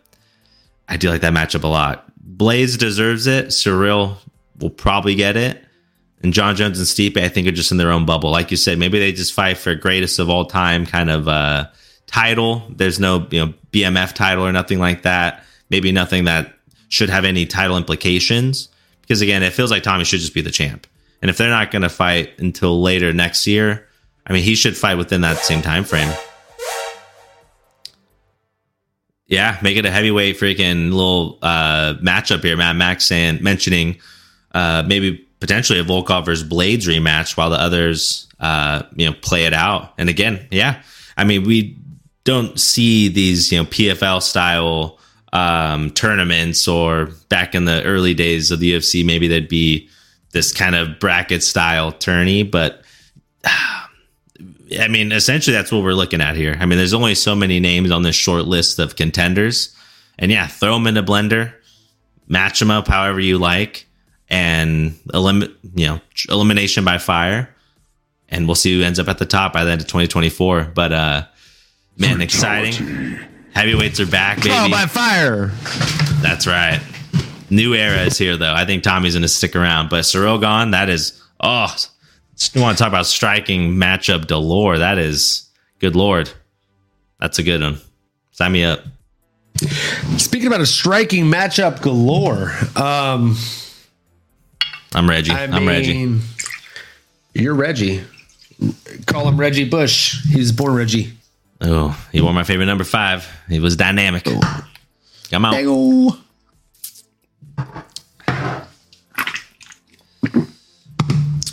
I 0.88 0.96
do 0.96 1.08
like 1.08 1.22
that 1.22 1.32
matchup 1.32 1.64
a 1.64 1.68
lot. 1.68 2.10
Blaydes 2.36 2.78
deserves 2.78 3.26
it. 3.26 3.46
Ciryl 3.46 4.16
will 4.58 4.70
probably 4.70 5.14
get 5.14 5.36
it. 5.36 5.64
And 6.22 6.34
Jon 6.34 6.54
Jones 6.54 6.78
and 6.78 6.86
Stipe, 6.86 7.16
I 7.16 7.28
think, 7.28 7.48
are 7.48 7.52
just 7.52 7.72
in 7.72 7.78
their 7.78 7.90
own 7.90 8.04
bubble. 8.04 8.30
Like 8.30 8.50
you 8.50 8.56
said, 8.56 8.78
maybe 8.78 8.98
they 8.98 9.12
just 9.12 9.32
fight 9.32 9.56
for 9.56 9.74
greatest 9.74 10.18
of 10.18 10.28
all 10.28 10.44
time 10.44 10.84
kind 10.84 11.10
of 11.10 11.28
uh, 11.28 11.68
title. 12.06 12.62
There's 12.68 13.00
no 13.00 13.26
you 13.30 13.46
know 13.46 13.54
BMF 13.72 14.14
title 14.14 14.44
or 14.44 14.52
nothing 14.52 14.78
like 14.78 15.02
that. 15.02 15.44
Maybe 15.70 15.92
nothing 15.92 16.24
that 16.24 16.54
should 16.88 17.08
have 17.08 17.24
any 17.24 17.46
title 17.46 17.76
implications. 17.76 18.68
Because 19.00 19.22
again, 19.22 19.42
it 19.42 19.54
feels 19.54 19.70
like 19.70 19.82
Tommy 19.82 20.04
should 20.04 20.20
just 20.20 20.34
be 20.34 20.42
the 20.42 20.50
champ. 20.50 20.86
And 21.22 21.30
if 21.30 21.38
they're 21.38 21.50
not 21.50 21.70
going 21.70 21.82
to 21.82 21.88
fight 21.88 22.38
until 22.38 22.80
later 22.80 23.12
next 23.12 23.46
year, 23.46 23.86
I 24.26 24.32
mean, 24.32 24.42
he 24.42 24.54
should 24.54 24.76
fight 24.76 24.96
within 24.96 25.22
that 25.22 25.38
same 25.38 25.62
time 25.62 25.84
frame. 25.84 26.12
Yeah, 29.30 29.56
make 29.62 29.76
it 29.76 29.86
a 29.86 29.90
heavyweight 29.90 30.38
freaking 30.38 30.92
little 30.92 31.38
uh, 31.40 31.94
matchup 32.02 32.42
here. 32.42 32.56
Mad 32.56 32.76
Max 32.76 33.04
saying 33.04 33.42
mentioning 33.42 33.96
uh, 34.52 34.82
maybe 34.86 35.24
potentially 35.38 35.78
a 35.78 35.84
Volkov 35.84 36.26
versus 36.26 36.46
Blaydes 36.46 36.86
rematch 36.86 37.36
while 37.36 37.48
the 37.48 37.60
others 37.60 38.26
uh, 38.40 38.82
you 38.96 39.08
know 39.08 39.14
play 39.22 39.46
it 39.46 39.54
out. 39.54 39.94
And 39.98 40.08
again, 40.08 40.46
yeah, 40.50 40.82
I 41.16 41.24
mean 41.24 41.44
we 41.44 41.78
don't 42.24 42.58
see 42.58 43.08
these 43.08 43.52
you 43.52 43.58
know 43.58 43.64
PFL 43.64 44.20
style 44.20 44.98
um, 45.32 45.90
tournaments 45.90 46.66
or 46.66 47.06
back 47.28 47.54
in 47.54 47.64
the 47.64 47.84
early 47.84 48.14
days 48.14 48.50
of 48.50 48.58
the 48.58 48.74
UFC, 48.74 49.04
maybe 49.04 49.28
there'd 49.28 49.48
be 49.48 49.88
this 50.32 50.52
kind 50.52 50.74
of 50.74 50.98
bracket 50.98 51.42
style 51.42 51.92
tourney, 51.92 52.42
but 52.42 52.82
I 54.78 54.88
mean, 54.88 55.12
essentially, 55.12 55.56
that's 55.56 55.72
what 55.72 55.82
we're 55.82 55.94
looking 55.94 56.20
at 56.20 56.36
here. 56.36 56.56
I 56.60 56.66
mean, 56.66 56.78
there's 56.78 56.94
only 56.94 57.14
so 57.14 57.34
many 57.34 57.60
names 57.60 57.90
on 57.90 58.02
this 58.02 58.14
short 58.14 58.44
list 58.44 58.78
of 58.78 58.96
contenders, 58.96 59.74
and 60.18 60.30
yeah, 60.30 60.46
throw 60.46 60.74
them 60.74 60.86
in 60.86 60.96
a 60.96 61.02
blender, 61.02 61.52
match 62.28 62.60
them 62.60 62.70
up 62.70 62.86
however 62.86 63.20
you 63.20 63.38
like, 63.38 63.86
and 64.28 64.94
eliminate, 65.12 65.56
you 65.74 65.86
know, 65.86 66.00
elimination 66.28 66.84
by 66.84 66.98
fire, 66.98 67.54
and 68.28 68.46
we'll 68.46 68.54
see 68.54 68.78
who 68.78 68.84
ends 68.84 68.98
up 68.98 69.08
at 69.08 69.18
the 69.18 69.26
top 69.26 69.52
by 69.52 69.64
the 69.64 69.72
end 69.72 69.80
of 69.80 69.86
2024. 69.88 70.72
But 70.74 70.92
uh, 70.92 71.26
man, 71.96 72.20
exciting! 72.20 73.18
Heavyweights 73.52 73.98
are 73.98 74.06
back, 74.06 74.38
baby. 74.38 74.50
Trial 74.50 74.70
by 74.70 74.86
fire. 74.86 75.46
That's 76.22 76.46
right. 76.46 76.80
New 77.50 77.74
era 77.74 78.02
is 78.02 78.16
here, 78.16 78.36
though. 78.36 78.54
I 78.54 78.64
think 78.64 78.84
Tommy's 78.84 79.14
going 79.14 79.22
to 79.22 79.28
stick 79.28 79.56
around, 79.56 79.90
but 79.90 80.04
Ciryl 80.04 80.40
Gane, 80.40 80.70
that 80.70 80.88
is 80.88 81.20
oh 81.40 81.74
you 82.54 82.62
want 82.62 82.76
to 82.76 82.82
talk 82.82 82.88
about 82.88 83.06
striking 83.06 83.74
matchup 83.74 84.26
galore? 84.26 84.78
That 84.78 84.98
is 84.98 85.48
good 85.78 85.94
lord. 85.96 86.30
That's 87.18 87.38
a 87.38 87.42
good 87.42 87.60
one. 87.60 87.78
Sign 88.32 88.52
me 88.52 88.64
up. 88.64 88.80
Speaking 90.16 90.46
about 90.46 90.60
a 90.60 90.66
striking 90.66 91.24
matchup 91.24 91.82
galore, 91.82 92.52
um, 92.76 93.36
I'm 94.94 95.08
Reggie. 95.08 95.32
I 95.32 95.44
am 95.44 95.68
Reggie. 95.68 96.18
You're 97.34 97.54
Reggie. 97.54 98.02
Call 99.06 99.28
him 99.28 99.38
Reggie 99.38 99.68
Bush. 99.68 100.24
He's 100.26 100.52
born 100.52 100.74
Reggie. 100.74 101.12
Oh, 101.60 101.98
he 102.10 102.20
wore 102.20 102.32
my 102.32 102.44
favorite 102.44 102.66
number 102.66 102.84
five. 102.84 103.28
He 103.48 103.60
was 103.60 103.76
dynamic. 103.76 104.22
Oh. 104.26 104.66
Come 105.30 105.44
on. 105.44 106.18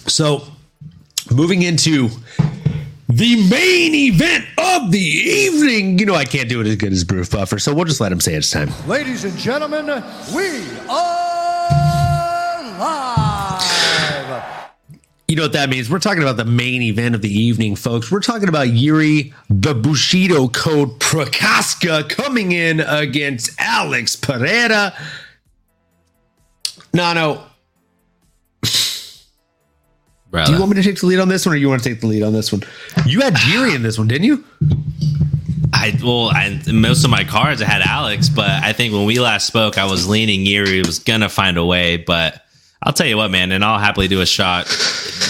So 0.07 0.47
Moving 1.31 1.61
into 1.61 2.09
the 3.09 3.49
main 3.49 3.93
event 3.95 4.45
of 4.57 4.91
the 4.91 4.99
evening. 4.99 5.99
You 5.99 6.05
know, 6.05 6.15
I 6.15 6.25
can't 6.25 6.49
do 6.49 6.61
it 6.61 6.67
as 6.67 6.75
good 6.75 6.91
as 6.91 7.03
Bruce 7.03 7.29
Buffer, 7.29 7.59
so 7.59 7.73
we'll 7.73 7.85
just 7.85 8.01
let 8.01 8.11
him 8.11 8.19
say 8.19 8.35
it's 8.35 8.49
time. 8.49 8.69
Ladies 8.87 9.23
and 9.23 9.37
gentlemen, 9.37 9.85
we 10.35 10.63
are 10.89 12.61
live. 12.79 14.43
You 15.27 15.35
know 15.35 15.41
what 15.43 15.53
that 15.53 15.69
means? 15.69 15.89
We're 15.89 15.99
talking 15.99 16.21
about 16.23 16.37
the 16.37 16.45
main 16.45 16.81
event 16.81 17.13
of 17.13 17.21
the 17.21 17.29
evening, 17.29 17.75
folks. 17.75 18.09
We're 18.09 18.21
talking 18.21 18.47
about 18.47 18.69
Yuri 18.69 19.33
the 19.49 19.73
Bushido 19.73 20.47
Code 20.47 20.99
Prochazka 20.99 22.07
coming 22.07 22.53
in 22.53 22.79
against 22.79 23.51
Alex 23.59 24.15
Pereira. 24.15 24.93
Nano, 26.93 27.43
Brother. 30.29 30.47
do 30.47 30.53
you 30.53 30.59
want 30.59 30.75
me 30.75 30.81
to 30.81 30.83
take 30.83 30.99
the 30.99 31.05
lead 31.05 31.19
on 31.19 31.29
this 31.29 31.45
one, 31.45 31.53
or 31.53 31.57
you 31.57 31.69
want 31.69 31.83
to 31.83 31.89
take 31.89 32.01
the 32.01 32.07
lead 32.07 32.23
on 32.23 32.33
this 32.33 32.51
one? 32.51 32.61
You 33.05 33.21
had 33.21 33.37
Yuri 33.47 33.73
in 33.73 33.81
this 33.81 33.97
one, 33.97 34.07
didn't 34.07 34.25
you? 34.25 34.43
I 35.73 35.97
well, 36.03 36.29
I, 36.29 36.59
most 36.71 37.03
of 37.03 37.11
my 37.11 37.23
cards 37.23 37.61
I 37.61 37.65
had 37.65 37.81
Alex, 37.81 38.29
but 38.29 38.49
I 38.49 38.73
think 38.73 38.93
when 38.93 39.05
we 39.05 39.19
last 39.19 39.47
spoke, 39.47 39.77
I 39.77 39.85
was 39.85 40.07
leaning 40.07 40.45
Yuri 40.45 40.81
was 40.81 40.99
gonna 40.99 41.29
find 41.29 41.57
a 41.57 41.65
way. 41.65 41.97
But 41.97 42.41
I'll 42.81 42.93
tell 42.93 43.07
you 43.07 43.17
what, 43.17 43.31
man, 43.31 43.51
and 43.51 43.63
I'll 43.63 43.79
happily 43.79 44.07
do 44.07 44.21
a 44.21 44.25
shot. 44.25 44.67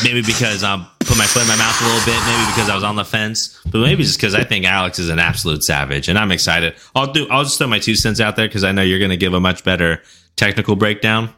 Maybe 0.03 0.22
because 0.22 0.64
I'm 0.64 0.86
put 0.99 1.18
my 1.18 1.26
foot 1.26 1.44
in 1.44 1.48
my 1.48 1.56
mouth 1.56 1.82
a 1.82 1.86
little 1.86 2.06
bit, 2.06 2.22
maybe 2.26 2.52
because 2.52 2.69
I 2.69 2.76
was 2.76 2.84
on 2.84 2.95
the 2.95 3.06
fence, 3.06 3.60
but 3.65 3.80
maybe 3.80 4.03
just 4.03 4.18
because 4.18 4.36
I 4.36 4.44
think 4.44 4.65
Alex 4.65 4.99
is 4.99 5.10
an 5.10 5.19
absolute 5.19 5.64
savage, 5.64 6.10
and 6.10 6.19
I'm 6.19 6.32
excited. 6.32 6.76
I'll 6.95 7.11
do. 7.11 7.28
I'll 7.30 7.44
just 7.44 7.57
throw 7.57 7.68
my 7.68 7.80
two 7.80 7.95
cents 7.95 8.19
out 8.19 8.36
there 8.36 8.48
because 8.48 8.64
I 8.64 8.72
know 8.72 8.82
you're 8.82 8.99
gonna 8.99 9.18
give 9.18 9.34
a 9.34 9.40
much 9.40 9.64
better 9.64 10.02
technical 10.36 10.76
breakdown. 10.76 11.30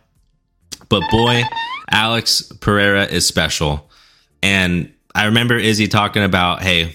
But 0.90 1.04
boy, 1.12 1.44
Alex 1.90 2.42
Pereira 2.60 3.06
is 3.06 3.28
special. 3.28 3.90
And 4.42 4.94
I 5.16 5.26
remember 5.26 5.58
Izzy 5.58 5.88
talking 5.88 6.24
about, 6.24 6.62
hey, 6.62 6.94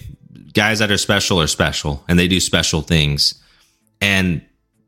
guys 0.53 0.79
that 0.79 0.91
are 0.91 0.99
special 0.99 1.41
are 1.41 1.47
special 1.47 2.05
and 2.09 2.19
they 2.19 2.29
do 2.29 2.41
special 2.41 2.81
things. 2.81 3.35
And 4.01 4.43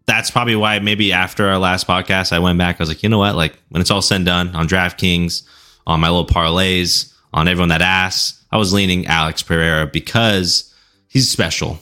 that's 0.07 0.31
probably 0.31 0.57
why 0.57 0.78
maybe 0.78 1.12
after 1.12 1.49
our 1.49 1.59
last 1.59 1.87
podcast, 1.87 2.33
I 2.33 2.39
went 2.39 2.59
back. 2.59 2.77
I 2.77 2.83
was 2.83 2.89
like, 2.89 3.03
you 3.03 3.09
know 3.09 3.19
what? 3.19 3.35
Like 3.35 3.59
when 3.70 3.81
it's 3.81 3.91
all 3.91 4.03
said 4.03 4.16
and 4.16 4.27
done 4.27 4.57
on 4.57 4.69
DraftKings, 4.69 5.43
on 5.87 6.01
my 6.01 6.09
little 6.09 6.27
parlays, 6.27 7.12
on 7.33 7.49
everyone 7.49 7.69
that 7.69 7.83
asks, 7.83 8.45
I 8.51 8.57
was 8.57 8.73
leaning 8.73 9.07
Alex 9.07 9.43
Pereira 9.43 9.87
because 9.87 10.73
he's 11.09 11.31
special. 11.31 11.78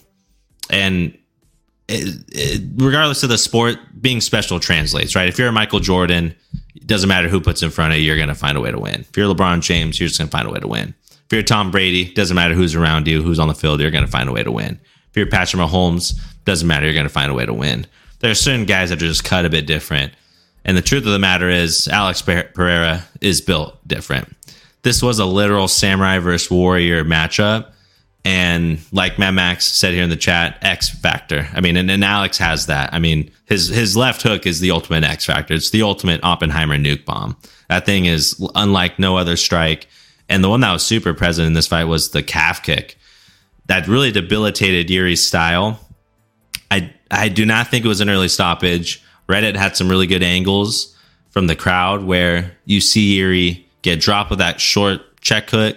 And 0.70 1.16
it, 1.86 2.24
it, 2.28 2.62
regardless 2.76 3.22
of 3.22 3.28
the 3.28 3.38
sport, 3.38 3.76
being 4.00 4.20
special 4.22 4.58
translates, 4.58 5.14
right? 5.14 5.28
If 5.28 5.38
you're 5.38 5.48
a 5.48 5.52
Michael 5.52 5.80
Jordan, 5.80 6.34
it 6.74 6.86
doesn't 6.86 7.08
matter 7.08 7.28
who 7.28 7.40
puts 7.40 7.62
in 7.62 7.70
front 7.70 7.92
of 7.92 7.98
you, 7.98 8.04
you're 8.04 8.16
going 8.16 8.28
to 8.28 8.34
find 8.34 8.56
a 8.56 8.60
way 8.60 8.70
to 8.70 8.78
win. 8.78 9.00
If 9.00 9.16
you're 9.16 9.32
LeBron 9.32 9.62
James, 9.62 9.98
you're 9.98 10.08
just 10.08 10.18
going 10.18 10.28
to 10.28 10.36
find 10.36 10.48
a 10.48 10.50
way 10.50 10.60
to 10.60 10.68
win. 10.68 10.94
If 11.10 11.32
you're 11.32 11.42
Tom 11.42 11.70
Brady, 11.70 12.12
doesn't 12.12 12.34
matter 12.34 12.54
who's 12.54 12.74
around 12.74 13.06
you, 13.08 13.22
who's 13.22 13.38
on 13.38 13.48
the 13.48 13.54
field, 13.54 13.80
you're 13.80 13.90
going 13.90 14.04
to 14.04 14.10
find 14.10 14.28
a 14.28 14.32
way 14.32 14.42
to 14.42 14.52
win. 14.52 14.78
If 15.10 15.16
you're 15.16 15.26
Patrick 15.26 15.62
Mahomes, 15.62 16.18
doesn't 16.44 16.66
matter, 16.66 16.86
you're 16.86 16.94
going 16.94 17.06
to 17.06 17.12
find 17.12 17.30
a 17.30 17.34
way 17.34 17.46
to 17.46 17.54
win. 17.54 17.86
There 18.18 18.30
are 18.30 18.34
certain 18.34 18.64
guys 18.64 18.90
that 18.90 19.02
are 19.02 19.06
just 19.06 19.24
cut 19.24 19.44
a 19.44 19.50
bit 19.50 19.66
different. 19.66 20.12
And 20.64 20.76
the 20.76 20.82
truth 20.82 21.06
of 21.06 21.12
the 21.12 21.18
matter 21.18 21.48
is, 21.48 21.88
Alex 21.88 22.22
Pereira 22.22 23.04
is 23.20 23.40
built 23.40 23.76
different. 23.86 24.34
This 24.82 25.02
was 25.02 25.18
a 25.18 25.24
literal 25.26 25.68
samurai 25.68 26.18
versus 26.18 26.50
warrior 26.50 27.04
matchup. 27.04 27.72
And 28.24 28.78
like 28.90 29.18
Mad 29.18 29.32
Max 29.32 29.66
said 29.66 29.92
here 29.92 30.02
in 30.02 30.08
the 30.08 30.16
chat, 30.16 30.58
X 30.62 30.88
factor. 30.88 31.46
I 31.52 31.60
mean, 31.60 31.76
and, 31.76 31.90
and 31.90 32.02
Alex 32.02 32.38
has 32.38 32.66
that. 32.66 32.92
I 32.94 32.98
mean, 32.98 33.30
his 33.44 33.68
his 33.68 33.96
left 33.96 34.22
hook 34.22 34.46
is 34.46 34.60
the 34.60 34.70
ultimate 34.70 35.04
X 35.04 35.26
factor. 35.26 35.52
It's 35.54 35.70
the 35.70 35.82
ultimate 35.82 36.24
Oppenheimer 36.24 36.78
nuke 36.78 37.04
bomb. 37.04 37.36
That 37.68 37.84
thing 37.84 38.06
is 38.06 38.42
unlike 38.54 38.98
no 38.98 39.18
other 39.18 39.36
strike. 39.36 39.88
And 40.30 40.42
the 40.42 40.48
one 40.48 40.60
that 40.60 40.72
was 40.72 40.84
super 40.84 41.12
present 41.12 41.46
in 41.46 41.52
this 41.52 41.66
fight 41.66 41.84
was 41.84 42.10
the 42.10 42.22
calf 42.22 42.62
kick 42.62 42.96
that 43.66 43.88
really 43.88 44.12
debilitated 44.12 44.90
Yuri's 44.90 45.26
style. 45.26 45.80
I 46.70 46.92
I 47.10 47.28
do 47.28 47.46
not 47.46 47.68
think 47.68 47.84
it 47.84 47.88
was 47.88 48.00
an 48.00 48.10
early 48.10 48.28
stoppage. 48.28 49.02
Reddit 49.28 49.56
had 49.56 49.76
some 49.76 49.88
really 49.88 50.06
good 50.06 50.22
angles 50.22 50.94
from 51.30 51.46
the 51.46 51.56
crowd 51.56 52.04
where 52.04 52.56
you 52.64 52.80
see 52.80 53.16
Yuri 53.16 53.66
get 53.82 54.00
dropped 54.00 54.30
with 54.30 54.38
that 54.38 54.60
short 54.60 55.20
check 55.20 55.50
hook. 55.50 55.76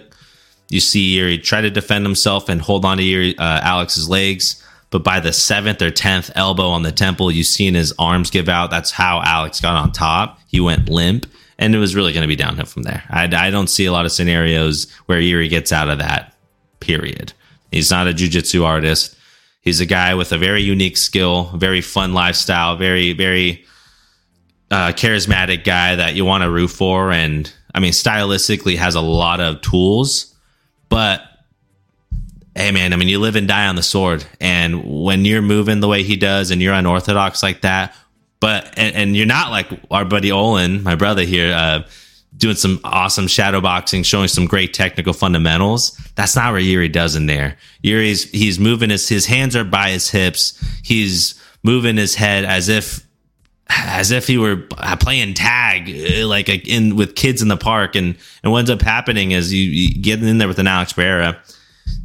You 0.68 0.80
see 0.80 1.16
Yuri 1.16 1.38
try 1.38 1.60
to 1.60 1.70
defend 1.70 2.04
himself 2.04 2.48
and 2.48 2.60
hold 2.60 2.84
on 2.84 2.98
to 2.98 3.36
uh, 3.36 3.60
Alex's 3.62 4.08
legs. 4.08 4.62
But 4.90 5.04
by 5.04 5.20
the 5.20 5.32
seventh 5.32 5.82
or 5.82 5.90
tenth 5.90 6.30
elbow 6.34 6.68
on 6.68 6.82
the 6.82 6.92
temple, 6.92 7.30
you've 7.30 7.46
seen 7.46 7.74
his 7.74 7.92
arms 7.98 8.30
give 8.30 8.48
out. 8.48 8.70
That's 8.70 8.90
how 8.90 9.20
Alex 9.22 9.60
got 9.60 9.76
on 9.76 9.92
top. 9.92 10.38
He 10.46 10.60
went 10.60 10.88
limp, 10.88 11.26
and 11.58 11.74
it 11.74 11.78
was 11.78 11.94
really 11.94 12.12
going 12.12 12.22
to 12.22 12.28
be 12.28 12.36
downhill 12.36 12.64
from 12.64 12.84
there. 12.84 13.04
I, 13.10 13.24
I 13.24 13.50
don't 13.50 13.66
see 13.66 13.84
a 13.84 13.92
lot 13.92 14.06
of 14.06 14.12
scenarios 14.12 14.90
where 15.06 15.20
Yuri 15.20 15.48
gets 15.48 15.72
out 15.72 15.90
of 15.90 15.98
that, 15.98 16.34
period. 16.80 17.34
He's 17.70 17.90
not 17.90 18.08
a 18.08 18.12
jujitsu 18.12 18.64
artist. 18.64 19.14
He's 19.60 19.80
a 19.80 19.86
guy 19.86 20.14
with 20.14 20.32
a 20.32 20.38
very 20.38 20.62
unique 20.62 20.96
skill, 20.96 21.52
very 21.54 21.82
fun 21.82 22.14
lifestyle, 22.14 22.76
very, 22.76 23.12
very 23.12 23.66
uh, 24.70 24.92
charismatic 24.92 25.64
guy 25.64 25.96
that 25.96 26.14
you 26.14 26.24
want 26.24 26.44
to 26.44 26.50
root 26.50 26.68
for. 26.68 27.12
And 27.12 27.52
I 27.74 27.80
mean, 27.80 27.92
stylistically 27.92 28.76
has 28.76 28.94
a 28.94 29.02
lot 29.02 29.40
of 29.40 29.60
tools, 29.60 30.34
but 30.88 31.22
hey, 32.54 32.72
man, 32.72 32.92
I 32.92 32.96
mean, 32.96 33.08
you 33.08 33.20
live 33.20 33.36
and 33.36 33.46
die 33.46 33.68
on 33.68 33.76
the 33.76 33.82
sword. 33.82 34.24
And 34.40 35.04
when 35.04 35.24
you're 35.24 35.42
moving 35.42 35.78
the 35.78 35.86
way 35.86 36.02
he 36.02 36.16
does 36.16 36.50
and 36.50 36.60
you're 36.60 36.74
unorthodox 36.74 37.40
like 37.42 37.60
that, 37.60 37.94
but, 38.40 38.74
and, 38.76 38.94
and 38.96 39.16
you're 39.16 39.26
not 39.26 39.50
like 39.50 39.68
our 39.90 40.04
buddy 40.04 40.32
Olin, 40.32 40.82
my 40.82 40.96
brother 40.96 41.22
here, 41.22 41.54
uh, 41.54 41.84
doing 42.36 42.56
some 42.56 42.80
awesome 42.84 43.26
shadow 43.26 43.60
boxing, 43.60 44.02
showing 44.02 44.28
some 44.28 44.46
great 44.46 44.74
technical 44.74 45.12
fundamentals. 45.12 45.96
That's 46.14 46.36
not 46.36 46.52
what 46.52 46.62
Yuri 46.62 46.88
does 46.88 47.16
in 47.16 47.26
there. 47.26 47.56
Yuri's 47.82 48.30
he's 48.30 48.58
moving 48.58 48.90
his 48.90 49.08
his 49.08 49.26
hands 49.26 49.56
are 49.56 49.64
by 49.64 49.90
his 49.90 50.10
hips. 50.10 50.62
He's 50.84 51.40
moving 51.64 51.96
his 51.96 52.14
head 52.14 52.44
as 52.44 52.68
if 52.68 53.04
as 53.70 54.10
if 54.10 54.26
he 54.26 54.38
were 54.38 54.56
playing 55.00 55.34
tag 55.34 55.88
like 56.24 56.48
in 56.48 56.96
with 56.96 57.14
kids 57.14 57.42
in 57.42 57.48
the 57.48 57.56
park 57.56 57.94
and 57.94 58.16
and 58.42 58.52
what 58.52 58.60
ends 58.60 58.70
up 58.70 58.80
happening 58.80 59.32
is 59.32 59.52
you, 59.52 59.62
you 59.62 60.00
get 60.00 60.22
in 60.22 60.38
there 60.38 60.48
with 60.48 60.58
an 60.58 60.66
Alex 60.66 60.92
Pereira 60.92 61.40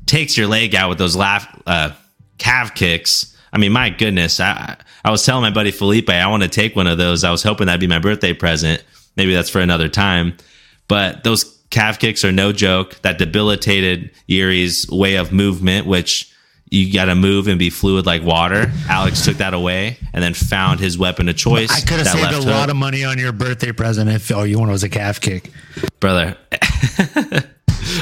takes 0.06 0.38
your 0.38 0.48
leg 0.48 0.76
out 0.76 0.90
with 0.90 0.98
those 0.98 1.15
laugh 1.15 1.61
uh, 1.65 1.91
calf 2.38 2.76
kicks. 2.76 3.35
I 3.53 3.57
mean, 3.57 3.72
my 3.72 3.90
goodness, 3.90 4.40
I 4.40 4.77
I 5.06 5.11
was 5.11 5.26
telling 5.26 5.41
my 5.41 5.52
buddy 5.52 5.72
Felipe 5.72 6.10
I 6.10 6.27
want 6.27 6.44
to 6.44 6.49
take 6.49 6.76
one 6.76 6.88
of 6.88 6.98
those. 6.98 7.23
I 7.23 7.31
was 7.31 7.44
hoping 7.44 7.68
that'd 7.68 7.80
be 7.80 7.88
my 7.88 7.99
birthday 7.99 8.34
present 8.34 8.84
maybe 9.15 9.34
that's 9.34 9.49
for 9.49 9.60
another 9.60 9.90
time. 9.90 10.35
But 10.88 11.23
those 11.23 11.44
calf 11.69 11.99
kicks 11.99 12.23
are 12.23 12.31
no 12.31 12.52
joke. 12.52 12.95
That 13.02 13.18
debilitated 13.18 14.11
Yuri's 14.27 14.90
way 14.90 15.15
of 15.15 15.31
movement, 15.31 15.88
which 15.88 16.32
you 16.74 16.91
got 16.91 17.06
to 17.06 17.14
move 17.14 17.48
and 17.48 17.60
be 17.60 17.70
fluid 17.70 18.08
like 18.08 18.24
water. 18.24 18.72
Alex 18.90 19.24
took 19.24 19.38
that 19.38 19.54
away 19.54 19.95
and 20.12 20.24
then 20.24 20.34
found 20.34 20.80
his 20.80 20.98
weapon 20.98 21.30
of 21.30 21.36
choice. 21.36 21.70
I 21.72 21.82
could 21.82 22.00
have 22.00 22.08
saved 22.08 22.34
a 22.34 22.40
left 22.40 22.48
lot 22.48 22.70
of 22.72 22.76
money 22.76 23.06
on 23.06 23.20
your 23.20 23.32
birthday 23.32 23.72
present 23.72 24.10
if 24.10 24.32
all 24.32 24.44
you 24.44 24.58
wanted 24.58 24.72
was 24.72 24.84
a 24.84 24.90
calf 24.90 25.22
kick. 25.22 25.52
brother. 26.00 26.36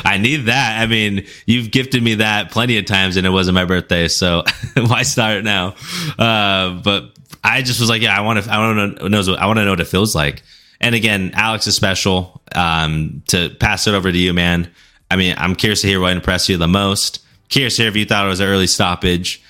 I 0.06 0.20
need 0.20 0.46
that. 0.46 0.80
I 0.82 0.86
mean, 0.86 1.26
you've 1.46 1.70
gifted 1.70 2.02
me 2.02 2.16
that 2.16 2.52
plenty 2.52 2.78
of 2.78 2.86
times, 2.86 3.18
and 3.18 3.28
it 3.28 3.32
wasn't 3.32 3.56
my 3.56 3.66
birthday, 3.66 4.08
so 4.08 4.44
why 4.78 5.04
start 5.04 5.44
now? 5.44 5.76
Uh, 6.18 6.80
but 6.82 7.12
I 7.44 7.64
just 7.64 7.82
was 7.82 7.90
like, 7.90 8.02
yeah, 8.02 8.18
I 8.18 8.22
want 8.22 8.42
to. 8.42 8.50
I 8.50 8.58
want 8.58 9.00
to 9.00 9.10
know. 9.10 9.36
I 9.36 9.48
want 9.48 9.60
to 9.60 9.66
know 9.66 9.72
what 9.72 9.82
it 9.82 9.88
feels 9.88 10.16
like. 10.16 10.44
And 10.80 10.96
again, 10.96 11.32
Alex 11.34 11.68
is 11.68 11.76
special. 11.76 12.42
Um, 12.56 13.24
to 13.28 13.50
pass 13.60 13.88
it 13.88 13.94
over 13.94 14.10
to 14.10 14.18
you, 14.18 14.34
man. 14.34 14.72
I 15.10 15.18
mean, 15.18 15.36
I'm 15.38 15.56
curious 15.56 15.82
to 15.82 15.88
hear 15.88 16.00
what 16.00 16.14
impressed 16.14 16.48
you 16.48 16.56
the 16.56 16.70
most. 16.70 17.22
Curious 17.52 17.76
to 17.76 17.84
hear 17.84 17.90
if 17.90 17.98
you 17.98 18.06
thought 18.06 18.26
it 18.26 18.30
was 18.30 18.40
an 18.40 18.48
early 18.48 18.66
stoppage. 18.66 19.44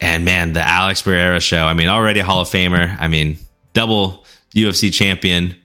And 0.00 0.24
man, 0.24 0.52
the 0.52 0.66
Alex 0.66 1.02
Pereira 1.02 1.40
show. 1.40 1.64
I 1.64 1.74
mean, 1.74 1.88
already 1.88 2.20
Hall 2.20 2.40
of 2.40 2.48
Famer. 2.48 2.96
I 2.98 3.08
mean, 3.08 3.36
double 3.74 4.24
UFC 4.54 4.92
champion. 4.92 5.56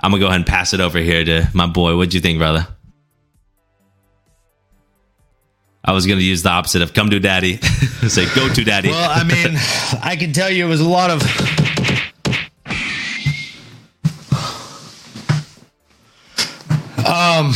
I'm 0.00 0.10
gonna 0.10 0.20
go 0.20 0.26
ahead 0.26 0.36
and 0.36 0.46
pass 0.46 0.74
it 0.74 0.80
over 0.80 0.98
here 0.98 1.24
to 1.24 1.48
my 1.54 1.66
boy. 1.66 1.96
What'd 1.96 2.14
you 2.14 2.20
think, 2.20 2.38
brother? 2.38 2.66
I 5.82 5.92
was 5.92 6.06
gonna 6.06 6.20
use 6.20 6.42
the 6.42 6.50
opposite 6.50 6.82
of 6.82 6.92
"come 6.92 7.08
to 7.10 7.18
daddy," 7.18 7.56
say 8.08 8.26
"go 8.34 8.52
to 8.52 8.64
daddy." 8.64 8.90
Well, 8.90 9.10
I 9.10 9.24
mean, 9.24 9.56
I 10.02 10.16
can 10.16 10.32
tell 10.34 10.50
you 10.50 10.66
it 10.66 10.68
was 10.68 10.80
a 10.80 10.88
lot 10.88 11.10
of. 11.10 11.22
Um, 17.06 17.52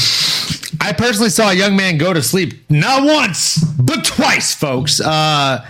I 0.82 0.92
personally 0.92 1.30
saw 1.30 1.50
a 1.50 1.54
young 1.54 1.76
man 1.76 1.96
go 1.96 2.12
to 2.12 2.20
sleep 2.20 2.68
not 2.68 3.04
once 3.04 3.62
but 3.78 4.04
twice, 4.04 4.52
folks. 4.52 5.00
Uh, 5.00 5.64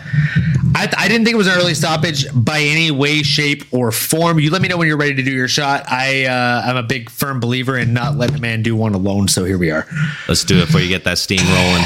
I, 0.75 0.91
I 0.97 1.07
didn't 1.07 1.27
think 1.27 1.35
it 1.35 1.37
was 1.37 1.49
an 1.49 1.53
early 1.59 1.75
stoppage 1.75 2.25
by 2.35 2.61
any 2.61 2.91
way, 2.91 3.23
shape, 3.23 3.65
or 3.73 3.93
form. 3.93 4.41
You 4.41 4.51
let 4.51 4.63
me 4.63 4.69
know 4.69 4.79
when 4.79 4.89
you're 4.89 4.97
ready 4.97 5.15
to 5.15 5.23
do 5.23 5.31
your 5.31 5.49
shot. 5.49 5.85
I 5.87 6.25
uh, 6.25 6.63
I'm 6.65 6.77
a 6.79 6.83
big 6.83 7.11
firm 7.11 7.41
believer 7.41 7.77
in 7.77 7.93
not 7.93 8.17
letting 8.17 8.37
a 8.37 8.41
man 8.41 8.63
do 8.63 8.75
one 8.75 8.95
alone. 8.95 9.29
So 9.29 9.45
here 9.45 9.59
we 9.59 9.71
are. 9.71 9.87
Let's 10.29 10.45
do 10.45 10.57
it 10.59 10.67
before 10.67 10.81
you 10.81 10.89
get 10.89 11.05
that 11.05 11.19
steam 11.19 11.47
rolling. 11.47 11.85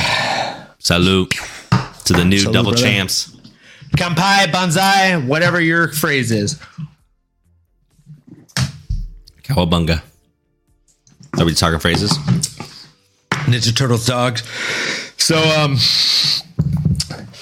Salute 0.78 1.34
to 2.04 2.12
the 2.12 2.24
new 2.24 2.38
Salute, 2.38 2.54
double 2.54 2.70
brother. 2.70 2.86
champs. 2.86 3.36
Kampai, 3.96 4.52
banzai, 4.52 5.16
whatever 5.16 5.60
your 5.60 5.88
phrase 5.88 6.30
is. 6.30 6.60
Cowabunga. 9.42 10.00
Are 11.38 11.44
we 11.44 11.54
talking 11.54 11.80
phrases? 11.80 12.16
Ninja 13.46 13.74
Turtles 13.76 14.06
dogs. 14.06 14.42
So 15.18 15.36
um 15.38 15.76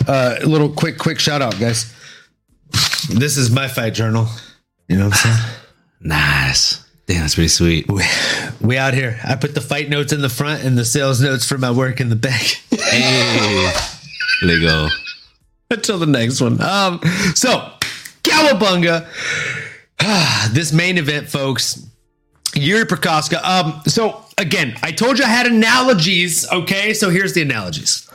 uh, 0.07 0.37
a 0.43 0.47
little 0.47 0.69
quick, 0.69 0.99
quick 0.99 1.19
shout 1.19 1.41
out, 1.41 1.59
guys. 1.59 1.93
This 3.09 3.37
is 3.37 3.51
my 3.51 3.69
fight 3.69 3.95
journal. 3.95 4.27
You 4.89 4.99
know 4.99 5.07
what 5.07 5.27
I'm 5.27 5.37
saying? 5.37 5.51
Nice. 6.07 6.87
Damn, 7.07 7.23
that's 7.23 7.35
pretty 7.35 7.49
sweet. 7.49 7.91
we, 7.91 8.03
we 8.61 8.77
out 8.77 8.93
here. 8.93 9.19
I 9.25 9.37
put 9.37 9.55
the 9.55 9.63
fight 9.63 9.89
notes 9.89 10.13
in 10.13 10.21
the 10.21 10.29
front 10.29 10.63
and 10.63 10.77
the 10.77 10.85
sales 10.85 11.19
notes 11.23 11.47
for 11.47 11.57
my 11.57 11.71
work 11.71 11.99
in 11.99 12.11
the 12.11 12.17
back. 12.17 12.43
Hey, 12.71 13.73
there 14.43 14.59
you 14.59 14.61
go. 14.61 14.89
Until 15.71 15.99
the 15.99 16.05
next 16.05 16.43
one. 16.43 16.61
Um, 16.61 17.01
so 17.35 17.73
Cowabunga. 18.23 19.07
this 20.53 20.75
main 20.75 20.99
event, 20.99 21.31
folks. 21.31 21.87
Yuri 22.55 22.85
Prochazka. 22.85 23.43
Um, 23.43 23.81
so 23.87 24.24
again, 24.39 24.77
I 24.83 24.93
told 24.93 25.19
you 25.19 25.25
I 25.25 25.29
had 25.29 25.47
analogies. 25.47 26.51
Okay, 26.51 26.95
so 26.95 27.11
here's 27.11 27.35
the 27.35 27.43
analogies. 27.43 28.09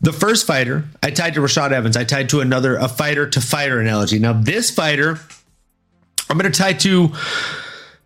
The 0.00 0.12
first 0.12 0.46
fighter 0.46 0.84
I 1.02 1.10
tied 1.10 1.34
to 1.34 1.40
Rashad 1.40 1.70
Evans. 1.70 1.96
I 1.96 2.04
tied 2.04 2.28
to 2.30 2.40
another 2.40 2.76
a 2.76 2.88
fighter 2.88 3.28
to 3.28 3.40
fighter 3.40 3.80
analogy. 3.80 4.18
Now 4.18 4.32
this 4.32 4.70
fighter, 4.70 5.20
I'm 6.28 6.38
going 6.38 6.50
to 6.50 6.58
tie 6.58 6.72
to 6.72 7.12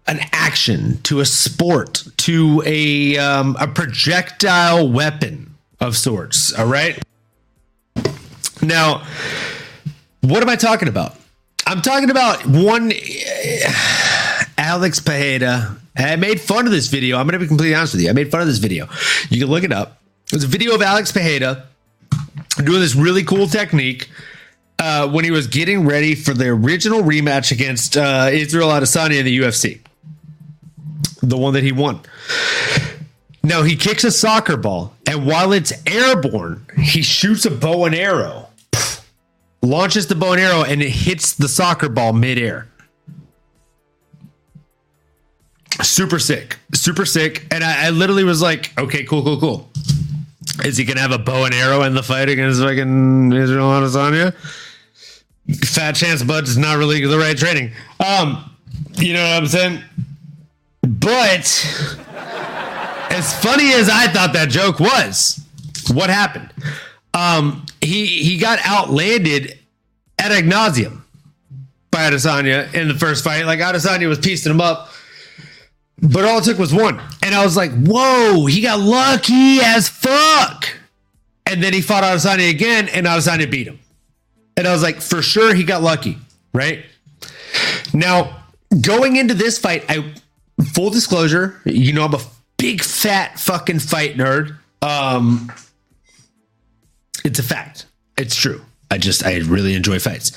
an 0.07 0.21
action, 0.33 1.01
to 1.03 1.21
a 1.21 1.25
sport, 1.25 2.05
to 2.19 2.63
a 2.67 3.17
um, 3.17 3.57
a 3.59 3.67
projectile 3.67 4.89
weapon 4.91 5.55
of 5.81 5.97
sorts. 5.97 6.53
All 6.53 6.67
right. 6.67 7.03
Now, 8.63 9.07
what 10.21 10.43
am 10.43 10.49
I 10.49 10.57
talking 10.57 10.89
about? 10.89 11.17
I'm 11.67 11.83
talking 11.83 12.11
about 12.11 12.47
one 12.47 12.93
Alex 14.59 15.01
Pajeda. 15.01 15.79
I 15.97 16.17
made 16.17 16.41
fun 16.41 16.67
of 16.67 16.73
this 16.73 16.89
video. 16.89 17.17
I'm 17.17 17.27
going 17.27 17.39
to 17.39 17.45
be 17.45 17.49
completely 17.49 17.75
honest 17.75 17.95
with 17.95 18.03
you. 18.03 18.11
I 18.11 18.13
made 18.13 18.31
fun 18.31 18.41
of 18.41 18.47
this 18.47 18.59
video. 18.59 18.89
You 19.31 19.41
can 19.41 19.49
look 19.49 19.65
it 19.65 19.73
up. 19.73 20.01
It 20.27 20.35
was 20.35 20.45
a 20.45 20.49
video 20.49 20.75
of 20.75 20.83
Alex 20.83 21.13
Pajeda 21.13 21.65
doing 22.65 22.81
this 22.81 22.95
really 22.95 23.23
cool 23.23 23.47
technique 23.47 24.11
uh, 24.79 25.09
when 25.09 25.25
he 25.25 25.31
was 25.31 25.47
getting 25.47 25.87
ready 25.87 26.15
for 26.15 26.35
the 26.35 26.49
original 26.49 27.03
rematch 27.03 27.53
against 27.53 27.97
uh, 27.97 28.29
Israel 28.31 28.69
Adesanya 28.69 29.21
in 29.21 29.25
the 29.25 29.39
UFC, 29.39 29.81
the 31.23 31.37
one 31.37 31.55
that 31.55 31.63
he 31.63 31.73
won. 31.73 32.01
Now 33.43 33.63
he 33.63 33.77
kicks 33.77 34.05
a 34.05 34.11
soccer 34.11 34.57
ball, 34.57 34.95
and 35.07 35.25
while 35.25 35.53
it's 35.53 35.73
airborne, 35.87 36.67
he 36.77 37.03
shoots 37.03 37.45
a 37.45 37.51
bow 37.51 37.85
and 37.85 37.95
arrow, 37.95 38.49
launches 39.63 40.09
the 40.09 40.15
bow 40.15 40.33
and 40.33 40.41
arrow, 40.41 40.65
and 40.65 40.83
it 40.83 40.91
hits 40.91 41.35
the 41.35 41.49
soccer 41.49 41.89
ball 41.89 42.13
midair. 42.13 42.69
Super 45.83 46.19
sick, 46.19 46.59
super 46.75 47.05
sick. 47.05 47.47
And 47.51 47.63
I, 47.63 47.87
I 47.87 47.91
literally 47.91 48.25
was 48.25 48.41
like, 48.41 48.73
okay, 48.79 49.05
cool, 49.05 49.23
cool, 49.23 49.39
cool. 49.39 49.71
Is 50.65 50.77
he 50.77 50.85
gonna 50.85 51.01
have 51.01 51.13
a 51.13 51.19
bow 51.19 51.45
and 51.45 51.55
arrow 51.55 51.83
in 51.83 51.95
the 51.95 52.03
fight 52.03 52.29
against 52.29 52.61
fucking 52.61 53.33
Israel 53.33 53.69
Adesanya? 53.69 54.35
Fat 55.67 55.93
chance, 55.93 56.23
but 56.23 56.45
it's 56.45 56.57
not 56.57 56.79
really 56.79 57.05
the 57.05 57.19
right 57.19 57.37
training. 57.37 57.73
Um, 58.01 58.51
you 58.95 59.13
know 59.13 59.23
what 59.23 59.43
I'm 59.43 59.47
saying? 59.47 59.83
But 60.83 61.47
as 63.11 63.43
funny 63.43 63.73
as 63.75 63.89
I 63.89 64.09
thought 64.09 64.33
that 64.33 64.49
joke 64.49 64.81
was, 64.81 65.45
what 65.93 66.11
happened? 66.11 66.53
Um, 67.15 67.67
he 67.81 68.07
he 68.07 68.39
got 68.39 68.59
outlanded 68.65 69.59
at 70.19 70.33
Ignatium 70.33 71.03
by 71.91 72.11
Adesanya 72.11 72.73
in 72.75 72.89
the 72.89 72.95
first 72.95 73.25
fight. 73.25 73.47
Like 73.47 73.61
Adesanya 73.61 74.09
was 74.09 74.19
piecing 74.19 74.51
him 74.51 74.61
up, 74.61 74.91
but 75.99 76.25
all 76.25 76.39
it 76.39 76.45
took 76.45 76.59
was 76.59 76.75
one. 76.75 77.01
And 77.23 77.35
I 77.35 77.45
was 77.45 77.57
like, 77.57 77.73
whoa, 77.73 78.47
he 78.47 78.61
got 78.61 78.81
lucky 78.81 79.61
as 79.61 79.89
fuck. 79.89 80.69
And 81.47 81.63
then 81.63 81.73
he 81.73 81.81
fought 81.81 82.03
Adesanya 82.03 82.51
again, 82.51 82.89
and 82.89 83.07
Adesanya 83.07 83.51
beat 83.51 83.67
him. 83.67 83.79
And 84.57 84.67
I 84.67 84.73
was 84.73 84.83
like, 84.83 85.01
for 85.01 85.23
sure, 85.23 85.55
he 85.55 85.65
got 85.65 85.83
lucky, 85.83 86.19
right? 86.53 86.85
Now, 87.95 88.45
going 88.81 89.17
into 89.17 89.35
this 89.35 89.59
fight, 89.59 89.85
I 89.89 90.13
full 90.73 90.91
disclosure, 90.91 91.61
you 91.65 91.93
know, 91.93 92.05
I'm 92.05 92.15
a 92.15 92.21
big 92.57 92.83
fat 92.83 93.39
fucking 93.39 93.81
fight 93.81 94.17
nerd. 94.17 94.57
Um, 94.83 95.53
it's 97.25 97.39
a 97.39 97.43
fact. 97.43 97.87
It's 98.17 98.35
true. 98.35 98.63
I 98.91 98.99
just 98.99 99.25
I 99.25 99.39
really 99.39 99.75
enjoy 99.75 99.99
fights. 99.99 100.33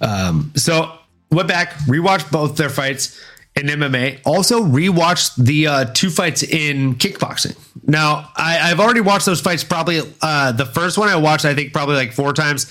Um, 0.00 0.52
so 0.56 0.92
went 1.30 1.48
back, 1.48 1.72
rewatched 1.86 2.30
both 2.30 2.56
their 2.56 2.68
fights 2.68 3.20
in 3.56 3.66
MMA. 3.66 4.20
Also 4.24 4.62
rewatched 4.62 5.36
the 5.36 5.66
uh, 5.66 5.84
two 5.86 6.10
fights 6.10 6.42
in 6.42 6.96
kickboxing. 6.96 7.56
Now 7.86 8.30
I, 8.36 8.70
I've 8.70 8.80
already 8.80 9.00
watched 9.00 9.26
those 9.26 9.40
fights. 9.40 9.62
Probably 9.64 10.00
uh, 10.22 10.52
the 10.52 10.66
first 10.66 10.98
one 10.98 11.08
I 11.08 11.16
watched, 11.16 11.44
I 11.44 11.54
think 11.54 11.72
probably 11.72 11.94
like 11.96 12.12
four 12.12 12.32
times. 12.32 12.70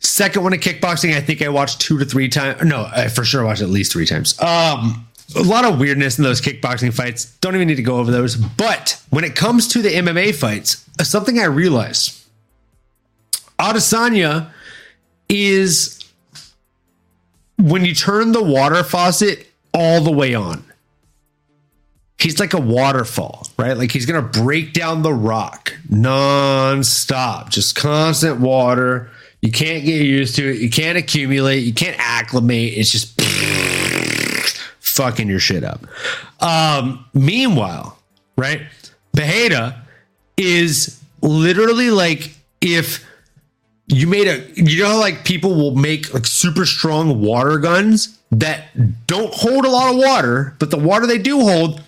Second 0.00 0.42
one 0.42 0.52
in 0.52 0.60
kickboxing, 0.60 1.14
I 1.14 1.20
think 1.20 1.42
I 1.42 1.48
watched 1.48 1.80
two 1.80 1.98
to 1.98 2.04
three 2.04 2.28
times. 2.28 2.62
No, 2.62 2.88
I 2.90 3.08
for 3.08 3.24
sure 3.24 3.44
watched 3.44 3.62
at 3.62 3.68
least 3.68 3.92
three 3.92 4.06
times. 4.06 4.40
Um, 4.40 5.06
a 5.36 5.42
lot 5.42 5.64
of 5.64 5.78
weirdness 5.78 6.18
in 6.18 6.24
those 6.24 6.40
kickboxing 6.40 6.92
fights. 6.92 7.36
Don't 7.38 7.54
even 7.54 7.68
need 7.68 7.76
to 7.76 7.82
go 7.82 7.98
over 7.98 8.10
those. 8.10 8.36
But 8.36 9.00
when 9.10 9.24
it 9.24 9.36
comes 9.36 9.68
to 9.68 9.82
the 9.82 9.90
MMA 9.90 10.34
fights, 10.34 10.84
something 11.02 11.38
I 11.38 11.44
realized 11.44 12.20
Adesanya 13.58 14.50
is 15.28 15.98
when 17.58 17.84
you 17.84 17.94
turn 17.94 18.32
the 18.32 18.42
water 18.42 18.82
faucet 18.82 19.49
all 19.72 20.00
the 20.00 20.12
way 20.12 20.34
on. 20.34 20.64
He's 22.18 22.38
like 22.38 22.52
a 22.52 22.60
waterfall, 22.60 23.46
right? 23.58 23.76
Like 23.76 23.92
he's 23.92 24.04
gonna 24.04 24.20
break 24.20 24.72
down 24.72 25.02
the 25.02 25.14
rock 25.14 25.72
non-stop, 25.88 27.50
just 27.50 27.76
constant 27.76 28.40
water. 28.40 29.10
You 29.40 29.50
can't 29.50 29.84
get 29.84 30.02
used 30.02 30.36
to 30.36 30.50
it. 30.50 30.58
You 30.58 30.68
can't 30.68 30.98
accumulate. 30.98 31.60
You 31.60 31.72
can't 31.72 31.96
acclimate. 31.98 32.74
It's 32.76 32.90
just 32.90 33.18
fucking 34.80 35.28
your 35.28 35.38
shit 35.38 35.64
up. 35.64 35.86
Um, 36.40 37.06
meanwhile, 37.14 37.98
right? 38.36 38.62
Pajeda 39.16 39.78
is 40.36 41.00
literally 41.22 41.90
like 41.90 42.34
if 42.60 43.06
you 43.86 44.06
made 44.06 44.28
a 44.28 44.46
you 44.54 44.82
know 44.82 44.98
like 44.98 45.24
people 45.24 45.54
will 45.54 45.74
make 45.74 46.12
like 46.14 46.26
super 46.26 46.64
strong 46.64 47.20
water 47.20 47.58
guns 47.58 48.18
that 48.32 49.06
don't 49.06 49.32
hold 49.34 49.64
a 49.64 49.70
lot 49.70 49.90
of 49.92 49.96
water, 49.98 50.54
but 50.58 50.70
the 50.70 50.78
water 50.78 51.06
they 51.06 51.18
do 51.18 51.40
hold 51.40 51.82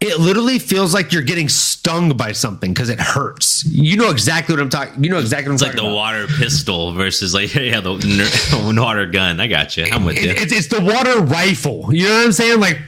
it 0.00 0.18
literally 0.18 0.58
feels 0.58 0.94
like 0.94 1.12
you're 1.12 1.20
getting 1.22 1.48
stung 1.48 2.16
by 2.16 2.32
something 2.32 2.72
because 2.72 2.88
it 2.88 2.98
hurts. 2.98 3.64
You 3.66 3.98
know 3.98 4.10
exactly 4.10 4.54
what 4.54 4.62
I'm 4.62 4.70
talking. 4.70 5.04
You 5.04 5.10
know 5.10 5.18
exactly 5.18 5.50
what 5.50 5.50
I'm 5.50 5.54
It's 5.56 5.62
like 5.62 5.72
the 5.74 5.82
about. 5.82 5.94
water 5.94 6.26
pistol 6.26 6.92
versus 6.94 7.34
like 7.34 7.54
yeah 7.54 7.80
the 7.80 7.96
ner- 7.98 8.80
water 8.82 9.04
gun. 9.06 9.40
I 9.40 9.46
got 9.46 9.76
you. 9.76 9.84
I'm 9.84 10.06
with 10.06 10.16
you. 10.22 10.30
It- 10.30 10.40
it's, 10.42 10.52
it's 10.52 10.68
the 10.68 10.80
water 10.80 11.20
rifle. 11.20 11.94
You 11.94 12.08
know 12.08 12.14
what 12.16 12.24
I'm 12.26 12.32
saying? 12.32 12.60
Like, 12.60 12.78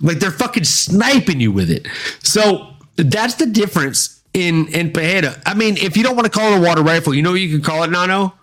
like 0.00 0.18
they're 0.18 0.32
fucking 0.32 0.64
sniping 0.64 1.38
you 1.40 1.52
with 1.52 1.70
it. 1.70 1.86
So 2.24 2.72
that's 2.96 3.34
the 3.36 3.46
difference 3.46 4.20
in 4.32 4.66
in 4.74 4.90
Pajeda. 4.90 5.40
I 5.46 5.54
mean, 5.54 5.76
if 5.76 5.96
you 5.96 6.02
don't 6.02 6.16
want 6.16 6.24
to 6.26 6.36
call 6.36 6.54
it 6.54 6.58
a 6.58 6.60
water 6.60 6.82
rifle, 6.82 7.14
you 7.14 7.22
know 7.22 7.30
what 7.30 7.40
you 7.40 7.50
can 7.50 7.62
call 7.62 7.84
it, 7.84 7.90
Nano? 7.92 8.34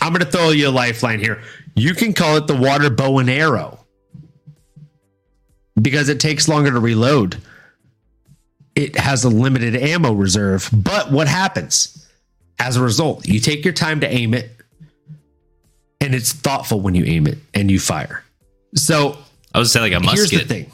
I'm 0.00 0.12
gonna 0.12 0.24
throw 0.24 0.50
you 0.50 0.68
a 0.68 0.70
lifeline 0.70 1.20
here. 1.20 1.42
You 1.74 1.94
can 1.94 2.12
call 2.12 2.36
it 2.36 2.46
the 2.46 2.56
water 2.56 2.90
bow 2.90 3.18
and 3.18 3.30
arrow 3.30 3.78
because 5.80 6.08
it 6.08 6.20
takes 6.20 6.48
longer 6.48 6.70
to 6.70 6.80
reload. 6.80 7.40
It 8.74 8.96
has 8.96 9.24
a 9.24 9.28
limited 9.28 9.76
ammo 9.76 10.12
reserve, 10.12 10.68
but 10.72 11.10
what 11.10 11.28
happens 11.28 12.08
as 12.58 12.76
a 12.76 12.82
result? 12.82 13.26
You 13.26 13.38
take 13.38 13.64
your 13.64 13.74
time 13.74 14.00
to 14.00 14.10
aim 14.10 14.32
it, 14.34 14.50
and 16.00 16.14
it's 16.14 16.32
thoughtful 16.32 16.80
when 16.80 16.94
you 16.94 17.04
aim 17.04 17.26
it 17.26 17.38
and 17.52 17.70
you 17.70 17.78
fire. 17.78 18.24
So 18.74 19.18
I 19.54 19.58
was 19.58 19.70
saying 19.72 19.92
like 19.92 20.00
a 20.00 20.04
musket. 20.04 20.18
here's 20.18 20.30
the 20.30 20.36
musket. 20.36 20.48
thing 20.48 20.72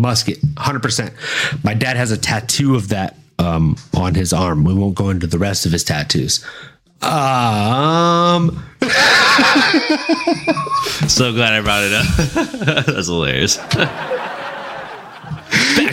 musket 0.00 0.40
100% 0.42 1.64
my 1.64 1.74
dad 1.74 1.96
has 1.96 2.10
a 2.10 2.18
tattoo 2.18 2.76
of 2.76 2.88
that 2.88 3.16
um, 3.38 3.76
on 3.94 4.14
his 4.14 4.32
arm 4.32 4.64
we 4.64 4.74
won't 4.74 4.94
go 4.94 5.10
into 5.10 5.26
the 5.26 5.38
rest 5.38 5.66
of 5.66 5.72
his 5.72 5.84
tattoos 5.84 6.44
um 7.02 8.62
So 11.08 11.32
glad 11.32 11.52
I 11.52 11.60
brought 11.62 11.84
it 11.84 11.92
up. 11.92 12.06
That's 12.86 13.06
hilarious. 13.06 13.56
Back 13.58 13.72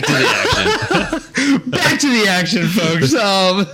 to 0.02 0.12
the 0.12 0.26
action. 0.28 1.70
back 1.70 1.98
to 2.00 2.08
the 2.08 2.26
action 2.28 2.66
folks 2.68 3.14
um 3.14 3.66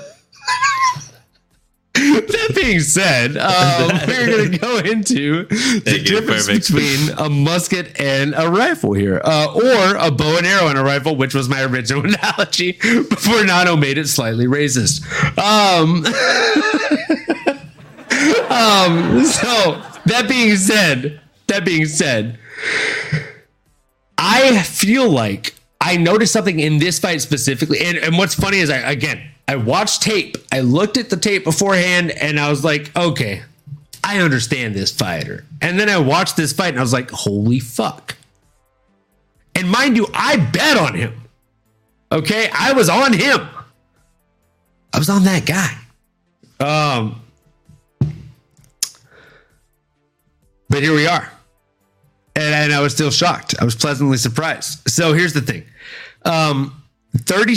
that 1.94 2.52
being 2.54 2.80
said 2.80 3.36
um, 3.36 3.90
we're 4.06 4.26
going 4.26 4.50
to 4.52 4.58
go 4.58 4.78
into 4.78 5.44
the 5.46 5.80
Thank 5.84 6.06
difference 6.06 6.46
perfect. 6.46 6.68
between 6.72 7.10
a 7.18 7.28
musket 7.28 8.00
and 8.00 8.32
a 8.36 8.48
rifle 8.48 8.92
here 8.94 9.20
uh, 9.24 9.52
or 9.54 9.96
a 9.96 10.10
bow 10.10 10.36
and 10.38 10.46
arrow 10.46 10.68
and 10.68 10.78
a 10.78 10.82
rifle 10.84 11.16
which 11.16 11.34
was 11.34 11.48
my 11.48 11.62
original 11.62 12.04
analogy 12.06 12.72
before 12.72 13.44
nano 13.44 13.76
made 13.76 13.98
it 13.98 14.08
slightly 14.08 14.46
racist 14.46 15.02
um 15.38 16.04
Um, 18.50 19.24
so 19.24 19.80
that 20.06 20.26
being 20.28 20.56
said, 20.56 21.20
that 21.46 21.64
being 21.64 21.86
said, 21.86 22.38
I 24.18 24.62
feel 24.62 25.08
like 25.08 25.54
I 25.80 25.96
noticed 25.96 26.32
something 26.32 26.58
in 26.58 26.78
this 26.78 26.98
fight 26.98 27.20
specifically. 27.20 27.78
And, 27.80 27.96
and 27.96 28.18
what's 28.18 28.34
funny 28.34 28.58
is 28.58 28.68
I 28.68 28.78
again 28.90 29.30
I 29.50 29.56
watched 29.56 30.02
tape. 30.02 30.36
I 30.52 30.60
looked 30.60 30.96
at 30.96 31.10
the 31.10 31.16
tape 31.16 31.42
beforehand 31.44 32.12
and 32.12 32.38
I 32.38 32.50
was 32.50 32.64
like, 32.64 32.96
okay, 32.96 33.42
I 34.04 34.20
understand 34.20 34.74
this 34.74 34.92
fighter. 34.92 35.44
And 35.60 35.78
then 35.78 35.88
I 35.88 35.98
watched 35.98 36.36
this 36.36 36.52
fight 36.52 36.68
and 36.68 36.78
I 36.78 36.82
was 36.82 36.92
like, 36.92 37.10
holy 37.10 37.58
fuck. 37.58 38.16
And 39.56 39.68
mind 39.68 39.96
you, 39.96 40.06
I 40.14 40.36
bet 40.36 40.76
on 40.76 40.94
him. 40.94 41.20
Okay, 42.12 42.48
I 42.52 42.72
was 42.74 42.88
on 42.88 43.12
him. 43.12 43.40
I 44.92 44.98
was 44.98 45.08
on 45.10 45.24
that 45.24 45.46
guy. 45.46 45.76
Um, 46.64 47.20
but 50.70 50.82
here 50.82 50.94
we 50.94 51.06
are, 51.06 51.30
and, 52.34 52.54
and 52.54 52.72
I 52.72 52.80
was 52.80 52.94
still 52.94 53.10
shocked. 53.10 53.54
I 53.60 53.64
was 53.64 53.74
pleasantly 53.74 54.16
surprised. 54.16 54.88
So 54.88 55.12
here's 55.12 55.34
the 55.34 55.42
thing: 55.42 55.64
um, 56.24 56.82
thirty. 57.18 57.56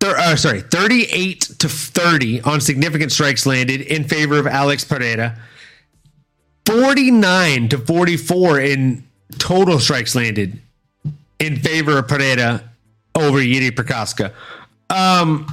thir- 0.00 0.16
uh, 0.18 0.34
sorry, 0.34 0.62
38 0.62 1.40
to 1.60 1.68
30 1.68 2.40
on 2.40 2.60
significant 2.60 3.12
strikes 3.12 3.46
landed 3.46 3.82
in 3.82 4.02
favor 4.02 4.36
of 4.38 4.48
Alex 4.48 4.82
Pereira. 4.84 5.38
49 6.66 7.68
to 7.68 7.78
44 7.78 8.60
in 8.60 9.04
total 9.38 9.78
strikes 9.78 10.14
landed 10.14 10.60
in 11.38 11.56
favor 11.58 11.98
of 11.98 12.08
Pereira 12.08 12.62
over 13.14 13.40
Yuri 13.40 13.70
Prochazka. 13.70 14.32
Um, 14.90 15.46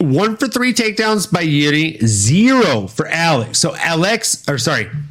one 0.00 0.36
for 0.36 0.48
three 0.48 0.72
takedowns 0.74 1.30
by 1.32 1.40
Yuri, 1.40 1.98
zero 2.06 2.86
for 2.88 3.06
Alex. 3.08 3.58
So 3.58 3.74
Alex, 3.76 4.48
or 4.48 4.58
sorry, 4.58 4.90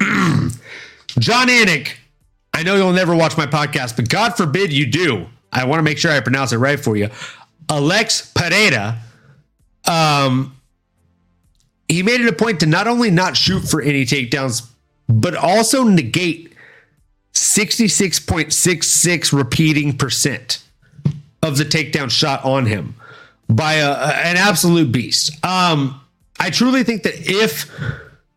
Jon 1.18 1.48
Anik. 1.48 1.94
I 2.52 2.62
know 2.62 2.76
you'll 2.76 2.92
never 2.92 3.14
watch 3.14 3.36
my 3.36 3.46
podcast, 3.46 3.96
but 3.96 4.08
God 4.08 4.36
forbid 4.36 4.72
you 4.72 4.86
do. 4.86 5.26
I 5.52 5.64
want 5.64 5.78
to 5.78 5.82
make 5.82 5.98
sure 5.98 6.10
I 6.10 6.20
pronounce 6.20 6.52
it 6.52 6.58
right 6.58 6.80
for 6.80 6.96
you. 6.96 7.10
Alex 7.70 8.32
Pereira. 8.34 8.98
Um, 9.84 10.56
he 11.88 12.02
made 12.02 12.20
it 12.20 12.28
a 12.28 12.32
point 12.32 12.60
to 12.60 12.66
not 12.66 12.86
only 12.88 13.10
not 13.10 13.36
shoot 13.36 13.60
for 13.60 13.80
any 13.80 14.04
takedowns, 14.04 14.68
but 15.08 15.36
also 15.36 15.84
negate 15.84 16.52
66.66 17.34 19.32
repeating 19.32 19.96
percent 19.96 20.62
of 21.42 21.58
the 21.58 21.64
takedown 21.64 22.10
shot 22.10 22.44
on 22.44 22.66
him 22.66 22.94
by 23.48 23.74
a, 23.74 23.92
an 23.92 24.36
absolute 24.36 24.90
beast. 24.90 25.32
Um, 25.44 26.00
I 26.40 26.50
truly 26.50 26.82
think 26.82 27.04
that 27.04 27.14
if 27.18 27.70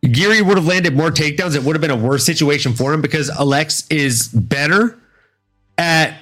Geary 0.02 0.40
would 0.40 0.56
have 0.56 0.66
landed 0.66 0.96
more 0.96 1.10
takedowns, 1.10 1.54
it 1.54 1.62
would 1.62 1.76
have 1.76 1.80
been 1.80 1.90
a 1.90 1.96
worse 1.96 2.24
situation 2.24 2.72
for 2.72 2.92
him 2.92 3.02
because 3.02 3.28
Alex 3.28 3.86
is 3.90 4.28
better 4.28 4.98
at 5.76 6.14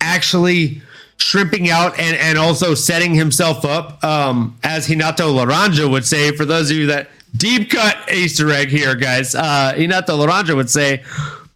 actually 0.00 0.80
shrimping 1.18 1.68
out 1.68 1.98
and, 1.98 2.16
and 2.16 2.38
also 2.38 2.74
setting 2.74 3.14
himself 3.14 3.64
up. 3.64 4.02
Um, 4.02 4.56
as 4.62 4.88
Renato 4.88 5.32
Laranja 5.34 5.90
would 5.90 6.06
say, 6.06 6.34
for 6.34 6.44
those 6.44 6.70
of 6.70 6.76
you 6.76 6.86
that 6.86 7.10
deep 7.36 7.70
cut 7.70 7.96
Easter 8.10 8.50
egg 8.50 8.68
here, 8.68 8.94
guys, 8.94 9.34
uh, 9.34 9.74
Renato 9.76 10.16
Laranja 10.16 10.56
would 10.56 10.70
say, 10.70 11.02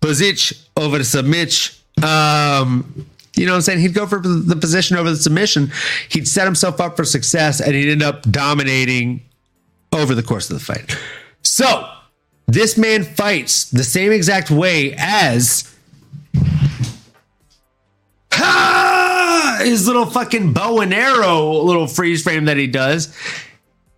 Pozic 0.01 0.67
over 0.77 1.03
submit. 1.05 1.79
Um, 2.03 3.07
you 3.37 3.47
know 3.47 3.53
what 3.53 3.57
I'm 3.57 3.63
saying? 3.63 3.81
He'd 3.81 3.95
go 3.95 4.07
for 4.07 4.19
the 4.19 4.57
position 4.57 4.97
over 4.97 5.09
the 5.09 5.17
submission. 5.17 5.73
He'd 6.11 6.29
set 6.29 6.45
himself 6.45 6.81
up 6.81 6.97
for 6.97 7.05
success 7.05 7.61
and 7.61 7.75
he'd 7.75 7.91
end 7.91 8.03
up 8.03 8.23
dominating 8.23 9.23
over 9.93 10.15
the 10.15 10.23
course 10.23 10.51
of 10.51 10.59
the 10.59 10.65
fight. 10.65 10.99
So 11.43 11.89
this 12.47 12.77
man 12.77 13.05
fights 13.05 13.71
the 13.71 13.85
same 13.85 14.13
exact 14.13 14.51
way 14.51 14.95
as 14.97 15.75
his 19.63 19.87
little 19.87 20.07
fucking 20.07 20.53
bow 20.53 20.81
and 20.81 20.93
arrow 20.93 21.53
little 21.53 21.87
freeze 21.87 22.23
frame 22.23 22.47
that 22.47 22.57
he 22.57 22.67
does. 22.67 23.17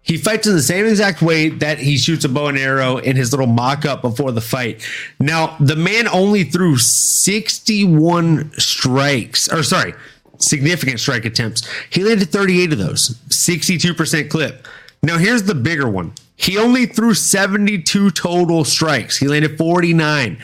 He 0.03 0.19
fights 0.19 0.47
in 0.47 0.55
the 0.55 0.63
same 0.63 0.85
exact 0.85 1.23
way 1.23 1.49
that 1.49 1.79
he 1.79 1.97
shoots 1.97 2.27
a 2.27 2.29
bow 2.29 2.49
and 2.49 2.59
arrow 2.59 2.99
in 2.99 3.17
his 3.17 3.33
little 3.33 3.47
mock 3.47 3.87
up 3.87 4.03
before 4.03 4.33
the 4.33 4.43
fight. 4.43 4.87
Now, 5.19 5.57
the 5.59 5.77
man 5.77 6.09
only 6.09 6.45
threw 6.45 6.77
61 6.77 8.53
strikes, 8.59 9.51
or 9.51 9.63
sorry, 9.63 9.95
significant 10.39 11.01
strike 11.01 11.25
attempts. 11.25 11.67
He 11.89 12.05
landed 12.05 12.29
38 12.29 12.73
of 12.75 12.79
those, 12.79 13.15
62% 13.31 14.29
clip. 14.29 14.69
Now, 15.03 15.17
here's 15.17 15.45
the 15.45 15.55
bigger 15.55 15.89
one. 15.89 16.13
He 16.37 16.59
only 16.59 16.87
threw 16.87 17.15
72 17.15 18.11
total 18.11 18.65
strikes. 18.65 19.19
He 19.19 19.29
landed 19.29 19.57
49, 19.57 20.39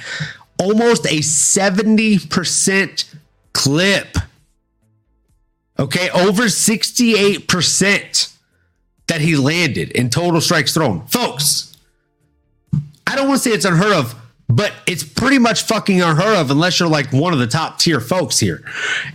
almost 0.59 1.07
a 1.07 1.19
70% 1.19 3.15
clip. 3.53 4.17
Okay, 5.79 6.11
over 6.11 6.45
68% 6.45 8.37
that 9.09 9.21
he 9.21 9.35
landed 9.37 9.91
in 9.91 10.11
total 10.11 10.41
strikes 10.41 10.73
thrown. 10.75 11.07
Folks, 11.07 11.77
I 13.07 13.17
don't 13.17 13.27
want 13.29 13.43
to 13.43 13.49
say 13.49 13.55
it's 13.55 13.65
unheard 13.65 13.93
of, 13.93 14.15
but 14.49 14.73
it's 14.87 15.03
pretty 15.03 15.39
much 15.39 15.63
fucking 15.63 16.01
unheard 16.01 16.37
of 16.37 16.51
unless 16.51 16.79
you're 16.79 16.89
like 16.89 17.13
one 17.13 17.33
of 17.33 17.39
the 17.39 17.47
top 17.47 17.79
tier 17.79 18.01
folks 18.01 18.39
here. 18.39 18.63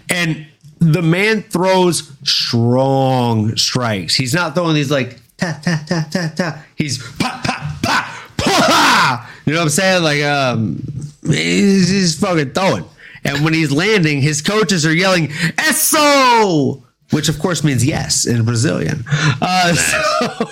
And 0.10 0.48
the 0.80 1.02
man 1.02 1.44
throws 1.44 2.12
strong 2.24 3.56
strikes. 3.56 4.16
He's 4.16 4.34
not 4.34 4.56
throwing 4.56 4.76
these 4.76 4.92
like 4.92 5.20
ta 5.38 5.60
ta 5.64 5.84
ta 5.88 6.06
ta 6.10 6.32
ta. 6.36 6.64
He's 6.76 6.98
pa 6.98 7.42
pa 7.44 7.78
pa 7.82 8.28
pa. 8.38 9.30
You 9.46 9.54
know 9.54 9.60
what 9.60 9.64
I'm 9.66 9.70
saying? 9.70 10.04
Like 10.04 10.24
um, 10.24 10.84
he's, 11.24 11.90
he's 11.90 12.20
fucking 12.20 12.52
throwing. 12.52 12.86
And 13.24 13.44
when 13.44 13.54
he's 13.54 13.72
landing, 13.72 14.22
his 14.22 14.42
coaches 14.42 14.86
are 14.86 14.94
yelling 14.94 15.32
"Eso!" 15.58 16.84
which 17.12 17.30
of 17.30 17.40
course 17.40 17.64
means 17.64 17.86
yes 17.86 18.26
in 18.26 18.44
Brazilian. 18.46 19.04
Uh, 19.42 19.74
so, 19.74 20.46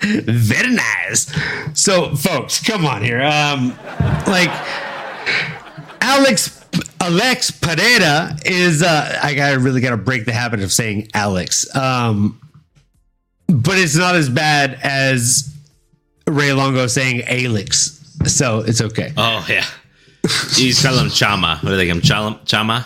very 0.00 0.74
nice. 0.74 1.32
So, 1.74 2.14
folks, 2.16 2.62
come 2.62 2.84
on 2.84 3.02
here. 3.02 3.22
Um, 3.22 3.70
like 4.26 4.50
Alex 6.00 6.64
Alex 7.00 7.50
Pereira 7.50 8.36
is. 8.44 8.82
Uh, 8.82 9.18
I 9.22 9.34
gotta 9.34 9.58
really 9.58 9.80
gotta 9.80 9.96
break 9.96 10.24
the 10.24 10.32
habit 10.32 10.60
of 10.60 10.72
saying 10.72 11.08
Alex. 11.14 11.74
Um, 11.74 12.40
but 13.48 13.78
it's 13.78 13.96
not 13.96 14.14
as 14.14 14.28
bad 14.28 14.78
as 14.82 15.54
Ray 16.26 16.52
Longo 16.52 16.86
saying 16.86 17.22
Alex, 17.22 18.14
so 18.26 18.60
it's 18.60 18.80
okay. 18.80 19.12
Oh 19.16 19.44
yeah. 19.48 19.64
He's 20.56 20.82
calling 20.82 21.04
him 21.04 21.10
Chama. 21.10 21.62
What 21.62 21.70
do 21.70 21.76
they 21.76 21.86
call 21.86 21.96
him? 21.96 22.02
Chama? 22.02 22.44
Chama? 22.44 22.84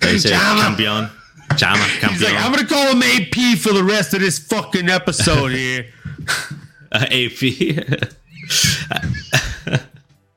Chama. 0.00 0.62
Campeon. 0.62 1.10
Chama. 1.50 2.00
Campeon. 2.00 2.12
He's 2.12 2.22
like, 2.22 2.34
I'm 2.34 2.52
gonna 2.52 2.66
call 2.66 2.94
him 2.94 3.02
AP 3.02 3.58
for 3.58 3.72
the 3.72 3.82
rest 3.82 4.14
of 4.14 4.20
this 4.20 4.38
fucking 4.38 4.88
episode 4.88 5.52
here. 5.52 5.86
Uh, 6.92 7.04
AP. 7.04 7.38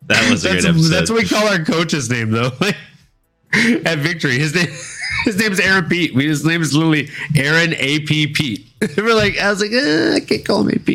that 0.05 0.30
was 0.30 0.45
a 0.45 0.49
That's, 0.49 0.61
great 0.61 0.65
episode. 0.65 0.89
that's 0.89 1.09
what 1.09 1.23
we 1.23 1.27
call 1.27 1.47
our 1.47 1.65
coach's 1.65 2.11
name, 2.11 2.30
though. 2.30 2.51
At 3.85 3.97
Victory, 3.97 4.38
his 4.38 4.53
name 4.53 4.67
his 5.25 5.38
name 5.39 5.51
is 5.51 5.59
Aaron 5.59 5.85
Pete. 5.85 6.13
We 6.13 6.27
his 6.27 6.45
name 6.45 6.61
is 6.61 6.75
literally 6.75 7.09
Aaron 7.35 7.73
AP 7.73 8.34
Pete. 8.35 8.67
We're 8.97 9.15
like, 9.15 9.38
I 9.39 9.49
was 9.49 9.61
like, 9.61 9.72
eh, 9.72 10.15
I 10.15 10.19
can't 10.19 10.45
call 10.45 10.68
him 10.68 10.69
AP. 10.69 10.89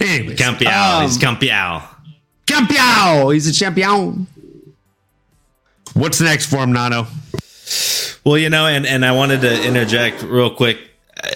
Anyways, 0.00 0.38
Campeon. 0.38 0.72
um, 0.72 1.02
He's 1.02 1.18
Campeon. 1.18 1.82
Campeão. 2.46 3.32
He's 3.32 3.46
a 3.46 3.52
champion. 3.52 4.26
What's 5.94 6.20
next 6.20 6.46
for 6.46 6.56
him, 6.58 6.72
Nano? 6.72 7.06
Well, 8.24 8.36
you 8.38 8.50
know, 8.50 8.66
and, 8.66 8.86
and 8.86 9.04
I 9.04 9.12
wanted 9.12 9.42
to 9.42 9.66
interject 9.66 10.22
real 10.22 10.50
quick 10.54 10.78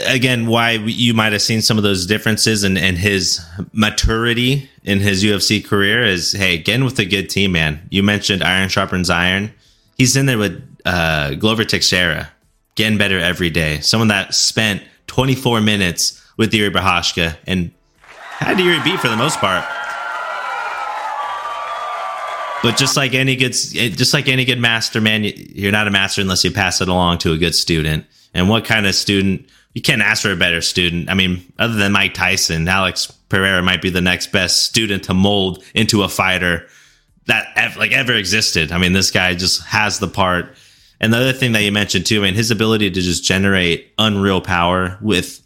again 0.07 0.47
why 0.47 0.73
you 0.73 1.15
might 1.15 1.33
have 1.33 1.43
seen 1.43 1.61
some 1.63 1.77
of 1.77 1.85
those 1.85 2.07
differences 2.07 2.65
and 2.65 2.79
and 2.79 2.97
his 2.97 3.41
maturity 3.73 4.69
in 4.83 5.01
his 5.01 5.23
UFC 5.23 5.65
career 5.65 6.03
is 6.03 6.33
hey, 6.33 6.55
again 6.55 6.85
with 6.85 6.99
a 6.99 7.05
good 7.05 7.31
team, 7.31 7.53
man. 7.53 7.87
You 7.91 8.03
mentioned 8.03 8.43
Iron 8.43 8.69
Sharpens 8.69 9.11
Iron. 9.11 9.53
He's 9.97 10.17
in 10.17 10.27
there 10.27 10.39
with 10.39 10.63
uh, 10.85 11.35
Glover 11.35 11.65
Teixeira, 11.65 12.31
getting 12.75 12.99
better 12.99 13.19
every 13.19 13.51
day. 13.51 13.81
Someone 13.81 14.09
that 14.09 14.35
spent 14.35 14.83
24 15.07 15.61
minutes 15.61 16.21
with 16.37 16.53
Yuri 16.55 16.71
Prochazka 16.71 17.37
and 17.47 17.71
had 18.39 18.59
Yuri 18.59 18.81
beat 18.83 19.01
for 19.01 19.09
the 19.09 19.17
most 19.17 19.39
part. 19.39 19.65
But 22.63 22.79
just 22.79 22.97
like 22.97 23.13
any 23.13 23.37
good, 23.37 23.53
just 23.53 24.15
like 24.15 24.27
any 24.27 24.47
good 24.47 24.59
master, 24.59 24.99
man, 25.01 25.23
you- 25.23 25.35
you're 25.55 25.73
not 25.73 25.87
a 25.87 25.91
master 25.91 26.23
unless 26.23 26.45
you 26.45 26.51
pass 26.51 26.81
it 26.81 26.89
along 26.89 27.19
to 27.19 27.33
a 27.33 27.37
good 27.37 27.55
student. 27.55 28.07
And 28.33 28.49
what 28.49 28.65
kind 28.65 28.87
of 28.87 28.95
student? 28.95 29.47
You 29.75 29.83
can't 29.83 30.01
ask 30.01 30.23
for 30.23 30.31
a 30.33 30.37
better 30.37 30.63
student. 30.63 31.11
I 31.11 31.15
mean, 31.15 31.45
other 31.59 31.75
than 31.75 31.93
Mike 31.93 32.15
Tyson, 32.15 32.67
Alex 32.67 33.13
Pereira 33.29 33.63
might 33.63 33.83
be 33.83 33.91
the 33.91 34.01
next 34.01 34.33
best 34.33 34.63
student 34.65 35.03
to 35.05 35.15
mold 35.15 35.63
into 35.75 36.05
a 36.05 36.09
fighter 36.09 36.67
that 37.27 37.75
like 37.77 37.93
ever 37.93 38.15
existed. 38.15 38.73
I 38.73 38.79
mean, 38.79 38.93
this 38.95 39.11
guy 39.11 39.35
just 39.35 39.63
has 39.65 39.99
the 39.99 40.09
part. 40.09 40.57
And 41.05 41.13
the 41.13 41.19
other 41.19 41.35
thing 41.35 41.53
that 41.53 41.63
you 41.63 41.71
mentioned 41.71 42.07
too, 42.07 42.23
I 42.23 42.25
mean, 42.25 42.35
his 42.35 42.51
ability 42.51 42.91
to 42.91 43.01
just 43.03 43.25
generate 43.25 43.93
unreal 43.99 44.41
power 44.41 44.97
with 45.03 45.43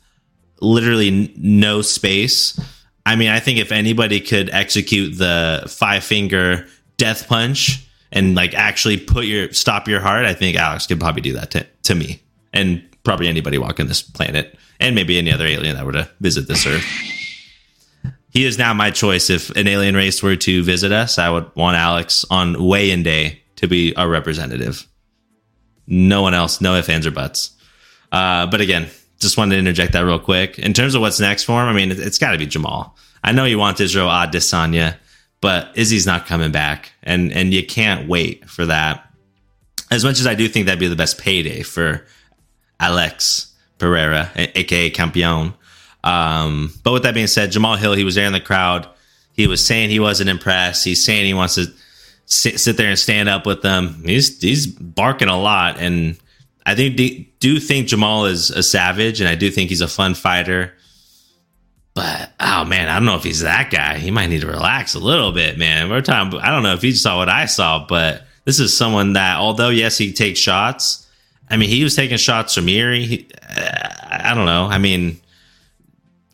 literally 0.61 1.35
no 1.37 1.83
space. 1.83 2.61
I 3.05 3.17
mean, 3.17 3.29
I 3.29 3.41
think 3.41 3.59
if 3.59 3.73
anybody 3.73 4.21
could 4.21 4.51
execute 4.51 5.19
the 5.19 5.65
five 5.67 6.05
finger 6.05 6.69
death 6.97 7.27
punch 7.27 7.85
and 8.13 8.37
like 8.37 8.55
actually 8.55 8.99
put 8.99 9.25
your 9.25 9.53
stop 9.53 9.89
your 9.89 9.99
heart, 9.99 10.27
I 10.27 10.33
think 10.33 10.57
Alex 10.57 10.87
could 10.87 11.01
probably 11.01 11.23
do 11.23 11.33
that 11.33 11.51
to, 11.51 11.67
to 11.83 11.97
me. 11.97 12.23
and 12.53 12.85
probably 13.05 13.29
anybody 13.29 13.59
walking 13.59 13.87
this 13.87 14.03
planet, 14.03 14.59
and 14.81 14.95
maybe 14.95 15.19
any 15.19 15.33
other 15.33 15.47
alien 15.47 15.77
that 15.77 15.87
were 15.87 15.93
to 15.93 16.11
visit 16.21 16.47
this 16.47 16.67
Earth. 16.67 16.85
He 18.31 18.45
is 18.45 18.59
now 18.59 18.75
my 18.75 18.91
choice. 18.91 19.31
If 19.31 19.51
an 19.51 19.67
alien 19.67 19.95
race 19.95 20.23
were 20.23 20.37
to 20.37 20.63
visit 20.63 20.93
us, 20.93 21.19
I 21.19 21.31
would 21.31 21.51
want 21.57 21.77
Alex 21.77 22.25
on 22.31 22.63
weigh-in 22.63 23.03
day 23.03 23.41
to 23.57 23.67
be 23.67 23.97
our 23.97 24.09
representative. 24.09 24.87
No 25.89 26.21
one 26.23 26.35
else, 26.35 26.61
no 26.61 26.77
ifs, 26.77 26.89
ands, 26.89 27.07
or 27.07 27.11
buts. 27.11 27.53
Uh, 28.13 28.47
but 28.47 28.61
again, 28.61 28.89
just 29.19 29.39
wanted 29.39 29.55
to 29.55 29.59
interject 29.59 29.93
that 29.95 30.05
real 30.05 30.19
quick. 30.19 30.59
In 30.59 30.75
terms 30.75 30.95
of 30.95 31.01
what's 31.01 31.19
next 31.19 31.45
for 31.45 31.63
him, 31.63 31.69
I 31.69 31.73
mean, 31.73 31.91
it, 31.91 31.99
has 31.99 32.19
got 32.19 32.33
to 32.33 32.39
be 32.39 32.47
Jamal. 32.47 32.97
I 33.25 33.33
know 33.33 33.47
you 33.47 33.59
want 33.59 33.81
Israel 33.81 34.09
Adesanya, 34.09 34.97
but 35.41 35.77
Izzy's 35.77 36.07
not 36.07 36.27
coming 36.27 36.53
back, 36.53 36.93
and 37.03 37.33
and 37.33 37.53
you 37.53 37.65
can't 37.65 38.09
wait 38.09 38.49
for 38.49 38.67
that. 38.67 39.11
As 39.91 40.05
much 40.05 40.21
as 40.21 40.27
I 40.27 40.35
do 40.35 40.47
think 40.47 40.67
that'd 40.67 40.79
be 40.79 40.89
the 40.89 40.97
best 40.97 41.19
payday 41.19 41.63
for 41.63 42.07
Alex 42.79 43.53
Pereira, 43.79 44.31
aka 44.37 44.91
Campeon. 44.91 45.55
Um, 46.05 46.73
but 46.85 46.93
with 46.93 47.03
that 47.03 47.15
being 47.15 47.27
said, 47.27 47.51
Jamal 47.51 47.77
Hill, 47.77 47.95
he 47.95 48.05
was 48.05 48.15
there 48.15 48.27
in 48.27 48.33
the 48.33 48.41
crowd. 48.41 48.89
He 49.33 49.47
was 49.47 49.65
saying 49.65 49.91
he 49.91 50.01
wasn't 50.01 50.31
impressed. 50.31 50.85
He's 50.85 51.05
saying 51.05 51.25
he 51.25 51.35
wants 51.35 51.55
to 51.57 51.67
sit, 52.29 52.61
sit 52.61 52.77
there 52.77 52.89
and 52.89 52.99
stand 52.99 53.29
up 53.29 53.47
with 53.47 53.63
them. 53.63 54.03
He's 54.05 54.41
he's 54.41 54.67
barking 54.67 55.29
a 55.29 55.39
lot, 55.39 55.79
and 55.79 56.17
I 56.65 56.75
think 56.75 56.97
do 57.41 57.59
think 57.59 57.89
Jamal 57.89 58.27
is 58.27 58.51
a 58.51 58.63
savage, 58.63 59.21
and 59.21 59.29
I 59.29 59.35
do 59.35 59.51
think 59.51 59.71
he's 59.71 59.81
a 59.81 59.89
fun 59.89 60.15
fighter. 60.15 60.75
But 61.95 62.31
oh 62.39 62.65
man, 62.65 62.89
I 62.89 62.95
don't 62.95 63.07
know 63.07 63.17
if 63.17 63.25
he's 63.25 63.41
that 63.41 63.71
guy. 63.71 63.99
He 63.99 64.11
might 64.11 64.29
need 64.29 64.43
to 64.43 64.47
relax 64.47 64.95
a 64.95 65.01
little 65.01 65.33
bit, 65.33 65.59
man. 65.59 65.89
We're 65.91 66.03
talking. 66.03 66.39
I 66.39 66.51
don't 66.51 66.63
know 66.63 66.75
if 66.75 66.83
he 66.83 66.93
saw 66.93 67.17
what 67.17 67.29
I 67.29 67.47
saw, 67.47 67.85
but 67.87 68.23
this 68.45 68.61
is 68.61 68.77
someone 68.77 69.15
that, 69.15 69.39
although 69.39 69.71
yes, 69.71 69.99
he 69.99 70.13
takes 70.13 70.39
shots. 70.39 71.07
I 71.51 71.57
mean, 71.57 71.71
he 71.71 71.83
was 71.83 71.97
taking 71.97 72.19
shots 72.19 72.55
from 72.55 72.69
Yuri. 72.69 73.05
He, 73.05 73.29
uh, 73.57 73.89
I 74.11 74.35
don't 74.35 74.45
know. 74.45 74.67
I 74.67 74.79
mean, 74.79 75.19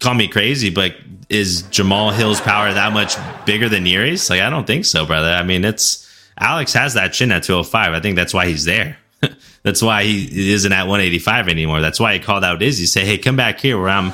call 0.04 0.14
me 0.14 0.28
crazy, 0.28 0.70
but 0.70 0.94
is 1.28 1.62
Jamal 1.62 2.10
Hill's 2.10 2.40
power 2.40 2.72
that 2.72 2.92
much 2.92 3.16
bigger 3.46 3.68
than 3.68 3.86
Yuri's? 3.86 4.28
Like, 4.30 4.40
I 4.40 4.50
don't 4.50 4.66
think 4.66 4.84
so, 4.84 5.06
brother. 5.06 5.28
I 5.28 5.42
mean, 5.42 5.64
it's 5.64 6.08
Alex 6.38 6.72
has 6.74 6.94
that 6.94 7.12
chin 7.12 7.32
at 7.32 7.42
205. 7.42 7.92
I 7.92 8.00
think 8.00 8.16
that's 8.16 8.34
why 8.34 8.46
he's 8.46 8.64
there. 8.64 8.98
That's 9.62 9.80
why 9.80 10.04
he 10.04 10.52
isn't 10.52 10.72
at 10.72 10.82
185 10.82 11.48
anymore. 11.48 11.80
That's 11.80 11.98
why 11.98 12.12
he 12.12 12.20
called 12.20 12.44
out 12.44 12.60
Izzy. 12.62 12.84
Say, 12.84 13.06
hey, 13.06 13.16
come 13.16 13.34
back 13.34 13.60
here 13.60 13.80
where 13.80 13.88
I'm 13.88 14.12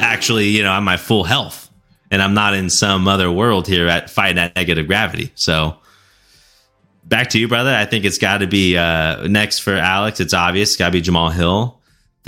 actually, 0.00 0.48
you 0.48 0.62
know, 0.62 0.70
I'm 0.70 0.84
my 0.84 0.96
full 0.96 1.24
health 1.24 1.70
and 2.10 2.22
I'm 2.22 2.32
not 2.32 2.54
in 2.54 2.70
some 2.70 3.06
other 3.06 3.30
world 3.30 3.66
here 3.66 3.86
at 3.88 4.08
fighting 4.08 4.38
at 4.38 4.56
negative 4.56 4.86
gravity. 4.86 5.30
So 5.34 5.76
back 7.04 7.28
to 7.30 7.38
you, 7.38 7.48
brother. 7.48 7.74
I 7.74 7.84
think 7.84 8.06
it's 8.06 8.16
got 8.16 8.38
to 8.38 8.46
be 8.46 8.78
uh, 8.78 9.26
next 9.26 9.58
for 9.58 9.74
Alex. 9.74 10.20
It's 10.20 10.32
obvious. 10.32 10.76
Got 10.76 10.86
to 10.86 10.92
be 10.92 11.00
Jamal 11.02 11.28
Hill. 11.28 11.78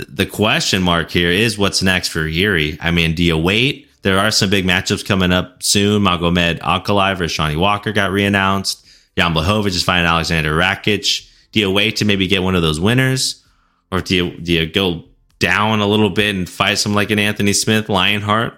The 0.07 0.25
question 0.25 0.81
mark 0.81 1.11
here 1.11 1.29
is 1.29 1.57
what's 1.57 1.83
next 1.83 2.09
for 2.09 2.25
Yuri. 2.25 2.77
I 2.81 2.91
mean, 2.91 3.15
do 3.15 3.23
you 3.23 3.37
wait? 3.37 3.87
There 4.01 4.17
are 4.17 4.31
some 4.31 4.49
big 4.49 4.65
matchups 4.65 5.05
coming 5.05 5.33
up 5.33 5.61
soon. 5.61 6.03
Magomed 6.03 6.59
Ankalaev 6.59 7.17
versus 7.17 7.35
Johnny 7.35 7.57
Walker 7.57 7.91
got 7.91 8.11
reannounced. 8.11 8.85
Jan 9.17 9.33
Blachowicz 9.33 9.67
is 9.67 9.83
fighting 9.83 10.05
Alexander 10.05 10.55
Rakic. 10.55 11.29
Do 11.51 11.59
you 11.59 11.69
wait 11.69 11.97
to 11.97 12.05
maybe 12.05 12.27
get 12.27 12.43
one 12.43 12.55
of 12.55 12.61
those 12.61 12.79
winners, 12.79 13.43
or 13.91 13.99
do 14.01 14.15
you 14.15 14.37
do 14.39 14.53
you 14.53 14.65
go 14.67 15.03
down 15.39 15.79
a 15.79 15.87
little 15.87 16.09
bit 16.09 16.35
and 16.35 16.49
fight 16.49 16.77
some 16.77 16.93
like 16.93 17.11
an 17.11 17.19
Anthony 17.19 17.53
Smith, 17.53 17.89
Lionheart, 17.89 18.53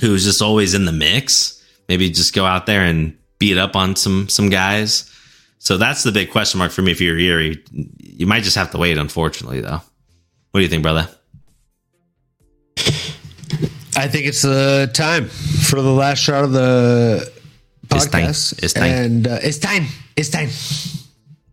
who's 0.00 0.24
just 0.24 0.40
always 0.40 0.74
in 0.74 0.84
the 0.86 0.92
mix? 0.92 1.62
Maybe 1.88 2.08
just 2.08 2.34
go 2.34 2.46
out 2.46 2.66
there 2.66 2.82
and 2.82 3.18
beat 3.38 3.58
up 3.58 3.76
on 3.76 3.96
some 3.96 4.28
some 4.28 4.48
guys. 4.48 5.12
So 5.58 5.76
that's 5.76 6.04
the 6.04 6.12
big 6.12 6.30
question 6.30 6.58
mark 6.58 6.70
for 6.70 6.82
me. 6.82 6.92
If 6.92 7.00
you're 7.00 7.18
here, 7.18 7.54
you 7.98 8.26
might 8.26 8.44
just 8.44 8.56
have 8.56 8.70
to 8.70 8.78
wait. 8.78 8.96
Unfortunately, 8.96 9.60
though, 9.60 9.82
what 10.58 10.62
do 10.62 10.64
you 10.64 10.70
think, 10.70 10.82
brother? 10.82 11.08
I 13.96 14.08
think 14.08 14.26
it's 14.26 14.44
uh, 14.44 14.88
time 14.92 15.28
for 15.28 15.80
the 15.80 15.92
last 15.92 16.18
shot 16.18 16.42
of 16.42 16.50
the 16.50 17.30
podcast. 17.86 17.94
It's 17.94 18.10
time. 18.10 18.64
It's 18.64 18.72
time. 18.72 18.90
And 18.90 19.28
uh, 19.28 19.38
it's 19.40 19.58
time. 19.58 19.86
It's 20.16 20.30
time. 20.30 20.48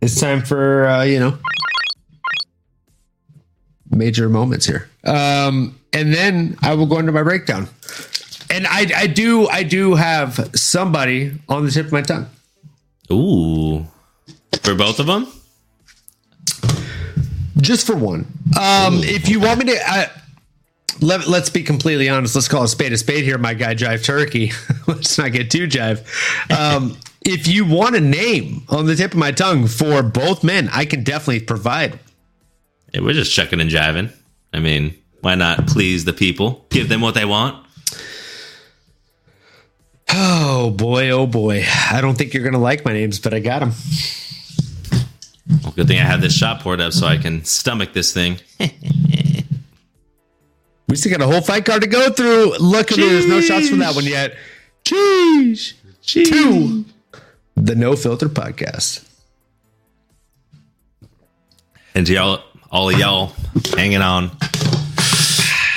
It's 0.00 0.20
time 0.20 0.42
for 0.42 0.88
uh, 0.88 1.04
you 1.04 1.20
know 1.20 1.38
major 3.88 4.28
moments 4.28 4.66
here. 4.66 4.88
Um, 5.04 5.78
and 5.92 6.12
then 6.12 6.58
I 6.60 6.74
will 6.74 6.86
go 6.86 6.98
into 6.98 7.12
my 7.12 7.22
breakdown. 7.22 7.68
And 8.50 8.66
I, 8.66 8.90
I 8.96 9.06
do 9.06 9.46
I 9.46 9.62
do 9.62 9.94
have 9.94 10.50
somebody 10.56 11.38
on 11.48 11.64
the 11.64 11.70
tip 11.70 11.86
of 11.86 11.92
my 11.92 12.02
tongue. 12.02 12.26
Ooh. 13.12 13.86
For 14.64 14.74
both 14.74 14.98
of 14.98 15.06
them? 15.06 15.28
Just 17.58 17.86
for 17.86 17.96
one. 17.96 18.26
Um, 18.58 19.00
if 19.02 19.28
you 19.28 19.40
want 19.40 19.60
me 19.60 19.72
to 19.72 19.88
I, 19.88 20.10
let, 21.00 21.26
let's 21.26 21.50
be 21.50 21.62
completely 21.62 22.08
honest. 22.08 22.34
Let's 22.34 22.48
call 22.48 22.64
a 22.64 22.68
spade 22.68 22.92
a 22.92 22.98
spade 22.98 23.24
here, 23.24 23.38
my 23.38 23.54
guy 23.54 23.74
Jive 23.74 24.04
Turkey. 24.04 24.52
let's 24.86 25.18
not 25.18 25.32
get 25.32 25.50
too 25.50 25.66
jive. 25.66 26.04
Um, 26.50 26.96
if 27.24 27.48
you 27.48 27.64
want 27.64 27.96
a 27.96 28.00
name 28.00 28.64
on 28.68 28.86
the 28.86 28.94
tip 28.94 29.12
of 29.12 29.18
my 29.18 29.32
tongue 29.32 29.66
for 29.66 30.02
both 30.02 30.44
men, 30.44 30.68
I 30.72 30.84
can 30.84 31.02
definitely 31.02 31.40
provide. 31.40 31.98
Yeah, 32.92 33.00
we're 33.00 33.14
just 33.14 33.32
checking 33.32 33.60
and 33.60 33.70
jiving. 33.70 34.12
I 34.52 34.60
mean, 34.60 34.94
why 35.20 35.34
not 35.34 35.66
please 35.66 36.04
the 36.04 36.12
people? 36.12 36.66
Give 36.70 36.88
them 36.88 37.00
what 37.00 37.14
they 37.14 37.24
want. 37.24 37.64
Oh 40.08 40.70
boy, 40.70 41.10
oh 41.10 41.26
boy. 41.26 41.64
I 41.90 42.00
don't 42.00 42.16
think 42.16 42.32
you're 42.32 42.44
going 42.44 42.52
to 42.52 42.58
like 42.58 42.84
my 42.84 42.92
names, 42.92 43.18
but 43.18 43.34
I 43.34 43.40
got 43.40 43.58
them. 43.58 43.72
Well, 45.48 45.72
good 45.76 45.86
thing 45.86 45.98
I 45.98 46.04
have 46.04 46.20
this 46.20 46.34
shot 46.34 46.60
poured 46.60 46.80
up 46.80 46.92
so 46.92 47.06
I 47.06 47.18
can 47.18 47.44
stomach 47.44 47.92
this 47.92 48.12
thing. 48.12 48.38
we 50.88 50.96
still 50.96 51.12
got 51.12 51.22
a 51.22 51.26
whole 51.26 51.40
fight 51.40 51.64
card 51.64 51.82
to 51.82 51.88
go 51.88 52.10
through. 52.10 52.56
Look 52.58 52.90
at 52.90 52.98
me, 52.98 53.08
there's 53.08 53.28
no 53.28 53.40
shots 53.40 53.68
from 53.68 53.78
that 53.78 53.94
one 53.94 54.04
yet. 54.04 54.36
Cheese. 54.84 55.74
Cheese. 56.02 56.30
Two 56.30 56.84
the 57.56 57.74
No 57.74 57.96
Filter 57.96 58.28
Podcast. 58.28 59.02
And 61.94 62.06
to 62.06 62.12
y'all, 62.12 62.42
all 62.70 62.90
of 62.90 62.98
y'all 62.98 63.32
hanging 63.74 64.02
on 64.02 64.30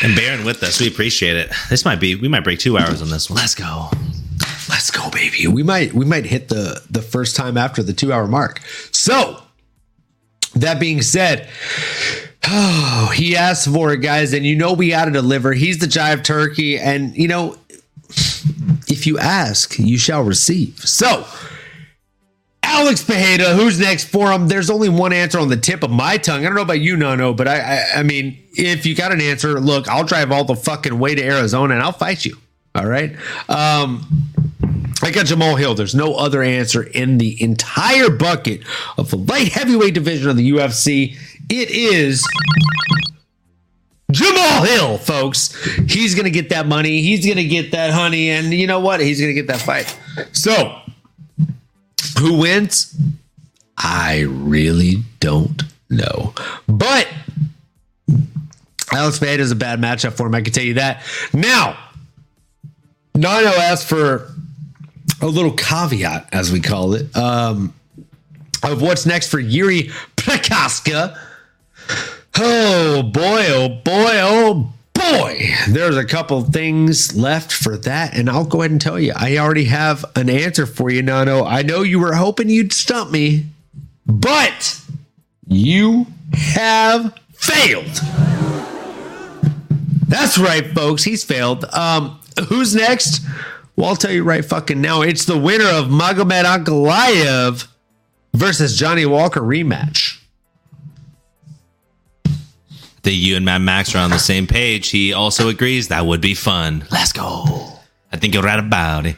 and 0.04 0.16
bearing 0.16 0.46
with 0.46 0.62
us, 0.64 0.82
we 0.82 0.88
appreciate 0.88 1.38
it. 1.38 1.52
This 1.70 1.86
might 1.86 2.02
be, 2.02 2.16
we 2.16 2.28
might 2.28 2.44
break 2.44 2.60
two 2.60 2.78
hours 2.78 3.02
on 3.02 3.10
this 3.10 3.30
one. 3.30 3.38
Let's 3.38 3.56
go. 3.56 3.90
Let's 4.68 4.92
go, 4.92 5.10
baby. 5.10 5.48
We 5.48 5.64
might, 5.64 5.94
we 5.94 6.06
might 6.06 6.26
hit 6.26 6.50
the 6.50 6.82
the 6.90 7.02
first 7.02 7.36
time 7.36 7.58
after 7.58 7.82
the 7.82 7.94
two 7.94 8.14
hour 8.14 8.28
mark. 8.28 8.60
So, 8.92 9.42
that 10.56 10.80
being 10.80 11.02
said, 11.02 11.48
oh, 12.48 13.12
he 13.16 13.36
asked 13.36 13.68
for 13.68 13.94
it, 13.94 13.98
guys, 13.98 14.34
and 14.34 14.46
you 14.46 14.56
know 14.56 14.74
we 14.74 14.90
got 14.90 15.06
to 15.06 15.12
deliver. 15.12 15.54
He's 15.54 15.80
the 15.80 15.88
jive 15.88 16.24
turkey, 16.24 16.78
and 16.78 17.16
you 17.16 17.28
know, 17.28 17.58
if 18.88 19.06
you 19.06 19.20
ask, 19.20 19.78
you 19.78 19.98
shall 19.98 20.24
receive. 20.24 20.80
So, 20.80 21.26
Alex 22.64 23.04
Pereira, 23.04 23.56
who's 23.56 23.80
next 23.80 24.06
for 24.06 24.32
him? 24.32 24.48
There's 24.48 24.70
only 24.70 24.90
one 24.90 25.14
answer 25.14 25.40
on 25.40 25.50
the 25.50 25.58
tip 25.58 25.84
of 25.84 25.92
my 25.92 26.18
tongue. 26.18 26.42
I 26.42 26.44
don't 26.44 26.56
know 26.56 26.62
about 26.62 26.80
you, 26.80 26.98
no, 26.98 27.16
no, 27.16 27.34
but 27.34 27.48
I, 27.48 27.60
I, 27.60 27.86
I 27.98 28.04
mean, 28.04 28.38
if 28.54 28.86
you 28.86 28.96
got 28.96 29.12
an 29.12 29.22
answer, 29.22 29.60
look, 29.60 29.88
I'll 29.88 30.04
drive 30.04 30.32
all 30.32 30.44
the 30.44 30.56
fucking 30.56 30.98
way 30.98 31.16
to 31.16 31.24
Arizona 31.24 31.76
and 31.76 31.84
I'll 31.84 31.92
fight 31.92 32.26
you. 32.26 32.38
All 32.76 32.86
right. 32.86 33.16
Um, 33.50 34.06
I 35.02 35.12
got 35.12 35.26
Jamal 35.26 35.56
Hill. 35.56 35.76
There's 35.76 35.96
no 35.96 36.16
other 36.16 36.44
answer 36.44 36.84
in 36.84 37.18
the 37.18 37.42
entire 37.42 38.10
bucket 38.10 38.62
of 38.98 39.10
the 39.10 39.18
light 39.18 39.50
heavyweight 39.50 39.94
division 39.94 40.30
of 40.30 40.36
the 40.36 40.52
UFC. 40.52 41.18
It 41.50 41.70
is 41.72 42.28
Jamal 44.12 44.64
Hill, 44.64 44.98
folks. 44.98 45.56
He's 45.88 46.16
going 46.16 46.26
to 46.26 46.32
get 46.32 46.50
that 46.50 46.68
money. 46.68 47.02
He's 47.02 47.26
going 47.26 47.38
to 47.38 47.46
get 47.46 47.72
that 47.72 47.92
honey. 47.92 48.30
And 48.30 48.54
you 48.54 48.68
know 48.68 48.80
what? 48.80 49.00
He's 49.00 49.20
going 49.20 49.34
to 49.34 49.42
get 49.42 49.48
that 49.48 49.62
fight. 49.62 49.98
So 50.34 50.80
who 52.20 52.40
wins? 52.40 52.96
I 53.78 54.22
really 54.28 55.04
don't 55.20 55.64
know. 55.90 56.34
But 56.68 57.08
Alex 58.92 59.20
Bad 59.20 59.40
is 59.40 59.52
a 59.52 59.56
bad 59.56 59.80
matchup 59.80 60.14
for 60.14 60.28
him. 60.28 60.36
I 60.36 60.42
can 60.42 60.52
tell 60.52 60.64
you 60.64 60.74
that. 60.76 61.04
Now, 61.34 61.78
Nano 63.16 63.50
asked 63.50 63.88
for 63.88 64.30
a 65.22 65.28
little 65.28 65.52
caveat, 65.52 66.30
as 66.32 66.52
we 66.52 66.60
call 66.60 66.94
it, 66.94 67.16
um, 67.16 67.74
of 68.64 68.82
what's 68.82 69.06
next 69.06 69.30
for 69.30 69.40
Yuri 69.40 69.90
Prochazka. 70.16 71.18
Oh 72.38 73.04
boy, 73.04 73.46
oh 73.50 73.70
boy, 73.70 74.20
oh 74.22 74.74
boy, 74.94 75.50
there's 75.70 75.98
a 75.98 76.06
couple 76.06 76.42
things 76.44 77.16
left 77.16 77.52
for 77.52 77.78
that, 77.78 78.16
and 78.16 78.30
I'll 78.30 78.46
go 78.46 78.62
ahead 78.62 78.72
and 78.72 78.82
tell 78.82 79.00
you. 79.00 79.14
I 79.16 79.38
already 79.38 79.66
have 79.66 80.06
an 80.16 80.30
answer 80.30 80.66
for 80.66 80.90
you, 80.90 81.02
Nano. 81.02 81.44
I 81.44 81.62
know 81.64 81.82
you 81.82 82.00
were 82.00 82.14
hoping 82.14 82.50
you'd 82.50 82.74
stump 82.74 83.12
me, 83.12 83.46
but 84.06 84.80
you 85.48 86.06
have 86.34 87.18
failed. 87.34 88.00
That's 90.08 90.38
right, 90.38 90.66
folks. 90.74 91.04
He's 91.04 91.24
failed. 91.24 91.66
Um, 91.66 92.20
who's 92.48 92.76
next? 92.76 93.22
Well, 93.80 93.88
I'll 93.88 93.96
tell 93.96 94.12
you 94.12 94.24
right 94.26 94.44
fucking 94.44 94.82
now. 94.82 95.04
It's 95.04 95.24
the 95.24 95.38
winner 95.38 95.64
of 95.70 95.86
Magomed 95.86 96.44
Ankalaev 96.44 97.66
versus 98.34 98.78
Johnny 98.78 99.06
Walker 99.06 99.40
rematch. 99.40 100.18
that 103.04 103.14
you 103.14 103.38
and 103.38 103.46
Mad 103.46 103.60
Max 103.62 103.96
are 103.96 104.00
on 104.00 104.10
the 104.10 104.20
same 104.20 104.48
page. 104.48 104.90
He 104.90 105.14
also 105.14 105.48
agrees 105.48 105.88
that 105.88 106.06
would 106.06 106.20
be 106.20 106.34
fun. 106.34 106.84
Let's 106.92 107.14
go. 107.14 107.46
I 108.12 108.18
think 108.18 108.34
you're 108.34 108.44
right 108.44 108.60
about 108.60 109.06
it. 109.06 109.16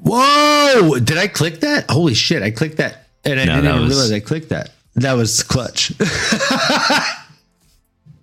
Whoa! 0.00 1.00
Did 1.00 1.18
I 1.18 1.26
click 1.26 1.58
that? 1.60 1.90
Holy 1.90 2.14
shit! 2.14 2.44
I 2.44 2.52
clicked 2.52 2.76
that, 2.76 3.08
and 3.24 3.40
I 3.40 3.46
No, 3.46 3.56
didn't 3.56 3.70
even 3.70 3.80
was- 3.82 3.90
realize 3.90 4.12
I 4.12 4.20
clicked 4.20 4.50
that. 4.50 4.70
That 4.94 5.14
was 5.14 5.42
clutch. 5.42 5.92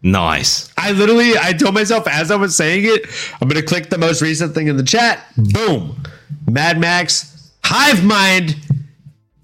Nice. 0.03 0.71
I 0.77 0.91
literally, 0.91 1.37
I 1.37 1.53
told 1.53 1.73
myself 1.73 2.07
as 2.07 2.29
I 2.29 2.35
was 2.35 2.55
saying 2.55 2.83
it, 2.83 3.05
I'm 3.41 3.47
going 3.47 3.61
to 3.61 3.67
click 3.67 3.89
the 3.89 3.97
most 3.97 4.21
recent 4.21 4.53
thing 4.53 4.67
in 4.67 4.75
the 4.75 4.83
chat. 4.83 5.25
Boom. 5.37 6.03
Mad 6.49 6.77
Max, 6.77 7.51
Hive 7.63 8.03
Mind. 8.03 8.57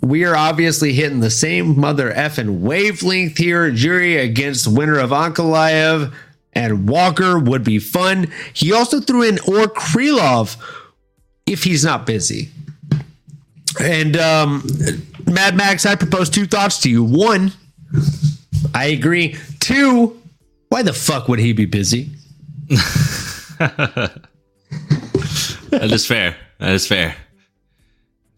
We 0.01 0.25
are 0.25 0.35
obviously 0.35 0.93
hitting 0.93 1.21
the 1.21 1.29
same 1.29 1.79
mother 1.79 2.11
effing 2.11 2.59
wavelength 2.59 3.37
here. 3.37 3.71
Jury 3.71 4.17
against 4.17 4.67
winner 4.67 4.99
of 4.99 5.11
Ankalaev 5.11 6.13
and 6.53 6.89
Walker 6.89 7.39
would 7.39 7.63
be 7.63 7.79
fun. 7.79 8.31
He 8.53 8.73
also 8.73 8.99
threw 8.99 9.23
in 9.23 9.39
Or 9.39 9.67
Krylov 9.67 10.57
if 11.45 11.63
he's 11.63 11.85
not 11.85 12.05
busy. 12.05 12.49
And 13.79 14.17
um, 14.17 14.67
Mad 15.25 15.55
Max, 15.55 15.85
I 15.85 15.95
propose 15.95 16.29
two 16.29 16.45
thoughts 16.45 16.79
to 16.81 16.89
you. 16.89 17.03
One, 17.03 17.53
I 18.73 18.87
agree. 18.87 19.37
Two, 19.59 20.21
why 20.69 20.81
the 20.83 20.93
fuck 20.93 21.27
would 21.27 21.39
he 21.39 21.53
be 21.53 21.65
busy? 21.65 22.11
That 25.69 25.91
is 25.91 26.05
fair. 26.05 26.35
That 26.59 26.73
is 26.73 26.87
fair. 26.87 27.15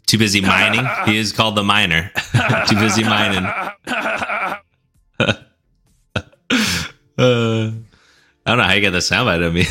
Too 0.05 0.17
busy 0.17 0.41
mining. 0.41 0.85
He 1.05 1.17
is 1.17 1.31
called 1.31 1.55
the 1.55 1.63
miner. 1.63 2.11
Too 2.67 2.75
busy 2.75 3.03
mining. 3.03 3.45
uh, 3.87 4.55
I 7.17 7.71
don't 8.45 8.57
know 8.57 8.63
how 8.63 8.73
you 8.73 8.81
get 8.81 8.91
the 8.91 8.97
soundbite 8.97 9.45
of 9.45 9.53
me. 9.53 9.65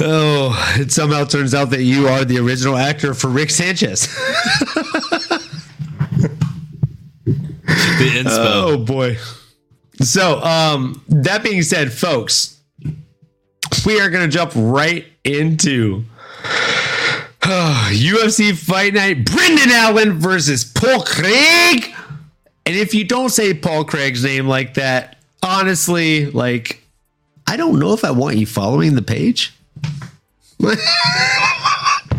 Oh, 0.00 0.74
it 0.78 0.90
somehow 0.90 1.24
turns 1.24 1.54
out 1.54 1.70
that 1.70 1.82
you 1.82 2.08
are 2.08 2.24
the 2.24 2.38
original 2.38 2.76
actor 2.76 3.14
for 3.14 3.28
Rick 3.28 3.50
Sanchez. 3.50 4.08
The 7.24 8.10
inspo. 8.10 8.28
Oh 8.38 8.78
boy. 8.78 9.18
So, 10.04 10.40
um, 10.42 11.02
that 11.08 11.42
being 11.42 11.62
said, 11.62 11.92
folks, 11.92 12.60
we 13.86 14.00
are 14.00 14.10
going 14.10 14.28
to 14.28 14.34
jump 14.34 14.52
right 14.54 15.06
into 15.24 16.04
uh, 17.42 17.90
UFC 17.92 18.56
Fight 18.56 18.94
Night. 18.94 19.24
Brendan 19.24 19.70
Allen 19.70 20.18
versus 20.18 20.64
Paul 20.64 21.02
Craig. 21.02 21.94
And 22.66 22.76
if 22.76 22.94
you 22.94 23.04
don't 23.04 23.30
say 23.30 23.54
Paul 23.54 23.84
Craig's 23.84 24.24
name 24.24 24.46
like 24.46 24.74
that, 24.74 25.16
honestly, 25.42 26.26
like, 26.26 26.82
I 27.46 27.56
don't 27.56 27.78
know 27.78 27.92
if 27.92 28.04
I 28.04 28.10
want 28.10 28.36
you 28.36 28.46
following 28.46 28.94
the 28.94 29.02
page. 29.02 29.52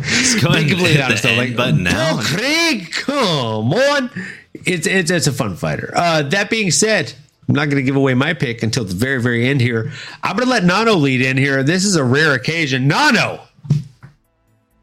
It's 0.07 0.43
going 0.43 0.67
to 0.67 0.75
honest, 1.03 1.23
the 1.23 1.29
end 1.29 1.37
like 1.37 1.55
button 1.55 1.83
now. 1.83 2.13
Paul 2.13 2.23
Craig, 2.23 2.91
come 2.91 3.73
on. 3.73 4.11
It's 4.53 4.87
it's 4.87 5.11
it's 5.11 5.27
a 5.27 5.31
fun 5.31 5.55
fighter. 5.55 5.91
Uh, 5.95 6.21
that 6.23 6.49
being 6.49 6.71
said, 6.71 7.13
I'm 7.47 7.55
not 7.55 7.65
going 7.65 7.77
to 7.77 7.83
give 7.83 7.95
away 7.95 8.13
my 8.13 8.33
pick 8.33 8.63
until 8.63 8.85
the 8.85 8.95
very 8.95 9.21
very 9.21 9.47
end 9.47 9.61
here. 9.61 9.91
I'm 10.23 10.35
going 10.35 10.47
to 10.47 10.51
let 10.51 10.63
Nano 10.63 10.95
lead 10.95 11.21
in 11.21 11.37
here. 11.37 11.63
This 11.63 11.85
is 11.85 11.95
a 11.95 12.03
rare 12.03 12.33
occasion. 12.33 12.87
Nano, 12.87 13.41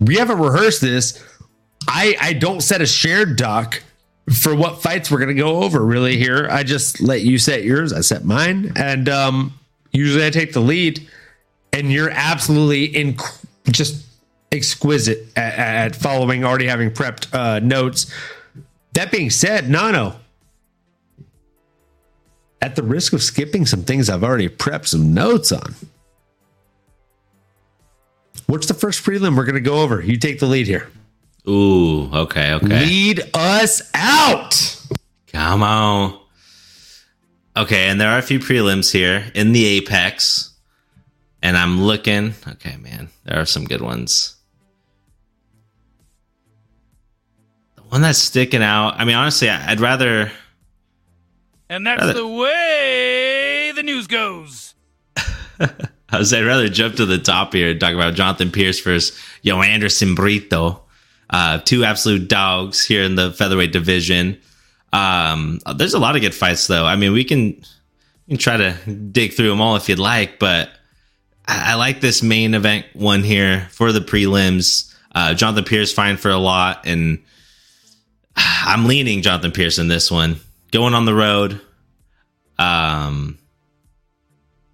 we 0.00 0.16
haven't 0.16 0.38
rehearsed 0.38 0.80
this. 0.80 1.22
I 1.88 2.16
I 2.20 2.32
don't 2.34 2.60
set 2.60 2.80
a 2.80 2.86
shared 2.86 3.36
doc 3.36 3.82
for 4.32 4.54
what 4.54 4.80
fights 4.82 5.10
we're 5.10 5.18
going 5.18 5.34
to 5.34 5.42
go 5.42 5.62
over 5.62 5.84
really 5.84 6.16
here. 6.16 6.48
I 6.50 6.62
just 6.62 7.00
let 7.00 7.22
you 7.22 7.38
set 7.38 7.64
yours. 7.64 7.92
I 7.92 8.00
set 8.02 8.24
mine, 8.24 8.72
and 8.76 9.08
um, 9.08 9.58
usually 9.92 10.24
I 10.24 10.30
take 10.30 10.52
the 10.52 10.60
lead. 10.60 11.08
And 11.74 11.90
you're 11.90 12.10
absolutely 12.10 12.84
in 12.84 13.16
just 13.70 14.04
exquisite 14.52 15.26
at, 15.36 15.54
at 15.54 15.96
following, 15.96 16.44
already 16.44 16.66
having 16.66 16.90
prepped 16.90 17.34
uh, 17.34 17.60
notes. 17.60 18.12
That 18.92 19.10
being 19.10 19.30
said, 19.30 19.70
Nano, 19.70 20.16
at 22.62 22.76
the 22.76 22.82
risk 22.82 23.12
of 23.12 23.22
skipping 23.22 23.66
some 23.66 23.82
things 23.82 24.08
I've 24.08 24.22
already 24.22 24.48
prepped 24.48 24.86
some 24.86 25.12
notes 25.12 25.50
on, 25.50 25.74
what's 28.46 28.66
the 28.66 28.74
first 28.74 29.04
prelim 29.04 29.36
we're 29.36 29.44
going 29.44 29.56
to 29.56 29.60
go 29.60 29.82
over? 29.82 30.00
You 30.00 30.16
take 30.16 30.38
the 30.38 30.46
lead 30.46 30.68
here. 30.68 30.88
Ooh, 31.48 32.08
okay, 32.14 32.54
okay. 32.54 32.86
Lead 32.86 33.20
us 33.34 33.82
out. 33.94 34.80
Come 35.26 35.64
on. 35.64 36.20
Okay, 37.56 37.88
and 37.88 38.00
there 38.00 38.10
are 38.12 38.18
a 38.18 38.22
few 38.22 38.38
prelims 38.38 38.92
here 38.92 39.30
in 39.34 39.50
the 39.50 39.64
Apex. 39.64 40.50
And 41.42 41.56
I'm 41.56 41.82
looking. 41.82 42.34
Okay, 42.46 42.76
man, 42.76 43.08
there 43.24 43.40
are 43.40 43.44
some 43.44 43.64
good 43.64 43.80
ones. 43.80 44.36
The 47.74 47.82
one 47.82 48.02
that's 48.02 48.20
sticking 48.20 48.62
out. 48.62 48.94
I 48.98 49.04
mean, 49.04 49.16
honestly, 49.16 49.50
I'd 49.50 49.80
rather. 49.80 50.30
And 51.72 51.86
that's 51.86 52.00
Rather- 52.02 52.12
the 52.12 52.26
way 52.28 53.72
the 53.74 53.82
news 53.82 54.06
goes. 54.06 54.74
I 55.58 56.18
was 56.18 56.30
I'd 56.34 56.44
rather 56.44 56.68
jump 56.68 56.96
to 56.96 57.06
the 57.06 57.16
top 57.16 57.54
here 57.54 57.70
and 57.70 57.80
talk 57.80 57.94
about 57.94 58.12
Jonathan 58.12 58.50
Pearce 58.50 58.78
versus 58.80 59.18
Joanderson 59.42 60.14
Brito. 60.14 60.82
Uh, 61.30 61.58
two 61.64 61.82
absolute 61.82 62.28
dogs 62.28 62.84
here 62.84 63.02
in 63.04 63.14
the 63.14 63.32
featherweight 63.32 63.72
division. 63.72 64.38
Um, 64.92 65.60
there's 65.76 65.94
a 65.94 65.98
lot 65.98 66.14
of 66.14 66.20
good 66.20 66.34
fights 66.34 66.66
though. 66.66 66.84
I 66.84 66.96
mean, 66.96 67.12
we 67.12 67.24
can, 67.24 67.46
we 68.26 68.32
can 68.32 68.36
try 68.36 68.58
to 68.58 68.76
dig 68.94 69.32
through 69.32 69.48
them 69.48 69.62
all 69.62 69.76
if 69.76 69.88
you'd 69.88 69.98
like, 69.98 70.38
but 70.38 70.68
I, 71.48 71.72
I 71.72 71.74
like 71.76 72.02
this 72.02 72.22
main 72.22 72.52
event 72.52 72.84
one 72.92 73.22
here 73.22 73.66
for 73.70 73.92
the 73.92 74.00
prelims. 74.00 74.94
Uh, 75.14 75.32
Jonathan 75.32 75.64
Pearce 75.64 75.90
fine 75.90 76.18
for 76.18 76.30
a 76.30 76.36
lot, 76.36 76.86
and 76.86 77.22
I'm 78.36 78.84
leaning 78.84 79.22
Jonathan 79.22 79.52
Pearce 79.52 79.78
in 79.78 79.88
this 79.88 80.10
one. 80.10 80.36
Going 80.72 80.94
on 80.94 81.04
the 81.04 81.14
road. 81.14 81.60
Um, 82.58 83.38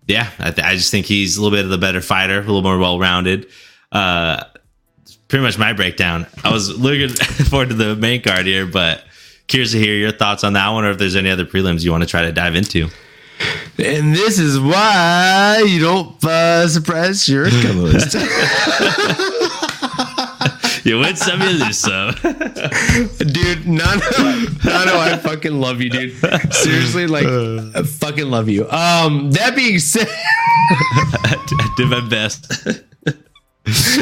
yeah, 0.06 0.30
I, 0.38 0.50
th- 0.50 0.66
I 0.66 0.74
just 0.74 0.90
think 0.90 1.06
he's 1.06 1.36
a 1.36 1.42
little 1.42 1.56
bit 1.56 1.64
of 1.64 1.70
the 1.70 1.78
better 1.78 2.00
fighter, 2.00 2.38
a 2.38 2.42
little 2.42 2.62
more 2.62 2.78
well 2.78 2.98
rounded. 2.98 3.48
Uh, 3.92 4.44
pretty 5.28 5.44
much 5.44 5.58
my 5.58 5.74
breakdown. 5.74 6.26
I 6.42 6.50
was 6.52 6.76
looking 6.78 7.08
forward 7.46 7.68
to 7.68 7.74
the 7.74 7.94
main 7.94 8.22
card 8.22 8.46
here, 8.46 8.66
but 8.66 9.04
curious 9.48 9.72
to 9.72 9.78
hear 9.78 9.94
your 9.94 10.12
thoughts 10.12 10.44
on 10.44 10.54
that 10.54 10.68
one, 10.70 10.84
or 10.84 10.90
if 10.90 10.98
there's 10.98 11.16
any 11.16 11.30
other 11.30 11.44
prelims 11.44 11.84
you 11.84 11.90
want 11.90 12.02
to 12.02 12.08
try 12.08 12.22
to 12.22 12.32
dive 12.32 12.54
into. 12.54 12.88
And 13.78 14.14
this 14.14 14.38
is 14.38 14.58
why 14.58 15.62
you 15.66 15.80
don't 15.80 16.24
uh, 16.24 16.66
surprise 16.68 17.28
your 17.28 17.48
co-host. 17.48 18.16
You 20.88 21.00
win 21.00 21.16
some, 21.16 21.42
you 21.42 21.50
lose 21.50 21.76
some. 21.76 22.14
dude, 22.22 23.66
Nano, 23.68 24.00
Nano, 24.64 24.98
I 24.98 25.18
fucking 25.22 25.52
love 25.52 25.82
you, 25.82 25.90
dude. 25.90 26.14
Seriously, 26.52 27.06
like, 27.06 27.26
I 27.26 27.82
fucking 27.82 28.30
love 28.30 28.48
you. 28.48 28.62
Um, 28.70 29.30
that 29.32 29.54
being 29.54 29.80
said, 29.80 30.08
I 30.10 31.74
did 31.76 31.88
my 31.88 32.08
best. 32.08 32.50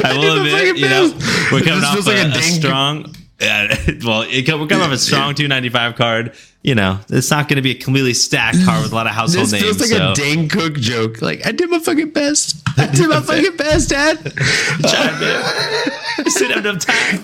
I 0.04 0.16
will 0.16 0.36
my 0.44 0.46
admit, 0.48 0.76
you 0.76 0.88
know, 0.88 1.10
best. 1.10 1.52
we're 1.52 1.60
coming 1.62 1.80
This 1.80 1.84
off 1.84 2.06
a, 2.06 2.10
like 2.10 2.18
a 2.18 2.28
a 2.28 2.32
dang- 2.32 2.60
strong. 2.60 3.14
Yeah, 3.40 3.76
well, 4.04 4.22
it, 4.22 4.48
we're 4.48 4.66
coming 4.68 4.80
off 4.86 4.92
a 4.92 4.98
strong 4.98 5.34
295 5.34 5.96
card. 5.96 6.34
You 6.62 6.74
know, 6.74 7.00
it's 7.08 7.30
not 7.30 7.48
going 7.48 7.56
to 7.56 7.62
be 7.62 7.72
a 7.72 7.74
completely 7.74 8.14
stacked 8.14 8.64
card 8.64 8.82
with 8.82 8.92
a 8.92 8.94
lot 8.94 9.06
of 9.06 9.12
household 9.12 9.46
this 9.46 9.52
names. 9.52 9.64
feels 9.64 9.80
like 9.80 9.90
so. 9.90 10.12
a 10.12 10.14
Dane 10.14 10.48
Cook 10.48 10.74
joke. 10.74 11.20
Like, 11.20 11.44
I 11.46 11.52
did 11.52 11.68
my 11.68 11.78
fucking 11.80 12.10
best. 12.10 12.65
I 12.78 12.86
did 12.86 13.08
my 13.08 13.20
fucking 13.20 13.56
best, 13.56 13.88
Dad. 13.90 14.18
Chime 14.86 15.22
in. 15.22 16.30
Sit 16.30 16.48
down 16.48 16.66
enough 16.66 16.84
time. 16.84 17.20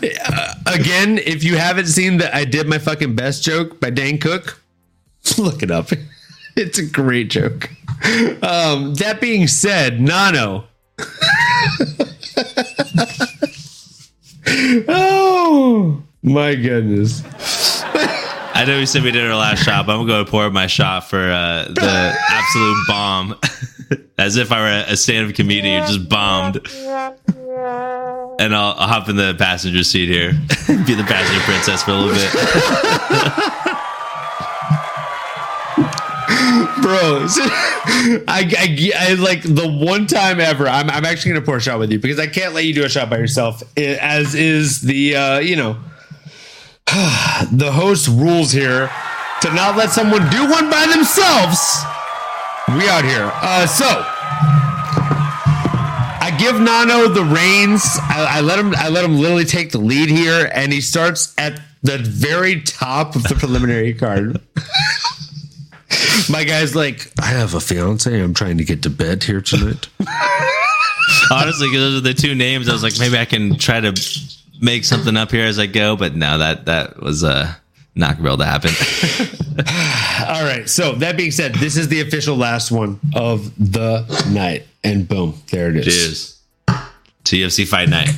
Again, 0.67 1.19
if 1.19 1.45
you 1.45 1.57
haven't 1.57 1.87
seen 1.87 2.19
the 2.19 2.35
"I 2.35 2.45
did 2.45 2.67
my 2.69 2.79
fucking 2.79 3.15
best" 3.15 3.43
joke 3.43 3.81
by 3.81 3.91
Dan 3.91 4.19
Cook, 4.19 4.63
look 5.39 5.63
it 5.63 5.71
up. 5.71 5.91
It's 6.55 6.79
a 6.79 6.85
great 6.85 7.31
joke. 7.31 7.71
Um, 8.43 8.93
that 8.97 9.23
being 9.23 9.47
said, 9.47 10.03
Nano. 10.03 10.65
oh 14.87 16.03
my 16.23 16.55
goodness. 16.55 17.23
I 18.55 18.65
know 18.67 18.79
we 18.79 18.85
said 18.85 19.03
we 19.03 19.13
did 19.13 19.25
our 19.31 19.35
last 19.35 19.65
shot, 19.65 19.87
but 19.87 19.99
I'm 19.99 20.07
going 20.07 20.27
to 20.27 20.31
pour 20.31 20.51
my 20.51 20.67
shot 20.67 21.09
for 21.09 21.19
uh, 21.21 21.65
the 21.69 22.15
absolute 22.29 22.85
bomb. 22.87 23.35
As 24.19 24.37
if 24.37 24.53
I 24.53 24.61
were 24.61 24.85
a 24.89 24.97
stand 24.97 25.29
up 25.29 25.35
comedian 25.35 25.83
who 25.83 25.89
just 25.89 26.09
bombed. 26.09 26.61
And 28.41 28.57
I'll, 28.57 28.75
I'll 28.77 28.89
hop 28.89 29.09
in 29.09 29.17
the 29.17 29.35
passenger 29.39 29.85
seat 29.85 30.09
here, 30.09 30.33
be 30.87 30.95
the 30.95 31.05
passenger 31.05 31.41
princess 31.45 31.83
for 31.85 31.93
a 31.93 31.95
little 31.95 32.15
bit. 32.15 32.33
bro. 36.83 37.27
I, 38.27 38.51
I, 38.59 38.91
I 39.11 39.15
like 39.15 39.43
the 39.43 39.69
one 39.69 40.07
time 40.07 40.41
ever. 40.41 40.67
I'm, 40.67 40.91
I'm 40.91 41.05
actually 41.05 41.33
gonna 41.33 41.45
pour 41.45 41.59
a 41.59 41.61
shot 41.61 41.79
with 41.79 41.93
you 41.93 41.99
because 41.99 42.19
I 42.19 42.27
can't 42.27 42.53
let 42.53 42.65
you 42.65 42.75
do 42.75 42.85
a 42.85 42.89
shot 42.89 43.09
by 43.09 43.19
yourself. 43.19 43.63
As 43.77 44.35
is 44.35 44.81
the 44.81 45.17
uh, 45.17 45.39
you 45.39 45.57
know 45.57 45.79
the 47.53 47.71
host 47.73 48.09
rules 48.09 48.51
here. 48.53 48.91
to 49.43 49.53
not 49.55 49.77
let 49.77 49.91
someone 49.91 50.29
do 50.31 50.49
one 50.51 50.71
by 50.71 50.87
themselves. 50.87 51.85
We 52.77 52.89
out 52.89 53.05
here. 53.05 53.31
Uh, 53.35 53.67
so 53.67 53.85
I 56.23 56.35
give 56.39 56.59
Nano 56.59 57.09
the 57.09 57.25
reins. 57.25 57.83
I, 58.01 58.39
I 58.39 58.41
let 58.41 58.59
him. 58.59 58.75
I 58.77 58.89
let 58.89 59.05
him 59.05 59.19
literally 59.19 59.45
take 59.45 59.73
the 59.73 59.79
lead 59.79 60.09
here, 60.09 60.51
and 60.55 60.73
he 60.73 60.81
starts 60.81 61.35
at 61.37 61.61
the 61.83 61.99
very 61.99 62.63
top 62.63 63.15
of 63.17 63.25
the 63.25 63.35
preliminary 63.35 63.93
card. 64.03 64.41
My 66.31 66.45
guy's 66.45 66.75
like, 66.75 67.11
I 67.21 67.27
have 67.27 67.55
a 67.55 67.61
fiance. 67.61 68.19
I'm 68.19 68.33
trying 68.33 68.59
to 68.59 68.65
get 68.65 68.83
to 68.85 68.91
bed 68.91 69.23
here 69.25 69.41
tonight. 69.41 69.89
Honestly, 71.31 71.69
because 71.69 71.81
those 71.81 71.99
are 71.99 72.01
the 72.01 72.15
two 72.15 72.35
names, 72.35 72.69
I 72.69 72.73
was 72.73 72.83
like, 72.83 72.99
maybe 72.99 73.19
I 73.19 73.25
can 73.25 73.59
try 73.59 73.81
to 73.81 73.93
make 74.61 74.85
something 74.85 75.17
up 75.17 75.31
here 75.31 75.45
as 75.45 75.59
I 75.59 75.67
go. 75.67 75.97
But 75.97 76.15
no, 76.15 76.39
that 76.39 76.65
that 76.67 77.03
was 77.03 77.25
uh, 77.25 77.53
not 77.95 78.19
real 78.21 78.37
to 78.39 78.45
happen. 78.45 78.71
All 80.29 80.45
right. 80.45 80.69
So 80.69 80.93
that 80.93 81.17
being 81.17 81.31
said, 81.31 81.55
this 81.57 81.77
is 81.77 81.89
the 81.89 82.01
official 82.01 82.37
last 82.37 82.71
one 82.71 82.99
of 83.15 83.53
the 83.59 84.07
night, 84.31 84.67
and 84.83 85.07
boom, 85.07 85.35
there 85.51 85.69
it 85.69 85.77
is. 85.77 85.85
Cheers. 85.87 86.39
To 87.25 87.37
UFC 87.37 87.67
Fight 87.69 87.89
Night. 87.89 88.11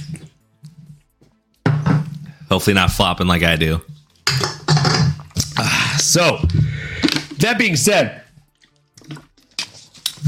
Hopefully 2.48 2.74
not 2.74 2.90
flopping 2.90 3.26
like 3.26 3.42
I 3.42 3.56
do. 3.56 3.80
So 5.96 6.38
that 7.38 7.56
being 7.59 7.76
said, 7.76 8.22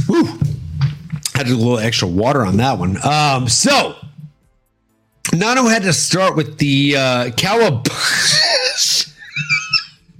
whew, 0.06 0.24
had 1.35 1.47
a 1.47 1.55
little 1.55 1.78
extra 1.78 2.09
water 2.09 2.44
on 2.44 2.56
that 2.56 2.78
one. 2.78 2.97
Um, 3.05 3.47
so 3.48 3.94
Nano 5.32 5.64
had 5.64 5.82
to 5.82 5.93
start 5.93 6.35
with 6.35 6.59
the 6.59 6.97
uh, 6.97 7.24
Cowabunga. 7.31 8.43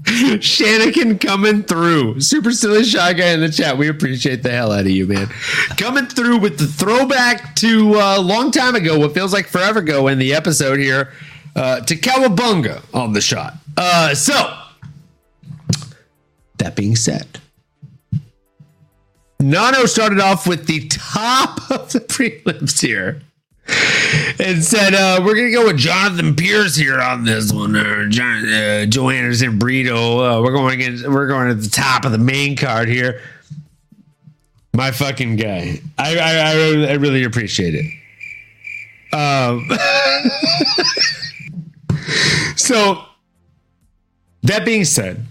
Shanakin 0.39 1.21
coming 1.21 1.65
through. 1.65 2.21
Super 2.21 2.53
silly 2.53 2.85
shy 2.85 3.13
guy 3.13 3.31
in 3.31 3.41
the 3.41 3.49
chat. 3.49 3.77
We 3.77 3.89
appreciate 3.89 4.45
the 4.45 4.53
hell 4.53 4.71
out 4.71 4.83
of 4.83 4.91
you, 4.91 5.05
man. 5.05 5.27
Coming 5.77 6.07
through 6.07 6.39
with 6.39 6.59
the 6.59 6.69
throwback 6.69 7.57
to 7.57 7.95
a 7.95 8.15
uh, 8.15 8.23
long 8.23 8.53
time 8.53 8.77
ago, 8.77 9.01
what 9.01 9.15
feels 9.15 9.33
like 9.33 9.49
forever 9.49 9.81
ago 9.81 10.07
in 10.07 10.19
the 10.21 10.33
episode 10.33 10.79
here, 10.79 11.13
uh, 11.57 11.81
to 11.81 11.97
Cowabunga 11.97 12.83
on 12.95 13.15
the 13.15 13.21
shot. 13.21 13.55
Uh, 13.77 14.15
so, 14.15 14.57
that 16.59 16.77
being 16.77 16.95
said, 16.95 17.41
Nano 19.41 19.87
started 19.87 20.21
off 20.21 20.47
with 20.47 20.69
the 20.69 20.87
top 20.87 21.69
of 21.69 21.91
the 21.91 21.99
prelims 22.09 22.81
here 22.81 23.23
and 23.69 24.63
said, 24.65 24.95
uh, 24.95 25.21
"We're 25.25 25.35
gonna 25.35 25.51
go 25.53 25.67
with 25.67 25.77
Jonathan 25.79 26.35
Pearce 26.35 26.77
here 26.77 27.01
on 27.01 27.25
this 27.25 27.53
one, 27.53 27.77
or 27.77 28.09
John, 28.09 28.45
uh, 28.47 28.87
Brito. 29.59 30.21
Uh, 30.21 30.43
we're 30.43 30.53
going 30.53 30.75
against, 30.81 31.09
we're 31.09 31.27
going 31.29 31.49
at 31.51 31.61
the 31.61 31.69
top 31.71 32.05
of 32.05 32.13
the 32.13 32.19
main 32.19 32.57
card 32.57 32.89
here." 32.89 33.21
My 34.75 34.91
fucking 34.91 35.37
guy, 35.37 35.81
I 35.99 36.19
I, 36.19 36.35
I, 36.51 36.55
really- 36.55 36.89
I 36.89 36.93
really 36.95 37.25
appreciate 37.25 37.75
it. 37.75 37.87
Um, 39.17 39.67
so 42.57 43.03
that 44.43 44.65
being 44.65 44.85
said, 44.85 45.25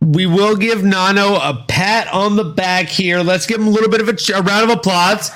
we 0.00 0.26
will 0.26 0.56
give 0.56 0.82
Nano 0.84 1.36
a 1.36 1.64
pat 1.68 2.08
on 2.12 2.36
the 2.36 2.44
back 2.44 2.86
here. 2.86 3.20
Let's 3.20 3.46
give 3.46 3.60
him 3.60 3.68
a 3.68 3.70
little 3.70 3.88
bit 3.90 4.00
of 4.00 4.08
a, 4.08 4.16
a 4.34 4.42
round 4.42 4.70
of 4.70 4.78
applause. 4.78 5.30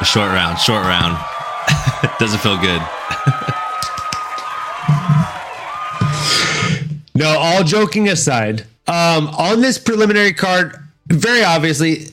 A 0.00 0.04
short 0.04 0.30
round, 0.30 0.58
short 0.58 0.84
round. 0.84 1.18
Doesn't 2.18 2.40
feel 2.40 2.56
good. 2.58 2.80
No, 7.14 7.36
all 7.36 7.64
joking 7.64 8.08
aside, 8.08 8.60
um, 8.86 9.26
on 9.28 9.60
this 9.60 9.76
preliminary 9.76 10.32
card, 10.32 10.78
very 11.08 11.42
obviously, 11.42 12.06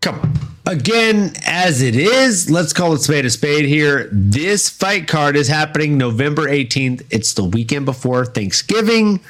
come 0.00 0.18
on. 0.18 0.32
Again, 0.66 1.34
as 1.46 1.82
it 1.82 1.94
is, 1.94 2.50
let's 2.50 2.72
call 2.72 2.92
it 2.94 3.00
spade 3.00 3.24
a 3.24 3.30
spade 3.30 3.64
here. 3.64 4.08
This 4.10 4.68
fight 4.68 5.06
card 5.06 5.36
is 5.36 5.46
happening 5.46 5.96
November 5.96 6.48
18th. 6.48 7.06
It's 7.10 7.34
the 7.34 7.44
weekend 7.44 7.86
before 7.86 8.24
Thanksgiving. 8.24 9.20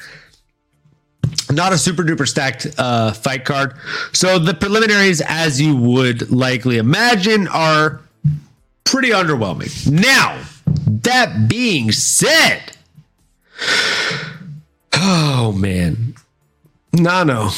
Not 1.51 1.73
a 1.73 1.77
super 1.77 2.03
duper 2.03 2.27
stacked 2.27 2.67
uh, 2.77 3.11
fight 3.11 3.43
card. 3.45 3.75
So 4.13 4.39
the 4.39 4.53
preliminaries, 4.53 5.21
as 5.25 5.59
you 5.61 5.75
would 5.75 6.31
likely 6.31 6.77
imagine, 6.77 7.47
are 7.49 8.01
pretty 8.85 9.09
underwhelming. 9.09 9.89
Now, 9.91 10.41
that 10.87 11.47
being 11.49 11.91
said, 11.91 12.71
Oh 14.93 15.51
man, 15.57 16.15
Nano, 16.93 17.49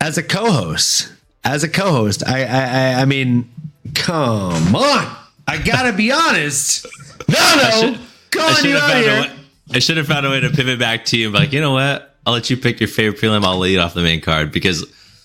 as 0.00 0.18
a 0.18 0.22
co-host, 0.22 1.12
as 1.44 1.62
a 1.64 1.68
co-host, 1.68 2.26
I, 2.26 2.44
I, 2.44 2.62
I, 2.64 2.94
I 3.02 3.04
mean, 3.04 3.48
come 3.94 4.74
on, 4.74 5.16
I 5.46 5.58
gotta 5.64 5.92
be 5.96 6.10
honest, 6.12 6.86
Nano, 7.28 7.38
I 7.38 7.98
calling 8.30 8.54
should 8.56 8.64
you 8.66 8.74
have 8.76 8.82
out 8.82 8.90
found 8.90 9.04
a 9.04 9.10
here. 9.10 9.20
way. 9.22 9.32
I 9.74 9.78
should 9.80 9.96
have 9.98 10.06
found 10.06 10.26
a 10.26 10.30
way 10.30 10.40
to 10.40 10.50
pivot 10.50 10.78
back 10.78 11.04
to 11.06 11.16
you 11.18 11.26
and 11.26 11.32
be 11.34 11.38
like, 11.40 11.52
you 11.52 11.60
know 11.60 11.72
what? 11.72 12.16
I'll 12.26 12.32
let 12.32 12.50
you 12.50 12.56
pick 12.56 12.80
your 12.80 12.88
favorite 12.88 13.20
prelim. 13.20 13.44
I'll 13.44 13.58
lead 13.58 13.78
off 13.78 13.94
the 13.94 14.02
main 14.02 14.20
card 14.20 14.52
because 14.52 14.84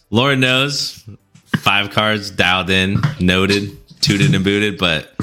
Lauren 0.10 0.40
knows 0.40 1.04
five 1.58 1.92
cards 1.92 2.32
dialed 2.32 2.70
in, 2.70 3.02
noted, 3.20 3.72
tooted 4.02 4.34
and 4.34 4.44
booted, 4.44 4.78
but 4.78 5.14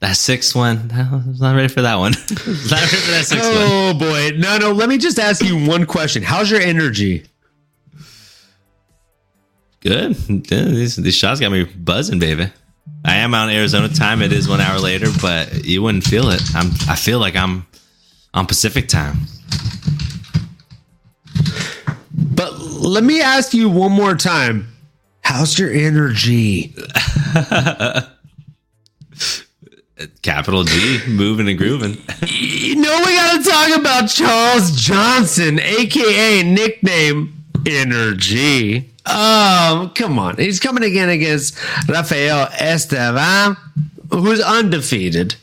that 0.00 0.16
sixth 0.16 0.54
one, 0.54 0.90
I 0.94 1.16
was 1.26 1.40
not 1.40 1.56
ready 1.56 1.68
for 1.68 1.82
that 1.82 1.96
one. 1.96 2.12
not 2.30 2.38
ready 2.38 2.96
for 2.96 3.10
that 3.12 3.24
sixth 3.26 3.48
one. 3.48 3.56
Oh 3.58 3.94
boy, 3.98 4.36
Nano, 4.36 4.72
let 4.72 4.88
me 4.88 4.98
just 4.98 5.18
ask 5.18 5.42
you 5.42 5.66
one 5.66 5.86
question: 5.86 6.22
How's 6.22 6.50
your 6.50 6.60
energy? 6.60 7.26
Good. 9.80 10.14
These, 10.14 10.96
these 10.96 11.14
shots 11.14 11.40
got 11.40 11.52
me 11.52 11.64
buzzing, 11.64 12.18
baby. 12.18 12.50
I 13.04 13.16
am 13.16 13.34
in 13.34 13.50
Arizona 13.50 13.88
time. 13.88 14.22
It 14.22 14.32
is 14.32 14.48
one 14.48 14.60
hour 14.60 14.78
later, 14.78 15.08
but 15.20 15.64
you 15.64 15.82
wouldn't 15.82 16.04
feel 16.04 16.30
it. 16.30 16.42
I'm. 16.54 16.70
I 16.88 16.96
feel 16.96 17.18
like 17.18 17.36
I'm 17.36 17.66
on 18.32 18.46
Pacific 18.46 18.88
time. 18.88 19.18
Let 22.84 23.02
me 23.02 23.22
ask 23.22 23.54
you 23.54 23.70
one 23.70 23.92
more 23.92 24.14
time: 24.14 24.68
How's 25.22 25.58
your 25.58 25.70
energy? 25.70 26.74
Capital 30.20 30.64
G, 30.64 31.00
moving 31.08 31.48
and 31.48 31.56
grooving. 31.56 31.96
You 32.26 32.76
know 32.76 32.98
we 33.06 33.14
gotta 33.16 33.42
talk 33.42 33.78
about 33.80 34.08
Charles 34.08 34.72
Johnson, 34.72 35.58
aka 35.60 36.42
nickname 36.42 37.32
Energy. 37.66 38.90
Um, 39.06 39.88
come 39.90 40.18
on. 40.18 40.36
He's 40.36 40.60
coming 40.60 40.84
again 40.84 41.08
against 41.08 41.56
Rafael 41.88 42.48
Estevam, 42.48 43.56
who's 44.10 44.40
undefeated. 44.40 45.36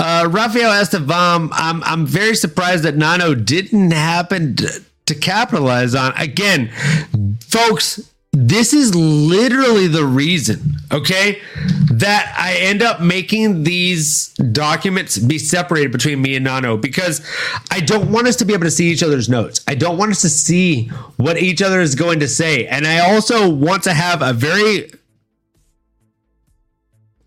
Uh, 0.00 0.28
Rafael 0.28 0.72
Estevam, 0.72 1.50
I'm 1.52 1.84
I'm 1.84 2.04
very 2.04 2.34
surprised 2.34 2.82
that 2.82 2.96
Nano 2.96 3.36
didn't 3.36 3.92
happen 3.92 4.56
to, 4.56 4.82
to 5.06 5.14
capitalize 5.14 5.94
on. 5.94 6.12
Again, 6.16 6.70
folks, 7.40 8.10
this 8.32 8.72
is 8.72 8.94
literally 8.94 9.86
the 9.86 10.04
reason, 10.04 10.76
okay, 10.90 11.40
that 11.92 12.34
I 12.36 12.56
end 12.56 12.82
up 12.82 13.00
making 13.00 13.62
these 13.62 14.28
documents 14.52 15.18
be 15.18 15.38
separated 15.38 15.92
between 15.92 16.20
me 16.20 16.34
and 16.34 16.44
Nano 16.44 16.76
because 16.76 17.24
I 17.70 17.78
don't 17.80 18.10
want 18.10 18.26
us 18.26 18.34
to 18.36 18.44
be 18.44 18.52
able 18.52 18.64
to 18.64 18.72
see 18.72 18.90
each 18.90 19.04
other's 19.04 19.28
notes. 19.28 19.64
I 19.68 19.76
don't 19.76 19.98
want 19.98 20.10
us 20.10 20.22
to 20.22 20.28
see 20.28 20.86
what 21.16 21.40
each 21.40 21.62
other 21.62 21.80
is 21.80 21.94
going 21.94 22.20
to 22.20 22.28
say. 22.28 22.66
And 22.66 22.86
I 22.86 23.14
also 23.14 23.48
want 23.48 23.84
to 23.84 23.94
have 23.94 24.20
a 24.20 24.32
very 24.32 24.90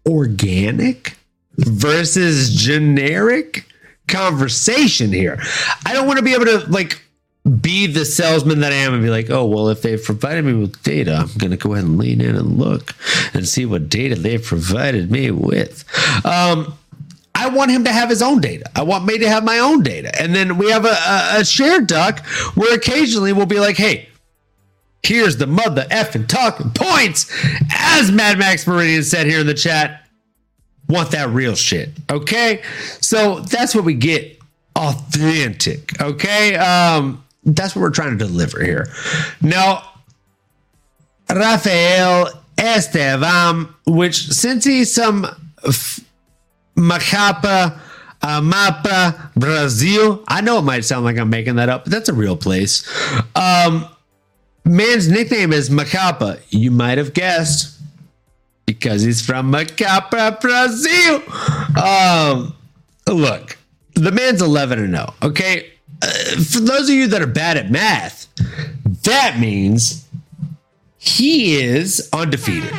organic 0.05 1.15
versus 1.55 2.53
generic 2.53 3.65
conversation 4.07 5.13
here. 5.13 5.39
I 5.85 5.93
don't 5.93 6.07
want 6.07 6.17
to 6.17 6.23
be 6.23 6.33
able 6.33 6.45
to 6.45 6.65
like 6.69 7.01
be 7.47 7.87
the 7.87 8.05
salesman 8.05 8.59
that 8.59 8.71
I 8.71 8.75
am 8.75 8.93
and 8.93 9.03
be 9.03 9.09
like, 9.09 9.29
oh, 9.29 9.45
well, 9.45 9.69
if 9.69 9.81
they've 9.81 10.03
provided 10.03 10.45
me 10.45 10.53
with 10.53 10.81
data, 10.83 11.15
I'm 11.15 11.37
going 11.37 11.51
to 11.51 11.57
go 11.57 11.73
ahead 11.73 11.85
and 11.85 11.97
lean 11.97 12.21
in 12.21 12.35
and 12.35 12.57
look 12.57 12.93
and 13.33 13.47
see 13.47 13.65
what 13.65 13.89
data 13.89 14.15
they've 14.15 14.43
provided 14.43 15.11
me 15.11 15.31
with. 15.31 15.85
Um, 16.25 16.73
I 17.33 17.49
want 17.49 17.71
him 17.71 17.83
to 17.83 17.91
have 17.91 18.09
his 18.09 18.21
own 18.21 18.41
data. 18.41 18.69
I 18.75 18.81
want 18.81 19.05
me 19.05 19.19
to 19.19 19.29
have 19.29 19.43
my 19.43 19.59
own 19.59 19.83
data. 19.83 20.11
And 20.19 20.33
then 20.33 20.57
we 20.57 20.71
have 20.71 20.85
a, 20.85 20.89
a, 20.89 21.41
a 21.41 21.45
shared 21.45 21.87
doc 21.87 22.25
where 22.55 22.75
occasionally 22.75 23.31
we'll 23.31 23.45
be 23.45 23.59
like, 23.59 23.77
hey, 23.77 24.09
here's 25.03 25.37
the 25.37 25.47
mother 25.47 25.83
effing 25.91 26.27
talking 26.27 26.71
points. 26.71 27.31
As 27.73 28.11
Mad 28.11 28.39
Max 28.39 28.65
Meridian 28.65 29.03
said 29.03 29.27
here 29.27 29.39
in 29.39 29.47
the 29.47 29.53
chat, 29.53 30.07
want 30.89 31.11
that 31.11 31.29
real 31.29 31.55
shit. 31.55 31.89
Okay. 32.09 32.63
So 33.01 33.41
that's 33.41 33.75
what 33.75 33.85
we 33.85 33.93
get 33.93 34.39
authentic. 34.75 36.01
Okay. 36.01 36.55
Um, 36.55 37.23
that's 37.47 37.75
what 37.75 37.81
we're 37.81 37.89
trying 37.89 38.17
to 38.17 38.25
deliver 38.25 38.63
here. 38.63 38.87
Now, 39.41 39.83
Rafael 41.29 42.29
Estevam, 42.57 43.73
which 43.85 44.27
since 44.27 44.65
he's 44.65 44.93
some 44.93 45.25
f- 45.65 45.99
Macapa, 46.75 47.79
uh, 48.21 48.41
Amapa, 48.41 49.33
Brazil. 49.35 50.23
I 50.27 50.41
know 50.41 50.59
it 50.59 50.63
might 50.63 50.85
sound 50.85 51.05
like 51.05 51.17
I'm 51.17 51.29
making 51.29 51.55
that 51.55 51.69
up, 51.69 51.85
but 51.85 51.91
that's 51.93 52.09
a 52.09 52.13
real 52.13 52.35
place. 52.35 52.87
Um, 53.35 53.87
man's 54.65 55.07
nickname 55.09 55.53
is 55.53 55.69
Macapa. 55.69 56.41
You 56.49 56.71
might 56.71 56.97
have 56.97 57.13
guessed 57.13 57.79
because 58.65 59.01
he's 59.03 59.21
from 59.25 59.51
Macapa, 59.51 60.39
Brazil. 60.41 61.21
Um, 61.81 62.55
look, 63.07 63.57
the 63.93 64.11
man's 64.11 64.41
11 64.41 64.79
and 64.79 64.95
0. 64.95 65.13
Okay. 65.23 65.71
Uh, 66.01 66.07
for 66.43 66.59
those 66.59 66.89
of 66.89 66.95
you 66.95 67.07
that 67.07 67.21
are 67.21 67.27
bad 67.27 67.57
at 67.57 67.71
math, 67.71 68.27
that 69.03 69.37
means 69.39 70.07
he 70.97 71.55
is 71.61 72.09
undefeated. 72.13 72.73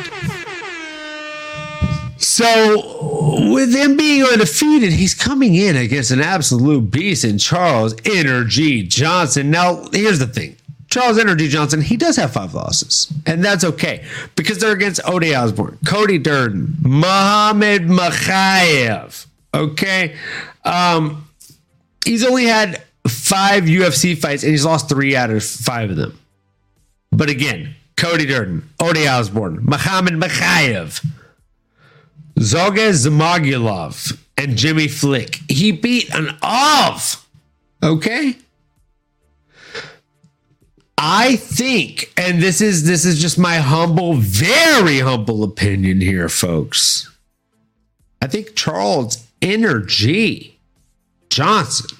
So, 2.17 3.49
with 3.51 3.73
him 3.73 3.95
being 3.97 4.23
undefeated, 4.23 4.91
he's 4.91 5.15
coming 5.15 5.55
in 5.55 5.75
against 5.75 6.11
an 6.11 6.21
absolute 6.21 6.91
beast 6.91 7.23
in 7.23 7.37
Charles 7.37 7.95
Energy 8.05 8.83
Johnson. 8.83 9.49
Now, 9.49 9.87
here's 9.91 10.19
the 10.19 10.27
thing 10.27 10.57
Charles 10.89 11.17
Energy 11.17 11.47
Johnson, 11.47 11.81
he 11.81 11.97
does 11.97 12.15
have 12.15 12.31
five 12.31 12.53
losses, 12.53 13.11
and 13.25 13.43
that's 13.43 13.63
okay 13.63 14.03
because 14.35 14.57
they're 14.59 14.73
against 14.73 14.99
Ode 15.05 15.33
Osborne, 15.33 15.77
Cody 15.85 16.17
Durden, 16.17 16.75
Mohamed 16.81 17.83
Mokaev. 17.83 19.25
Okay. 19.53 20.15
Um, 20.65 21.27
he's 22.05 22.25
only 22.25 22.45
had 22.45 22.83
five 23.09 23.63
UFC 23.65 24.17
fights, 24.17 24.43
and 24.43 24.51
he's 24.51 24.65
lost 24.65 24.89
three 24.89 25.15
out 25.15 25.29
of 25.29 25.43
five 25.43 25.89
of 25.89 25.95
them. 25.95 26.17
But 27.11 27.29
again, 27.29 27.75
Cody 27.97 28.25
Durden, 28.25 28.69
Ode 28.79 29.05
Osborne, 29.07 29.65
Muhammad 29.65 30.13
Mokaev. 30.13 31.05
Zoga 32.39 32.91
Zhumagulov 32.91 34.17
and 34.37 34.57
Jimmy 34.57 34.87
Flick. 34.87 35.39
He 35.49 35.71
beat 35.71 36.13
an 36.13 36.37
off. 36.41 37.27
Okay. 37.83 38.37
I 40.97 41.37
think, 41.37 42.11
and 42.17 42.41
this 42.41 42.61
is 42.61 42.85
this 42.85 43.05
is 43.05 43.21
just 43.21 43.37
my 43.37 43.57
humble, 43.57 44.15
very 44.15 44.99
humble 44.99 45.43
opinion 45.43 46.01
here, 46.01 46.27
folks. 46.27 47.09
I 48.21 48.27
think 48.27 48.55
Charles 48.55 49.25
Energy 49.41 50.59
Johnson 51.29 51.98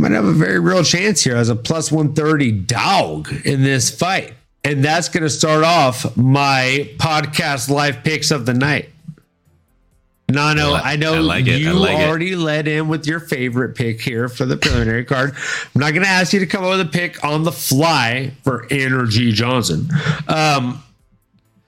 might 0.00 0.12
have 0.12 0.24
a 0.24 0.32
very 0.32 0.58
real 0.58 0.82
chance 0.82 1.22
here 1.22 1.36
as 1.36 1.48
a 1.48 1.56
plus 1.56 1.92
130 1.92 2.52
dog 2.52 3.32
in 3.44 3.62
this 3.62 3.90
fight. 3.90 4.34
And 4.64 4.84
that's 4.84 5.08
going 5.08 5.22
to 5.22 5.30
start 5.30 5.64
off 5.64 6.16
my 6.16 6.90
podcast 6.98 7.70
live 7.70 8.02
picks 8.04 8.30
of 8.30 8.44
the 8.46 8.54
night. 8.54 8.90
Nano, 10.28 10.72
I 10.72 10.74
li- 10.74 10.80
I 10.84 10.96
know 10.96 11.14
I 11.14 11.18
like 11.18 11.46
it. 11.46 11.54
I 11.54 11.56
you 11.56 11.72
like 11.72 11.98
it. 11.98 12.08
already 12.08 12.36
led 12.36 12.68
in 12.68 12.88
with 12.88 13.06
your 13.06 13.20
favorite 13.20 13.74
pick 13.74 14.00
here 14.00 14.28
for 14.28 14.46
the 14.46 14.56
preliminary 14.56 15.04
card. 15.04 15.32
I'm 15.74 15.80
not 15.80 15.90
going 15.90 16.02
to 16.02 16.08
ask 16.08 16.32
you 16.32 16.40
to 16.40 16.46
come 16.46 16.62
up 16.64 16.70
with 16.70 16.80
a 16.80 16.84
pick 16.90 17.22
on 17.24 17.42
the 17.42 17.52
fly 17.52 18.32
for 18.44 18.66
Energy 18.70 19.32
Johnson. 19.32 19.88
Um, 20.28 20.82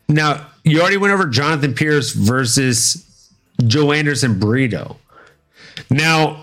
now, 0.08 0.46
you 0.64 0.80
already 0.80 0.96
went 0.96 1.12
over 1.12 1.26
Jonathan 1.26 1.74
Pearce 1.74 2.12
versus 2.12 3.30
Joanderson 3.62 4.38
Burrito. 4.38 4.96
Now, 5.90 6.41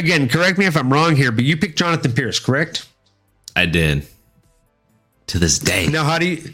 again, 0.00 0.28
correct 0.28 0.58
me 0.58 0.66
if 0.66 0.76
I'm 0.76 0.92
wrong 0.92 1.14
here, 1.16 1.30
but 1.30 1.44
you 1.44 1.56
picked 1.56 1.78
Jonathan 1.78 2.12
Pearce, 2.12 2.38
correct? 2.40 2.86
I 3.54 3.66
did. 3.66 4.06
To 5.28 5.38
this 5.38 5.58
day. 5.58 5.86
Now, 5.86 6.04
how 6.04 6.18
do 6.18 6.26
you 6.26 6.52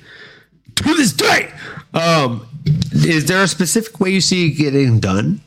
to 0.76 0.94
this 0.94 1.12
day? 1.12 1.50
Um, 1.94 2.46
is 2.92 3.24
there 3.26 3.42
a 3.42 3.48
specific 3.48 3.98
way 3.98 4.10
you 4.10 4.20
see 4.20 4.48
it 4.48 4.50
getting 4.50 5.00
done? 5.00 5.40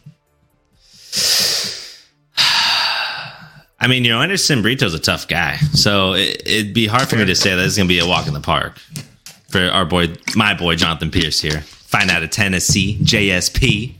I 2.37 3.87
mean, 3.87 4.03
you 4.03 4.09
know, 4.09 4.21
Anderson 4.21 4.63
Brito's 4.63 4.95
a 4.95 4.99
tough 4.99 5.27
guy, 5.27 5.57
so 5.73 6.13
it, 6.13 6.41
it'd 6.45 6.73
be 6.73 6.87
hard 6.87 7.07
for 7.07 7.17
me 7.17 7.25
to 7.25 7.35
say 7.35 7.55
that 7.55 7.63
it's 7.63 7.77
going 7.77 7.87
to 7.87 7.93
be 7.93 7.99
a 7.99 8.07
walk 8.07 8.25
in 8.27 8.33
the 8.33 8.39
park 8.39 8.79
for 9.49 9.61
our 9.61 9.85
boy, 9.85 10.13
my 10.35 10.53
boy 10.53 10.75
Jonathan 10.75 11.11
Pearce 11.11 11.41
here. 11.41 11.61
Find 11.61 12.09
out 12.09 12.23
of 12.23 12.29
Tennessee, 12.29 12.97
JSP. 13.01 13.95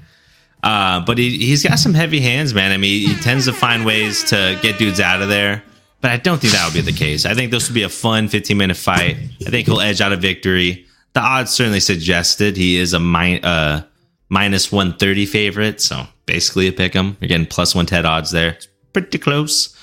Uh, 0.62 1.00
but 1.06 1.18
he, 1.18 1.38
he's 1.38 1.64
got 1.64 1.80
some 1.80 1.94
heavy 1.94 2.20
hands, 2.20 2.54
man. 2.54 2.72
I 2.72 2.78
mean, 2.78 3.08
he 3.08 3.16
tends 3.22 3.46
to 3.46 3.54
find 3.54 3.86
ways 3.86 4.24
to 4.26 4.60
get 4.62 4.78
dudes 4.78 5.00
out 5.00 5.22
of 5.22 5.30
there. 5.30 5.64
But 6.02 6.12
I 6.12 6.18
don't 6.18 6.40
think 6.40 6.54
that 6.54 6.66
would 6.66 6.74
be 6.74 6.82
the 6.82 6.98
case. 6.98 7.26
I 7.26 7.34
think 7.34 7.52
this 7.52 7.68
would 7.68 7.76
be 7.76 7.84
a 7.84 7.90
fun 7.90 8.30
15 8.30 8.58
minute 8.58 8.78
fight. 8.78 9.18
I 9.46 9.50
think 9.50 9.68
he'll 9.68 9.82
edge 9.82 10.02
out 10.02 10.14
a 10.14 10.18
victory. 10.18 10.86
The 11.14 11.20
odds 11.20 11.52
certainly 11.52 11.80
suggested 11.82 12.56
he 12.56 12.78
is 12.78 12.94
a 12.94 13.00
mi- 13.00 13.42
uh, 13.42 13.82
minus 14.30 14.72
130 14.72 15.26
favorite. 15.26 15.82
So 15.82 16.04
basically 16.26 16.68
a 16.68 16.72
pick 16.72 16.94
him. 16.94 17.18
You're 17.20 17.28
getting 17.28 17.48
plus 17.48 17.76
110 17.76 18.06
odds 18.06 18.32
there. 18.32 18.52
It's 18.52 18.68
pretty 18.94 19.18
close. 19.18 19.76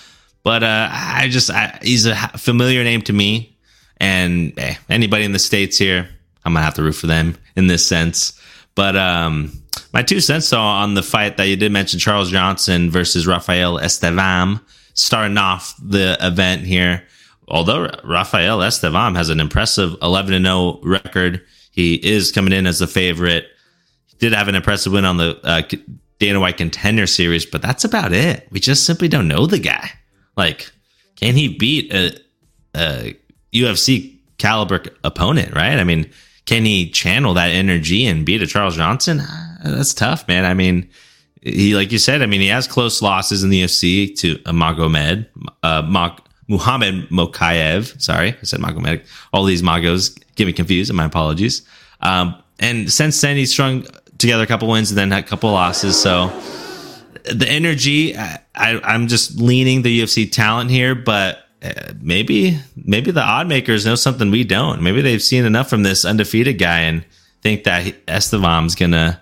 But 0.43 0.63
uh, 0.63 0.89
I 0.91 1.29
just, 1.29 1.51
I, 1.51 1.79
he's 1.83 2.07
a 2.07 2.15
familiar 2.39 2.83
name 2.85 3.03
to 3.03 3.13
me. 3.13 3.59
And 3.99 4.59
eh, 4.59 4.77
anybody 4.89 5.25
in 5.25 5.33
the 5.33 5.39
States 5.39 5.77
here, 5.77 6.09
I'm 6.45 6.53
going 6.53 6.61
to 6.61 6.65
have 6.65 6.75
to 6.75 6.83
root 6.83 6.93
for 6.93 7.09
them 7.09 7.37
in 7.57 7.67
this 7.67 7.87
sense. 7.87 8.41
But 8.75 8.97
um, 8.97 9.53
my 9.97 10.03
two 10.03 10.21
cents 10.21 10.51
though, 10.51 10.61
on 10.61 10.93
the 10.93 11.03
fight 11.03 11.39
that 11.39 11.49
you 11.49 11.57
did 11.57 11.73
mention, 11.73 11.99
Charles 11.99 12.31
Johnson 12.31 12.91
versus 12.91 13.27
Rafael 13.27 13.79
Estevam, 13.79 14.61
starting 14.93 15.39
off 15.39 15.75
the 15.83 16.19
event 16.21 16.65
here. 16.65 17.03
Although 17.49 17.89
Rafael 18.05 18.59
Estevam 18.59 19.17
has 19.17 19.31
an 19.31 19.41
impressive 19.41 19.97
11 20.03 20.45
0 20.45 20.81
record, 20.83 21.43
he 21.71 21.95
is 21.95 22.31
coming 22.31 22.53
in 22.53 22.67
as 22.67 22.79
the 22.79 22.87
favorite. 22.87 23.47
He 24.09 24.19
did 24.19 24.35
have 24.35 24.49
an 24.49 24.55
impressive 24.55 24.93
win 24.93 25.07
on 25.07 25.17
the 25.17 25.41
uh, 25.43 25.63
Dana 26.19 26.41
White 26.41 26.59
Contender 26.59 27.07
Series, 27.07 27.47
but 27.47 27.63
that's 27.63 27.85
about 27.85 28.13
it. 28.13 28.47
We 28.51 28.61
just 28.61 28.85
simply 28.85 29.09
don't 29.09 29.29
know 29.29 29.47
the 29.47 29.59
guy. 29.59 29.93
Like, 30.37 30.71
can 31.15 31.37
he 31.37 31.57
beat 31.57 31.91
a, 31.91 32.21
a 32.75 33.17
UFC 33.51 34.19
caliber 34.37 34.83
opponent? 35.05 35.55
Right? 35.55 35.79
I 35.79 35.85
mean, 35.85 36.11
can 36.45 36.67
he 36.67 36.91
channel 36.91 37.33
that 37.33 37.49
energy 37.49 38.05
and 38.05 38.27
beat 38.27 38.43
a 38.43 38.47
Charles 38.47 38.77
Johnson? 38.77 39.23
That's 39.71 39.95
tough, 39.95 40.27
man. 40.29 40.45
I 40.45 40.55
mean, 40.55 40.89
he 41.43 41.75
like 41.75 41.93
you 41.93 41.99
said. 41.99 42.23
I 42.23 42.27
mean, 42.27 42.41
he 42.41 42.49
has 42.49 42.67
close 42.67 43.03
losses 43.03 43.43
in 43.45 43.51
the 43.51 43.63
UFC 43.63 44.17
to 44.19 44.37
Magomed, 44.39 45.27
uh, 45.63 45.83
Mag- 45.83 46.21
Muhammad 46.49 47.09
Mokaev. 47.09 48.01
Sorry, 48.01 48.31
I 48.31 48.45
said 48.45 48.61
Magomed. 48.61 49.05
All 49.33 49.45
these 49.45 49.63
Magos 49.63 50.19
get 50.35 50.47
me 50.47 50.53
confused, 50.53 50.91
and 50.91 50.97
my 50.97 51.05
apologies. 51.05 51.63
Um, 52.01 52.43
and 52.59 52.91
since 52.91 53.21
then, 53.21 53.37
he's 53.37 53.53
strung 53.53 53.87
together 54.19 54.43
a 54.43 54.47
couple 54.47 54.69
wins 54.69 54.91
and 54.91 54.99
then 54.99 55.11
had 55.11 55.25
a 55.25 55.27
couple 55.27 55.51
losses. 55.51 56.01
So 56.01 56.29
the 57.25 57.47
energy, 57.49 58.17
I, 58.17 58.39
I, 58.55 58.81
I'm 58.83 59.09
just 59.09 59.39
leaning 59.39 59.83
the 59.83 60.01
UFC 60.01 60.31
talent 60.31 60.71
here, 60.71 60.95
but 60.95 61.45
uh, 61.63 61.93
maybe 62.01 62.59
maybe 62.77 63.11
the 63.11 63.23
odd 63.23 63.49
makers 63.49 63.87
know 63.87 63.95
something 63.95 64.31
we 64.31 64.45
don't. 64.45 64.83
Maybe 64.83 65.03
they've 65.03 65.23
seen 65.23 65.45
enough 65.45 65.69
from 65.69 65.83
this 65.83 66.05
undefeated 66.05 66.59
guy 66.59 66.81
and 66.81 67.05
think 67.43 67.65
that 67.65 67.85
Estevam's 68.07 68.75
gonna 68.75 69.21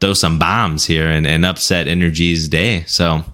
throw 0.00 0.12
some 0.14 0.38
bombs 0.38 0.84
here 0.84 1.08
and, 1.08 1.26
and 1.26 1.44
upset 1.44 1.88
Energy's 1.88 2.48
day. 2.48 2.84
So 2.86 3.24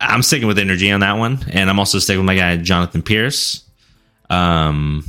I'm 0.00 0.22
sticking 0.22 0.48
with 0.48 0.58
Energy 0.58 0.90
on 0.90 1.00
that 1.00 1.18
one, 1.18 1.44
and 1.50 1.68
I'm 1.68 1.78
also 1.78 1.98
sticking 1.98 2.20
with 2.20 2.26
my 2.26 2.36
guy 2.36 2.56
Jonathan 2.56 3.02
Pearce. 3.02 3.64
Um, 4.30 5.04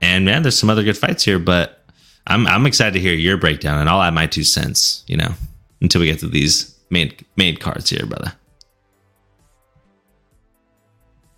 and 0.00 0.24
man, 0.24 0.42
there's 0.42 0.58
some 0.58 0.70
other 0.70 0.84
good 0.84 0.96
fights 0.96 1.24
here, 1.24 1.38
but 1.38 1.84
I'm 2.26 2.46
I'm 2.46 2.66
excited 2.66 2.92
to 2.94 3.00
hear 3.00 3.14
your 3.14 3.36
breakdown, 3.36 3.80
and 3.80 3.88
I'll 3.88 4.02
add 4.02 4.14
my 4.14 4.26
two 4.26 4.44
cents. 4.44 5.04
You 5.06 5.16
know, 5.16 5.32
until 5.80 6.00
we 6.00 6.06
get 6.06 6.20
to 6.20 6.28
these 6.28 6.76
main 6.90 7.12
main 7.36 7.56
cards 7.56 7.90
here, 7.90 8.06
brother. 8.06 8.32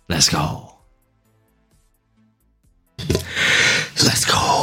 Let's 0.09 0.29
go. 0.29 0.75
Let's 2.99 4.25
go. 4.25 4.62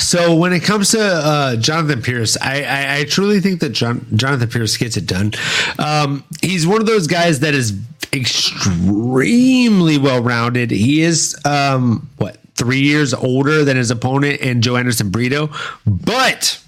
So 0.00 0.34
when 0.34 0.52
it 0.52 0.62
comes 0.62 0.90
to 0.92 1.00
uh, 1.00 1.56
Jonathan 1.56 2.02
Pearce, 2.02 2.36
I, 2.40 2.62
I, 2.62 2.96
I 2.98 3.04
truly 3.04 3.40
think 3.40 3.60
that 3.60 3.70
John, 3.70 4.06
Jonathan 4.14 4.48
Pearce 4.48 4.76
gets 4.76 4.96
it 4.96 5.06
done. 5.06 5.32
Um, 5.78 6.24
he's 6.40 6.66
one 6.66 6.80
of 6.80 6.86
those 6.86 7.06
guys 7.06 7.40
that 7.40 7.54
is 7.54 7.78
extremely 8.12 9.98
well 9.98 10.22
rounded. 10.22 10.70
He 10.70 11.02
is 11.02 11.38
um, 11.44 12.08
what 12.16 12.38
three 12.54 12.80
years 12.80 13.12
older 13.12 13.64
than 13.64 13.76
his 13.76 13.90
opponent 13.90 14.40
and 14.40 14.62
Joanderson 14.62 15.12
Brito, 15.12 15.50
but 15.86 16.58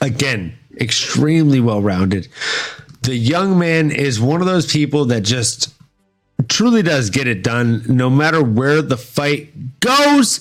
again, 0.00 0.56
extremely 0.78 1.60
well 1.60 1.80
rounded. 1.80 2.28
The 3.02 3.16
young 3.16 3.58
man 3.58 3.90
is 3.90 4.20
one 4.20 4.40
of 4.40 4.46
those 4.46 4.70
people 4.70 5.06
that 5.06 5.22
just 5.22 5.72
truly 6.48 6.82
does 6.82 7.10
get 7.10 7.26
it 7.26 7.42
done 7.42 7.82
no 7.88 8.10
matter 8.10 8.42
where 8.42 8.82
the 8.82 8.96
fight 8.96 9.80
goes. 9.80 10.40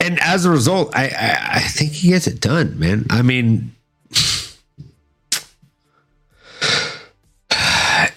And 0.00 0.18
as 0.20 0.46
a 0.46 0.50
result, 0.50 0.96
I, 0.96 1.08
I, 1.08 1.38
I 1.56 1.60
think 1.60 1.92
he 1.92 2.08
gets 2.08 2.26
it 2.26 2.40
done, 2.40 2.78
man. 2.78 3.06
I 3.10 3.20
mean, 3.20 3.74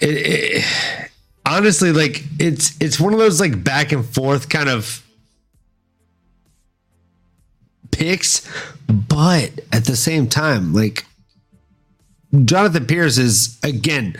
it, 0.00 0.64
honestly, 1.44 1.92
like 1.92 2.24
it's 2.38 2.76
it's 2.80 2.98
one 2.98 3.12
of 3.12 3.18
those 3.18 3.38
like 3.38 3.62
back 3.62 3.92
and 3.92 4.04
forth 4.04 4.48
kind 4.48 4.70
of 4.70 5.02
picks, 7.90 8.48
but 8.88 9.50
at 9.72 9.84
the 9.84 9.96
same 9.96 10.26
time, 10.26 10.72
like 10.72 11.04
Jonathan 12.44 12.86
Pearce 12.86 13.18
is 13.18 13.58
again 13.62 14.16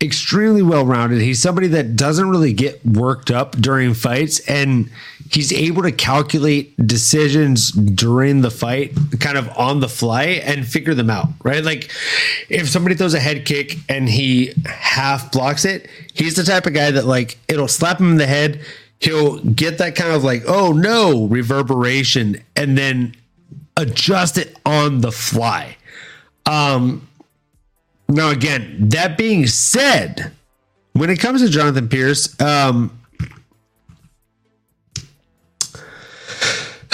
extremely 0.00 0.62
well 0.62 0.84
rounded. 0.84 1.20
He's 1.20 1.40
somebody 1.40 1.68
that 1.68 1.96
doesn't 1.96 2.28
really 2.28 2.52
get 2.52 2.84
worked 2.84 3.30
up 3.30 3.52
during 3.52 3.94
fights 3.94 4.40
and 4.48 4.90
he's 5.30 5.52
able 5.52 5.82
to 5.82 5.92
calculate 5.92 6.76
decisions 6.86 7.70
during 7.70 8.42
the 8.42 8.50
fight 8.50 8.92
kind 9.20 9.38
of 9.38 9.48
on 9.56 9.80
the 9.80 9.88
fly 9.88 10.24
and 10.24 10.66
figure 10.66 10.94
them 10.94 11.08
out, 11.08 11.28
right? 11.42 11.64
Like 11.64 11.90
if 12.48 12.68
somebody 12.68 12.96
throws 12.96 13.14
a 13.14 13.20
head 13.20 13.46
kick 13.46 13.76
and 13.88 14.08
he 14.08 14.52
half 14.66 15.32
blocks 15.32 15.64
it, 15.64 15.88
he's 16.14 16.34
the 16.34 16.44
type 16.44 16.66
of 16.66 16.74
guy 16.74 16.90
that 16.90 17.06
like 17.06 17.38
it'll 17.48 17.68
slap 17.68 18.00
him 18.00 18.10
in 18.10 18.16
the 18.18 18.26
head, 18.26 18.60
he'll 18.98 19.38
get 19.38 19.78
that 19.78 19.94
kind 19.94 20.12
of 20.12 20.24
like, 20.24 20.42
"Oh 20.46 20.72
no," 20.72 21.26
reverberation 21.26 22.42
and 22.56 22.76
then 22.76 23.14
adjust 23.76 24.36
it 24.36 24.56
on 24.66 25.00
the 25.00 25.12
fly. 25.12 25.76
Um 26.44 27.08
now, 28.12 28.30
again, 28.30 28.76
that 28.90 29.16
being 29.16 29.46
said, 29.46 30.32
when 30.92 31.08
it 31.08 31.18
comes 31.18 31.40
to 31.42 31.48
Jonathan 31.48 31.88
Pearce, 31.88 32.38
um, 32.40 32.98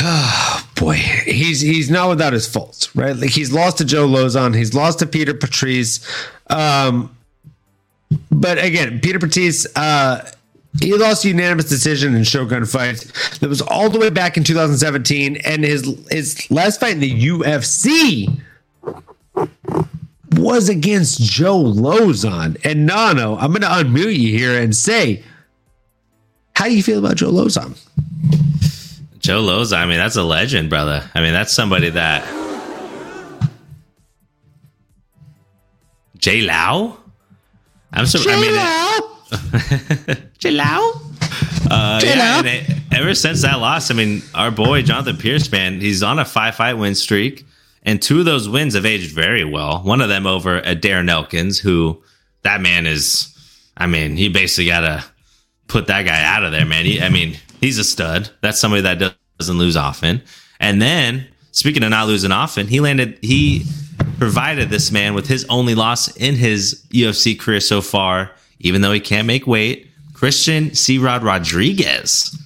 oh 0.01 0.69
boy, 0.77 0.95
he's 0.95 1.61
he's 1.61 1.91
not 1.91 2.09
without 2.09 2.33
his 2.33 2.47
faults, 2.47 2.95
right? 2.95 3.17
Like 3.17 3.31
he's 3.31 3.53
lost 3.53 3.79
to 3.79 3.85
Joe 3.85 4.07
Lauzon, 4.07 4.55
he's 4.55 4.75
lost 4.75 5.01
to 5.01 5.07
Peter 5.07 5.35
Patrice, 5.35 6.01
um, 6.49 7.15
but 8.31 8.59
again, 8.59 9.01
Peter 9.01 9.19
Patrice. 9.19 9.67
Uh, 9.77 10.31
he 10.81 10.93
lost 10.95 11.25
a 11.25 11.29
unanimous 11.29 11.69
decision 11.69 12.15
in 12.15 12.23
Shogun 12.23 12.65
fight 12.65 13.11
that 13.41 13.49
was 13.49 13.61
all 13.63 13.91
the 13.91 13.99
way 13.99 14.11
back 14.11 14.37
in 14.37 14.45
2017, 14.45 15.39
and 15.39 15.65
his 15.65 15.99
his 16.11 16.49
last 16.51 16.79
fight 16.79 16.93
in 16.93 17.01
the 17.01 17.29
UFC 17.29 18.41
was 20.33 20.69
against 20.69 21.21
Joe 21.21 21.63
Lauzon. 21.63 22.59
And 22.65 22.87
Nano, 22.87 23.37
I'm 23.37 23.53
going 23.53 23.63
to 23.63 23.69
unmute 23.69 24.19
you 24.19 24.37
here 24.37 24.61
and 24.61 24.75
say, 24.75 25.23
how 26.55 26.67
do 26.67 26.77
you 26.77 26.83
feel 26.83 26.99
about 26.99 27.17
Joe 27.17 27.31
Lauzon? 27.31 27.79
Joe 29.19 29.43
Lauzon, 29.43 29.79
I 29.79 29.87
mean, 29.87 29.99
that's 29.99 30.17
a 30.17 30.23
legend, 30.23 30.71
brother. 30.71 31.09
I 31.15 31.21
mean, 31.21 31.33
that's 31.33 31.53
somebody 31.53 31.91
that. 31.91 32.25
Jay 36.19 36.41
Lau? 36.41 36.99
I'm 37.93 38.07
so. 38.07 38.19
I 38.27 38.41
mean, 40.09 40.19
Jay 40.39 40.51
Lau? 40.51 41.01
Uh, 41.71 42.01
yeah, 42.03 42.39
and 42.39 42.47
it, 42.47 42.71
ever 42.93 43.15
since 43.15 43.43
that 43.43 43.61
loss, 43.61 43.91
I 43.91 43.95
mean, 43.95 44.23
our 44.35 44.51
boy 44.51 44.83
Jonathan 44.83 45.17
Pearce, 45.17 45.51
man, 45.53 45.81
he's 45.81 46.03
on 46.03 46.19
a 46.19 46.25
five 46.25 46.55
fight 46.55 46.75
win 46.75 46.95
streak. 46.95 47.47
And 47.85 48.03
two 48.03 48.21
of 48.21 48.25
those 48.25 48.49
wins 48.49 48.75
have 48.75 48.87
aged 48.87 49.15
very 49.15 49.45
well. 49.45 49.83
One 49.83 50.01
of 50.01 50.09
them 50.09 50.27
over 50.27 50.57
at 50.57 50.83
Darren 50.83 51.09
Elkins, 51.09 51.59
who 51.59 52.03
that 52.43 52.61
man 52.61 52.87
is, 52.87 53.35
I 53.77 53.87
mean, 53.87 54.17
he 54.17 54.29
basically 54.29 54.67
got 54.67 54.81
to 54.81 55.05
put 55.69 55.87
that 55.87 56.05
guy 56.05 56.23
out 56.23 56.45
of 56.45 56.53
there, 56.53 56.67
man. 56.67 56.85
He, 56.85 57.01
I 57.01 57.09
mean, 57.09 57.37
he's 57.61 57.79
a 57.79 57.85
stud. 57.85 58.31
That's 58.41 58.61
somebody 58.61 58.83
that 58.83 59.15
doesn't 59.39 59.59
lose 59.59 59.77
often. 59.77 60.23
And 60.61 60.83
then, 60.83 61.27
speaking 61.53 61.83
of 61.83 61.91
not 61.91 62.09
losing 62.09 62.33
often, 62.33 62.67
he 62.67 62.81
landed, 62.81 63.19
he 63.23 63.65
provided 64.19 64.71
this 64.71 64.91
man 64.91 65.15
with 65.15 65.29
his 65.29 65.47
only 65.49 65.75
loss 65.75 66.15
in 66.17 66.35
his 66.35 66.85
UFC 66.91 67.39
career 67.39 67.61
so 67.61 67.81
far, 67.81 68.33
even 68.61 68.81
though 68.81 68.93
he 68.93 69.01
can't 69.01 69.27
make 69.27 69.47
weight. 69.47 69.89
Christian 70.15 70.75
C. 70.75 70.99
Rod 70.99 71.23
Rodriguez, 71.23 72.37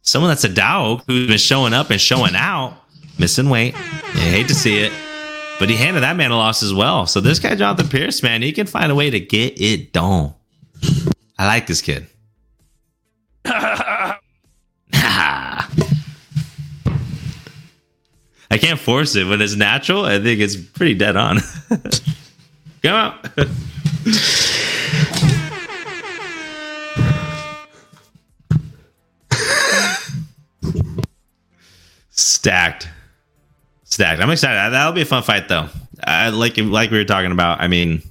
someone 0.00 0.30
that's 0.30 0.44
a 0.44 0.48
dog 0.48 1.02
who's 1.06 1.28
been 1.28 1.38
showing 1.38 1.74
up 1.74 1.90
and 1.90 2.00
showing 2.00 2.34
out 2.34 2.81
missing 3.18 3.48
weight. 3.48 3.74
You 4.14 4.20
hate 4.20 4.48
to 4.48 4.54
see 4.54 4.78
it, 4.78 4.92
but 5.58 5.68
he 5.68 5.76
handed 5.76 6.00
that 6.02 6.16
man 6.16 6.30
a 6.30 6.36
loss 6.36 6.62
as 6.62 6.74
well. 6.74 7.06
So 7.06 7.20
this 7.20 7.38
guy, 7.38 7.54
Jonathan 7.54 7.88
Pearce, 7.88 8.22
man, 8.22 8.42
he 8.42 8.52
can 8.52 8.66
find 8.66 8.90
a 8.90 8.94
way 8.94 9.10
to 9.10 9.20
get 9.20 9.60
it 9.60 9.92
done. 9.92 10.34
I 11.38 11.46
like 11.46 11.66
this 11.66 11.80
kid. 11.80 12.06
I 18.52 18.58
can't 18.58 18.78
force 18.78 19.16
it. 19.16 19.26
When 19.26 19.40
it's 19.40 19.56
natural, 19.56 20.04
I 20.04 20.20
think 20.20 20.40
it's 20.40 20.56
pretty 20.56 20.94
dead 20.94 21.16
on. 21.16 21.38
Come 22.82 22.94
out. 22.94 23.26
Stacked 32.10 32.88
stacked. 33.92 34.20
I'm 34.20 34.30
excited. 34.30 34.72
That'll 34.72 34.92
be 34.92 35.02
a 35.02 35.06
fun 35.06 35.22
fight, 35.22 35.48
though. 35.48 35.68
I, 36.02 36.30
like 36.30 36.56
like 36.56 36.90
we 36.90 36.98
were 36.98 37.04
talking 37.04 37.30
about. 37.32 37.60
I 37.60 37.68
mean, 37.68 38.02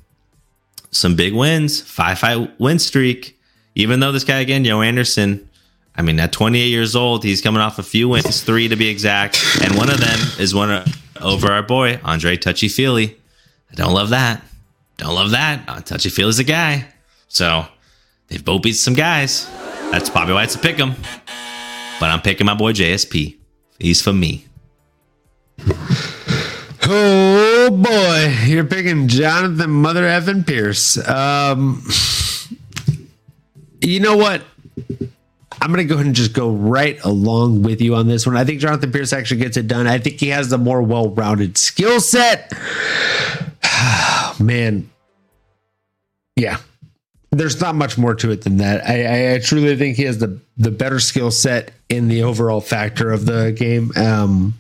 some 0.92 1.16
big 1.16 1.34
wins, 1.34 1.82
five 1.82 2.20
fight 2.20 2.60
win 2.60 2.80
streak. 2.80 3.38
Even 3.76 4.00
though 4.00 4.12
this 4.12 4.24
guy 4.24 4.40
again, 4.40 4.64
Joanderson, 4.64 5.46
I 5.96 6.02
mean, 6.02 6.20
at 6.20 6.32
28 6.32 6.68
years 6.68 6.96
old, 6.96 7.24
he's 7.24 7.42
coming 7.42 7.62
off 7.62 7.80
a 7.80 7.84
few 7.84 8.10
wins, 8.10 8.44
three 8.44 8.68
to 8.68 8.76
be 8.76 8.90
exact, 8.90 9.44
and 9.64 9.76
one 9.76 9.90
of 9.90 10.00
them 10.00 10.20
is 10.40 10.54
one 10.54 10.84
over 11.22 11.52
our 11.52 11.64
boy 11.64 12.00
Andre 12.04 12.38
Touchy 12.38 12.68
Feely. 12.68 13.18
I 13.72 13.76
don't 13.76 13.94
love 13.94 14.10
that. 14.10 14.44
Don't 14.98 15.16
love 15.16 15.32
that. 15.32 15.64
Uh, 15.68 15.82
Touchy 15.82 16.10
Feely's 16.10 16.40
a 16.40 16.44
guy. 16.44 16.86
So 17.28 17.66
they've 18.28 18.44
both 18.44 18.62
beat 18.62 18.74
some 18.74 18.94
guys. 18.94 19.50
That's 19.92 20.10
probably 20.10 20.34
why 20.34 20.44
it's 20.44 20.56
a 20.56 20.60
pick 20.60 20.80
'em. 20.80 20.96
But 22.00 22.10
I'm 22.10 22.22
picking 22.22 22.46
my 22.46 22.56
boy 22.56 22.74
JSP. 22.74 23.38
He's 23.80 24.02
for 24.02 24.14
me. 24.14 24.46
Oh 26.84 27.70
boy, 27.72 28.36
you're 28.48 28.66
picking 28.66 29.08
Jonathan 29.08 29.70
Mother 29.70 30.04
Effin 30.04 30.46
Pearce. 30.46 30.98
Um, 31.08 31.84
you 33.82 34.00
know 34.00 34.18
what? 34.18 34.42
I'm 35.62 35.72
going 35.72 35.78
to 35.78 35.84
go 35.86 35.96
ahead 35.96 36.08
and 36.08 36.16
just 36.16 36.34
go 36.34 36.52
right 36.52 37.00
along 37.06 37.62
with 37.62 37.82
you 37.82 37.96
on 37.96 38.08
this 38.08 38.26
one. 38.26 38.36
I 38.36 38.44
think 38.44 38.60
Jonathan 38.60 38.92
Pearce 38.92 39.14
actually 39.14 39.42
gets 39.42 39.58
it 39.58 39.68
done. 39.68 39.86
I 39.86 40.00
think 40.00 40.20
he 40.20 40.30
has 40.30 40.50
the 40.50 40.58
more 40.58 40.82
well 40.82 41.10
rounded 41.10 41.58
skill 41.58 42.00
set. 42.00 42.52
Man, 44.40 44.90
yeah, 46.36 46.58
there's 47.30 47.62
not 47.62 47.76
much 47.76 47.98
more 47.98 48.16
to 48.16 48.32
it 48.32 48.42
than 48.42 48.58
that. 48.58 48.88
I, 48.88 49.04
I, 49.06 49.36
I, 49.36 49.40
truly 49.40 49.76
think 49.76 49.98
he 49.98 50.04
has 50.04 50.18
the 50.18 50.40
the 50.58 50.72
better 50.72 51.00
skill 51.00 51.30
set 51.30 51.72
in 51.90 52.08
the 52.08 52.24
overall 52.24 52.62
factor 52.62 53.12
of 53.12 53.26
the 53.28 53.52
game. 53.52 53.92
Um, 53.96 54.56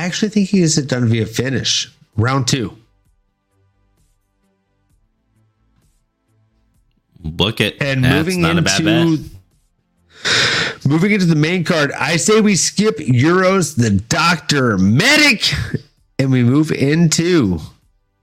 I 0.00 0.04
actually 0.04 0.30
think 0.30 0.48
he 0.48 0.60
gets 0.60 0.78
it 0.78 0.88
done 0.88 1.08
via 1.08 1.26
finish. 1.26 1.92
Round 2.16 2.48
two. 2.48 2.74
Book 7.18 7.60
it. 7.60 7.76
And 7.82 8.02
That's 8.02 8.14
moving 8.14 8.42
into 8.42 9.18
moving 10.88 11.12
into 11.12 11.26
the 11.26 11.36
main 11.36 11.64
card, 11.64 11.92
I 11.92 12.16
say 12.16 12.40
we 12.40 12.56
skip 12.56 12.96
Uros, 12.96 13.76
the 13.76 13.90
Doctor 13.90 14.78
Medic, 14.78 15.52
and 16.18 16.32
we 16.32 16.44
move 16.44 16.72
into 16.72 17.58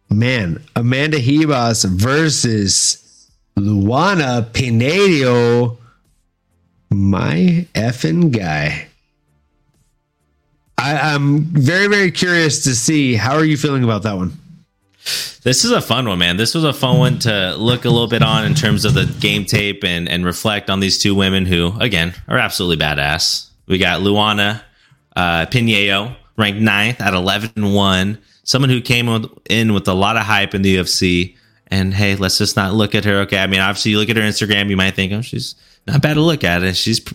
man 0.09 0.63
Amanda 0.75 1.19
Ribas 1.19 1.85
versus 1.85 3.29
Luana 3.55 4.49
Pinheiro. 4.49 5.77
My 6.89 7.67
effing 7.75 8.35
guy. 8.35 8.87
I, 10.77 11.15
am 11.15 11.41
very, 11.41 11.87
very 11.87 12.11
curious 12.11 12.63
to 12.65 12.75
see 12.75 13.15
how 13.15 13.35
are 13.35 13.45
you 13.45 13.57
feeling 13.57 13.83
about 13.83 14.03
that 14.03 14.15
one. 14.15 14.33
This 15.43 15.63
is 15.63 15.71
a 15.71 15.81
fun 15.81 16.07
one, 16.07 16.19
man. 16.19 16.37
This 16.37 16.53
was 16.53 16.63
a 16.63 16.73
fun 16.73 16.99
one 16.99 17.19
to 17.19 17.55
look 17.55 17.85
a 17.85 17.89
little 17.89 18.07
bit 18.07 18.21
on 18.21 18.45
in 18.45 18.53
terms 18.53 18.85
of 18.85 18.93
the 18.93 19.05
game 19.19 19.45
tape 19.45 19.83
and 19.83 20.09
and 20.09 20.25
reflect 20.25 20.69
on 20.69 20.81
these 20.81 20.97
two 20.97 21.15
women 21.15 21.45
who, 21.45 21.73
again, 21.79 22.13
are 22.27 22.37
absolutely 22.37 22.83
badass. 22.83 23.49
We 23.67 23.77
got 23.77 24.01
Luana 24.01 24.61
uh, 25.15 25.45
Pinheiro, 25.45 26.15
ranked 26.37 26.61
ninth 26.61 27.01
at 27.01 27.13
11 27.13 27.73
1, 27.73 28.17
Someone 28.43 28.69
who 28.69 28.79
came 28.79 29.09
in 29.49 29.73
with 29.73 29.87
a 29.87 29.93
lot 29.93 30.15
of 30.15 30.23
hype 30.23 30.53
in 30.53 30.61
the 30.61 30.77
UFC. 30.77 31.35
And 31.69 31.93
hey, 31.93 32.15
let's 32.15 32.37
just 32.37 32.55
not 32.55 32.73
look 32.73 32.95
at 32.95 33.03
her. 33.03 33.21
Okay. 33.21 33.39
I 33.39 33.47
mean, 33.47 33.59
obviously, 33.59 33.91
you 33.91 33.99
look 33.99 34.09
at 34.09 34.15
her 34.15 34.21
Instagram, 34.21 34.69
you 34.69 34.77
might 34.77 34.95
think, 34.95 35.11
oh, 35.11 35.21
she's 35.21 35.55
not 35.85 36.01
bad 36.01 36.13
to 36.13 36.21
look 36.21 36.45
at. 36.45 36.63
And 36.63 36.77
she's, 36.77 37.05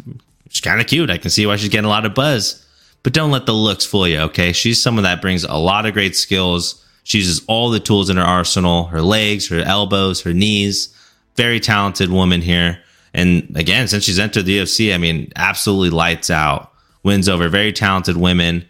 she's 0.51 0.61
kind 0.61 0.79
of 0.79 0.87
cute. 0.87 1.09
I 1.09 1.17
can 1.17 1.31
see 1.31 1.47
why 1.47 1.57
she's 1.57 1.71
getting 1.71 1.87
a 1.87 1.89
lot 1.89 2.05
of 2.05 2.13
buzz 2.13 2.62
but 3.03 3.13
don't 3.13 3.31
let 3.31 3.47
the 3.47 3.53
looks 3.53 3.85
fool 3.85 4.07
you. 4.07 4.19
Okay. 4.21 4.53
She's 4.53 4.81
someone 4.81 5.05
that 5.05 5.23
brings 5.23 5.45
a 5.45 5.55
lot 5.57 5.87
of 5.87 5.95
great 5.95 6.17
skills. 6.17 6.85
She 7.05 7.19
uses 7.19 7.43
all 7.49 7.71
the 7.71 7.81
tools 7.81 8.11
in 8.11 8.17
her 8.17 8.23
arsenal, 8.23 8.85
her 8.85 9.03
legs, 9.03 9.49
her 9.49 9.61
elbows, 9.61 10.23
her 10.23 10.33
knees. 10.33 10.97
Very 11.37 11.61
talented 11.61 12.11
woman 12.11 12.41
here. 12.41 12.79
And 13.15 13.51
again, 13.57 13.89
since 13.89 14.05
she's 14.05 14.19
entered 14.19 14.45
the 14.45 14.59
UFC, 14.59 14.95
I 14.95 14.99
mean, 14.99 15.33
absolutely 15.37 15.91
lights 15.91 16.31
out, 16.31 16.73
wins 17.03 17.29
over 17.29 17.49
very 17.49 17.73
talented 17.73 18.17
women. 18.17 18.65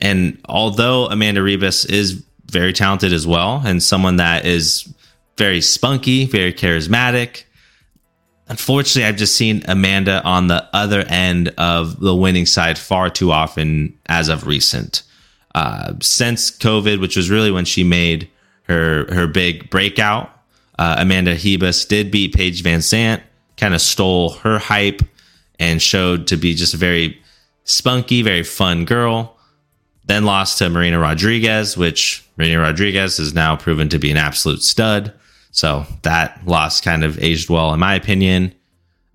And 0.00 0.40
although 0.48 1.06
Amanda 1.06 1.40
Ribas 1.40 1.88
is 1.88 2.24
very 2.46 2.72
talented 2.72 3.12
as 3.12 3.26
well, 3.26 3.62
and 3.64 3.82
someone 3.82 4.16
that 4.16 4.44
is 4.44 4.92
very 5.36 5.60
spunky, 5.60 6.26
very 6.26 6.52
charismatic, 6.52 7.44
unfortunately, 8.48 9.04
I've 9.04 9.16
just 9.16 9.36
seen 9.36 9.62
Amanda 9.68 10.22
on 10.24 10.48
the 10.48 10.68
other 10.72 11.00
end 11.08 11.52
of 11.58 12.00
the 12.00 12.14
winning 12.14 12.46
side 12.46 12.78
far 12.78 13.10
too 13.10 13.30
often 13.30 13.96
as 14.06 14.28
of 14.28 14.46
recent. 14.46 15.02
Uh, 15.54 15.94
since 16.00 16.50
COVID, 16.50 17.00
which 17.00 17.16
was 17.16 17.30
really 17.30 17.50
when 17.50 17.64
she 17.64 17.84
made 17.84 18.28
her 18.64 19.12
her 19.12 19.26
big 19.26 19.70
breakout, 19.70 20.30
uh, 20.78 20.96
Amanda 20.98 21.34
Ribas 21.34 21.86
did 21.88 22.10
beat 22.10 22.34
Paige 22.34 22.62
VanZant, 22.62 23.22
kind 23.56 23.74
of 23.74 23.80
stole 23.80 24.30
her 24.30 24.58
hype 24.58 25.02
and 25.58 25.82
showed 25.82 26.26
to 26.28 26.36
be 26.36 26.54
just 26.54 26.74
a 26.74 26.76
very 26.76 27.20
spunky, 27.64 28.22
very 28.22 28.42
fun 28.42 28.84
girl. 28.84 29.36
Then 30.04 30.24
lost 30.24 30.58
to 30.58 30.70
Marina 30.70 30.98
Rodriguez, 30.98 31.76
which 31.76 32.24
Marina 32.36 32.60
Rodriguez 32.60 33.18
is 33.18 33.34
now 33.34 33.56
proven 33.56 33.88
to 33.90 33.98
be 33.98 34.10
an 34.10 34.16
absolute 34.16 34.62
stud. 34.62 35.12
So 35.50 35.84
that 36.02 36.46
loss 36.46 36.80
kind 36.80 37.04
of 37.04 37.22
aged 37.22 37.50
well, 37.50 37.72
in 37.72 37.80
my 37.80 37.94
opinion. 37.94 38.54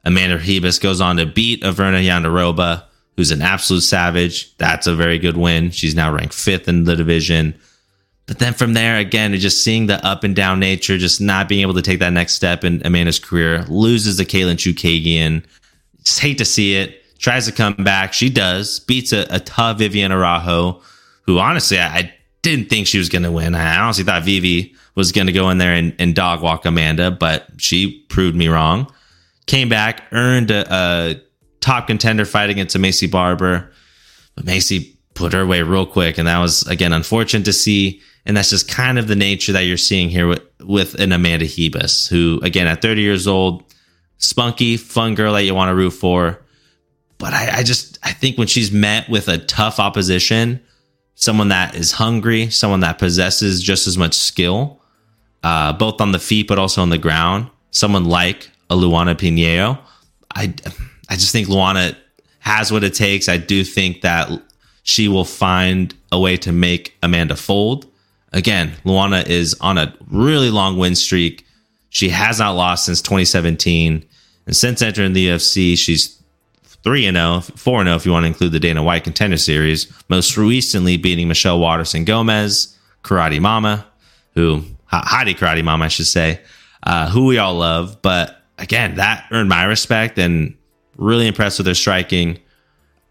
Amanda 0.06 0.38
Ribas 0.38 0.82
goes 0.82 1.00
on 1.00 1.18
to 1.18 1.26
beat 1.26 1.64
Virna 1.64 2.04
Jandiroba, 2.04 2.84
who's 3.16 3.32
an 3.32 3.42
absolute 3.42 3.82
savage. 3.82 4.56
That's 4.58 4.88
a 4.88 4.96
very 4.96 5.18
good 5.18 5.38
win. 5.38 5.72
She's 5.72 5.96
now 5.96 6.12
ranked 6.12 6.34
fifth 6.34 6.68
in 6.68 6.84
the 6.84 6.96
division. 6.96 7.56
But 8.26 8.40
then 8.40 8.54
from 8.54 8.74
there, 8.74 8.98
again, 8.98 9.34
just 9.36 9.64
seeing 9.64 9.88
the 9.88 10.06
up 10.06 10.24
and 10.24 10.36
down 10.36 10.60
nature, 10.60 10.98
just 10.98 11.22
not 11.22 11.50
being 11.50 11.62
able 11.62 11.74
to 11.74 11.82
take 11.82 12.00
that 12.00 12.14
next 12.14 12.36
step 12.36 12.64
in 12.64 12.82
Amanda's 12.86 13.20
career, 13.20 13.64
loses 13.68 14.18
to 14.18 14.26
Katlyn 14.26 14.56
Chookagian. 14.56 15.44
Just 16.04 16.20
hate 16.20 16.38
to 16.38 16.46
see 16.46 16.76
it. 16.76 17.00
Tries 17.18 17.46
to 17.46 17.52
come 17.52 17.76
back. 17.76 18.14
She 18.14 18.30
does. 18.30 18.80
Beats 18.82 19.14
a, 19.14 19.26
a 19.30 19.40
tough 19.40 19.78
Vivian 19.78 20.12
Araújo, 20.12 20.82
who 21.26 21.40
honestly, 21.40 21.80
I, 21.80 21.98
I 21.98 22.14
didn't 22.42 22.70
think 22.70 22.88
she 22.88 22.98
was 22.98 23.10
going 23.10 23.24
to 23.24 23.32
win. 23.32 23.56
I 23.56 23.80
honestly 23.80 24.04
thought 24.04 24.24
Vivi 24.24 24.76
was 24.96 25.12
going 25.12 25.28
to 25.28 25.34
go 25.34 25.50
in 25.50 25.58
there 25.58 25.74
and, 25.74 25.96
and 26.00 26.16
dog 26.16 26.42
walk 26.42 26.66
Amanda, 26.66 27.12
but 27.12 27.48
she 27.58 28.02
proved 28.10 28.36
me 28.36 28.48
wrong. 28.48 28.92
Came 29.46 29.70
back, 29.70 30.04
earned 30.12 30.52
a, 30.52 30.66
a 30.74 31.22
top 31.62 31.88
contender 31.88 32.26
fight 32.26 32.50
against 32.50 32.76
a 32.76 32.80
Maycee 32.80 33.10
Barber, 33.10 33.72
but 34.36 34.46
Maycee 34.46 34.96
put 35.14 35.34
her 35.34 35.42
away 35.42 35.62
real 35.62 35.86
quick, 35.86 36.18
and 36.18 36.28
that 36.28 36.40
was 36.40 36.64
again 36.68 36.94
unfortunate 36.94 37.46
to 37.46 37.54
see. 37.54 38.02
And 38.26 38.38
that's 38.38 38.52
just 38.52 38.70
kind 38.70 38.98
of 38.98 39.08
the 39.08 39.18
nature 39.18 39.52
that 39.52 39.62
you're 39.62 39.76
seeing 39.76 40.10
here 40.10 40.28
with, 40.28 40.44
with 40.62 40.96
an 40.96 41.12
Amanda 41.12 41.46
Ribas, 41.46 42.08
who 42.08 42.40
again 42.42 42.68
at 42.68 42.82
30 42.82 43.02
years 43.02 43.28
old, 43.28 43.64
spunky, 44.18 44.78
fun 44.78 45.16
girl 45.16 45.34
that 45.34 45.44
you 45.44 45.54
want 45.54 45.70
to 45.70 45.76
root 45.76 45.92
for. 45.92 46.42
But 47.18 47.34
I, 47.34 47.60
I 47.60 47.64
just 47.64 48.00
I 48.04 48.12
think 48.12 48.38
when 48.38 48.48
she's 48.48 48.72
met 48.72 49.10
with 49.10 49.28
a 49.28 49.38
tough 49.38 49.80
opposition, 49.80 50.62
someone 51.16 51.50
that 51.50 51.76
is 51.76 51.92
hungry, 51.92 52.50
someone 52.50 52.82
that 52.82 52.98
possesses 52.98 53.62
just 53.62 53.88
as 53.88 53.98
much 53.98 54.14
skill, 54.14 54.82
uh, 55.44 55.74
both 55.74 56.02
on 56.02 56.12
the 56.12 56.20
feet 56.20 56.48
but 56.48 56.58
also 56.58 56.82
on 56.82 56.90
the 56.90 56.98
ground. 56.98 57.50
Someone 57.72 58.06
like 58.06 58.50
a 58.70 58.76
Luana 58.76 59.16
Pinheiro. 59.16 59.80
I 60.36 60.54
I 61.10 61.16
just 61.16 61.32
think 61.32 61.48
Luana 61.48 61.96
has 62.40 62.72
what 62.72 62.84
it 62.84 62.94
takes. 62.94 63.30
I 63.30 63.38
do 63.38 63.64
think 63.64 64.02
that 64.02 64.30
she 64.84 65.08
will 65.08 65.26
find 65.26 65.94
a 66.12 66.20
way 66.20 66.38
to 66.38 66.52
make 66.52 66.96
Amanda 67.02 67.36
fold. 67.36 67.88
Again, 68.34 68.74
Luana 68.84 69.26
is 69.28 69.56
on 69.62 69.78
a 69.78 69.96
really 70.10 70.50
long 70.50 70.78
win 70.78 70.96
streak. 70.96 71.46
She 71.90 72.10
has 72.10 72.40
not 72.40 72.54
lost 72.54 72.86
since 72.86 73.02
2017. 73.02 74.04
And 74.46 74.56
since 74.56 74.82
entering 74.82 75.14
the 75.14 75.28
UFC, 75.28 75.78
she's 75.78 76.20
3 76.84 77.12
0, 77.12 77.42
4 77.42 77.84
0 77.84 77.96
if 77.96 78.06
you 78.06 78.12
want 78.12 78.24
to 78.24 78.28
include 78.28 78.52
the 78.52 78.60
Dana 78.60 78.84
White 78.84 79.04
contender 79.04 79.38
series. 79.38 79.92
Most 80.10 80.38
recently 80.38 80.98
beating 80.98 81.28
Michelle 81.28 81.60
Waterson 81.60 82.04
Gomez, 82.04 82.78
Karate 83.04 83.40
Mama, 83.40 83.86
who, 84.34 84.64
Heidi 85.04 85.34
Karate 85.34 85.64
Mom, 85.64 85.82
I 85.82 85.88
should 85.88 86.08
say, 86.08 86.42
uh, 86.84 87.10
who 87.10 87.26
we 87.26 87.38
all 87.38 87.56
love. 87.56 88.02
But 88.02 88.42
again, 88.58 88.96
that 88.96 89.26
earned 89.32 89.50
my 89.50 89.64
respect 89.64 90.18
and 90.18 90.56
really 90.98 91.28
impressed 91.28 91.60
with 91.60 91.68
her 91.68 91.74
striking. 91.74 92.40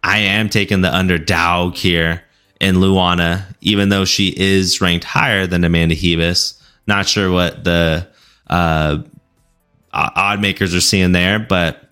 I 0.03 0.19
am 0.19 0.49
taking 0.49 0.81
the 0.81 0.95
under 0.95 1.15
underdog 1.15 1.75
here 1.75 2.23
in 2.61 2.77
Luana, 2.77 3.45
even 3.61 3.89
though 3.89 4.05
she 4.05 4.29
is 4.29 4.81
ranked 4.81 5.05
higher 5.05 5.47
than 5.47 5.65
Amanda 5.65 5.97
Ribas. 5.97 6.61
Not 6.87 7.09
sure 7.09 7.31
what 7.31 7.65
the 7.65 8.09
uh, 8.49 8.99
odd 9.93 10.41
makers 10.41 10.75
are 10.75 10.81
seeing 10.81 11.13
there, 11.13 11.39
but 11.39 11.89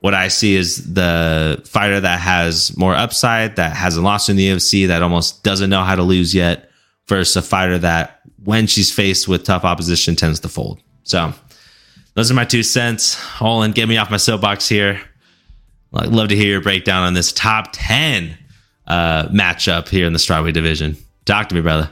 what 0.00 0.14
I 0.14 0.28
see 0.28 0.56
is 0.56 0.94
the 0.94 1.60
fighter 1.66 2.00
that 2.00 2.20
has 2.20 2.76
more 2.76 2.94
upside, 2.94 3.56
that 3.56 3.76
hasn't 3.76 4.04
lost 4.04 4.28
in 4.28 4.36
the 4.36 4.48
UFC, 4.48 4.88
that 4.88 5.02
almost 5.02 5.42
doesn't 5.44 5.70
know 5.70 5.82
how 5.82 5.94
to 5.94 6.02
lose 6.02 6.34
yet, 6.34 6.70
versus 7.06 7.36
a 7.36 7.42
fighter 7.42 7.78
that, 7.78 8.19
when 8.44 8.66
she's 8.66 8.92
faced 8.92 9.28
with 9.28 9.44
tough 9.44 9.64
opposition, 9.64 10.16
tends 10.16 10.40
to 10.40 10.48
fold. 10.48 10.80
So, 11.04 11.32
those 12.14 12.30
are 12.30 12.34
my 12.34 12.44
two 12.44 12.62
cents. 12.62 13.20
Olin, 13.40 13.72
get 13.72 13.88
me 13.88 13.96
off 13.96 14.10
my 14.10 14.16
soapbox 14.16 14.68
here. 14.68 15.00
I'd 15.94 16.08
love 16.08 16.28
to 16.28 16.36
hear 16.36 16.48
your 16.48 16.60
breakdown 16.60 17.02
on 17.02 17.14
this 17.14 17.32
top 17.32 17.70
10 17.72 18.36
uh, 18.86 19.28
matchup 19.28 19.88
here 19.88 20.06
in 20.06 20.12
the 20.12 20.18
strawweight 20.18 20.52
division. 20.52 20.96
Talk 21.24 21.48
to 21.48 21.54
me, 21.54 21.60
brother. 21.60 21.90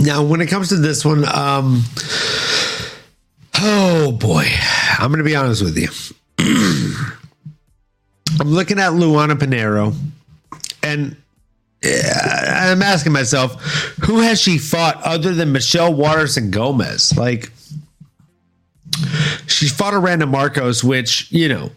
Now, 0.00 0.22
when 0.22 0.40
it 0.40 0.46
comes 0.46 0.68
to 0.68 0.76
this 0.76 1.04
one, 1.04 1.24
um, 1.26 1.82
oh 3.60 4.12
boy, 4.12 4.46
I'm 4.98 5.08
going 5.08 5.18
to 5.18 5.24
be 5.24 5.36
honest 5.36 5.62
with 5.62 5.78
you. 5.78 5.88
I'm 8.40 8.48
looking 8.48 8.78
at 8.78 8.92
Luana 8.92 9.34
Pinheiro, 9.34 9.94
and 10.82 11.16
I'm 11.84 12.82
asking 12.82 13.12
myself, 13.12 13.62
who 14.04 14.20
has 14.20 14.40
she 14.40 14.58
fought 14.58 15.02
other 15.02 15.34
than 15.34 15.52
Michelle 15.52 15.94
Waterson 15.94 16.50
Gomez? 16.50 17.16
Like, 17.16 17.50
she 19.46 19.68
fought 19.68 19.94
Aranda 19.94 20.26
Markos, 20.26 20.82
which, 20.82 21.30
you 21.30 21.48
know, 21.48 21.70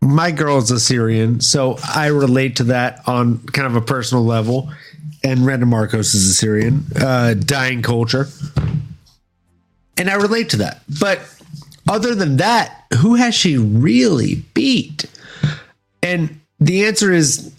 my 0.00 0.30
girl 0.30 0.58
is 0.58 0.70
Assyrian, 0.70 1.40
so 1.40 1.78
I 1.82 2.06
relate 2.06 2.56
to 2.56 2.64
that 2.64 3.00
on 3.08 3.38
kind 3.48 3.66
of 3.66 3.76
a 3.76 3.80
personal 3.80 4.24
level. 4.24 4.72
And 5.24 5.44
Randa 5.44 5.66
Markos 5.66 6.14
is 6.14 6.30
Assyrian, 6.30 6.84
uh, 7.00 7.34
dying 7.34 7.82
culture. 7.82 8.28
And 9.96 10.08
I 10.08 10.14
relate 10.14 10.50
to 10.50 10.58
that. 10.58 10.82
But 11.00 11.20
other 11.88 12.14
than 12.14 12.36
that, 12.36 12.84
who 12.98 13.16
has 13.16 13.34
she 13.34 13.58
really 13.58 14.44
beat? 14.54 15.06
And 16.02 16.40
the 16.60 16.86
answer 16.86 17.12
is 17.12 17.52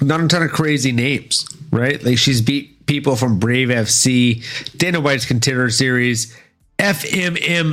not 0.00 0.20
a 0.20 0.28
ton 0.28 0.42
of 0.42 0.50
crazy 0.50 0.92
names, 0.92 1.46
right? 1.70 2.02
Like 2.02 2.18
she's 2.18 2.40
beat 2.40 2.86
people 2.86 3.16
from 3.16 3.38
Brave 3.38 3.68
FC, 3.68 4.42
Dana 4.76 5.00
White's 5.00 5.24
Contender 5.26 5.70
Series, 5.70 6.36
FMMAMG, 6.78 7.66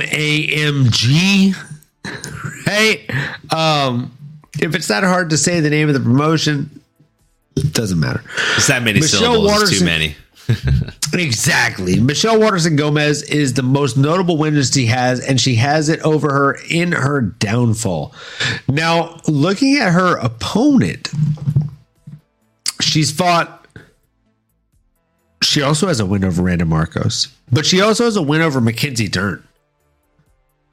right? 2.66 3.10
Um, 3.52 4.16
if 4.60 4.74
it's 4.74 4.88
that 4.88 5.04
hard 5.04 5.30
to 5.30 5.36
say 5.38 5.60
the 5.60 5.70
name 5.70 5.88
of 5.88 5.94
the 5.94 6.00
promotion, 6.00 6.80
it 7.56 7.72
doesn't 7.72 8.00
matter. 8.00 8.22
It's 8.56 8.66
that 8.68 8.82
many 8.82 9.00
Michelle 9.00 9.20
syllables. 9.20 9.50
Waterson- 9.52 9.78
too 9.78 9.84
many. 9.84 10.16
Exactly. 11.14 12.00
Michelle 12.00 12.40
Waterson 12.40 12.74
Gomez 12.74 13.22
is 13.22 13.54
the 13.54 13.62
most 13.62 13.96
notable 13.96 14.36
win 14.36 14.60
she 14.64 14.86
has, 14.86 15.20
and 15.20 15.40
she 15.40 15.54
has 15.56 15.88
it 15.88 16.00
over 16.00 16.32
her 16.32 16.58
in 16.68 16.90
her 16.92 17.20
downfall. 17.20 18.12
Now, 18.68 19.20
looking 19.28 19.76
at 19.76 19.92
her 19.92 20.16
opponent, 20.16 21.10
she's 22.84 23.10
fought. 23.10 23.66
She 25.42 25.62
also 25.62 25.88
has 25.88 26.00
a 26.00 26.06
win 26.06 26.24
over 26.24 26.42
Randa 26.42 26.64
Markos, 26.64 27.28
but 27.52 27.66
she 27.66 27.80
also 27.80 28.04
has 28.04 28.16
a 28.16 28.22
win 28.22 28.40
over 28.40 28.60
Mackenzie 28.60 29.08
Dern 29.08 29.46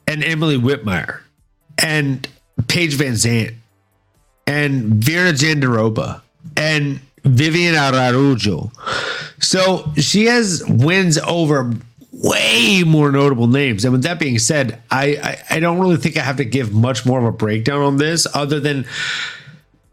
and 0.08 0.24
Emily 0.24 0.58
Whitmire 0.58 1.20
and 1.78 2.28
Paige 2.68 2.98
VanZant 2.98 3.56
and 4.48 5.04
Virna 5.04 5.34
Jandiroba 5.34 6.22
and 6.58 7.00
Vivian 7.24 7.76
Araújo. 7.76 8.72
So 9.44 9.92
she 9.98 10.26
has 10.26 10.64
wins 10.68 11.18
over 11.20 11.74
way 12.12 12.84
more 12.86 13.12
notable 13.12 13.48
names. 13.48 13.86
And 13.86 13.92
with 13.92 14.04
that 14.04 14.20
being 14.20 14.38
said, 14.38 14.82
I, 14.92 15.18
I, 15.50 15.56
I 15.56 15.60
don't 15.60 15.80
really 15.80 15.98
think 15.98 16.18
I 16.18 16.22
have 16.22 16.38
to 16.38 16.46
give 16.46 16.74
much 16.74 17.06
more 17.06 17.20
of 17.20 17.26
a 17.26 17.32
breakdown 17.32 17.82
on 17.82 17.98
this 17.98 18.28
other 18.34 18.60
than 18.60 18.86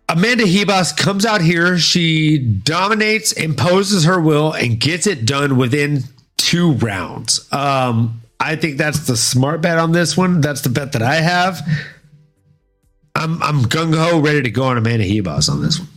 Amanda 0.08 0.44
Ribas 0.44 0.96
comes 0.96 1.26
out 1.26 1.42
here, 1.42 1.76
she 1.78 2.38
dominates, 2.38 3.32
imposes 3.32 4.04
her 4.04 4.18
will, 4.18 4.52
and 4.52 4.80
gets 4.80 5.06
it 5.06 5.26
done 5.26 5.58
within 5.58 6.02
two 6.38 6.72
rounds. 6.72 7.46
Um, 7.52 8.22
I 8.40 8.56
think 8.56 8.78
that's 8.78 9.06
the 9.06 9.16
smart 9.16 9.60
bet 9.60 9.78
on 9.78 9.92
this 9.92 10.16
one. 10.16 10.40
That's 10.40 10.62
the 10.62 10.70
bet 10.70 10.92
that 10.92 11.02
I 11.02 11.16
have. 11.16 11.60
I'm 13.14 13.42
I'm 13.42 13.62
gung 13.62 13.94
ho, 13.94 14.20
ready 14.20 14.42
to 14.42 14.50
go 14.50 14.64
on 14.64 14.78
Amanda 14.78 15.04
Ribas 15.04 15.50
on 15.50 15.60
this 15.60 15.80
one. 15.80 15.88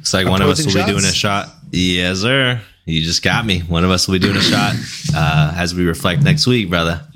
It's 0.00 0.14
like 0.14 0.26
one 0.26 0.42
of 0.42 0.48
us 0.48 0.58
will 0.58 0.72
Opposing 0.72 0.86
be 0.86 0.92
doing 0.92 1.04
a 1.04 1.12
shot. 1.12 1.50
Yes, 1.70 2.18
sir. 2.20 2.60
You 2.86 3.02
just 3.02 3.22
got 3.22 3.46
me. 3.46 3.60
One 3.60 3.84
of 3.84 3.90
us 3.90 4.08
will 4.08 4.14
be 4.14 4.18
doing 4.18 4.36
a 4.36 4.40
shot 4.40 4.74
uh, 5.14 5.54
as 5.56 5.74
we 5.74 5.84
reflect 5.84 6.22
next 6.22 6.46
week, 6.46 6.68
brother. 6.70 7.06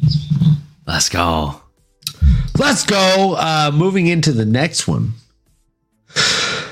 Let's 0.87 1.09
go. 1.09 1.61
Let's 2.59 2.85
go. 2.85 3.37
Uh, 3.39 3.71
moving 3.73 4.07
into 4.09 4.33
the 4.33 4.47
next 4.47 4.87
one. 4.89 5.13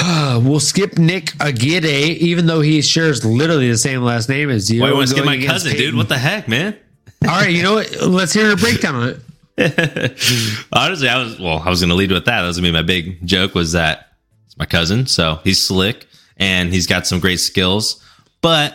Uh, 0.00 0.40
we'll 0.40 0.60
skip 0.60 0.96
Nick 0.96 1.32
Aguirre, 1.40 1.84
even 2.20 2.46
though 2.46 2.60
he 2.60 2.80
shares 2.82 3.24
literally 3.24 3.68
the 3.68 3.76
same 3.76 4.02
last 4.02 4.28
name 4.28 4.48
as 4.48 4.70
you. 4.70 4.80
Why 4.80 4.92
want 4.92 5.08
to 5.08 5.08
skip 5.08 5.24
my 5.24 5.44
cousin, 5.44 5.76
dude? 5.76 5.96
What 5.96 6.08
the 6.08 6.16
heck, 6.16 6.46
man? 6.46 6.76
All 7.24 7.30
right, 7.30 7.50
you 7.50 7.64
know 7.64 7.74
what? 7.74 8.00
Let's 8.02 8.32
hear 8.32 8.52
a 8.52 8.56
breakdown 8.56 8.94
on 8.94 9.08
it. 9.08 10.66
Honestly, 10.72 11.08
I 11.08 11.20
was 11.20 11.40
well. 11.40 11.58
I 11.58 11.68
was 11.68 11.80
going 11.80 11.88
to 11.88 11.96
lead 11.96 12.12
with 12.12 12.26
that. 12.26 12.42
That 12.42 12.46
was 12.46 12.58
going 12.60 12.72
to 12.72 12.78
be 12.78 12.80
my 12.80 12.86
big 12.86 13.26
joke. 13.26 13.56
Was 13.56 13.72
that 13.72 14.12
it's 14.46 14.56
my 14.56 14.66
cousin, 14.66 15.08
so 15.08 15.40
he's 15.42 15.60
slick 15.60 16.06
and 16.36 16.72
he's 16.72 16.86
got 16.86 17.06
some 17.06 17.18
great 17.18 17.40
skills. 17.40 18.02
But 18.40 18.74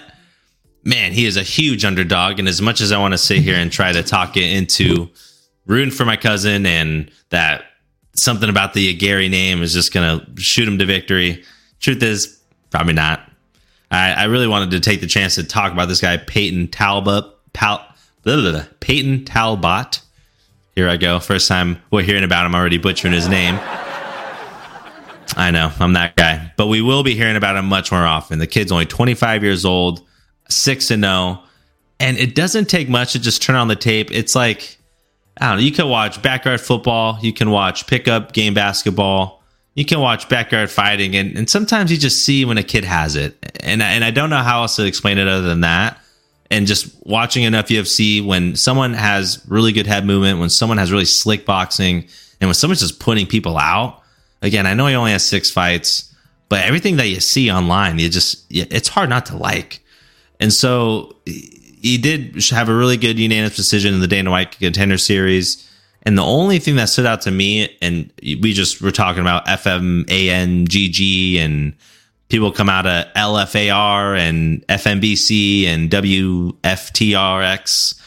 man, 0.83 1.13
he 1.13 1.25
is 1.25 1.37
a 1.37 1.43
huge 1.43 1.85
underdog. 1.85 2.39
And 2.39 2.47
as 2.47 2.61
much 2.61 2.81
as 2.81 2.91
I 2.91 2.99
want 2.99 3.13
to 3.13 3.17
sit 3.17 3.39
here 3.39 3.55
and 3.55 3.71
try 3.71 3.93
to 3.93 4.03
talk 4.03 4.35
it 4.35 4.51
into 4.51 5.09
rooting 5.65 5.91
for 5.91 6.05
my 6.05 6.17
cousin 6.17 6.65
and 6.65 7.11
that 7.29 7.65
something 8.15 8.49
about 8.49 8.73
the 8.73 8.93
Gary 8.93 9.29
name 9.29 9.61
is 9.61 9.73
just 9.73 9.93
going 9.93 10.19
to 10.19 10.41
shoot 10.41 10.67
him 10.67 10.77
to 10.79 10.85
victory, 10.85 11.43
truth 11.79 12.03
is 12.03 12.39
probably 12.69 12.93
not. 12.93 13.29
I, 13.91 14.13
I 14.13 14.23
really 14.25 14.47
wanted 14.47 14.71
to 14.71 14.79
take 14.79 15.01
the 15.01 15.07
chance 15.07 15.35
to 15.35 15.43
talk 15.43 15.71
about 15.71 15.87
this 15.87 16.01
guy, 16.01 16.17
Payton 16.17 16.69
Talbott. 16.69 17.25
Pal, 17.53 17.85
blah, 18.23 18.41
blah, 18.41 18.51
blah, 18.51 18.65
Payton 18.79 19.25
Talbott. 19.25 20.01
Here 20.75 20.89
I 20.89 20.97
go. 20.97 21.19
First 21.19 21.47
time 21.47 21.79
we're 21.91 22.01
hearing 22.01 22.23
about 22.23 22.47
him 22.47 22.55
already 22.55 22.79
butchering 22.79 23.13
his 23.13 23.27
name. 23.27 23.59
I 25.35 25.51
know, 25.51 25.71
I'm 25.79 25.93
that 25.93 26.15
guy. 26.15 26.51
But 26.57 26.67
we 26.67 26.81
will 26.81 27.03
be 27.03 27.15
hearing 27.15 27.35
about 27.35 27.55
him 27.55 27.65
much 27.65 27.91
more 27.91 28.05
often. 28.05 28.39
The 28.39 28.47
kid's 28.47 28.71
only 28.71 28.85
25 28.85 29.43
years 29.43 29.65
old, 29.65 30.01
6 30.49 30.91
and 30.91 31.03
0, 31.03 31.43
and 31.99 32.17
it 32.17 32.35
doesn't 32.35 32.65
take 32.65 32.89
much 32.89 33.13
to 33.13 33.19
just 33.19 33.41
turn 33.41 33.55
on 33.55 33.67
the 33.67 33.75
tape. 33.75 34.11
It's 34.11 34.35
like 34.35 34.77
I 35.39 35.49
don't 35.49 35.57
know, 35.57 35.63
you 35.63 35.71
can 35.71 35.89
watch 35.89 36.21
backyard 36.21 36.61
football, 36.61 37.17
you 37.21 37.33
can 37.33 37.49
watch 37.49 37.87
pickup 37.87 38.33
game 38.33 38.53
basketball, 38.53 39.43
you 39.73 39.85
can 39.85 39.99
watch 39.99 40.29
backyard 40.29 40.69
fighting, 40.69 41.15
and, 41.15 41.35
and 41.35 41.49
sometimes 41.49 41.91
you 41.91 41.97
just 41.97 42.23
see 42.23 42.45
when 42.45 42.57
a 42.57 42.63
kid 42.63 42.83
has 42.83 43.15
it. 43.15 43.35
And, 43.61 43.81
and 43.81 44.03
I 44.03 44.11
don't 44.11 44.29
know 44.29 44.43
how 44.43 44.61
else 44.61 44.75
to 44.75 44.85
explain 44.85 45.17
it 45.17 45.27
other 45.27 45.47
than 45.47 45.61
that. 45.61 45.99
And 46.51 46.67
just 46.67 46.93
watching 47.03 47.43
enough 47.43 47.67
UFC, 47.67 48.23
when 48.23 48.55
someone 48.55 48.93
has 48.93 49.43
really 49.47 49.71
good 49.71 49.87
head 49.87 50.05
movement, 50.05 50.39
when 50.39 50.49
someone 50.49 50.77
has 50.77 50.91
really 50.91 51.05
slick 51.05 51.45
boxing, 51.45 52.07
and 52.39 52.47
when 52.47 52.53
someone's 52.53 52.81
just 52.81 52.99
putting 52.99 53.25
people 53.25 53.57
out, 53.57 54.03
again, 54.43 54.67
I 54.67 54.75
know 54.75 54.85
he 54.85 54.93
only 54.93 55.11
has 55.11 55.25
six 55.25 55.49
fights, 55.49 56.13
but 56.49 56.63
everything 56.63 56.97
that 56.97 57.07
you 57.07 57.19
see 57.19 57.49
online, 57.49 57.97
you 57.97 58.09
just, 58.09 58.45
it's 58.51 58.89
hard 58.89 59.09
not 59.09 59.25
to 59.27 59.37
like. 59.37 59.79
And 60.39 60.53
so 60.53 61.15
he 61.83 61.97
did 61.97 62.41
have 62.49 62.69
a 62.69 62.73
really 62.73 62.97
good 62.97 63.19
unanimous 63.19 63.57
decision 63.57 63.93
in 63.93 63.99
the 63.99 64.07
Dana 64.07 64.31
White 64.31 64.57
Contender 64.57 64.97
Series. 64.97 65.69
And 66.03 66.17
the 66.17 66.23
only 66.23 66.57
thing 66.57 66.77
that 66.77 66.85
stood 66.85 67.05
out 67.05 67.19
to 67.23 67.31
me, 67.31 67.77
and 67.81 68.09
we 68.21 68.53
just 68.53 68.81
were 68.81 68.91
talking 68.91 69.19
about 69.19 69.45
FMANGG 69.45 71.39
and 71.39 71.75
people 72.29 72.53
come 72.53 72.69
out 72.69 72.87
of 72.87 73.11
LFAR 73.13 74.17
and 74.17 74.65
FMBC 74.67 75.65
and 75.65 75.89
WFTRX. 75.89 77.99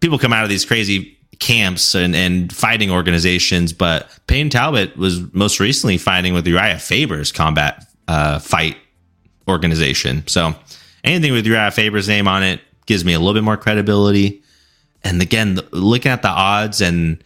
People 0.00 0.20
come 0.20 0.32
out 0.32 0.44
of 0.44 0.48
these 0.48 0.64
crazy 0.64 1.18
camps 1.40 1.96
and, 1.96 2.14
and 2.14 2.52
fighting 2.52 2.92
organizations, 2.92 3.72
but 3.72 4.16
Payne 4.28 4.48
Talbott 4.48 4.96
was 4.96 5.20
most 5.34 5.58
recently 5.58 5.98
fighting 5.98 6.34
with 6.34 6.46
Uriah 6.46 6.78
Faber's 6.78 7.32
combat 7.32 7.84
uh, 8.06 8.38
fight 8.38 8.76
organization. 9.48 10.24
So 10.28 10.54
anything 11.02 11.32
with 11.32 11.46
Uriah 11.46 11.72
Faber's 11.72 12.06
name 12.06 12.28
on 12.28 12.44
it 12.44 12.60
gives 12.88 13.04
me 13.04 13.12
a 13.12 13.18
little 13.18 13.34
bit 13.34 13.44
more 13.44 13.56
credibility. 13.56 14.42
And 15.04 15.22
again, 15.22 15.60
looking 15.70 16.10
at 16.10 16.22
the 16.22 16.28
odds 16.28 16.80
and 16.80 17.22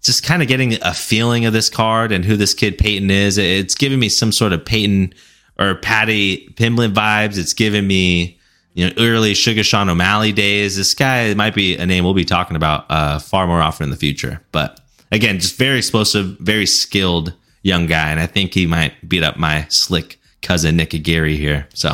just 0.00 0.22
kind 0.22 0.40
of 0.40 0.48
getting 0.48 0.82
a 0.82 0.94
feeling 0.94 1.44
of 1.44 1.52
this 1.52 1.68
card 1.68 2.12
and 2.12 2.24
who 2.24 2.36
this 2.36 2.54
kid 2.54 2.78
Payton 2.78 3.10
is, 3.10 3.36
it's 3.36 3.74
giving 3.74 3.98
me 3.98 4.08
some 4.08 4.32
sort 4.32 4.54
of 4.54 4.64
Peyton 4.64 5.12
or 5.58 5.74
Paddy 5.74 6.48
Pimblett 6.54 6.94
vibes. 6.94 7.36
It's 7.36 7.52
giving 7.52 7.86
me 7.86 8.38
you 8.72 8.86
know 8.86 8.92
early 8.98 9.34
Sugar 9.34 9.62
Sean 9.62 9.90
O'Malley 9.90 10.32
days. 10.32 10.76
This 10.76 10.94
guy 10.94 11.34
might 11.34 11.54
be 11.54 11.76
a 11.76 11.84
name 11.84 12.04
we'll 12.04 12.14
be 12.14 12.24
talking 12.24 12.56
about 12.56 12.86
uh, 12.88 13.18
far 13.18 13.46
more 13.46 13.60
often 13.60 13.84
in 13.84 13.90
the 13.90 13.96
future. 13.96 14.40
But 14.52 14.80
again, 15.12 15.40
just 15.40 15.56
very 15.56 15.78
explosive, 15.78 16.38
very 16.38 16.66
skilled 16.66 17.34
young 17.62 17.86
guy, 17.86 18.10
and 18.10 18.20
I 18.20 18.26
think 18.26 18.54
he 18.54 18.66
might 18.66 19.06
beat 19.06 19.22
up 19.22 19.36
my 19.36 19.66
slick 19.68 20.18
cousin 20.40 20.76
Nick 20.76 20.90
Gary 21.02 21.36
here. 21.36 21.68
So 21.74 21.88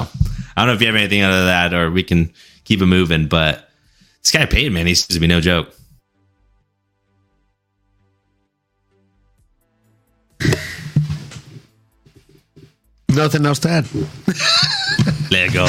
I 0.57 0.61
don't 0.61 0.69
know 0.69 0.75
if 0.75 0.81
you 0.81 0.87
have 0.87 0.97
anything 0.97 1.23
other 1.23 1.39
than 1.39 1.47
that, 1.47 1.75
or 1.75 1.91
we 1.91 2.05
can 2.05 2.33
keep 2.67 2.83
it 2.83 2.87
moving. 2.87 3.29
But 3.29 3.71
this 4.23 4.33
guy 4.33 4.45
Payton, 4.45 4.73
man, 4.73 4.87
he 4.87 4.95
seems 4.95 5.15
to 5.15 5.21
be 5.21 5.27
no 5.27 5.41
joke. 5.41 5.73
Nothing 13.09 13.47
else 13.47 13.61
to 13.61 13.71
add. 13.71 13.87
Let 15.31 15.53
go. 15.55 15.65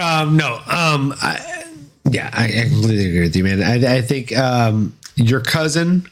Um, 0.00 0.36
no. 0.36 0.54
Um, 0.66 1.14
I, 1.22 1.66
yeah, 2.10 2.30
I, 2.32 2.46
I 2.46 2.62
completely 2.68 3.06
agree 3.06 3.20
with 3.20 3.36
you, 3.36 3.44
man. 3.44 3.62
I, 3.62 3.98
I 3.98 4.00
think 4.00 4.36
um, 4.36 4.96
your 5.14 5.40
cousin 5.40 6.08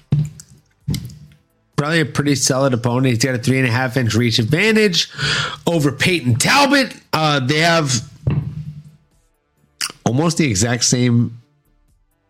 probably 1.82 2.00
a 2.00 2.06
pretty 2.06 2.36
solid 2.36 2.72
opponent. 2.72 3.06
He's 3.06 3.18
got 3.18 3.34
a 3.34 3.38
three 3.38 3.58
and 3.58 3.66
a 3.66 3.70
half 3.70 3.96
inch 3.96 4.14
reach 4.14 4.38
advantage 4.38 5.10
over 5.66 5.90
Payton 5.90 6.36
Talbott. 6.36 6.96
Uh, 7.12 7.40
they 7.40 7.58
have 7.58 8.08
almost 10.12 10.36
the 10.36 10.44
exact 10.44 10.84
same 10.84 11.40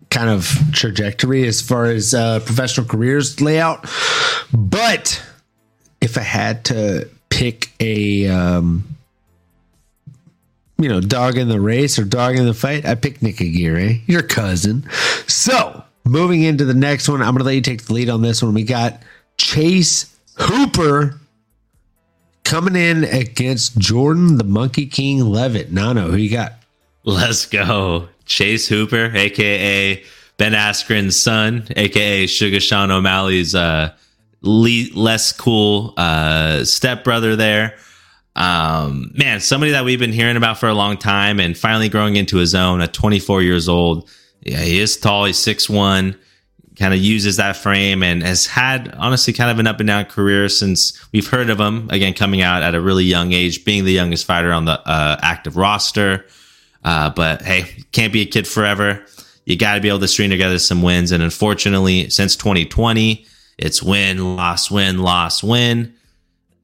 kind 0.09 0.31
of 0.31 0.49
trajectory 0.71 1.49
as 1.49 1.61
far 1.61 1.87
as 1.87 2.15
uh, 2.15 2.39
professional 2.39 2.87
careers 2.87 3.41
layout. 3.41 3.91
But 4.53 5.21
if 6.01 6.17
I 6.17 6.21
had 6.21 6.65
to 6.67 7.09
pick 7.29 7.73
a 7.81 8.29
um, 8.29 8.85
you 10.79 10.89
know, 10.89 11.01
dog 11.01 11.37
in 11.37 11.49
the 11.49 11.61
race 11.61 11.99
or 11.99 12.05
dog 12.05 12.37
in 12.37 12.47
the 12.47 12.55
fight, 12.55 12.87
I 12.87 12.95
pick 12.95 13.21
Nick 13.21 13.41
Aguirre, 13.41 14.01
your 14.07 14.23
cousin. 14.23 14.89
So, 15.27 15.83
moving 16.05 16.45
into 16.45 16.65
the 16.65 16.75
next 16.75 17.09
one, 17.09 17.21
I'm 17.21 17.35
going 17.35 17.39
to 17.39 17.45
let 17.45 17.57
you 17.57 17.61
take 17.61 17.87
the 17.87 17.95
lead 17.95 18.09
on 18.09 18.23
this 18.23 18.45
one. 18.45 18.55
We 18.55 18.63
got 18.63 19.03
Chase 19.39 20.17
Hooper 20.37 21.19
coming 22.45 22.77
in 22.77 23.03
against 23.03 23.77
Jordan, 23.77 24.39
the 24.39 24.45
Monkey 24.45 24.87
King 24.87 25.25
Leavitt. 25.25 25.73
Nano, 25.73 26.13
who 26.13 26.17
you 26.17 26.31
got? 26.31 26.53
Let's 27.05 27.47
go. 27.47 28.09
Chase 28.25 28.69
Hooper, 28.69 29.11
aka 29.15 30.03
Ben 30.37 30.53
Askren's 30.53 31.21
son, 31.21 31.67
aka 31.77 32.27
Sugar 32.27 32.61
Sean 32.61 32.91
O'Malley's 32.91 33.55
uh, 33.55 33.93
le- 34.43 34.95
less 34.95 35.33
cool 35.33 35.95
uh, 35.97 36.65
stepbrother 36.65 37.37
there. 37.37 37.77
Um, 38.35 39.13
man, 39.15 39.41
somebody 39.41 39.73
that 39.73 39.85
we've 39.85 39.99
been 39.99 40.13
hearing 40.13 40.37
about 40.37 40.59
for 40.59 40.69
a 40.69 40.75
long 40.75 40.97
time 40.97 41.39
and 41.39 41.57
finally 41.57 41.89
growing 41.89 42.17
into 42.17 42.39
his 42.39 42.55
own 42.55 42.81
at 42.81 42.93
24 42.95 43.43
years 43.43 43.69
old. 43.69 44.09
Yeah, 44.41 44.61
he 44.61 44.81
is 44.81 44.97
tall. 44.97 45.27
He's 45.27 45.37
6'1, 45.37 46.19
kind 46.79 46.95
of 46.95 47.01
uses 47.01 47.37
that 47.37 47.57
frame 47.57 48.03
and 48.03 48.23
has 48.23 48.47
had, 48.47 48.95
honestly, 48.97 49.33
kind 49.33 49.51
of 49.51 49.59
an 49.59 49.67
up 49.67 49.81
and 49.81 49.87
down 49.87 50.07
career 50.07 50.49
since 50.49 50.99
we've 51.13 51.29
heard 51.29 51.51
of 51.51 51.61
him, 51.61 51.89
again, 51.91 52.15
coming 52.15 52.41
out 52.41 52.63
at 52.63 52.75
a 52.75 52.81
really 52.81 53.05
young 53.05 53.33
age, 53.33 53.65
being 53.65 53.85
the 53.85 53.93
youngest 53.93 54.25
fighter 54.25 54.53
on 54.53 54.65
the 54.65 54.81
uh, 54.89 55.19
active 55.21 55.57
roster. 55.57 56.25
Uh, 56.85 57.11
but 57.11 57.43
hey, 57.43 57.63
can't 57.93 58.13
be 58.13 58.23
a 58.23 58.27
kid 58.27 58.47
forever. 58.47 59.05
You 59.45 59.57
got 59.57 59.75
to 59.75 59.81
be 59.81 59.89
able 59.89 60.01
to 60.01 60.09
string 60.09 60.31
together 60.31 60.59
some 60.59 60.83
wins. 60.83 61.13
And 61.13 61.23
unfortunately, 61.23 62.11
since 62.11 62.37
2020, 62.37 63.27
it's 63.59 63.83
win, 63.83 64.37
loss, 64.37 64.71
win, 64.71 64.99
loss, 64.99 65.43
win. 65.43 65.95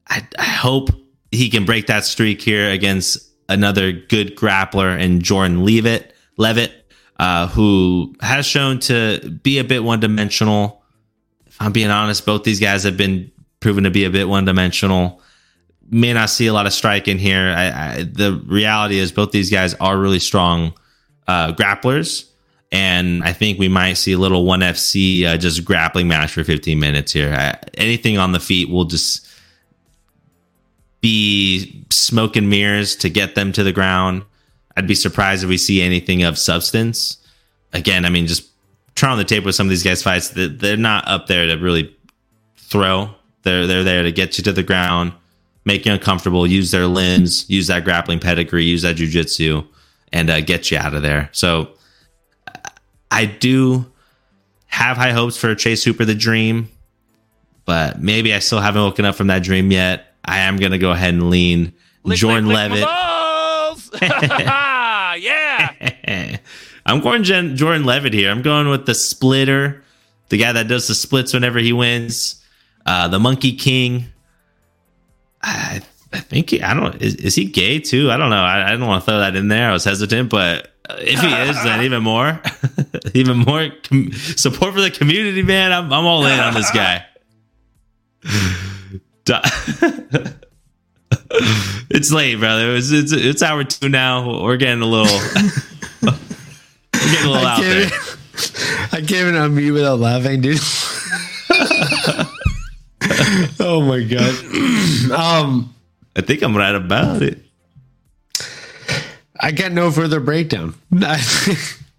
I, 0.07 0.27
I 0.37 0.43
hope 0.43 0.89
he 1.31 1.49
can 1.49 1.65
break 1.65 1.87
that 1.87 2.05
streak 2.05 2.41
here 2.41 2.69
against 2.69 3.29
another 3.47 3.91
good 3.91 4.35
grappler 4.35 4.99
and 4.99 5.21
Jordan 5.21 5.65
Leavitt, 5.65 6.15
Leavitt, 6.37 6.73
uh, 7.17 7.47
who 7.47 8.15
has 8.21 8.45
shown 8.45 8.79
to 8.79 9.29
be 9.43 9.59
a 9.59 9.63
bit 9.63 9.83
one 9.83 9.99
dimensional. 9.99 10.83
If 11.45 11.61
I'm 11.61 11.71
being 11.71 11.89
honest, 11.89 12.25
both 12.25 12.43
these 12.43 12.59
guys 12.59 12.83
have 12.83 12.97
been 12.97 13.31
proven 13.59 13.83
to 13.83 13.89
be 13.89 14.05
a 14.05 14.09
bit 14.09 14.27
one 14.27 14.45
dimensional. 14.45 15.21
May 15.91 16.13
not 16.13 16.29
see 16.29 16.47
a 16.47 16.53
lot 16.53 16.65
of 16.65 16.73
strike 16.73 17.07
in 17.07 17.17
here. 17.17 17.53
I, 17.55 17.69
I, 17.69 18.03
the 18.03 18.41
reality 18.45 18.99
is, 18.99 19.11
both 19.11 19.31
these 19.31 19.49
guys 19.49 19.73
are 19.75 19.97
really 19.97 20.19
strong 20.19 20.73
uh, 21.27 21.53
grapplers. 21.53 22.25
And 22.71 23.23
I 23.23 23.33
think 23.33 23.57
we 23.57 23.67
might 23.67 23.93
see 23.93 24.11
a 24.11 24.17
little 24.17 24.45
one 24.45 24.59
FC 24.59 25.25
uh, 25.25 25.37
just 25.37 25.65
grappling 25.65 26.07
match 26.07 26.31
for 26.31 26.43
15 26.43 26.79
minutes 26.79 27.11
here. 27.11 27.33
I, 27.33 27.57
anything 27.75 28.17
on 28.17 28.31
the 28.31 28.39
feet 28.39 28.69
will 28.69 28.85
just 28.85 29.27
be 31.01 31.85
smoke 31.89 32.35
and 32.35 32.49
mirrors 32.49 32.95
to 32.97 33.09
get 33.09 33.35
them 33.35 33.51
to 33.53 33.63
the 33.63 33.71
ground. 33.71 34.23
I'd 34.75 34.87
be 34.87 34.95
surprised 34.95 35.43
if 35.43 35.49
we 35.49 35.57
see 35.57 35.81
anything 35.81 36.23
of 36.23 36.37
substance. 36.37 37.17
Again, 37.73 38.05
I 38.05 38.09
mean, 38.09 38.27
just 38.27 38.49
try 38.95 39.11
on 39.11 39.17
the 39.17 39.23
tape 39.23 39.45
with 39.45 39.55
some 39.55 39.67
of 39.67 39.69
these 39.69 39.83
guys' 39.83 40.03
fights. 40.03 40.29
They're 40.35 40.77
not 40.77 41.07
up 41.07 41.27
there 41.27 41.47
to 41.47 41.55
really 41.55 41.95
throw. 42.57 43.09
They're 43.43 43.67
they're 43.67 43.83
there 43.83 44.03
to 44.03 44.11
get 44.11 44.37
you 44.37 44.43
to 44.43 44.51
the 44.51 44.63
ground, 44.63 45.13
make 45.69 45.85
you 45.85 45.93
uncomfortable, 45.93 46.47
use 46.47 46.71
their 46.71 46.87
limbs, 46.87 47.47
use 47.47 47.67
that 47.67 47.83
grappling 47.83 48.19
pedigree, 48.19 48.65
use 48.65 48.81
that 48.81 48.95
jujitsu, 48.95 49.65
and 50.11 50.27
uh, 50.31 50.41
get 50.41 50.71
you 50.71 50.79
out 50.79 50.95
of 50.95 51.03
there. 51.03 51.29
So 51.31 51.69
I 53.11 53.25
do 53.25 53.85
have 54.65 54.97
high 54.97 55.11
hopes 55.11 55.37
for 55.37 55.53
Chase 55.53 55.83
Hooper 55.83 56.05
the 56.05 56.15
Dream, 56.15 56.69
but 57.65 58.01
maybe 58.01 58.33
I 58.33 58.39
still 58.39 58.59
haven't 58.59 58.81
woken 58.81 59.05
up 59.05 59.13
from 59.13 59.27
that 59.27 59.43
dream 59.43 59.71
yet. 59.71 60.15
I 60.25 60.39
am 60.39 60.57
going 60.57 60.71
to 60.71 60.79
go 60.79 60.89
ahead 60.89 61.13
and 61.13 61.29
lean 61.29 61.73
Lick, 62.03 62.17
Jordan 62.17 62.47
lick, 62.47 62.71
Leavitt. 62.71 62.79
yeah. 65.21 66.37
I'm 66.87 66.99
going 67.01 67.21
Jen, 67.21 67.55
Jordan 67.55 67.85
Leavitt 67.85 68.13
here. 68.15 68.31
I'm 68.31 68.41
going 68.41 68.69
with 68.69 68.87
the 68.87 68.95
splitter, 68.95 69.83
the 70.29 70.37
guy 70.37 70.51
that 70.51 70.67
does 70.67 70.87
the 70.87 70.95
splits 70.95 71.31
whenever 71.31 71.59
he 71.59 71.73
wins, 71.73 72.43
uh, 72.87 73.07
the 73.07 73.19
Monkey 73.19 73.55
King. 73.55 74.05
I, 75.41 75.81
I 76.11 76.19
think 76.19 76.49
he, 76.49 76.61
I 76.61 76.73
don't. 76.73 77.01
Is, 77.01 77.15
is 77.15 77.35
he 77.35 77.45
gay 77.45 77.79
too? 77.79 78.11
I 78.11 78.17
don't 78.17 78.29
know. 78.29 78.41
I, 78.41 78.67
I 78.67 78.71
don't 78.71 78.87
want 78.87 79.03
to 79.03 79.09
throw 79.09 79.19
that 79.19 79.35
in 79.35 79.47
there. 79.47 79.69
I 79.69 79.73
was 79.73 79.83
hesitant, 79.83 80.29
but 80.29 80.71
if 80.89 81.19
he 81.19 81.27
is, 81.27 81.63
then 81.63 81.83
even 81.83 82.03
more, 82.03 82.41
even 83.13 83.37
more 83.37 83.69
com- 83.83 84.11
support 84.11 84.73
for 84.73 84.81
the 84.81 84.91
community, 84.91 85.43
man. 85.43 85.71
I'm, 85.71 85.91
I'm 85.93 86.05
all 86.05 86.25
in 86.25 86.39
on 86.39 86.53
this 86.53 86.71
guy. 86.71 87.05
It's 91.91 92.11
late, 92.11 92.39
brother. 92.39 92.75
It's, 92.75 92.91
it's 92.91 93.11
it's 93.11 93.41
hour 93.41 93.63
two 93.63 93.89
now. 93.89 94.43
We're 94.43 94.57
getting 94.57 94.81
a 94.81 94.85
little, 94.85 95.11
we're 96.03 96.11
getting 96.93 97.25
a 97.25 97.31
little 97.31 97.47
out 97.47 97.61
there. 97.61 97.89
can't, 97.89 98.93
I 98.93 98.97
can't 98.97 99.11
even 99.11 99.33
unmute 99.33 99.73
without 99.73 99.99
laughing, 99.99 100.41
dude. 100.41 100.59
oh 103.59 103.81
my 103.81 104.03
god. 104.03 105.11
um, 105.11 105.73
I 106.15 106.21
think 106.21 106.41
I'm 106.41 106.55
right 106.55 106.75
about 106.75 107.21
it. 107.21 107.39
I 109.39 109.51
got 109.51 109.71
no 109.71 109.89
further 109.89 110.19
breakdown. 110.19 110.75
I, 110.93 111.23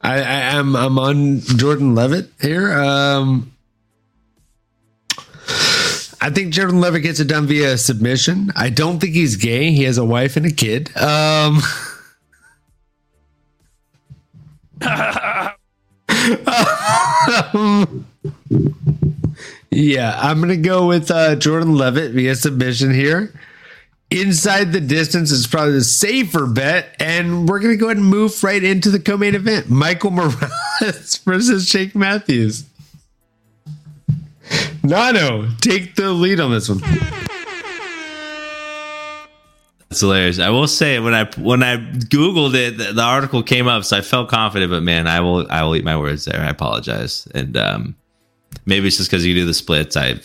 I, 0.03 0.19
am 0.57 0.77
I'm 0.77 0.99
on 0.99 1.41
Jordan 1.41 1.95
Leavitt 1.95 2.31
here. 2.41 2.73
Um, 2.73 3.53
I 6.21 6.31
think 6.31 6.53
Jordan 6.53 6.81
Leavitt 6.81 7.03
gets 7.03 7.19
it 7.19 7.29
done 7.29 7.47
via 7.47 7.79
submission. 7.79 8.53
I 8.55 8.69
don't 8.69 9.01
think 9.01 9.15
he's 9.15 9.37
gay. 9.37 9.73
He 9.73 9.85
has 9.85 9.97
a 9.97 10.05
wife 10.05 10.37
and 10.37 10.47
a 10.47 10.51
kid. 10.51 10.95
Um, 10.97 11.63
yeah, 19.71 20.19
I'm 20.21 20.41
gonna 20.41 20.57
go 20.57 20.87
with 20.87 21.11
uh, 21.11 21.37
Jordan 21.37 21.77
Leavitt 21.77 22.13
via 22.13 22.35
submission 22.35 22.93
here. 22.93 23.33
Inside 24.11 24.73
the 24.73 24.81
distance 24.81 25.31
is 25.31 25.47
probably 25.47 25.75
the 25.75 25.85
safer 25.85 26.47
bet, 26.47 26.97
and 26.99 27.49
we're 27.49 27.61
gonna 27.61 27.77
go 27.77 27.87
ahead 27.87 27.99
and 27.99 28.07
move 28.07 28.43
right 28.43 28.63
into 28.63 28.91
the 28.91 28.99
co-main 28.99 29.35
event: 29.35 29.71
Michael 29.71 30.11
Morales 30.11 31.17
versus 31.25 31.67
Jake 31.67 31.95
Matthews. 31.95 32.65
Nano, 34.83 35.49
take 35.61 35.95
the 35.95 36.11
lead 36.11 36.41
on 36.41 36.51
this 36.51 36.69
one. 36.69 36.81
That's 39.89 40.01
hilarious. 40.01 40.39
I 40.39 40.51
will 40.51 40.69
say 40.69 40.99
when 41.01 41.15
I 41.15 41.25
when 41.37 41.63
I 41.63 41.77
googled 41.77 42.55
it, 42.55 42.79
the, 42.79 42.93
the 42.93 43.03
article 43.03 43.43
came 43.43 43.67
up, 43.67 43.85
so 43.85 43.97
I 43.97 44.01
felt 44.01 44.29
confident. 44.29 44.71
But 44.71 44.83
man, 44.83 45.07
I 45.07 45.21
will 45.21 45.47
I 45.51 45.63
will 45.63 45.77
eat 45.77 45.85
my 45.85 45.97
words 45.97 46.25
there. 46.25 46.41
I 46.41 46.49
apologize, 46.49 47.27
and 47.35 47.57
um, 47.57 47.97
maybe 48.67 48.87
it's 48.87 48.97
just 48.97 49.11
because 49.11 49.25
you 49.27 49.35
do 49.35 49.45
the 49.45 49.55
splits. 49.55 49.97
I, 49.97 50.21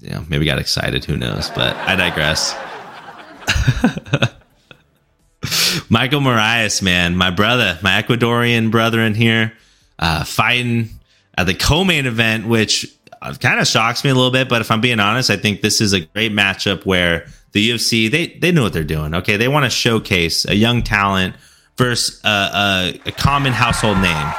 you 0.00 0.10
know, 0.10 0.24
maybe 0.28 0.44
got 0.44 0.58
excited. 0.58 1.04
Who 1.04 1.16
knows? 1.16 1.50
But 1.50 1.76
I 1.76 1.96
digress. 1.96 2.54
Michael 5.90 6.20
Morales, 6.20 6.80
man, 6.82 7.16
my 7.16 7.30
brother, 7.30 7.78
my 7.82 8.02
Ecuadorian 8.02 8.70
brother 8.70 9.00
in 9.00 9.14
here, 9.14 9.52
uh, 9.98 10.24
fighting 10.24 10.88
at 11.36 11.46
the 11.46 11.54
co-main 11.54 12.06
event, 12.06 12.46
which 12.46 12.86
kind 13.40 13.60
of 13.60 13.66
shocks 13.66 14.04
me 14.04 14.10
a 14.10 14.14
little 14.14 14.30
bit. 14.30 14.48
But 14.48 14.60
if 14.60 14.70
I'm 14.70 14.80
being 14.80 15.00
honest, 15.00 15.30
I 15.30 15.36
think 15.36 15.60
this 15.60 15.80
is 15.80 15.92
a 15.92 16.00
great 16.00 16.32
matchup 16.32 16.84
where 16.86 17.26
the 17.52 17.70
UFC 17.70 18.10
they 18.10 18.28
they 18.38 18.52
know 18.52 18.62
what 18.62 18.72
they're 18.72 18.84
doing. 18.84 19.14
Okay, 19.14 19.36
they 19.36 19.48
want 19.48 19.64
to 19.64 19.70
showcase 19.70 20.44
a 20.46 20.54
young 20.54 20.82
talent 20.82 21.36
versus 21.76 22.20
a, 22.24 23.00
a 23.06 23.12
common 23.12 23.52
household 23.52 23.98
name. 23.98 24.32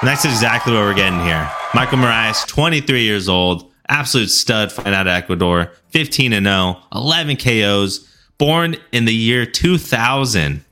And 0.00 0.06
that's 0.06 0.24
exactly 0.24 0.72
what 0.72 0.80
we're 0.82 0.94
getting 0.94 1.20
here. 1.24 1.50
Michael 1.74 1.98
Morales, 1.98 2.44
23 2.44 3.02
years 3.02 3.28
old, 3.28 3.70
absolute 3.88 4.28
stud 4.30 4.70
fighting 4.70 4.94
out 4.94 5.08
of 5.08 5.12
Ecuador, 5.12 5.72
15 5.90 6.32
and 6.32 6.46
0, 6.46 6.76
11 6.94 7.36
KOs, 7.36 8.08
born 8.38 8.76
in 8.92 9.06
the 9.06 9.14
year 9.14 9.44
2000. 9.44 10.64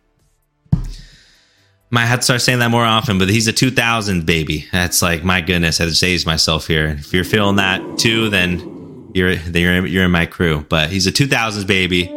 Might 1.91 2.07
have 2.07 2.21
to 2.21 2.25
start 2.25 2.41
saying 2.41 2.61
that 2.61 2.71
more 2.71 2.85
often, 2.85 3.19
but 3.19 3.29
he's 3.29 3.49
a 3.49 3.53
2000 3.53 4.27
baby. 4.27 4.67
That's 4.71 5.03
like 5.03 5.25
my 5.25 5.41
goodness. 5.41 5.81
I 5.81 5.85
had 5.85 5.95
to 5.95 6.27
myself 6.27 6.67
here. 6.67 6.87
If 6.89 7.13
you're 7.13 7.25
feeling 7.25 7.57
that 7.57 7.99
too, 7.99 8.29
then 8.29 9.11
you're 9.15 9.33
you're 9.33 9.87
you're 9.87 10.05
in 10.05 10.11
my 10.11 10.27
crew. 10.27 10.67
But 10.69 10.91
he's 10.91 11.07
a 11.07 11.13
2000s 11.13 11.67
baby. 11.67 12.09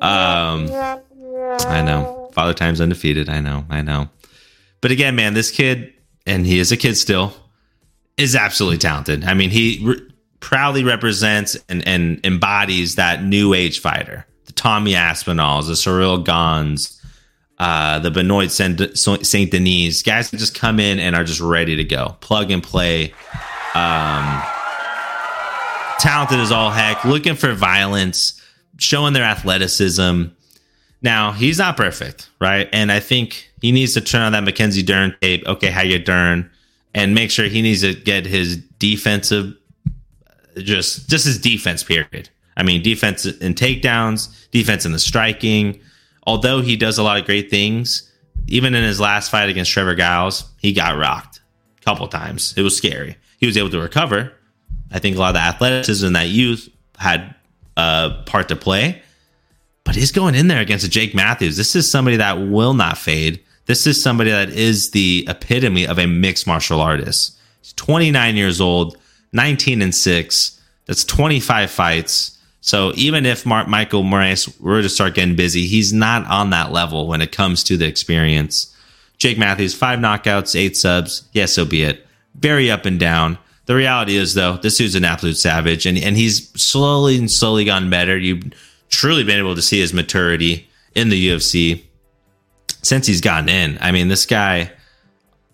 Um, 0.00 0.68
I 0.70 1.82
know. 1.82 2.30
Father 2.32 2.54
Time's 2.54 2.80
undefeated. 2.80 3.28
I 3.28 3.40
know. 3.40 3.64
I 3.68 3.82
know. 3.82 4.08
But 4.80 4.92
again, 4.92 5.16
man, 5.16 5.34
this 5.34 5.50
kid, 5.50 5.92
and 6.28 6.46
he 6.46 6.58
is 6.58 6.70
a 6.70 6.76
kid 6.76 6.96
still, 6.96 7.32
is 8.16 8.36
absolutely 8.36 8.78
talented. 8.78 9.24
I 9.24 9.34
mean, 9.34 9.50
he 9.50 9.80
re- 9.82 10.00
proudly 10.40 10.84
represents 10.84 11.56
and, 11.68 11.86
and 11.88 12.24
embodies 12.24 12.94
that 12.96 13.24
new 13.24 13.54
age 13.54 13.80
fighter. 13.80 14.26
The 14.44 14.52
Tommy 14.52 14.94
Aspinalls, 14.94 15.66
the 15.66 15.74
Ciryl 15.74 16.24
Ganes, 16.24 17.02
uh, 17.58 17.98
the 17.98 18.10
Benoit 18.10 18.50
Saint 18.52 18.78
Denis, 19.50 20.02
guys 20.02 20.30
that 20.30 20.36
just 20.36 20.54
come 20.54 20.78
in 20.78 21.00
and 21.00 21.16
are 21.16 21.24
just 21.24 21.40
ready 21.40 21.76
to 21.76 21.84
go, 21.84 22.16
plug 22.20 22.50
and 22.50 22.62
play. 22.62 23.12
Um, 23.74 24.42
talented 25.98 26.38
as 26.38 26.52
all 26.52 26.70
heck, 26.70 27.04
looking 27.04 27.34
for 27.34 27.52
violence, 27.54 28.40
showing 28.78 29.12
their 29.12 29.24
athleticism. 29.24 30.24
Now 31.02 31.32
he's 31.32 31.58
not 31.58 31.76
perfect, 31.76 32.30
right? 32.40 32.68
And 32.72 32.90
I 32.92 33.00
think 33.00 33.47
he 33.60 33.72
needs 33.72 33.94
to 33.94 34.00
turn 34.00 34.22
on 34.22 34.32
that 34.32 34.44
Mackenzie 34.44 34.82
Dern 34.82 35.16
tape. 35.20 35.46
Okay, 35.46 35.70
how 35.70 35.82
you 35.82 35.98
Dern, 35.98 36.50
and 36.94 37.14
make 37.14 37.30
sure 37.30 37.46
he 37.46 37.62
needs 37.62 37.82
to 37.82 37.94
get 37.94 38.26
his 38.26 38.56
defensive, 38.78 39.54
just 40.56 41.08
just 41.08 41.26
his 41.26 41.38
defense. 41.38 41.82
Period. 41.82 42.28
I 42.56 42.62
mean, 42.62 42.82
defense 42.82 43.24
in 43.24 43.54
takedowns, 43.54 44.50
defense 44.50 44.84
in 44.84 44.92
the 44.92 44.98
striking. 44.98 45.80
Although 46.26 46.60
he 46.60 46.76
does 46.76 46.98
a 46.98 47.02
lot 47.02 47.18
of 47.18 47.24
great 47.24 47.50
things, 47.50 48.12
even 48.48 48.74
in 48.74 48.84
his 48.84 49.00
last 49.00 49.30
fight 49.30 49.48
against 49.48 49.74
Trevin 49.74 49.96
Giles, 49.96 50.44
he 50.60 50.72
got 50.72 50.98
rocked 50.98 51.40
a 51.80 51.84
couple 51.84 52.06
times. 52.08 52.52
It 52.56 52.62
was 52.62 52.76
scary. 52.76 53.16
He 53.38 53.46
was 53.46 53.56
able 53.56 53.70
to 53.70 53.80
recover. 53.80 54.32
I 54.90 54.98
think 54.98 55.16
a 55.16 55.18
lot 55.20 55.28
of 55.28 55.34
the 55.34 55.40
athleticism 55.40 56.06
in 56.06 56.12
that 56.14 56.28
youth 56.28 56.68
had 56.98 57.34
a 57.76 58.22
part 58.26 58.48
to 58.48 58.56
play. 58.56 59.00
But 59.84 59.94
he's 59.94 60.12
going 60.12 60.34
in 60.34 60.48
there 60.48 60.60
against 60.60 60.90
Jake 60.90 61.14
Matthews. 61.14 61.56
This 61.56 61.74
is 61.74 61.90
somebody 61.90 62.16
that 62.16 62.34
will 62.34 62.74
not 62.74 62.98
fade. 62.98 63.42
This 63.68 63.86
is 63.86 64.02
somebody 64.02 64.30
that 64.30 64.48
is 64.48 64.92
the 64.92 65.26
epitome 65.28 65.86
of 65.86 65.98
a 65.98 66.06
mixed 66.06 66.46
martial 66.46 66.80
artist. 66.80 67.38
He's 67.60 67.74
29 67.74 68.34
years 68.34 68.62
old, 68.62 68.96
19 69.32 69.82
and 69.82 69.94
6. 69.94 70.60
That's 70.86 71.04
25 71.04 71.70
fights. 71.70 72.38
So 72.62 72.92
even 72.96 73.26
if 73.26 73.44
Mark 73.44 73.68
Michael 73.68 74.04
Morales 74.04 74.48
were 74.58 74.80
to 74.80 74.88
start 74.88 75.14
getting 75.14 75.36
busy, 75.36 75.66
he's 75.66 75.92
not 75.92 76.26
on 76.28 76.48
that 76.50 76.72
level 76.72 77.06
when 77.06 77.20
it 77.20 77.30
comes 77.30 77.62
to 77.64 77.76
the 77.76 77.86
experience. 77.86 78.74
Jake 79.18 79.36
Matthews, 79.36 79.74
five 79.74 79.98
knockouts, 79.98 80.58
eight 80.58 80.74
subs. 80.74 81.28
Yes, 81.32 81.52
so 81.52 81.66
be 81.66 81.82
it. 81.82 82.06
Very 82.36 82.70
up 82.70 82.86
and 82.86 82.98
down. 82.98 83.36
The 83.66 83.74
reality 83.74 84.16
is, 84.16 84.32
though, 84.32 84.56
this 84.56 84.78
dude's 84.78 84.94
an 84.94 85.04
absolute 85.04 85.36
savage, 85.36 85.84
and, 85.84 85.98
and 85.98 86.16
he's 86.16 86.48
slowly 86.58 87.18
and 87.18 87.30
slowly 87.30 87.66
gotten 87.66 87.90
better. 87.90 88.16
You've 88.16 88.50
truly 88.88 89.24
been 89.24 89.38
able 89.38 89.54
to 89.54 89.60
see 89.60 89.78
his 89.78 89.92
maturity 89.92 90.70
in 90.94 91.10
the 91.10 91.28
UFC 91.28 91.82
since 92.82 93.06
he's 93.06 93.20
gotten 93.20 93.48
in. 93.48 93.78
I 93.80 93.92
mean, 93.92 94.08
this 94.08 94.26
guy, 94.26 94.72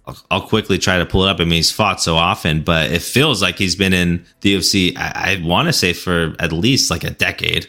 I'll, 0.06 0.16
I'll 0.30 0.46
quickly 0.46 0.78
try 0.78 0.98
to 0.98 1.06
pull 1.06 1.24
it 1.24 1.30
up. 1.30 1.40
I 1.40 1.44
mean, 1.44 1.52
he's 1.52 1.70
fought 1.70 2.00
so 2.00 2.16
often, 2.16 2.62
but 2.62 2.90
it 2.90 3.02
feels 3.02 3.42
like 3.42 3.58
he's 3.58 3.76
been 3.76 3.92
in 3.92 4.24
the 4.40 4.56
UFC, 4.56 4.96
I, 4.96 5.34
I 5.34 5.42
want 5.44 5.68
to 5.68 5.72
say 5.72 5.92
for 5.92 6.34
at 6.38 6.52
least 6.52 6.90
like 6.90 7.04
a 7.04 7.10
decade. 7.10 7.68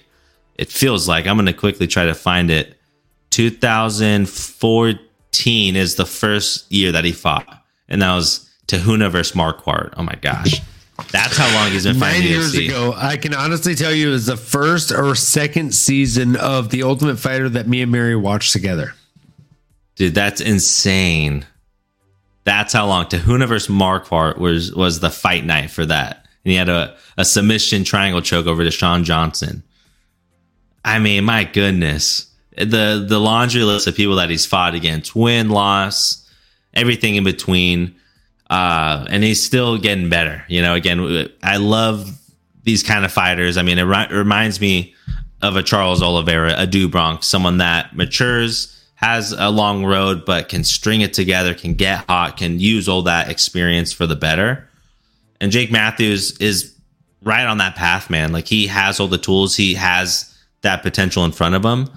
It 0.58 0.70
feels 0.70 1.08
like 1.08 1.28
I'm 1.28 1.36
going 1.38 1.46
to 1.48 1.54
quickly 1.54 1.88
try 1.88 2.06
to 2.06 2.14
find 2.14 2.50
it. 2.50 2.78
2014 3.32 5.76
is 5.76 5.96
the 5.96 6.06
first 6.06 6.72
year 6.72 6.92
that 6.92 7.04
he 7.04 7.12
fought, 7.12 7.64
and 7.90 8.02
that 8.02 8.16
was 8.16 8.50
Te 8.68 8.78
Huna 8.78 9.12
versus 9.12 9.36
Marquardt. 9.36 9.94
Oh 9.98 10.04
my 10.04 10.16
gosh. 10.22 10.62
That's 11.12 11.36
how 11.36 11.54
long 11.56 11.72
he's 11.72 11.84
been 11.84 12.00
fighting 12.00 12.22
Nine 12.22 12.30
years 12.30 12.56
UFC. 12.56 12.70
ago, 12.70 12.94
I 12.96 13.18
can 13.18 13.34
honestly 13.34 13.76
tell 13.76 13.92
you 13.94 14.08
it 14.10 14.12
was 14.12 14.28
the 14.28 14.38
first 14.38 14.94
or 14.94 15.14
second 15.14 15.76
season 15.76 16.38
of 16.38 16.70
The 16.70 16.84
Ultimate 16.84 17.18
Fighter 17.18 17.50
that 17.50 17.68
me 17.68 17.82
and 17.82 17.92
Mary 17.92 18.16
watched 18.16 18.54
together. 18.54 18.94
Dude, 19.96 20.14
that's 20.14 20.42
insane. 20.42 21.46
That's 22.44 22.74
how 22.74 22.88
long 22.88 23.08
Te 23.08 23.18
Huna 23.18 23.48
versus 23.48 23.74
Marquardt 23.74 24.38
was 24.38 24.74
was 24.74 25.00
the 25.00 25.10
fight 25.10 25.46
night 25.46 25.72
for 25.72 25.86
that. 25.86 26.28
And 26.44 26.52
he 26.52 26.56
had 26.56 26.70
a, 26.70 26.96
a 27.18 27.26
submission 27.26 27.84
triangle 27.84 28.22
choke 28.22 28.46
over 28.46 28.64
to 28.64 28.72
Sean 28.72 29.04
Johnson. 29.04 29.64
I 30.84 31.00
mean, 31.00 31.24
my 31.24 31.44
goodness. 31.44 32.32
The 32.58 33.06
the 33.08 33.20
laundry 33.20 33.64
list 33.64 33.88
of 33.88 33.96
people 33.96 34.16
that 34.16 34.30
he's 34.30 34.46
fought 34.46 34.76
against, 34.76 35.16
win, 35.16 35.50
loss, 35.50 36.30
everything 36.74 37.16
in 37.16 37.24
between. 37.24 37.96
Uh, 38.50 39.06
and 39.10 39.24
he's 39.24 39.44
still 39.44 39.78
getting 39.78 40.08
better. 40.08 40.46
You 40.48 40.62
know, 40.62 40.76
again, 40.76 41.30
I 41.42 41.58
love 41.58 42.16
these 42.64 42.84
kind 42.84 43.04
of 43.04 43.12
fighters. 43.12 43.58
I 43.58 43.64
mean, 43.64 43.80
it, 43.80 43.84
reminds 43.84 44.62
me 44.62 44.94
of 45.42 45.56
a 45.56 45.64
Charles 45.64 46.04
Oliveira, 46.04 46.54
a 46.58 46.68
Do 46.68 46.88
Bronx, 46.88 47.28
someone 47.28 47.58
that 47.58 47.96
matures, 47.96 48.72
has 49.06 49.34
a 49.34 49.52
long 49.52 49.86
road, 49.86 50.26
but 50.26 50.50
can 50.50 50.64
string 50.64 51.02
it 51.02 51.14
together, 51.14 51.54
can 51.54 51.76
get 51.76 52.04
hot, 52.10 52.38
can 52.38 52.60
use 52.60 52.90
all 52.90 53.04
that 53.04 53.30
experience 53.30 53.94
for 53.94 54.08
the 54.08 54.16
better. 54.16 54.68
And 55.40 55.52
Jake 55.52 55.72
Matthews 55.72 56.36
is 56.40 56.76
right 57.22 57.46
on 57.46 57.60
that 57.60 57.76
path, 57.76 58.10
man. 58.10 58.32
Like 58.32 58.48
he 58.48 58.66
has 58.66 59.00
all 59.00 59.08
the 59.08 59.20
tools, 59.20 59.56
he 59.56 59.76
has 59.76 60.36
that 60.62 60.82
potential 60.82 61.24
in 61.24 61.32
front 61.32 61.54
of 61.54 61.64
him. 61.64 61.88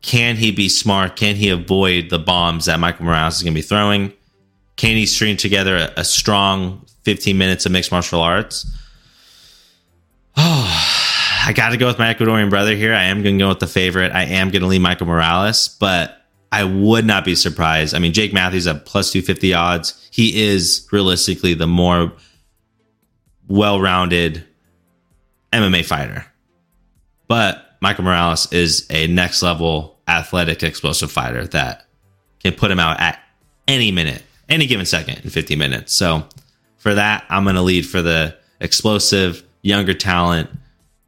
Can 0.00 0.36
he 0.36 0.52
be 0.52 0.70
smart? 0.70 1.16
Can 1.16 1.36
he 1.36 1.50
avoid 1.50 2.08
the 2.08 2.18
bombs 2.18 2.64
that 2.64 2.80
Michael 2.80 3.04
Morales 3.04 3.36
is 3.36 3.42
going 3.42 3.52
to 3.52 3.58
be 3.58 3.62
throwing? 3.62 4.10
Can 4.76 4.96
he 4.96 5.04
string 5.04 5.36
together 5.36 5.76
a, 5.76 6.00
a 6.00 6.04
strong 6.04 6.82
15 7.02 7.36
minutes 7.36 7.66
of 7.66 7.72
mixed 7.72 7.92
martial 7.92 8.22
arts? 8.22 8.64
Oh, 10.38 10.85
I 11.46 11.52
got 11.52 11.68
to 11.68 11.76
go 11.76 11.86
with 11.86 11.96
my 11.96 12.12
Ecuadorian 12.12 12.50
brother 12.50 12.74
here. 12.74 12.92
I 12.92 13.04
am 13.04 13.22
going 13.22 13.38
to 13.38 13.44
go 13.44 13.48
with 13.50 13.60
the 13.60 13.68
favorite. 13.68 14.10
I 14.10 14.24
am 14.24 14.50
going 14.50 14.62
to 14.62 14.66
leave 14.66 14.80
Michael 14.80 15.06
Morales, 15.06 15.68
but 15.68 16.20
I 16.50 16.64
would 16.64 17.06
not 17.06 17.24
be 17.24 17.36
surprised. 17.36 17.94
I 17.94 18.00
mean, 18.00 18.12
Jake 18.12 18.32
Matthews 18.32 18.66
at 18.66 18.84
plus 18.84 19.12
250 19.12 19.54
odds. 19.54 20.08
He 20.10 20.42
is 20.42 20.88
realistically 20.90 21.54
the 21.54 21.68
more 21.68 22.12
well 23.46 23.80
rounded 23.80 24.44
MMA 25.52 25.84
fighter. 25.84 26.26
But 27.28 27.76
Michael 27.80 28.02
Morales 28.02 28.52
is 28.52 28.84
a 28.90 29.06
next 29.06 29.40
level 29.40 30.00
athletic, 30.08 30.64
explosive 30.64 31.12
fighter 31.12 31.46
that 31.48 31.86
can 32.40 32.54
put 32.54 32.72
him 32.72 32.80
out 32.80 32.98
at 32.98 33.20
any 33.68 33.92
minute, 33.92 34.24
any 34.48 34.66
given 34.66 34.84
second 34.84 35.20
in 35.22 35.30
50 35.30 35.54
minutes. 35.54 35.96
So 35.96 36.26
for 36.78 36.92
that, 36.94 37.24
I'm 37.28 37.44
going 37.44 37.54
to 37.54 37.62
lead 37.62 37.86
for 37.86 38.02
the 38.02 38.36
explosive, 38.60 39.44
younger 39.62 39.94
talent, 39.94 40.50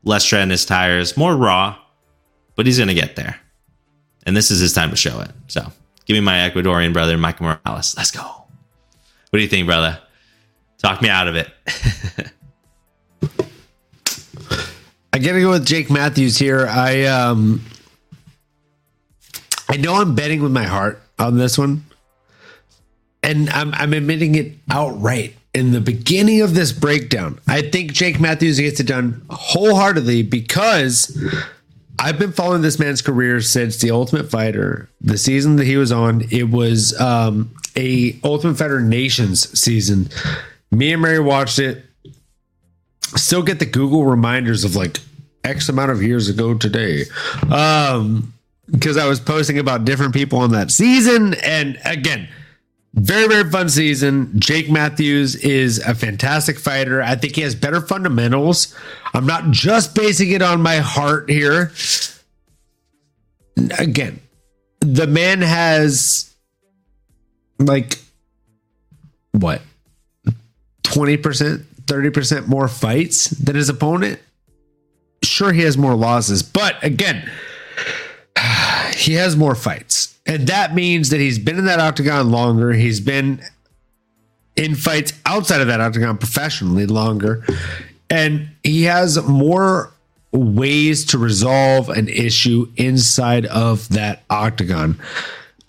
less 0.08 0.24
tread 0.24 0.42
in 0.42 0.50
his 0.50 0.64
tires, 0.64 1.16
more 1.16 1.36
raw, 1.36 1.76
but 2.56 2.66
he's 2.66 2.78
going 2.78 2.88
to 2.88 2.94
get 2.94 3.14
there. 3.14 3.38
And 4.26 4.36
this 4.36 4.50
is 4.50 4.58
his 4.58 4.72
time 4.72 4.90
to 4.90 4.96
show 4.96 5.20
it. 5.20 5.30
So 5.46 5.60
give 6.06 6.14
me 6.14 6.20
my 6.20 6.48
Ecuadorian 6.48 6.92
brother, 6.92 7.16
Michael 7.16 7.46
Morales. 7.46 7.96
Let's 7.96 8.10
go. 8.10 8.22
What 8.22 9.36
do 9.36 9.40
you 9.40 9.48
think, 9.48 9.66
brother? 9.66 10.00
Talk 10.78 11.02
me 11.02 11.08
out 11.08 11.28
of 11.28 11.36
it. 11.36 11.48
I 15.12 15.18
gotta 15.18 15.40
go 15.40 15.50
with 15.50 15.66
Jake 15.66 15.90
Matthews 15.90 16.38
here. 16.38 16.66
I 16.66 17.04
um 17.04 17.64
I 19.68 19.76
know 19.76 19.94
I'm 19.94 20.14
betting 20.14 20.42
with 20.42 20.52
my 20.52 20.64
heart 20.64 21.02
on 21.18 21.36
this 21.36 21.58
one. 21.58 21.84
And 23.22 23.50
I'm 23.50 23.74
I'm 23.74 23.92
admitting 23.92 24.34
it 24.36 24.54
outright. 24.70 25.34
In 25.58 25.72
the 25.72 25.80
beginning 25.80 26.40
of 26.40 26.54
this 26.54 26.70
breakdown, 26.70 27.40
I 27.48 27.62
think 27.62 27.92
Jake 27.92 28.20
Matthews 28.20 28.60
gets 28.60 28.78
it 28.78 28.86
done 28.86 29.26
wholeheartedly 29.28 30.22
because 30.22 31.20
I've 31.98 32.16
been 32.16 32.30
following 32.30 32.62
this 32.62 32.78
man's 32.78 33.02
career 33.02 33.40
since 33.40 33.78
the 33.78 33.90
Ultimate 33.90 34.30
Fighter, 34.30 34.88
the 35.00 35.18
season 35.18 35.56
that 35.56 35.64
he 35.64 35.76
was 35.76 35.90
on. 35.90 36.22
It 36.30 36.50
was 36.50 36.98
um, 37.00 37.52
a 37.74 38.16
Ultimate 38.22 38.56
Fighter 38.56 38.80
Nations 38.80 39.58
season. 39.58 40.10
Me 40.70 40.92
and 40.92 41.02
Mary 41.02 41.18
watched 41.18 41.58
it. 41.58 41.84
Still 43.16 43.42
get 43.42 43.58
the 43.58 43.66
Google 43.66 44.04
reminders 44.04 44.62
of 44.62 44.76
like 44.76 45.00
X 45.42 45.68
amount 45.68 45.90
of 45.90 46.04
years 46.04 46.28
ago 46.28 46.54
today. 46.54 47.02
Um, 47.50 48.32
because 48.70 48.96
I 48.96 49.08
was 49.08 49.18
posting 49.18 49.58
about 49.58 49.84
different 49.84 50.14
people 50.14 50.38
on 50.38 50.52
that 50.52 50.70
season. 50.70 51.34
And 51.42 51.80
again, 51.84 52.28
very, 52.98 53.28
very 53.28 53.48
fun 53.48 53.68
season. 53.68 54.32
Jake 54.38 54.70
Matthews 54.70 55.36
is 55.36 55.78
a 55.78 55.94
fantastic 55.94 56.58
fighter. 56.58 57.02
I 57.02 57.14
think 57.14 57.36
he 57.36 57.42
has 57.42 57.54
better 57.54 57.80
fundamentals. 57.80 58.74
I'm 59.14 59.26
not 59.26 59.50
just 59.50 59.94
basing 59.94 60.30
it 60.32 60.42
on 60.42 60.60
my 60.60 60.76
heart 60.78 61.30
here. 61.30 61.72
Again, 63.78 64.20
the 64.80 65.06
man 65.06 65.42
has 65.42 66.34
like 67.58 67.98
what 69.32 69.62
20%, 70.84 71.64
30% 71.84 72.46
more 72.46 72.68
fights 72.68 73.30
than 73.30 73.56
his 73.56 73.68
opponent. 73.68 74.20
Sure, 75.22 75.52
he 75.52 75.62
has 75.62 75.76
more 75.76 75.94
losses, 75.94 76.42
but 76.42 76.82
again, 76.82 77.30
he 78.94 79.14
has 79.14 79.36
more 79.36 79.54
fights. 79.54 79.97
And 80.28 80.46
that 80.46 80.74
means 80.74 81.08
that 81.08 81.20
he's 81.20 81.38
been 81.38 81.58
in 81.58 81.64
that 81.64 81.80
octagon 81.80 82.30
longer. 82.30 82.72
He's 82.72 83.00
been 83.00 83.40
in 84.56 84.74
fights 84.74 85.14
outside 85.24 85.62
of 85.62 85.68
that 85.68 85.80
octagon 85.80 86.18
professionally 86.18 86.84
longer. 86.86 87.44
And 88.10 88.50
he 88.62 88.82
has 88.84 89.20
more 89.26 89.92
ways 90.30 91.06
to 91.06 91.18
resolve 91.18 91.88
an 91.88 92.08
issue 92.08 92.70
inside 92.76 93.46
of 93.46 93.88
that 93.88 94.22
octagon. 94.28 95.00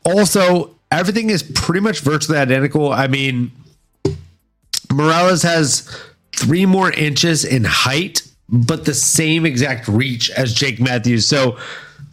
Also, 0.05 0.75
everything 0.91 1.29
is 1.29 1.41
pretty 1.41 1.79
much 1.79 2.01
virtually 2.01 2.37
identical. 2.37 2.91
I 2.91 3.07
mean, 3.07 3.51
Morales 4.91 5.43
has 5.43 5.89
three 6.35 6.65
more 6.65 6.91
inches 6.91 7.45
in 7.45 7.63
height, 7.63 8.23
but 8.49 8.83
the 8.83 8.93
same 8.93 9.45
exact 9.45 9.87
reach 9.87 10.29
as 10.31 10.53
Jake 10.53 10.81
Matthews. 10.81 11.27
So 11.27 11.57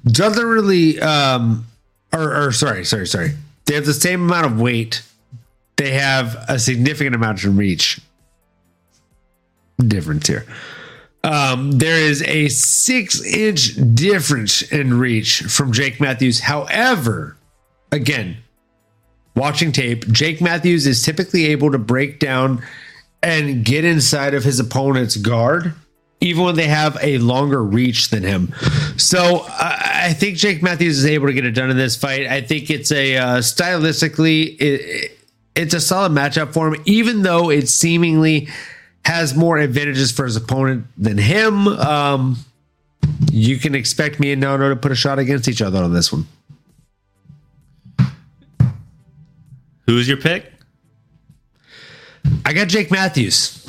doesn't 0.05 0.47
really 0.47 1.01
um 1.01 1.67
or, 2.13 2.47
or 2.47 2.53
sorry, 2.53 2.85
sorry, 2.85 3.07
sorry. 3.07 3.33
They 3.67 3.75
have 3.75 3.87
the 3.87 3.95
same 3.95 4.25
amount 4.25 4.47
of 4.47 4.61
weight. 4.61 5.03
They 5.77 5.93
have 5.93 6.37
a 6.49 6.59
significant 6.59 7.15
amount 7.15 7.45
of 7.45 7.57
reach. 7.57 8.01
Difference 9.79 10.27
here. 10.27 10.47
Um, 11.23 11.73
there 11.73 12.01
is 12.01 12.23
a 12.23 12.49
six 12.49 13.23
inch 13.25 13.75
difference 13.95 14.63
in 14.63 14.99
reach 14.99 15.41
from 15.43 15.73
Jake 15.73 16.01
Matthews. 16.01 16.41
However, 16.41 17.37
again, 17.91 18.37
watching 19.35 19.73
tape, 19.73 20.07
Jake 20.13 20.41
Matthews 20.41 20.87
is 20.87 21.03
typically 21.03 21.47
able 21.47 21.73
to 21.73 21.79
break 21.79 22.21
down 22.21 22.63
and 23.23 23.65
get 23.65 23.85
inside 23.85 24.35
of 24.35 24.45
his 24.45 24.61
opponent's 24.61 25.17
guard, 25.17 25.75
even 26.21 26.45
when 26.45 26.57
they 26.57 26.67
have 26.67 26.97
a 27.03 27.19
longer 27.19 27.63
reach 27.63 28.11
than 28.11 28.23
him. 28.23 28.55
So 28.97 29.45
I 29.49 29.87
I 30.07 30.13
think 30.13 30.37
Jake 30.37 30.63
Matthews 30.63 30.99
is 30.99 31.07
able 31.07 31.27
to 31.27 31.33
get 31.33 31.45
it 31.45 31.51
done 31.51 31.69
in 31.69 31.77
this 31.77 31.97
fight. 31.97 32.29
I 32.29 32.41
think 32.41 32.71
it's 32.71 32.93
a 32.93 33.17
uh, 33.17 33.39
stylistically, 33.39 34.57
it, 34.61 35.19
it's 35.57 35.75
a 35.75 35.81
solid 35.81 36.13
matchup 36.13 36.53
for 36.53 36.69
him, 36.69 36.81
even 36.85 37.23
though 37.23 37.51
it 37.51 37.69
seemingly 37.69 38.49
has 39.05 39.35
more 39.35 39.59
advantages 39.59 40.13
for 40.13 40.25
his 40.25 40.37
opponent 40.37 40.87
than 40.97 41.19
him. 41.19 41.67
Um, 41.67 42.37
you 43.33 43.59
can 43.59 43.75
expect 43.75 44.21
me 44.21 44.31
and 44.31 44.41
Nano 44.41 44.69
to 44.69 44.77
put 44.77 44.93
a 44.93 44.95
shot 44.95 45.19
against 45.19 45.49
each 45.49 45.61
other 45.61 45.83
on 45.83 45.93
this 45.93 46.13
one. 46.13 46.27
Who's 49.87 50.07
your 50.07 50.19
pick? 50.19 50.53
I 52.45 52.53
got 52.53 52.69
Jake 52.69 52.93
Matthews. 52.93 53.66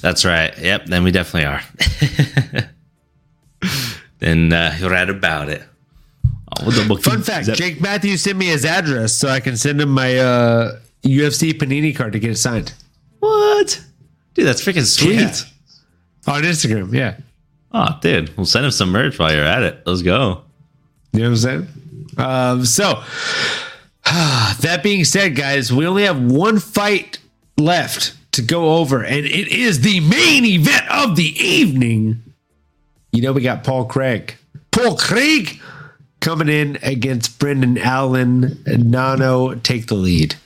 That's 0.00 0.24
right. 0.24 0.56
Yep. 0.58 0.86
Then 0.86 1.04
we 1.04 1.10
definitely 1.10 1.46
are. 1.46 1.62
then 4.18 4.52
uh, 4.52 4.76
you're 4.78 4.90
right 4.90 5.08
about 5.08 5.48
it. 5.48 5.62
Oh, 6.60 6.70
Fun 6.96 7.22
fact: 7.22 7.46
that- 7.46 7.56
Jake 7.56 7.80
Matthews 7.80 8.22
sent 8.22 8.36
me 8.38 8.46
his 8.46 8.64
address 8.64 9.14
so 9.14 9.28
I 9.28 9.40
can 9.40 9.56
send 9.56 9.80
him 9.80 9.88
my 9.90 10.16
uh, 10.18 10.78
UFC 11.02 11.52
Panini 11.52 11.94
card 11.96 12.12
to 12.12 12.18
get 12.18 12.30
it 12.30 12.36
signed 12.36 12.72
What? 13.20 13.82
Dude, 14.34 14.46
that's 14.46 14.62
freaking 14.62 14.84
sweet. 14.86 15.14
Yeah. 15.20 15.32
on 16.34 16.42
Instagram. 16.42 16.92
Yeah, 16.92 17.16
Oh, 17.72 17.98
dude. 18.02 18.36
We'll 18.36 18.46
send 18.46 18.64
him 18.66 18.70
some 18.70 18.90
merch 18.90 19.18
while 19.18 19.32
you're 19.32 19.44
at 19.44 19.62
it. 19.62 19.82
Let's 19.86 20.02
go. 20.02 20.42
you 21.12 21.20
know 21.20 21.30
what 21.30 21.30
I'm 21.30 21.36
saying. 21.36 21.68
Um, 22.18 22.64
so 22.66 23.02
that 24.04 24.80
being 24.82 25.04
said, 25.04 25.34
guys, 25.36 25.72
we 25.72 25.86
only 25.86 26.04
have 26.04 26.20
one 26.20 26.58
fight 26.58 27.18
left 27.56 28.14
to 28.32 28.42
go 28.42 28.76
over, 28.76 29.04
and 29.04 29.24
it 29.24 29.48
is 29.48 29.80
the 29.80 30.00
main 30.00 30.44
event 30.44 30.90
of 30.90 31.16
the 31.16 31.36
evening. 31.38 32.22
You 33.12 33.22
know, 33.22 33.32
we 33.32 33.42
got 33.42 33.62
Paul 33.62 33.84
Craig. 33.84 34.36
Paul 34.70 34.96
Craig 34.96 35.60
coming 36.20 36.48
in 36.48 36.78
against 36.82 37.38
Brendan 37.38 37.76
Allen. 37.78 38.62
Nano 38.66 39.54
take 39.56 39.86
the 39.86 39.94
lead. 39.94 40.36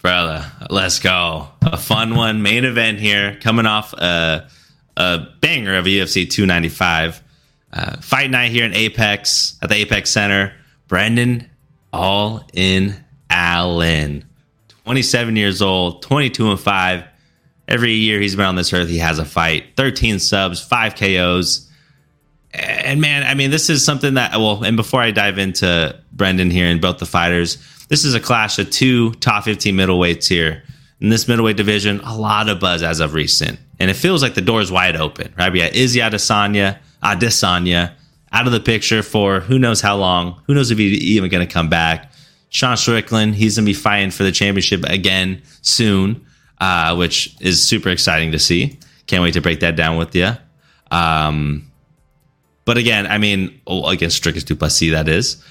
Brother, 0.00 0.44
let's 0.70 1.00
go. 1.00 1.48
A 1.62 1.76
fun 1.76 2.14
one. 2.14 2.42
Main 2.42 2.64
event 2.64 3.00
here. 3.00 3.38
Coming 3.40 3.66
off 3.66 3.92
a, 3.94 4.48
a 4.96 5.26
banger 5.40 5.76
of 5.76 5.86
UFC 5.86 6.30
295. 6.30 7.22
Uh, 7.72 7.96
fight 8.00 8.30
night 8.30 8.52
here 8.52 8.64
in 8.64 8.74
Apex 8.74 9.58
at 9.60 9.70
the 9.70 9.76
Apex 9.76 10.10
Center. 10.10 10.52
Brendan 10.86 11.50
All 11.92 12.46
in 12.52 12.94
Allen. 13.30 14.24
27 14.84 15.34
years 15.34 15.62
old, 15.62 16.02
22 16.02 16.50
and 16.50 16.60
5. 16.60 17.04
Every 17.66 17.92
year 17.92 18.20
he's 18.20 18.36
been 18.36 18.44
on 18.44 18.56
this 18.56 18.72
earth, 18.72 18.88
he 18.88 18.98
has 18.98 19.18
a 19.18 19.24
fight. 19.24 19.76
13 19.76 20.18
subs, 20.18 20.60
5 20.60 20.94
KOs. 20.96 21.70
And 22.52 23.00
man, 23.00 23.24
I 23.24 23.34
mean, 23.34 23.50
this 23.50 23.70
is 23.70 23.84
something 23.84 24.14
that, 24.14 24.32
well, 24.32 24.62
and 24.62 24.76
before 24.76 25.00
I 25.00 25.10
dive 25.10 25.38
into 25.38 25.98
Brendan 26.12 26.50
here 26.50 26.66
and 26.66 26.80
both 26.80 26.98
the 26.98 27.06
fighters, 27.06 27.58
this 27.88 28.04
is 28.04 28.14
a 28.14 28.20
clash 28.20 28.58
of 28.58 28.70
two 28.70 29.12
top 29.14 29.44
15 29.44 29.74
middleweights 29.74 30.28
here. 30.28 30.62
In 31.00 31.08
this 31.08 31.26
middleweight 31.26 31.56
division, 31.56 32.00
a 32.00 32.16
lot 32.16 32.48
of 32.48 32.60
buzz 32.60 32.82
as 32.82 33.00
of 33.00 33.14
recent. 33.14 33.58
and 33.80 33.90
it 33.90 33.94
feels 33.94 34.22
like 34.22 34.34
the 34.34 34.40
door 34.40 34.60
is 34.60 34.70
wide 34.70 34.96
open, 34.96 35.34
right? 35.36 35.52
We 35.52 35.58
got 35.58 35.74
Izzy 35.74 36.00
Adesanya, 36.00 36.78
Adesanya 37.02 37.92
out 38.32 38.46
of 38.46 38.52
the 38.52 38.60
picture 38.60 39.02
for 39.02 39.40
who 39.40 39.58
knows 39.58 39.80
how 39.80 39.96
long. 39.96 40.40
Who 40.46 40.54
knows 40.54 40.70
if 40.70 40.78
he's 40.78 41.00
even 41.00 41.30
going 41.30 41.46
to 41.46 41.52
come 41.52 41.68
back. 41.68 42.10
Sean 42.48 42.76
Strickland, 42.76 43.34
he's 43.34 43.56
going 43.56 43.64
to 43.64 43.70
be 43.70 43.74
fighting 43.74 44.10
for 44.10 44.22
the 44.22 44.32
championship 44.32 44.84
again 44.84 45.42
soon, 45.62 46.24
uh, 46.64 46.96
which 46.96 47.36
is 47.42 47.62
super 47.62 47.90
exciting 47.90 48.32
to 48.32 48.38
see. 48.38 48.78
Can't 49.06 49.22
wait 49.22 49.34
to 49.34 49.42
break 49.42 49.60
that 49.60 49.76
down 49.76 49.98
with 49.98 50.14
you. 50.14 50.30
Um, 50.90 51.70
but 52.64 52.78
again, 52.78 53.06
I 53.06 53.18
mean, 53.18 53.60
oh, 53.66 53.86
against 53.88 54.24
Dricus 54.24 54.46
Du 54.46 54.56
Plessis, 54.56 54.92
that 54.92 55.06
is. 55.06 55.44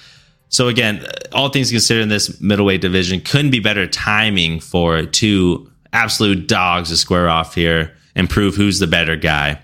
So 0.48 0.66
again, 0.66 1.06
all 1.32 1.50
things 1.50 1.70
considered 1.70 2.02
in 2.02 2.08
this 2.08 2.40
middleweight 2.40 2.80
division, 2.80 3.20
couldn't 3.20 3.52
be 3.52 3.60
better 3.60 3.86
timing 3.86 4.58
for 4.58 5.04
two 5.04 5.70
absolute 5.92 6.48
dogs 6.48 6.88
to 6.88 6.96
square 6.96 7.28
off 7.28 7.54
here 7.54 7.94
and 8.16 8.28
prove 8.28 8.56
who's 8.56 8.80
the 8.80 8.88
better 8.88 9.14
guy. 9.14 9.60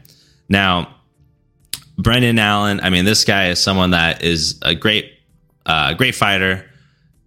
Now, 0.49 0.95
Brendan 1.99 2.39
Allen, 2.39 2.79
I 2.81 2.91
mean, 2.91 3.05
this 3.05 3.25
guy 3.25 3.49
is 3.49 3.61
someone 3.61 3.91
that 3.91 4.23
is 4.23 4.57
a 4.63 4.77
great, 4.77 5.13
uh, 5.67 5.95
great 5.95 6.15
fighter, 6.15 6.65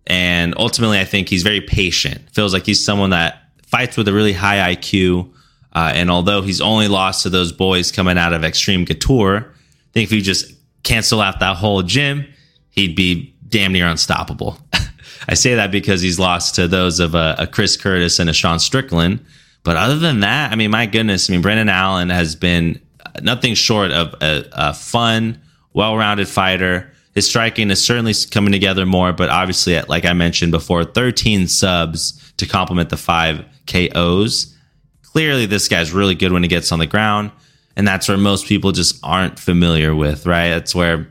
and 0.07 0.53
ultimately, 0.57 0.99
I 0.99 1.05
think 1.05 1.27
he's 1.27 1.43
very 1.43 1.61
patient. 1.61 2.29
Feels 2.31 2.53
like 2.53 2.65
he's 2.65 2.83
someone 2.83 3.09
that 3.09 3.42
fights 3.73 3.97
with 3.97 4.07
a 4.07 4.13
really 4.13 4.33
high 4.33 4.75
IQ. 4.75 5.33
Uh, 5.73 5.91
and 5.95 6.11
although 6.11 6.43
he's 6.43 6.61
only 6.61 6.87
lost 6.87 7.23
to 7.23 7.29
those 7.31 7.51
boys 7.51 7.91
coming 7.91 8.19
out 8.19 8.31
of 8.31 8.43
Extreme 8.43 8.85
Couture, 8.85 9.37
I 9.37 9.91
think 9.93 10.03
if 10.03 10.11
you 10.11 10.21
just 10.21 10.53
cancel 10.83 11.19
out 11.19 11.39
that 11.39 11.57
whole 11.57 11.81
gym, 11.81 12.23
he'd 12.69 12.95
be 12.95 13.33
damn 13.49 13.73
near 13.73 13.87
unstoppable. 13.87 14.59
I 15.27 15.33
say 15.33 15.55
that 15.55 15.71
because 15.71 16.01
he's 16.01 16.19
lost 16.19 16.53
to 16.55 16.67
those 16.67 16.99
of 16.99 17.15
a, 17.15 17.35
a, 17.39 17.47
Chris 17.47 17.75
Curtis 17.75 18.19
and 18.19 18.29
a 18.29 18.33
Sean 18.33 18.59
Strickland. 18.59 19.25
But 19.63 19.75
other 19.75 19.97
than 19.97 20.19
that, 20.19 20.51
I 20.51 20.55
mean, 20.55 20.69
my 20.69 20.85
goodness, 20.85 21.27
I 21.27 21.33
mean, 21.33 21.41
Brendan 21.41 21.69
Allen 21.69 22.11
has 22.11 22.35
been 22.35 22.79
nothing 23.23 23.55
short 23.55 23.89
of 23.89 24.13
a, 24.21 24.45
a 24.51 24.73
fun, 24.75 25.41
well 25.73 25.97
rounded 25.97 26.27
fighter. 26.27 26.91
His 27.15 27.27
striking 27.27 27.71
is 27.71 27.83
certainly 27.83 28.13
coming 28.29 28.51
together 28.51 28.85
more, 28.85 29.13
but 29.13 29.29
obviously, 29.29 29.81
like 29.81 30.05
I 30.05 30.13
mentioned 30.13 30.51
before, 30.51 30.83
13 30.83 31.47
subs 31.47 32.33
to 32.37 32.45
complement 32.45 32.89
the 32.89 32.97
five 32.97 33.45
KOs. 33.67 34.55
Clearly, 35.03 35.45
this 35.45 35.67
guy's 35.67 35.91
really 35.91 36.15
good 36.15 36.31
when 36.31 36.43
he 36.43 36.49
gets 36.49 36.71
on 36.71 36.79
the 36.79 36.87
ground. 36.87 37.31
And 37.75 37.87
that's 37.87 38.07
where 38.07 38.17
most 38.17 38.47
people 38.47 38.71
just 38.71 38.99
aren't 39.03 39.39
familiar 39.39 39.95
with, 39.95 40.25
right? 40.25 40.49
That's 40.49 40.75
where 40.75 41.07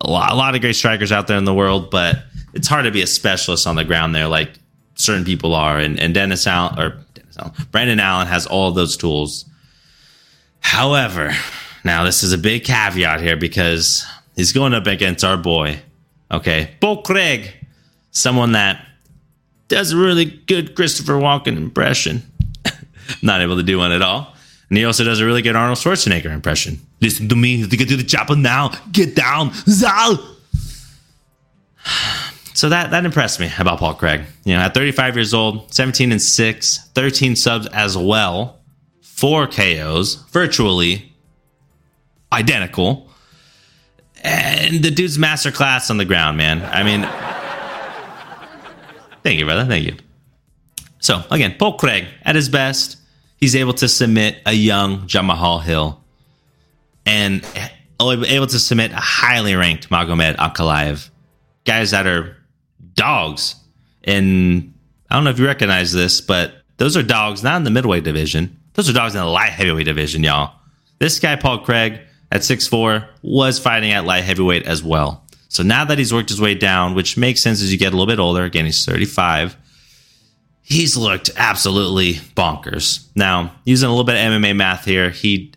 a 0.00 0.10
lot, 0.10 0.32
a 0.32 0.34
lot 0.34 0.54
of 0.54 0.60
great 0.60 0.76
strikers 0.76 1.12
out 1.12 1.26
there 1.26 1.38
in 1.38 1.44
the 1.44 1.54
world, 1.54 1.90
but 1.90 2.24
it's 2.52 2.68
hard 2.68 2.84
to 2.84 2.90
be 2.90 3.02
a 3.02 3.06
specialist 3.06 3.66
on 3.66 3.76
the 3.76 3.84
ground 3.84 4.14
there, 4.14 4.28
like 4.28 4.50
certain 4.96 5.24
people 5.24 5.54
are. 5.54 5.78
And, 5.78 5.98
and 5.98 6.12
Dennis 6.12 6.46
Allen 6.46 6.78
or 6.78 7.04
Dennis 7.14 7.38
Allen, 7.38 7.52
Brandon 7.70 8.00
Allen 8.00 8.26
has 8.26 8.46
all 8.46 8.70
those 8.70 8.96
tools. 8.96 9.46
However, 10.60 11.32
now 11.84 12.04
this 12.04 12.22
is 12.22 12.32
a 12.32 12.38
big 12.38 12.64
caveat 12.64 13.20
here 13.20 13.36
because 13.36 14.04
he's 14.36 14.52
going 14.52 14.74
up 14.74 14.86
against 14.86 15.24
our 15.24 15.36
boy, 15.36 15.80
okay, 16.30 16.74
Paul 16.80 17.02
Craig, 17.02 17.52
someone 18.10 18.52
that 18.52 18.86
does 19.74 19.90
a 19.90 19.96
really 19.96 20.24
good 20.24 20.76
Christopher 20.76 21.14
Walken 21.14 21.56
impression. 21.56 22.22
Not 23.22 23.40
able 23.40 23.56
to 23.56 23.62
do 23.64 23.78
one 23.78 23.90
at 23.90 24.02
all. 24.02 24.32
And 24.68 24.78
he 24.78 24.84
also 24.84 25.02
does 25.02 25.20
a 25.20 25.26
really 25.26 25.42
good 25.42 25.56
Arnold 25.56 25.78
Schwarzenegger 25.78 26.32
impression. 26.32 26.78
Listen 27.00 27.28
to 27.28 27.34
me. 27.34 27.68
To 27.68 27.76
get 27.76 27.88
to 27.88 27.96
the 27.96 28.04
chopper 28.04 28.36
now. 28.36 28.70
Get 28.92 29.14
down. 29.14 29.52
Zal. 29.66 30.18
So 32.56 32.68
that 32.68 32.92
that 32.92 33.04
impressed 33.04 33.40
me 33.40 33.50
about 33.58 33.80
Paul 33.80 33.94
Craig. 33.94 34.22
You 34.44 34.54
know, 34.54 34.60
at 34.60 34.74
35 34.74 35.16
years 35.16 35.34
old, 35.34 35.74
17 35.74 36.12
and 36.12 36.22
6, 36.22 36.78
13 36.94 37.34
subs 37.34 37.66
as 37.72 37.98
well, 37.98 38.60
four 39.02 39.48
KOs, 39.48 40.14
virtually 40.30 41.12
identical. 42.32 43.10
And 44.22 44.84
the 44.84 44.92
dude's 44.92 45.18
masterclass 45.18 45.90
on 45.90 45.96
the 45.96 46.04
ground, 46.04 46.36
man. 46.36 46.62
I 46.62 46.84
mean, 46.84 47.02
thank 49.24 49.38
you, 49.38 49.44
brother. 49.44 49.64
Thank 49.64 49.86
you. 49.86 49.96
So 51.00 51.22
again, 51.30 51.56
Paul 51.58 51.76
Craig 51.76 52.06
at 52.22 52.36
his 52.36 52.48
best, 52.48 52.98
he's 53.36 53.56
able 53.56 53.74
to 53.74 53.88
submit 53.88 54.38
a 54.46 54.52
young 54.52 55.08
Jamahal 55.08 55.62
Hill 55.62 56.00
and 57.04 57.44
able 58.00 58.46
to 58.46 58.58
submit 58.58 58.92
a 58.92 58.96
highly 58.96 59.54
ranked 59.54 59.90
Magomed 59.90 60.36
Ankalaev. 60.36 61.10
Guys 61.64 61.90
that 61.90 62.06
are 62.06 62.36
dogs. 62.94 63.56
And 64.04 64.72
I 65.10 65.14
don't 65.14 65.24
know 65.24 65.30
if 65.30 65.38
you 65.38 65.46
recognize 65.46 65.92
this, 65.92 66.20
but 66.20 66.54
those 66.76 66.96
are 66.96 67.02
dogs 67.02 67.42
not 67.42 67.56
in 67.56 67.64
the 67.64 67.70
middleweight 67.70 68.04
division. 68.04 68.60
Those 68.74 68.88
are 68.88 68.92
dogs 68.92 69.14
in 69.14 69.20
the 69.20 69.26
light 69.26 69.52
heavyweight 69.52 69.86
division, 69.86 70.22
y'all. 70.22 70.54
This 70.98 71.18
guy, 71.18 71.36
Paul 71.36 71.60
Craig, 71.60 72.00
at 72.32 72.40
6'4, 72.40 73.06
was 73.22 73.58
fighting 73.58 73.92
at 73.92 74.04
light 74.04 74.24
heavyweight 74.24 74.66
as 74.66 74.82
well. 74.82 75.23
So 75.54 75.62
now 75.62 75.84
that 75.84 75.98
he's 75.98 76.12
worked 76.12 76.30
his 76.30 76.40
way 76.40 76.56
down, 76.56 76.96
which 76.96 77.16
makes 77.16 77.40
sense 77.40 77.62
as 77.62 77.70
you 77.70 77.78
get 77.78 77.92
a 77.92 77.96
little 77.96 78.12
bit 78.12 78.18
older, 78.18 78.42
again, 78.42 78.64
he's 78.64 78.84
35, 78.84 79.56
he's 80.62 80.96
looked 80.96 81.30
absolutely 81.36 82.14
bonkers. 82.14 83.06
Now, 83.14 83.54
using 83.64 83.86
a 83.86 83.90
little 83.90 84.02
bit 84.02 84.16
of 84.16 84.32
MMA 84.32 84.56
math 84.56 84.84
here, 84.84 85.10
he 85.10 85.52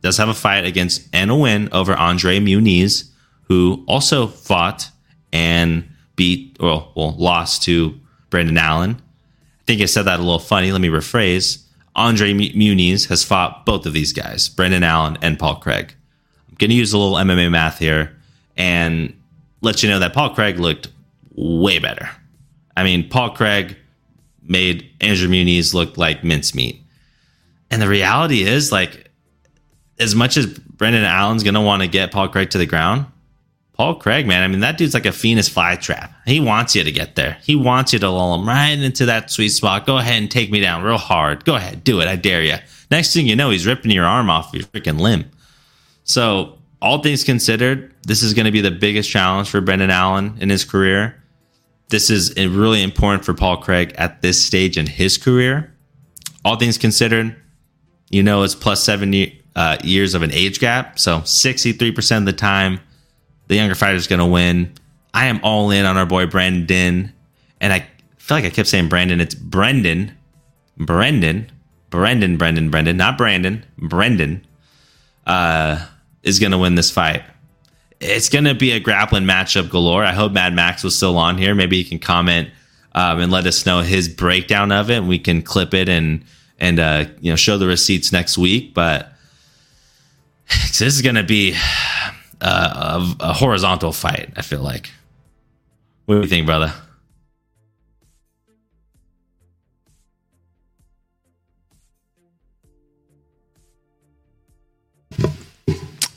does 0.00 0.16
have 0.16 0.30
a 0.30 0.34
fight 0.34 0.64
against 0.64 1.06
and 1.12 1.30
a 1.30 1.36
win 1.36 1.68
over 1.70 1.94
Andre 1.94 2.40
Muniz, 2.40 3.10
who 3.42 3.84
also 3.86 4.26
fought 4.26 4.88
and 5.34 5.86
beat, 6.16 6.56
or 6.58 6.90
well, 6.96 7.14
lost 7.18 7.62
to 7.64 8.00
Brandon 8.30 8.56
Allen. 8.56 9.02
I 9.02 9.64
think 9.66 9.82
I 9.82 9.84
said 9.84 10.04
that 10.04 10.18
a 10.18 10.22
little 10.22 10.38
funny. 10.38 10.72
Let 10.72 10.80
me 10.80 10.88
rephrase. 10.88 11.62
Andre 11.94 12.32
Muniz 12.32 13.06
has 13.10 13.22
fought 13.22 13.66
both 13.66 13.84
of 13.84 13.92
these 13.92 14.14
guys, 14.14 14.48
Brandon 14.48 14.82
Allen 14.82 15.18
and 15.20 15.38
Paul 15.38 15.56
Craig. 15.56 15.94
I'm 16.48 16.54
going 16.54 16.70
to 16.70 16.76
use 16.76 16.94
a 16.94 16.98
little 16.98 17.18
MMA 17.18 17.50
math 17.50 17.78
here 17.78 18.16
and 18.56 19.14
let 19.62 19.82
you 19.82 19.88
know 19.88 19.98
that 20.00 20.12
Paul 20.12 20.34
Craig 20.34 20.58
looked 20.58 20.88
way 21.34 21.78
better. 21.78 22.10
I 22.76 22.84
mean, 22.84 23.08
Paul 23.08 23.30
Craig 23.30 23.76
made 24.42 24.90
Andrew 25.00 25.28
Muniz 25.28 25.72
look 25.72 25.96
like 25.96 26.24
mincemeat. 26.24 26.82
And 27.70 27.80
the 27.80 27.88
reality 27.88 28.42
is, 28.42 28.70
like, 28.70 29.10
as 29.98 30.14
much 30.14 30.36
as 30.36 30.46
Brendan 30.46 31.04
Allen's 31.04 31.42
going 31.42 31.54
to 31.54 31.60
want 31.60 31.82
to 31.82 31.88
get 31.88 32.10
Paul 32.10 32.28
Craig 32.28 32.50
to 32.50 32.58
the 32.58 32.66
ground, 32.66 33.06
Paul 33.74 33.94
Craig, 33.94 34.26
man, 34.26 34.42
I 34.42 34.48
mean, 34.48 34.60
that 34.60 34.76
dude's 34.76 34.94
like 34.94 35.06
a 35.06 35.12
Phoenix 35.12 35.48
fly 35.48 35.76
trap. 35.76 36.12
He 36.26 36.40
wants 36.40 36.76
you 36.76 36.84
to 36.84 36.92
get 36.92 37.14
there. 37.14 37.38
He 37.42 37.56
wants 37.56 37.92
you 37.92 37.98
to 38.00 38.10
lull 38.10 38.34
him 38.34 38.46
right 38.46 38.78
into 38.78 39.06
that 39.06 39.30
sweet 39.30 39.48
spot. 39.48 39.86
Go 39.86 39.96
ahead 39.96 40.20
and 40.20 40.30
take 40.30 40.50
me 40.50 40.60
down 40.60 40.82
real 40.82 40.98
hard. 40.98 41.44
Go 41.44 41.54
ahead, 41.54 41.82
do 41.82 42.00
it. 42.00 42.08
I 42.08 42.16
dare 42.16 42.42
you. 42.42 42.56
Next 42.90 43.14
thing 43.14 43.26
you 43.26 43.36
know, 43.36 43.50
he's 43.50 43.66
ripping 43.66 43.90
your 43.90 44.04
arm 44.04 44.28
off 44.28 44.52
your 44.52 44.64
freaking 44.64 45.00
limb. 45.00 45.30
So, 46.04 46.58
all 46.82 47.02
things 47.02 47.24
considered, 47.24 47.91
this 48.04 48.22
is 48.22 48.34
going 48.34 48.46
to 48.46 48.52
be 48.52 48.60
the 48.60 48.70
biggest 48.70 49.10
challenge 49.10 49.48
for 49.50 49.60
Brendan 49.60 49.90
Allen 49.90 50.36
in 50.40 50.50
his 50.50 50.64
career. 50.64 51.22
This 51.88 52.10
is 52.10 52.34
really 52.36 52.82
important 52.82 53.24
for 53.24 53.34
Paul 53.34 53.58
Craig 53.58 53.94
at 53.98 54.22
this 54.22 54.44
stage 54.44 54.78
in 54.78 54.86
his 54.86 55.18
career. 55.18 55.72
All 56.44 56.56
things 56.56 56.78
considered, 56.78 57.36
you 58.10 58.22
know, 58.22 58.42
it's 58.42 58.54
plus 58.54 58.82
seven 58.82 59.14
uh, 59.54 59.76
years 59.84 60.14
of 60.14 60.22
an 60.22 60.32
age 60.32 60.58
gap. 60.58 60.98
So, 60.98 61.18
63% 61.18 62.18
of 62.18 62.24
the 62.24 62.32
time, 62.32 62.80
the 63.48 63.56
younger 63.56 63.74
fighter 63.74 63.96
is 63.96 64.06
going 64.06 64.18
to 64.18 64.26
win. 64.26 64.72
I 65.14 65.26
am 65.26 65.40
all 65.42 65.70
in 65.70 65.84
on 65.84 65.96
our 65.96 66.06
boy 66.06 66.26
Brendan. 66.26 67.12
and 67.60 67.72
I 67.72 67.86
feel 68.16 68.38
like 68.38 68.44
I 68.44 68.50
kept 68.50 68.68
saying 68.68 68.88
Brandon. 68.88 69.20
It's 69.20 69.34
Brendan, 69.34 70.16
Brendan, 70.78 71.50
Brendan, 71.90 72.38
Brendan, 72.38 72.70
Brendan, 72.70 72.96
not 72.96 73.18
Brandon. 73.18 73.64
Brendan 73.76 74.46
uh, 75.26 75.86
is 76.22 76.38
going 76.38 76.52
to 76.52 76.58
win 76.58 76.74
this 76.74 76.90
fight. 76.90 77.22
It's 78.04 78.28
going 78.28 78.46
to 78.46 78.54
be 78.54 78.72
a 78.72 78.80
grappling 78.80 79.22
matchup 79.22 79.70
galore. 79.70 80.04
I 80.04 80.12
hope 80.12 80.32
Mad 80.32 80.54
Max 80.54 80.82
was 80.82 80.96
still 80.96 81.16
on 81.16 81.38
here. 81.38 81.54
Maybe 81.54 81.76
he 81.76 81.88
can 81.88 82.00
comment 82.00 82.50
um, 82.96 83.20
and 83.20 83.30
let 83.30 83.46
us 83.46 83.64
know 83.64 83.80
his 83.80 84.08
breakdown 84.08 84.72
of 84.72 84.90
it. 84.90 84.98
And 84.98 85.08
we 85.08 85.20
can 85.20 85.40
clip 85.40 85.72
it 85.72 85.88
and 85.88 86.24
and 86.58 86.80
uh, 86.80 87.04
you 87.20 87.30
know 87.30 87.36
show 87.36 87.58
the 87.58 87.66
receipts 87.68 88.12
next 88.12 88.36
week. 88.36 88.74
But 88.74 89.12
this 90.48 90.80
is 90.82 91.00
going 91.00 91.14
to 91.14 91.22
be 91.22 91.54
uh, 92.40 93.00
a, 93.20 93.28
a 93.28 93.32
horizontal 93.32 93.92
fight. 93.92 94.32
I 94.36 94.42
feel 94.42 94.62
like. 94.62 94.90
What 96.06 96.16
do 96.16 96.20
you 96.22 96.26
think, 96.26 96.46
brother? 96.46 96.74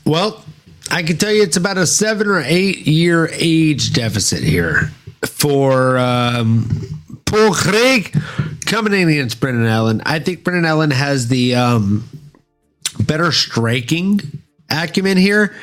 Well, 0.04 0.44
I 0.90 1.02
can 1.02 1.16
tell 1.16 1.32
you 1.32 1.42
it's 1.42 1.56
about 1.56 1.78
a 1.78 1.86
seven 1.86 2.28
or 2.28 2.40
eight 2.40 2.86
year 2.86 3.28
age 3.32 3.92
deficit 3.92 4.42
here 4.42 4.92
for 5.24 5.98
um, 5.98 6.68
Paul 7.24 7.52
Craig 7.52 8.16
coming 8.66 8.92
in 8.92 9.08
against 9.08 9.40
Brendan 9.40 9.66
Allen. 9.66 10.02
I 10.06 10.18
think 10.18 10.44
Brendan 10.44 10.64
Allen 10.64 10.90
has 10.90 11.28
the 11.28 11.54
um, 11.56 12.08
better 13.00 13.32
striking 13.32 14.20
acumen 14.70 15.16
here. 15.16 15.54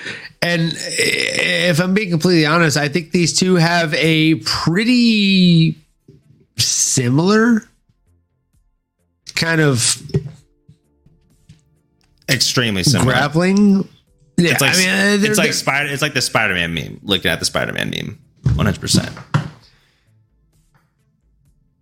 And 0.42 0.74
if 0.76 1.80
I'm 1.80 1.94
being 1.94 2.10
completely 2.10 2.46
honest, 2.46 2.76
I 2.76 2.90
think 2.90 3.12
these 3.12 3.38
two 3.38 3.56
have 3.56 3.94
a 3.94 4.36
pretty 4.36 5.78
similar 6.58 7.64
kind 9.36 9.62
of 9.62 10.02
extremely 12.30 12.84
similar. 12.84 13.14
grappling. 13.14 13.88
Yeah, 14.38 14.52
It's 14.52 14.62
like 14.62 14.74
I 14.76 14.78
mean, 14.78 14.90
uh, 14.90 15.18
they're- 15.22 15.30
it's 15.32 15.38
like 15.38 15.48
they're- 15.48 15.54
spider. 15.54 15.90
It's 15.90 16.02
like 16.02 16.14
the 16.14 16.22
Spider-Man 16.22 16.74
meme. 16.74 17.00
Looking 17.04 17.30
at 17.32 17.40
the 17.40 17.46
Spider-Man 17.46 17.90
meme, 17.92 18.18
one 18.56 18.66
hundred 18.66 18.82
percent. 18.82 19.10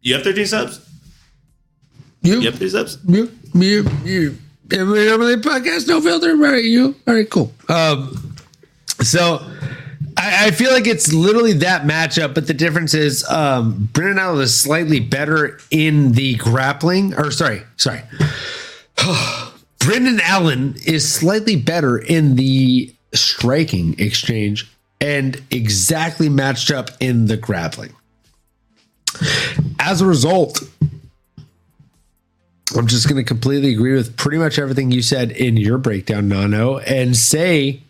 You 0.02 0.16
have 0.16 0.24
thirteen 0.24 0.46
subs. 0.48 0.80
you, 2.22 2.40
You 2.40 2.46
have 2.52 2.56
thirteen 2.56 2.70
subs. 2.70 2.98
you, 3.08 3.32
you, 3.54 3.86
you. 4.04 4.38
Normally 4.72 5.36
podcast, 5.38 5.88
no 5.88 6.02
filter. 6.02 6.36
Right, 6.36 6.64
you. 6.64 6.96
All 7.08 7.14
right, 7.14 7.30
cool. 7.30 7.52
Um, 7.70 8.36
so 9.02 9.40
I, 10.18 10.48
I 10.48 10.52
feel 10.52 10.72
like 10.72 10.88
it's 10.88 11.12
literally 11.14 11.54
that 11.54 11.84
matchup, 11.84 12.34
but 12.34 12.48
the 12.48 12.54
difference 12.54 12.94
is 12.94 13.24
um, 13.30 13.90
Brennan 13.94 14.18
Allen 14.20 14.42
is 14.42 14.60
slightly 14.62 15.00
better 15.02 15.60
in 15.72 16.14
the 16.14 16.36
grappling. 16.36 17.14
Or 17.16 17.32
sorry, 17.32 17.64
sorry. 17.78 18.02
Brendan 19.84 20.20
Allen 20.22 20.76
is 20.86 21.12
slightly 21.12 21.56
better 21.56 21.98
in 21.98 22.36
the 22.36 22.94
striking 23.14 24.00
exchange 24.00 24.72
and 25.00 25.42
exactly 25.50 26.30
matched 26.30 26.70
up 26.70 26.92
in 27.00 27.26
the 27.26 27.36
grappling. 27.36 27.94
As 29.80 30.02
a 30.02 30.06
result, 30.06 30.62
I'm 32.78 32.86
just 32.86 33.10
going 33.10 33.18
to 33.22 33.28
completely 33.28 33.74
agree 33.74 33.94
with 33.94 34.16
pretty 34.16 34.38
much 34.38 34.60
everything 34.60 34.92
you 34.92 35.02
said 35.02 35.32
in 35.32 35.58
your 35.58 35.80
breakdown, 35.80 36.30
Nano, 36.30 36.78
and 36.78 37.18
say 37.18 37.82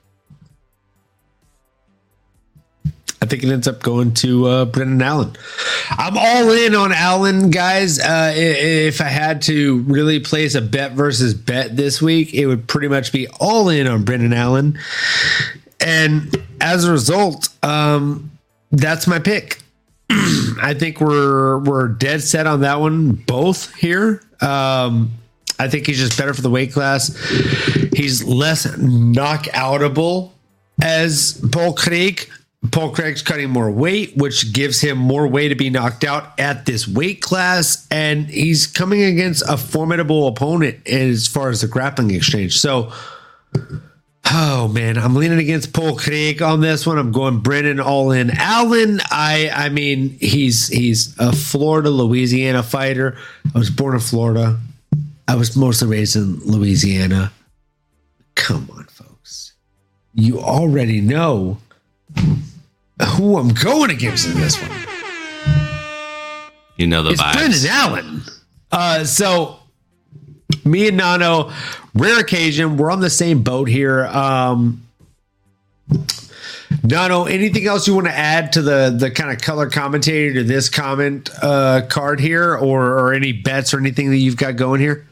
think 3.32 3.44
it 3.46 3.50
ends 3.50 3.68
up 3.68 3.82
going 3.82 4.14
to 4.16 4.46
uh, 4.46 4.66
Brendan 4.66 5.02
Allen. 5.02 5.34
I'm 5.92 6.18
all 6.18 6.52
in 6.52 6.76
on 6.76 6.92
Allen, 6.92 7.50
guys. 7.50 7.98
Uh, 7.98 8.34
if 8.36 9.00
I 9.00 9.06
had 9.06 9.42
to 9.44 9.80
really 9.84 10.20
place 10.20 10.54
a 10.54 10.62
bet 10.62 10.92
versus 10.92 11.34
bet 11.34 11.78
this 11.78 12.02
week, 12.02 12.34
it 12.34 12.46
would 12.46 12.68
pretty 12.68 12.90
much 12.90 13.14
be 13.14 13.28
all 13.40 13.70
in 13.70 13.88
on 13.88 14.04
Brendan 14.04 14.34
Allen. 14.34 14.78
And 15.80 16.36
as 16.60 16.84
a 16.84 16.92
result, 16.92 17.48
um, 17.64 18.32
that's 18.72 19.08
my 19.08 19.18
pick. 19.18 19.60
I 20.10 20.76
think 20.78 21.00
we're 21.00 21.60
we're 21.60 21.88
dead 21.88 22.22
set 22.22 22.48
on 22.48 22.62
that 22.62 22.82
one, 22.82 23.12
both 23.14 23.74
here. 23.76 24.22
Um, 24.42 25.14
I 25.58 25.70
think 25.70 25.88
he's 25.88 26.00
just 26.00 26.18
better 26.18 26.34
for 26.34 26.42
the 26.42 26.50
weight 26.50 26.74
class. 26.74 27.16
He's 27.96 28.26
less 28.26 28.66
knockoutable 28.76 30.32
as 30.82 31.42
Paul 31.54 31.74
Craig. 31.76 32.30
Paul 32.70 32.92
Craig's 32.92 33.24
cutting 33.24 33.50
more 33.50 33.72
weight, 33.72 34.16
which 34.16 34.54
gives 34.54 34.80
him 34.80 34.98
more 34.98 35.28
way 35.28 35.48
to 35.48 35.56
be 35.56 35.72
knocked 35.72 36.04
out 36.04 36.40
at 36.40 36.66
this 36.68 36.88
weight 36.88 37.22
class, 37.22 37.88
and 37.90 38.28
he's 38.28 38.68
coming 38.68 39.02
against 39.02 39.42
a 39.50 39.58
formidable 39.58 40.28
opponent 40.28 40.88
as 40.88 41.26
far 41.28 41.50
as 41.50 41.62
the 41.62 41.68
grappling 41.68 42.12
exchange. 42.12 42.60
So, 42.60 42.94
oh 44.32 44.68
man, 44.68 45.00
I'm 45.00 45.16
leaning 45.16 45.40
against 45.40 45.74
Paul 45.74 45.98
Craig 45.98 46.44
on 46.44 46.62
this 46.62 46.86
one. 46.86 47.00
I'm 47.00 47.12
going 47.12 47.40
Brennan 47.40 47.80
all 47.80 48.12
in. 48.12 48.30
Allen, 48.30 49.00
I 49.10 49.50
I 49.52 49.70
mean, 49.70 50.18
he's 50.20 50.68
he's 50.68 51.18
a 51.18 51.34
Florida 51.34 51.90
Louisiana 51.90 52.62
fighter. 52.62 53.18
I 53.56 53.58
was 53.58 53.72
born 53.72 53.96
in 53.96 54.02
Florida. 54.02 54.60
I 55.28 55.34
was 55.34 55.58
mostly 55.58 55.88
raised 55.88 56.16
in 56.16 56.40
Louisiana. 56.42 57.32
Come 58.36 58.70
on, 58.72 58.86
folks. 58.86 59.54
You 60.14 60.40
already 60.40 61.02
know 61.02 61.58
who 63.06 63.38
I'm 63.38 63.50
going 63.50 63.92
against 63.92 64.28
in 64.28 64.36
this 64.36 64.62
one. 64.62 64.72
You 66.78 66.88
know 66.88 67.04
the 67.04 67.12
It's 67.12 67.22
vibes. 67.22 67.34
Brendan 67.34 67.70
Allen. 67.70 68.22
Uh, 68.72 69.04
so 69.04 69.60
me 70.66 70.88
and 70.88 70.98
Nano, 70.98 71.52
rare 71.94 72.20
occasion, 72.20 72.78
we're 72.78 72.92
on 72.92 73.00
the 73.00 73.10
same 73.10 73.44
boat 73.44 73.68
here. 73.68 74.06
Um, 74.08 74.84
Nano, 76.84 77.26
anything 77.26 77.68
else 77.68 77.88
you 77.88 77.94
want 77.94 78.08
to 78.08 78.14
add 78.18 78.54
to 78.54 78.62
the 78.62 78.96
the 78.98 79.12
kind 79.12 79.30
of 79.32 79.42
color 79.42 79.70
commentator 79.70 80.36
to 80.36 80.44
this 80.44 80.70
comment 80.70 81.30
uh, 81.42 81.82
card 81.90 82.20
here, 82.20 82.56
or 82.56 82.98
or 82.98 83.14
any 83.14 83.34
bets 83.34 83.74
or 83.74 83.80
anything 83.80 84.10
that 84.10 84.18
you've 84.18 84.38
got 84.38 84.56
going 84.56 84.80
here? 84.80 85.06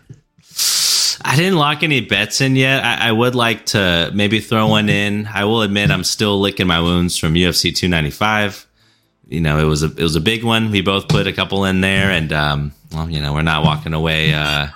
I 1.24 1.36
didn't 1.36 1.58
lock 1.58 1.84
any 1.84 2.02
bets 2.02 2.41
in 2.41 2.56
yet. 2.56 2.84
I, 2.84 3.10
I 3.10 3.12
would 3.12 3.36
like 3.36 3.68
to 3.68 4.12
maybe 4.14 4.40
throw 4.40 4.68
one 4.68 4.90
in. 4.90 5.28
I 5.28 5.46
will 5.46 5.62
admit 5.62 5.91
I'm 5.91 6.04
still 6.04 6.39
licking 6.39 6.68
my 6.68 6.81
wounds 6.81 7.18
from 7.18 7.34
UFC 7.34 7.76
295. 7.76 8.65
You 9.28 9.41
know, 9.41 9.60
it 9.60 9.65
was 9.65 9.84
a 9.84 9.88
it 9.88 10.02
was 10.02 10.15
a 10.15 10.22
big 10.22 10.44
one. 10.44 10.72
We 10.72 10.81
both 10.81 11.07
put 11.07 11.28
a 11.28 11.34
couple 11.34 11.65
in 11.65 11.81
there, 11.81 12.10
and 12.10 12.34
um, 12.34 12.72
well, 12.91 13.10
you 13.10 13.20
know, 13.20 13.34
we're 13.34 13.44
not 13.44 13.64
walking 13.64 13.94
away 13.94 14.34
uh, 14.34 14.68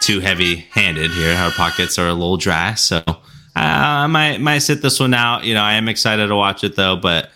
too 0.00 0.20
heavy 0.20 0.56
handed 0.70 1.10
here. 1.10 1.34
Our 1.36 1.50
pockets 1.50 1.98
are 1.98 2.06
a 2.06 2.12
little 2.12 2.36
dry, 2.36 2.74
so 2.74 3.02
uh, 3.08 3.14
I 3.56 4.06
might 4.06 4.40
might 4.40 4.58
sit 4.58 4.82
this 4.82 5.00
one 5.00 5.14
out. 5.14 5.44
You 5.44 5.54
know, 5.54 5.62
I 5.62 5.74
am 5.74 5.88
excited 5.88 6.28
to 6.28 6.36
watch 6.36 6.62
it 6.62 6.76
though, 6.76 6.96
but 6.96 7.30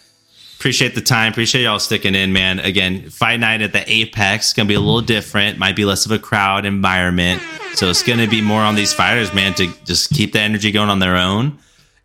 appreciate 0.60 0.94
the 0.94 1.00
time. 1.00 1.32
Appreciate 1.32 1.62
y'all 1.62 1.78
sticking 1.78 2.14
in, 2.14 2.34
man. 2.34 2.58
Again, 2.58 3.08
fight 3.08 3.40
night 3.40 3.62
at 3.62 3.72
the 3.72 3.82
Apex 3.90 4.52
gonna 4.52 4.68
be 4.68 4.74
a 4.74 4.80
little 4.80 5.00
different. 5.00 5.56
Might 5.56 5.74
be 5.74 5.86
less 5.86 6.04
of 6.04 6.12
a 6.12 6.18
crowd 6.18 6.66
environment, 6.66 7.40
so 7.72 7.88
it's 7.88 8.02
gonna 8.02 8.28
be 8.28 8.42
more 8.42 8.60
on 8.60 8.74
these 8.74 8.92
fighters, 8.92 9.32
man, 9.32 9.54
to 9.54 9.72
just 9.86 10.10
keep 10.10 10.34
the 10.34 10.40
energy 10.40 10.70
going 10.70 10.90
on 10.90 10.98
their 10.98 11.16
own. 11.16 11.58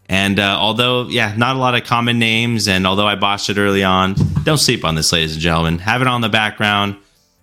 And 0.07 0.39
uh, 0.39 0.57
although, 0.57 1.09
yeah, 1.09 1.33
not 1.35 1.57
a 1.57 1.59
lot 1.59 1.75
of 1.75 1.83
common 1.83 2.17
names, 2.17 2.69
and 2.69 2.87
although 2.87 3.07
I 3.07 3.15
botched 3.15 3.49
it 3.49 3.57
early 3.57 3.83
on, 3.83 4.15
don't 4.43 4.57
sleep 4.57 4.85
on 4.85 4.95
this, 4.95 5.11
ladies 5.11 5.33
and 5.33 5.41
gentlemen. 5.41 5.79
Have 5.79 6.01
it 6.01 6.07
on 6.07 6.21
the 6.21 6.29
background, 6.29 6.95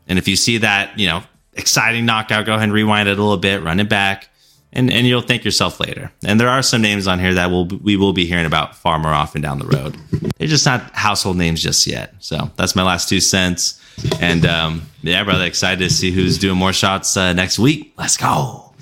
and 0.09 0.19
if 0.19 0.27
you 0.27 0.37
see 0.37 0.59
that, 0.59 0.99
you 0.99 1.09
know, 1.09 1.23
exciting 1.53 2.07
knockout, 2.07 2.47
go 2.47 2.53
ahead 2.55 2.65
and 2.65 2.73
rewind 2.73 3.11
it 3.11 3.19
a 3.19 3.23
little 3.23 3.37
bit, 3.37 3.63
run 3.63 3.81
it 3.81 3.89
back, 3.91 4.31
and 4.73 4.91
and 4.91 5.07
you'll 5.07 5.23
thank 5.23 5.45
yourself 5.45 5.81
later. 5.81 6.11
And 6.25 6.41
there 6.41 6.49
are 6.49 6.63
some 6.63 6.83
names 6.83 7.07
on 7.07 7.19
here 7.19 7.35
that 7.35 7.51
will 7.51 7.67
we 7.67 7.97
will 7.97 8.13
be 8.13 8.27
hearing 8.27 8.47
about 8.47 8.77
far 8.77 8.99
more 8.99 9.13
often 9.13 9.43
down 9.43 9.59
the 9.59 9.67
road. 9.67 9.97
They're 10.39 10.49
just 10.49 10.67
not 10.67 10.91
household 10.95 11.37
names 11.37 11.63
just 11.63 11.87
yet. 11.87 12.15
So 12.21 12.51
that's 12.57 12.75
my 12.75 12.83
last 12.83 13.09
two 13.09 13.21
cents. 13.21 13.81
And 14.21 14.47
um, 14.47 14.83
yeah, 15.03 15.23
brother, 15.25 15.45
excited 15.45 15.81
to 15.81 15.91
see 15.91 16.11
who's 16.11 16.39
doing 16.39 16.57
more 16.57 16.73
shots 16.73 17.17
uh, 17.17 17.33
next 17.33 17.59
week. 17.59 17.93
Let's 17.99 18.17
go. 18.17 18.73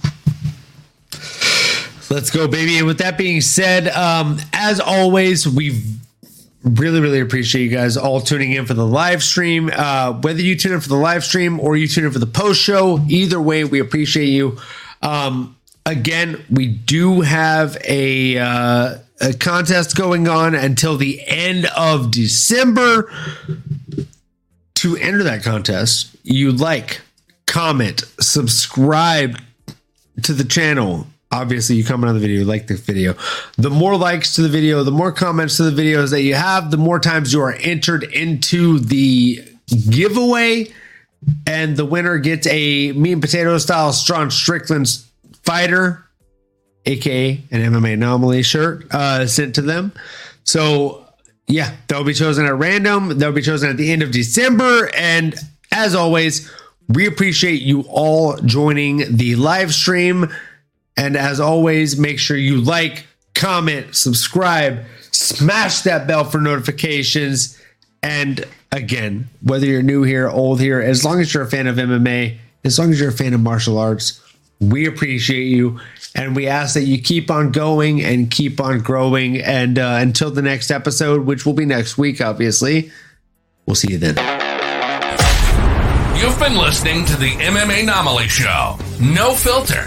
Let's 2.08 2.30
go, 2.30 2.48
baby. 2.48 2.76
And 2.78 2.86
with 2.86 2.98
that 2.98 3.16
being 3.16 3.40
said, 3.40 3.86
um, 3.88 4.38
as 4.52 4.80
always, 4.80 5.46
we 5.46 5.80
really, 6.64 7.00
really 7.00 7.20
appreciate 7.20 7.62
you 7.62 7.70
guys 7.70 7.96
all 7.96 8.20
tuning 8.20 8.52
in 8.52 8.66
for 8.66 8.74
the 8.74 8.86
live 8.86 9.22
stream. 9.22 9.70
Uh, 9.72 10.12
whether 10.14 10.40
you 10.40 10.56
tune 10.56 10.72
in 10.72 10.80
for 10.80 10.88
the 10.88 10.96
live 10.96 11.24
stream 11.24 11.60
or 11.60 11.76
you 11.76 11.86
tune 11.86 12.04
in 12.04 12.10
for 12.10 12.18
the 12.18 12.26
post 12.26 12.60
show, 12.60 12.98
either 13.08 13.40
way, 13.40 13.64
we 13.64 13.78
appreciate 13.78 14.26
you. 14.26 14.58
Um, 15.02 15.56
again, 15.86 16.44
we 16.50 16.66
do 16.68 17.20
have 17.20 17.76
a, 17.84 18.38
uh, 18.38 18.98
a 19.20 19.34
contest 19.34 19.96
going 19.96 20.28
on 20.28 20.54
until 20.54 20.96
the 20.96 21.22
end 21.26 21.66
of 21.76 22.10
December. 22.10 23.12
To 24.76 24.96
enter 24.96 25.22
that 25.24 25.42
contest, 25.42 26.16
you 26.22 26.52
like, 26.52 27.02
comment, 27.46 28.02
subscribe 28.18 29.38
to 30.22 30.32
the 30.32 30.44
channel. 30.44 31.06
Obviously, 31.30 31.76
you 31.76 31.84
comment 31.84 32.08
on 32.08 32.14
the 32.14 32.20
video, 32.20 32.46
like 32.46 32.66
the 32.66 32.76
video. 32.76 33.14
The 33.58 33.68
more 33.68 33.94
likes 33.96 34.34
to 34.36 34.42
the 34.42 34.48
video, 34.48 34.82
the 34.82 34.90
more 34.90 35.12
comments 35.12 35.58
to 35.58 35.70
the 35.70 35.82
videos 35.82 36.10
that 36.12 36.22
you 36.22 36.34
have, 36.34 36.70
the 36.70 36.78
more 36.78 36.98
times 36.98 37.32
you 37.32 37.42
are 37.42 37.52
entered 37.52 38.04
into 38.04 38.78
the 38.78 39.44
giveaway. 39.90 40.72
And 41.46 41.76
the 41.76 41.84
winner 41.84 42.16
gets 42.16 42.46
a 42.46 42.92
meat 42.92 43.12
and 43.12 43.20
potato 43.20 43.58
style 43.58 43.92
Strawn 43.92 44.30
Strickland 44.30 44.88
fighter, 45.44 46.04
aka 46.86 47.40
an 47.50 47.60
MMA 47.60 47.94
anomaly 47.94 48.42
shirt, 48.42 48.92
uh, 48.92 49.26
sent 49.26 49.54
to 49.56 49.62
them. 49.62 49.92
So 50.44 51.06
yeah, 51.50 51.76
they'll 51.88 52.04
be 52.04 52.14
chosen 52.14 52.46
at 52.46 52.54
random. 52.54 53.18
They'll 53.18 53.32
be 53.32 53.42
chosen 53.42 53.70
at 53.70 53.76
the 53.76 53.92
end 53.92 54.02
of 54.02 54.10
December. 54.10 54.90
And 54.94 55.34
as 55.72 55.94
always, 55.94 56.50
we 56.88 57.06
appreciate 57.06 57.62
you 57.62 57.82
all 57.88 58.36
joining 58.38 59.16
the 59.16 59.36
live 59.36 59.72
stream. 59.74 60.30
And 60.96 61.16
as 61.16 61.40
always, 61.40 61.98
make 61.98 62.18
sure 62.18 62.36
you 62.36 62.60
like, 62.60 63.06
comment, 63.34 63.94
subscribe, 63.94 64.84
smash 65.12 65.80
that 65.82 66.06
bell 66.06 66.24
for 66.24 66.40
notifications. 66.40 67.58
And 68.02 68.46
again, 68.72 69.28
whether 69.42 69.66
you're 69.66 69.82
new 69.82 70.02
here, 70.02 70.28
old 70.28 70.60
here, 70.60 70.80
as 70.80 71.04
long 71.04 71.20
as 71.20 71.32
you're 71.32 71.44
a 71.44 71.50
fan 71.50 71.66
of 71.66 71.76
MMA, 71.76 72.38
as 72.64 72.78
long 72.78 72.90
as 72.90 73.00
you're 73.00 73.10
a 73.10 73.12
fan 73.12 73.34
of 73.34 73.40
martial 73.40 73.78
arts, 73.78 74.20
we 74.60 74.86
appreciate 74.86 75.44
you. 75.44 75.80
And 76.14 76.36
we 76.36 76.46
ask 76.46 76.74
that 76.74 76.82
you 76.84 77.00
keep 77.00 77.30
on 77.30 77.50
going 77.50 78.02
and 78.02 78.30
keep 78.30 78.60
on 78.60 78.80
growing. 78.80 79.40
And 79.40 79.78
uh, 79.78 79.98
until 80.00 80.30
the 80.30 80.42
next 80.42 80.70
episode, 80.70 81.24
which 81.24 81.46
will 81.46 81.54
be 81.54 81.64
next 81.64 81.96
week, 81.96 82.20
obviously, 82.20 82.90
we'll 83.66 83.76
see 83.76 83.92
you 83.92 83.98
then. 83.98 84.16
You've 86.20 86.38
been 86.38 86.56
listening 86.56 87.06
to 87.06 87.16
the 87.16 87.30
MMA 87.30 87.84
Anomaly 87.84 88.28
Show. 88.28 88.76
No 89.00 89.32
filter. 89.32 89.86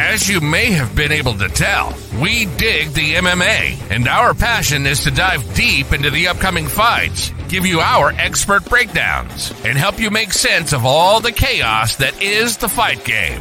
As 0.00 0.28
you 0.28 0.40
may 0.40 0.70
have 0.70 0.94
been 0.94 1.10
able 1.10 1.34
to 1.34 1.48
tell, 1.48 1.92
we 2.22 2.44
dig 2.44 2.90
the 2.90 3.14
MMA, 3.14 3.90
and 3.90 4.06
our 4.06 4.32
passion 4.32 4.86
is 4.86 5.02
to 5.02 5.10
dive 5.10 5.54
deep 5.54 5.92
into 5.92 6.08
the 6.10 6.28
upcoming 6.28 6.68
fights, 6.68 7.32
give 7.48 7.66
you 7.66 7.80
our 7.80 8.12
expert 8.12 8.64
breakdowns, 8.66 9.50
and 9.64 9.76
help 9.76 9.98
you 9.98 10.10
make 10.10 10.32
sense 10.32 10.72
of 10.72 10.86
all 10.86 11.20
the 11.20 11.32
chaos 11.32 11.96
that 11.96 12.22
is 12.22 12.58
the 12.58 12.68
fight 12.68 13.04
game. 13.04 13.40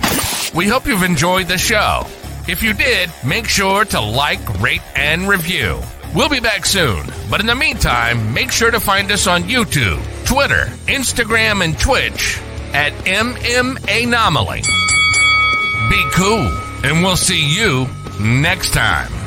We 0.55 0.67
hope 0.67 0.87
you've 0.87 1.03
enjoyed 1.03 1.47
the 1.47 1.59
show. 1.59 2.07
If 2.47 2.63
you 2.63 2.73
did, 2.73 3.11
make 3.23 3.47
sure 3.47 3.85
to 3.85 4.01
like, 4.01 4.59
rate, 4.59 4.81
and 4.95 5.29
review. 5.29 5.79
We'll 6.15 6.27
be 6.27 6.39
back 6.39 6.65
soon, 6.65 7.05
but 7.29 7.39
in 7.39 7.45
the 7.45 7.55
meantime, 7.55 8.33
make 8.33 8.51
sure 8.51 8.71
to 8.71 8.79
find 8.79 9.11
us 9.11 9.27
on 9.27 9.43
YouTube, 9.43 10.01
Twitter, 10.25 10.65
Instagram, 10.87 11.63
and 11.63 11.77
Twitch 11.79 12.39
at 12.73 12.93
MMA 13.05 14.05
Anomaly. 14.05 14.63
Be 15.89 16.03
cool, 16.11 16.51
and 16.83 17.01
we'll 17.01 17.15
see 17.15 17.41
you 17.47 17.87
next 18.19 18.73
time. 18.73 19.26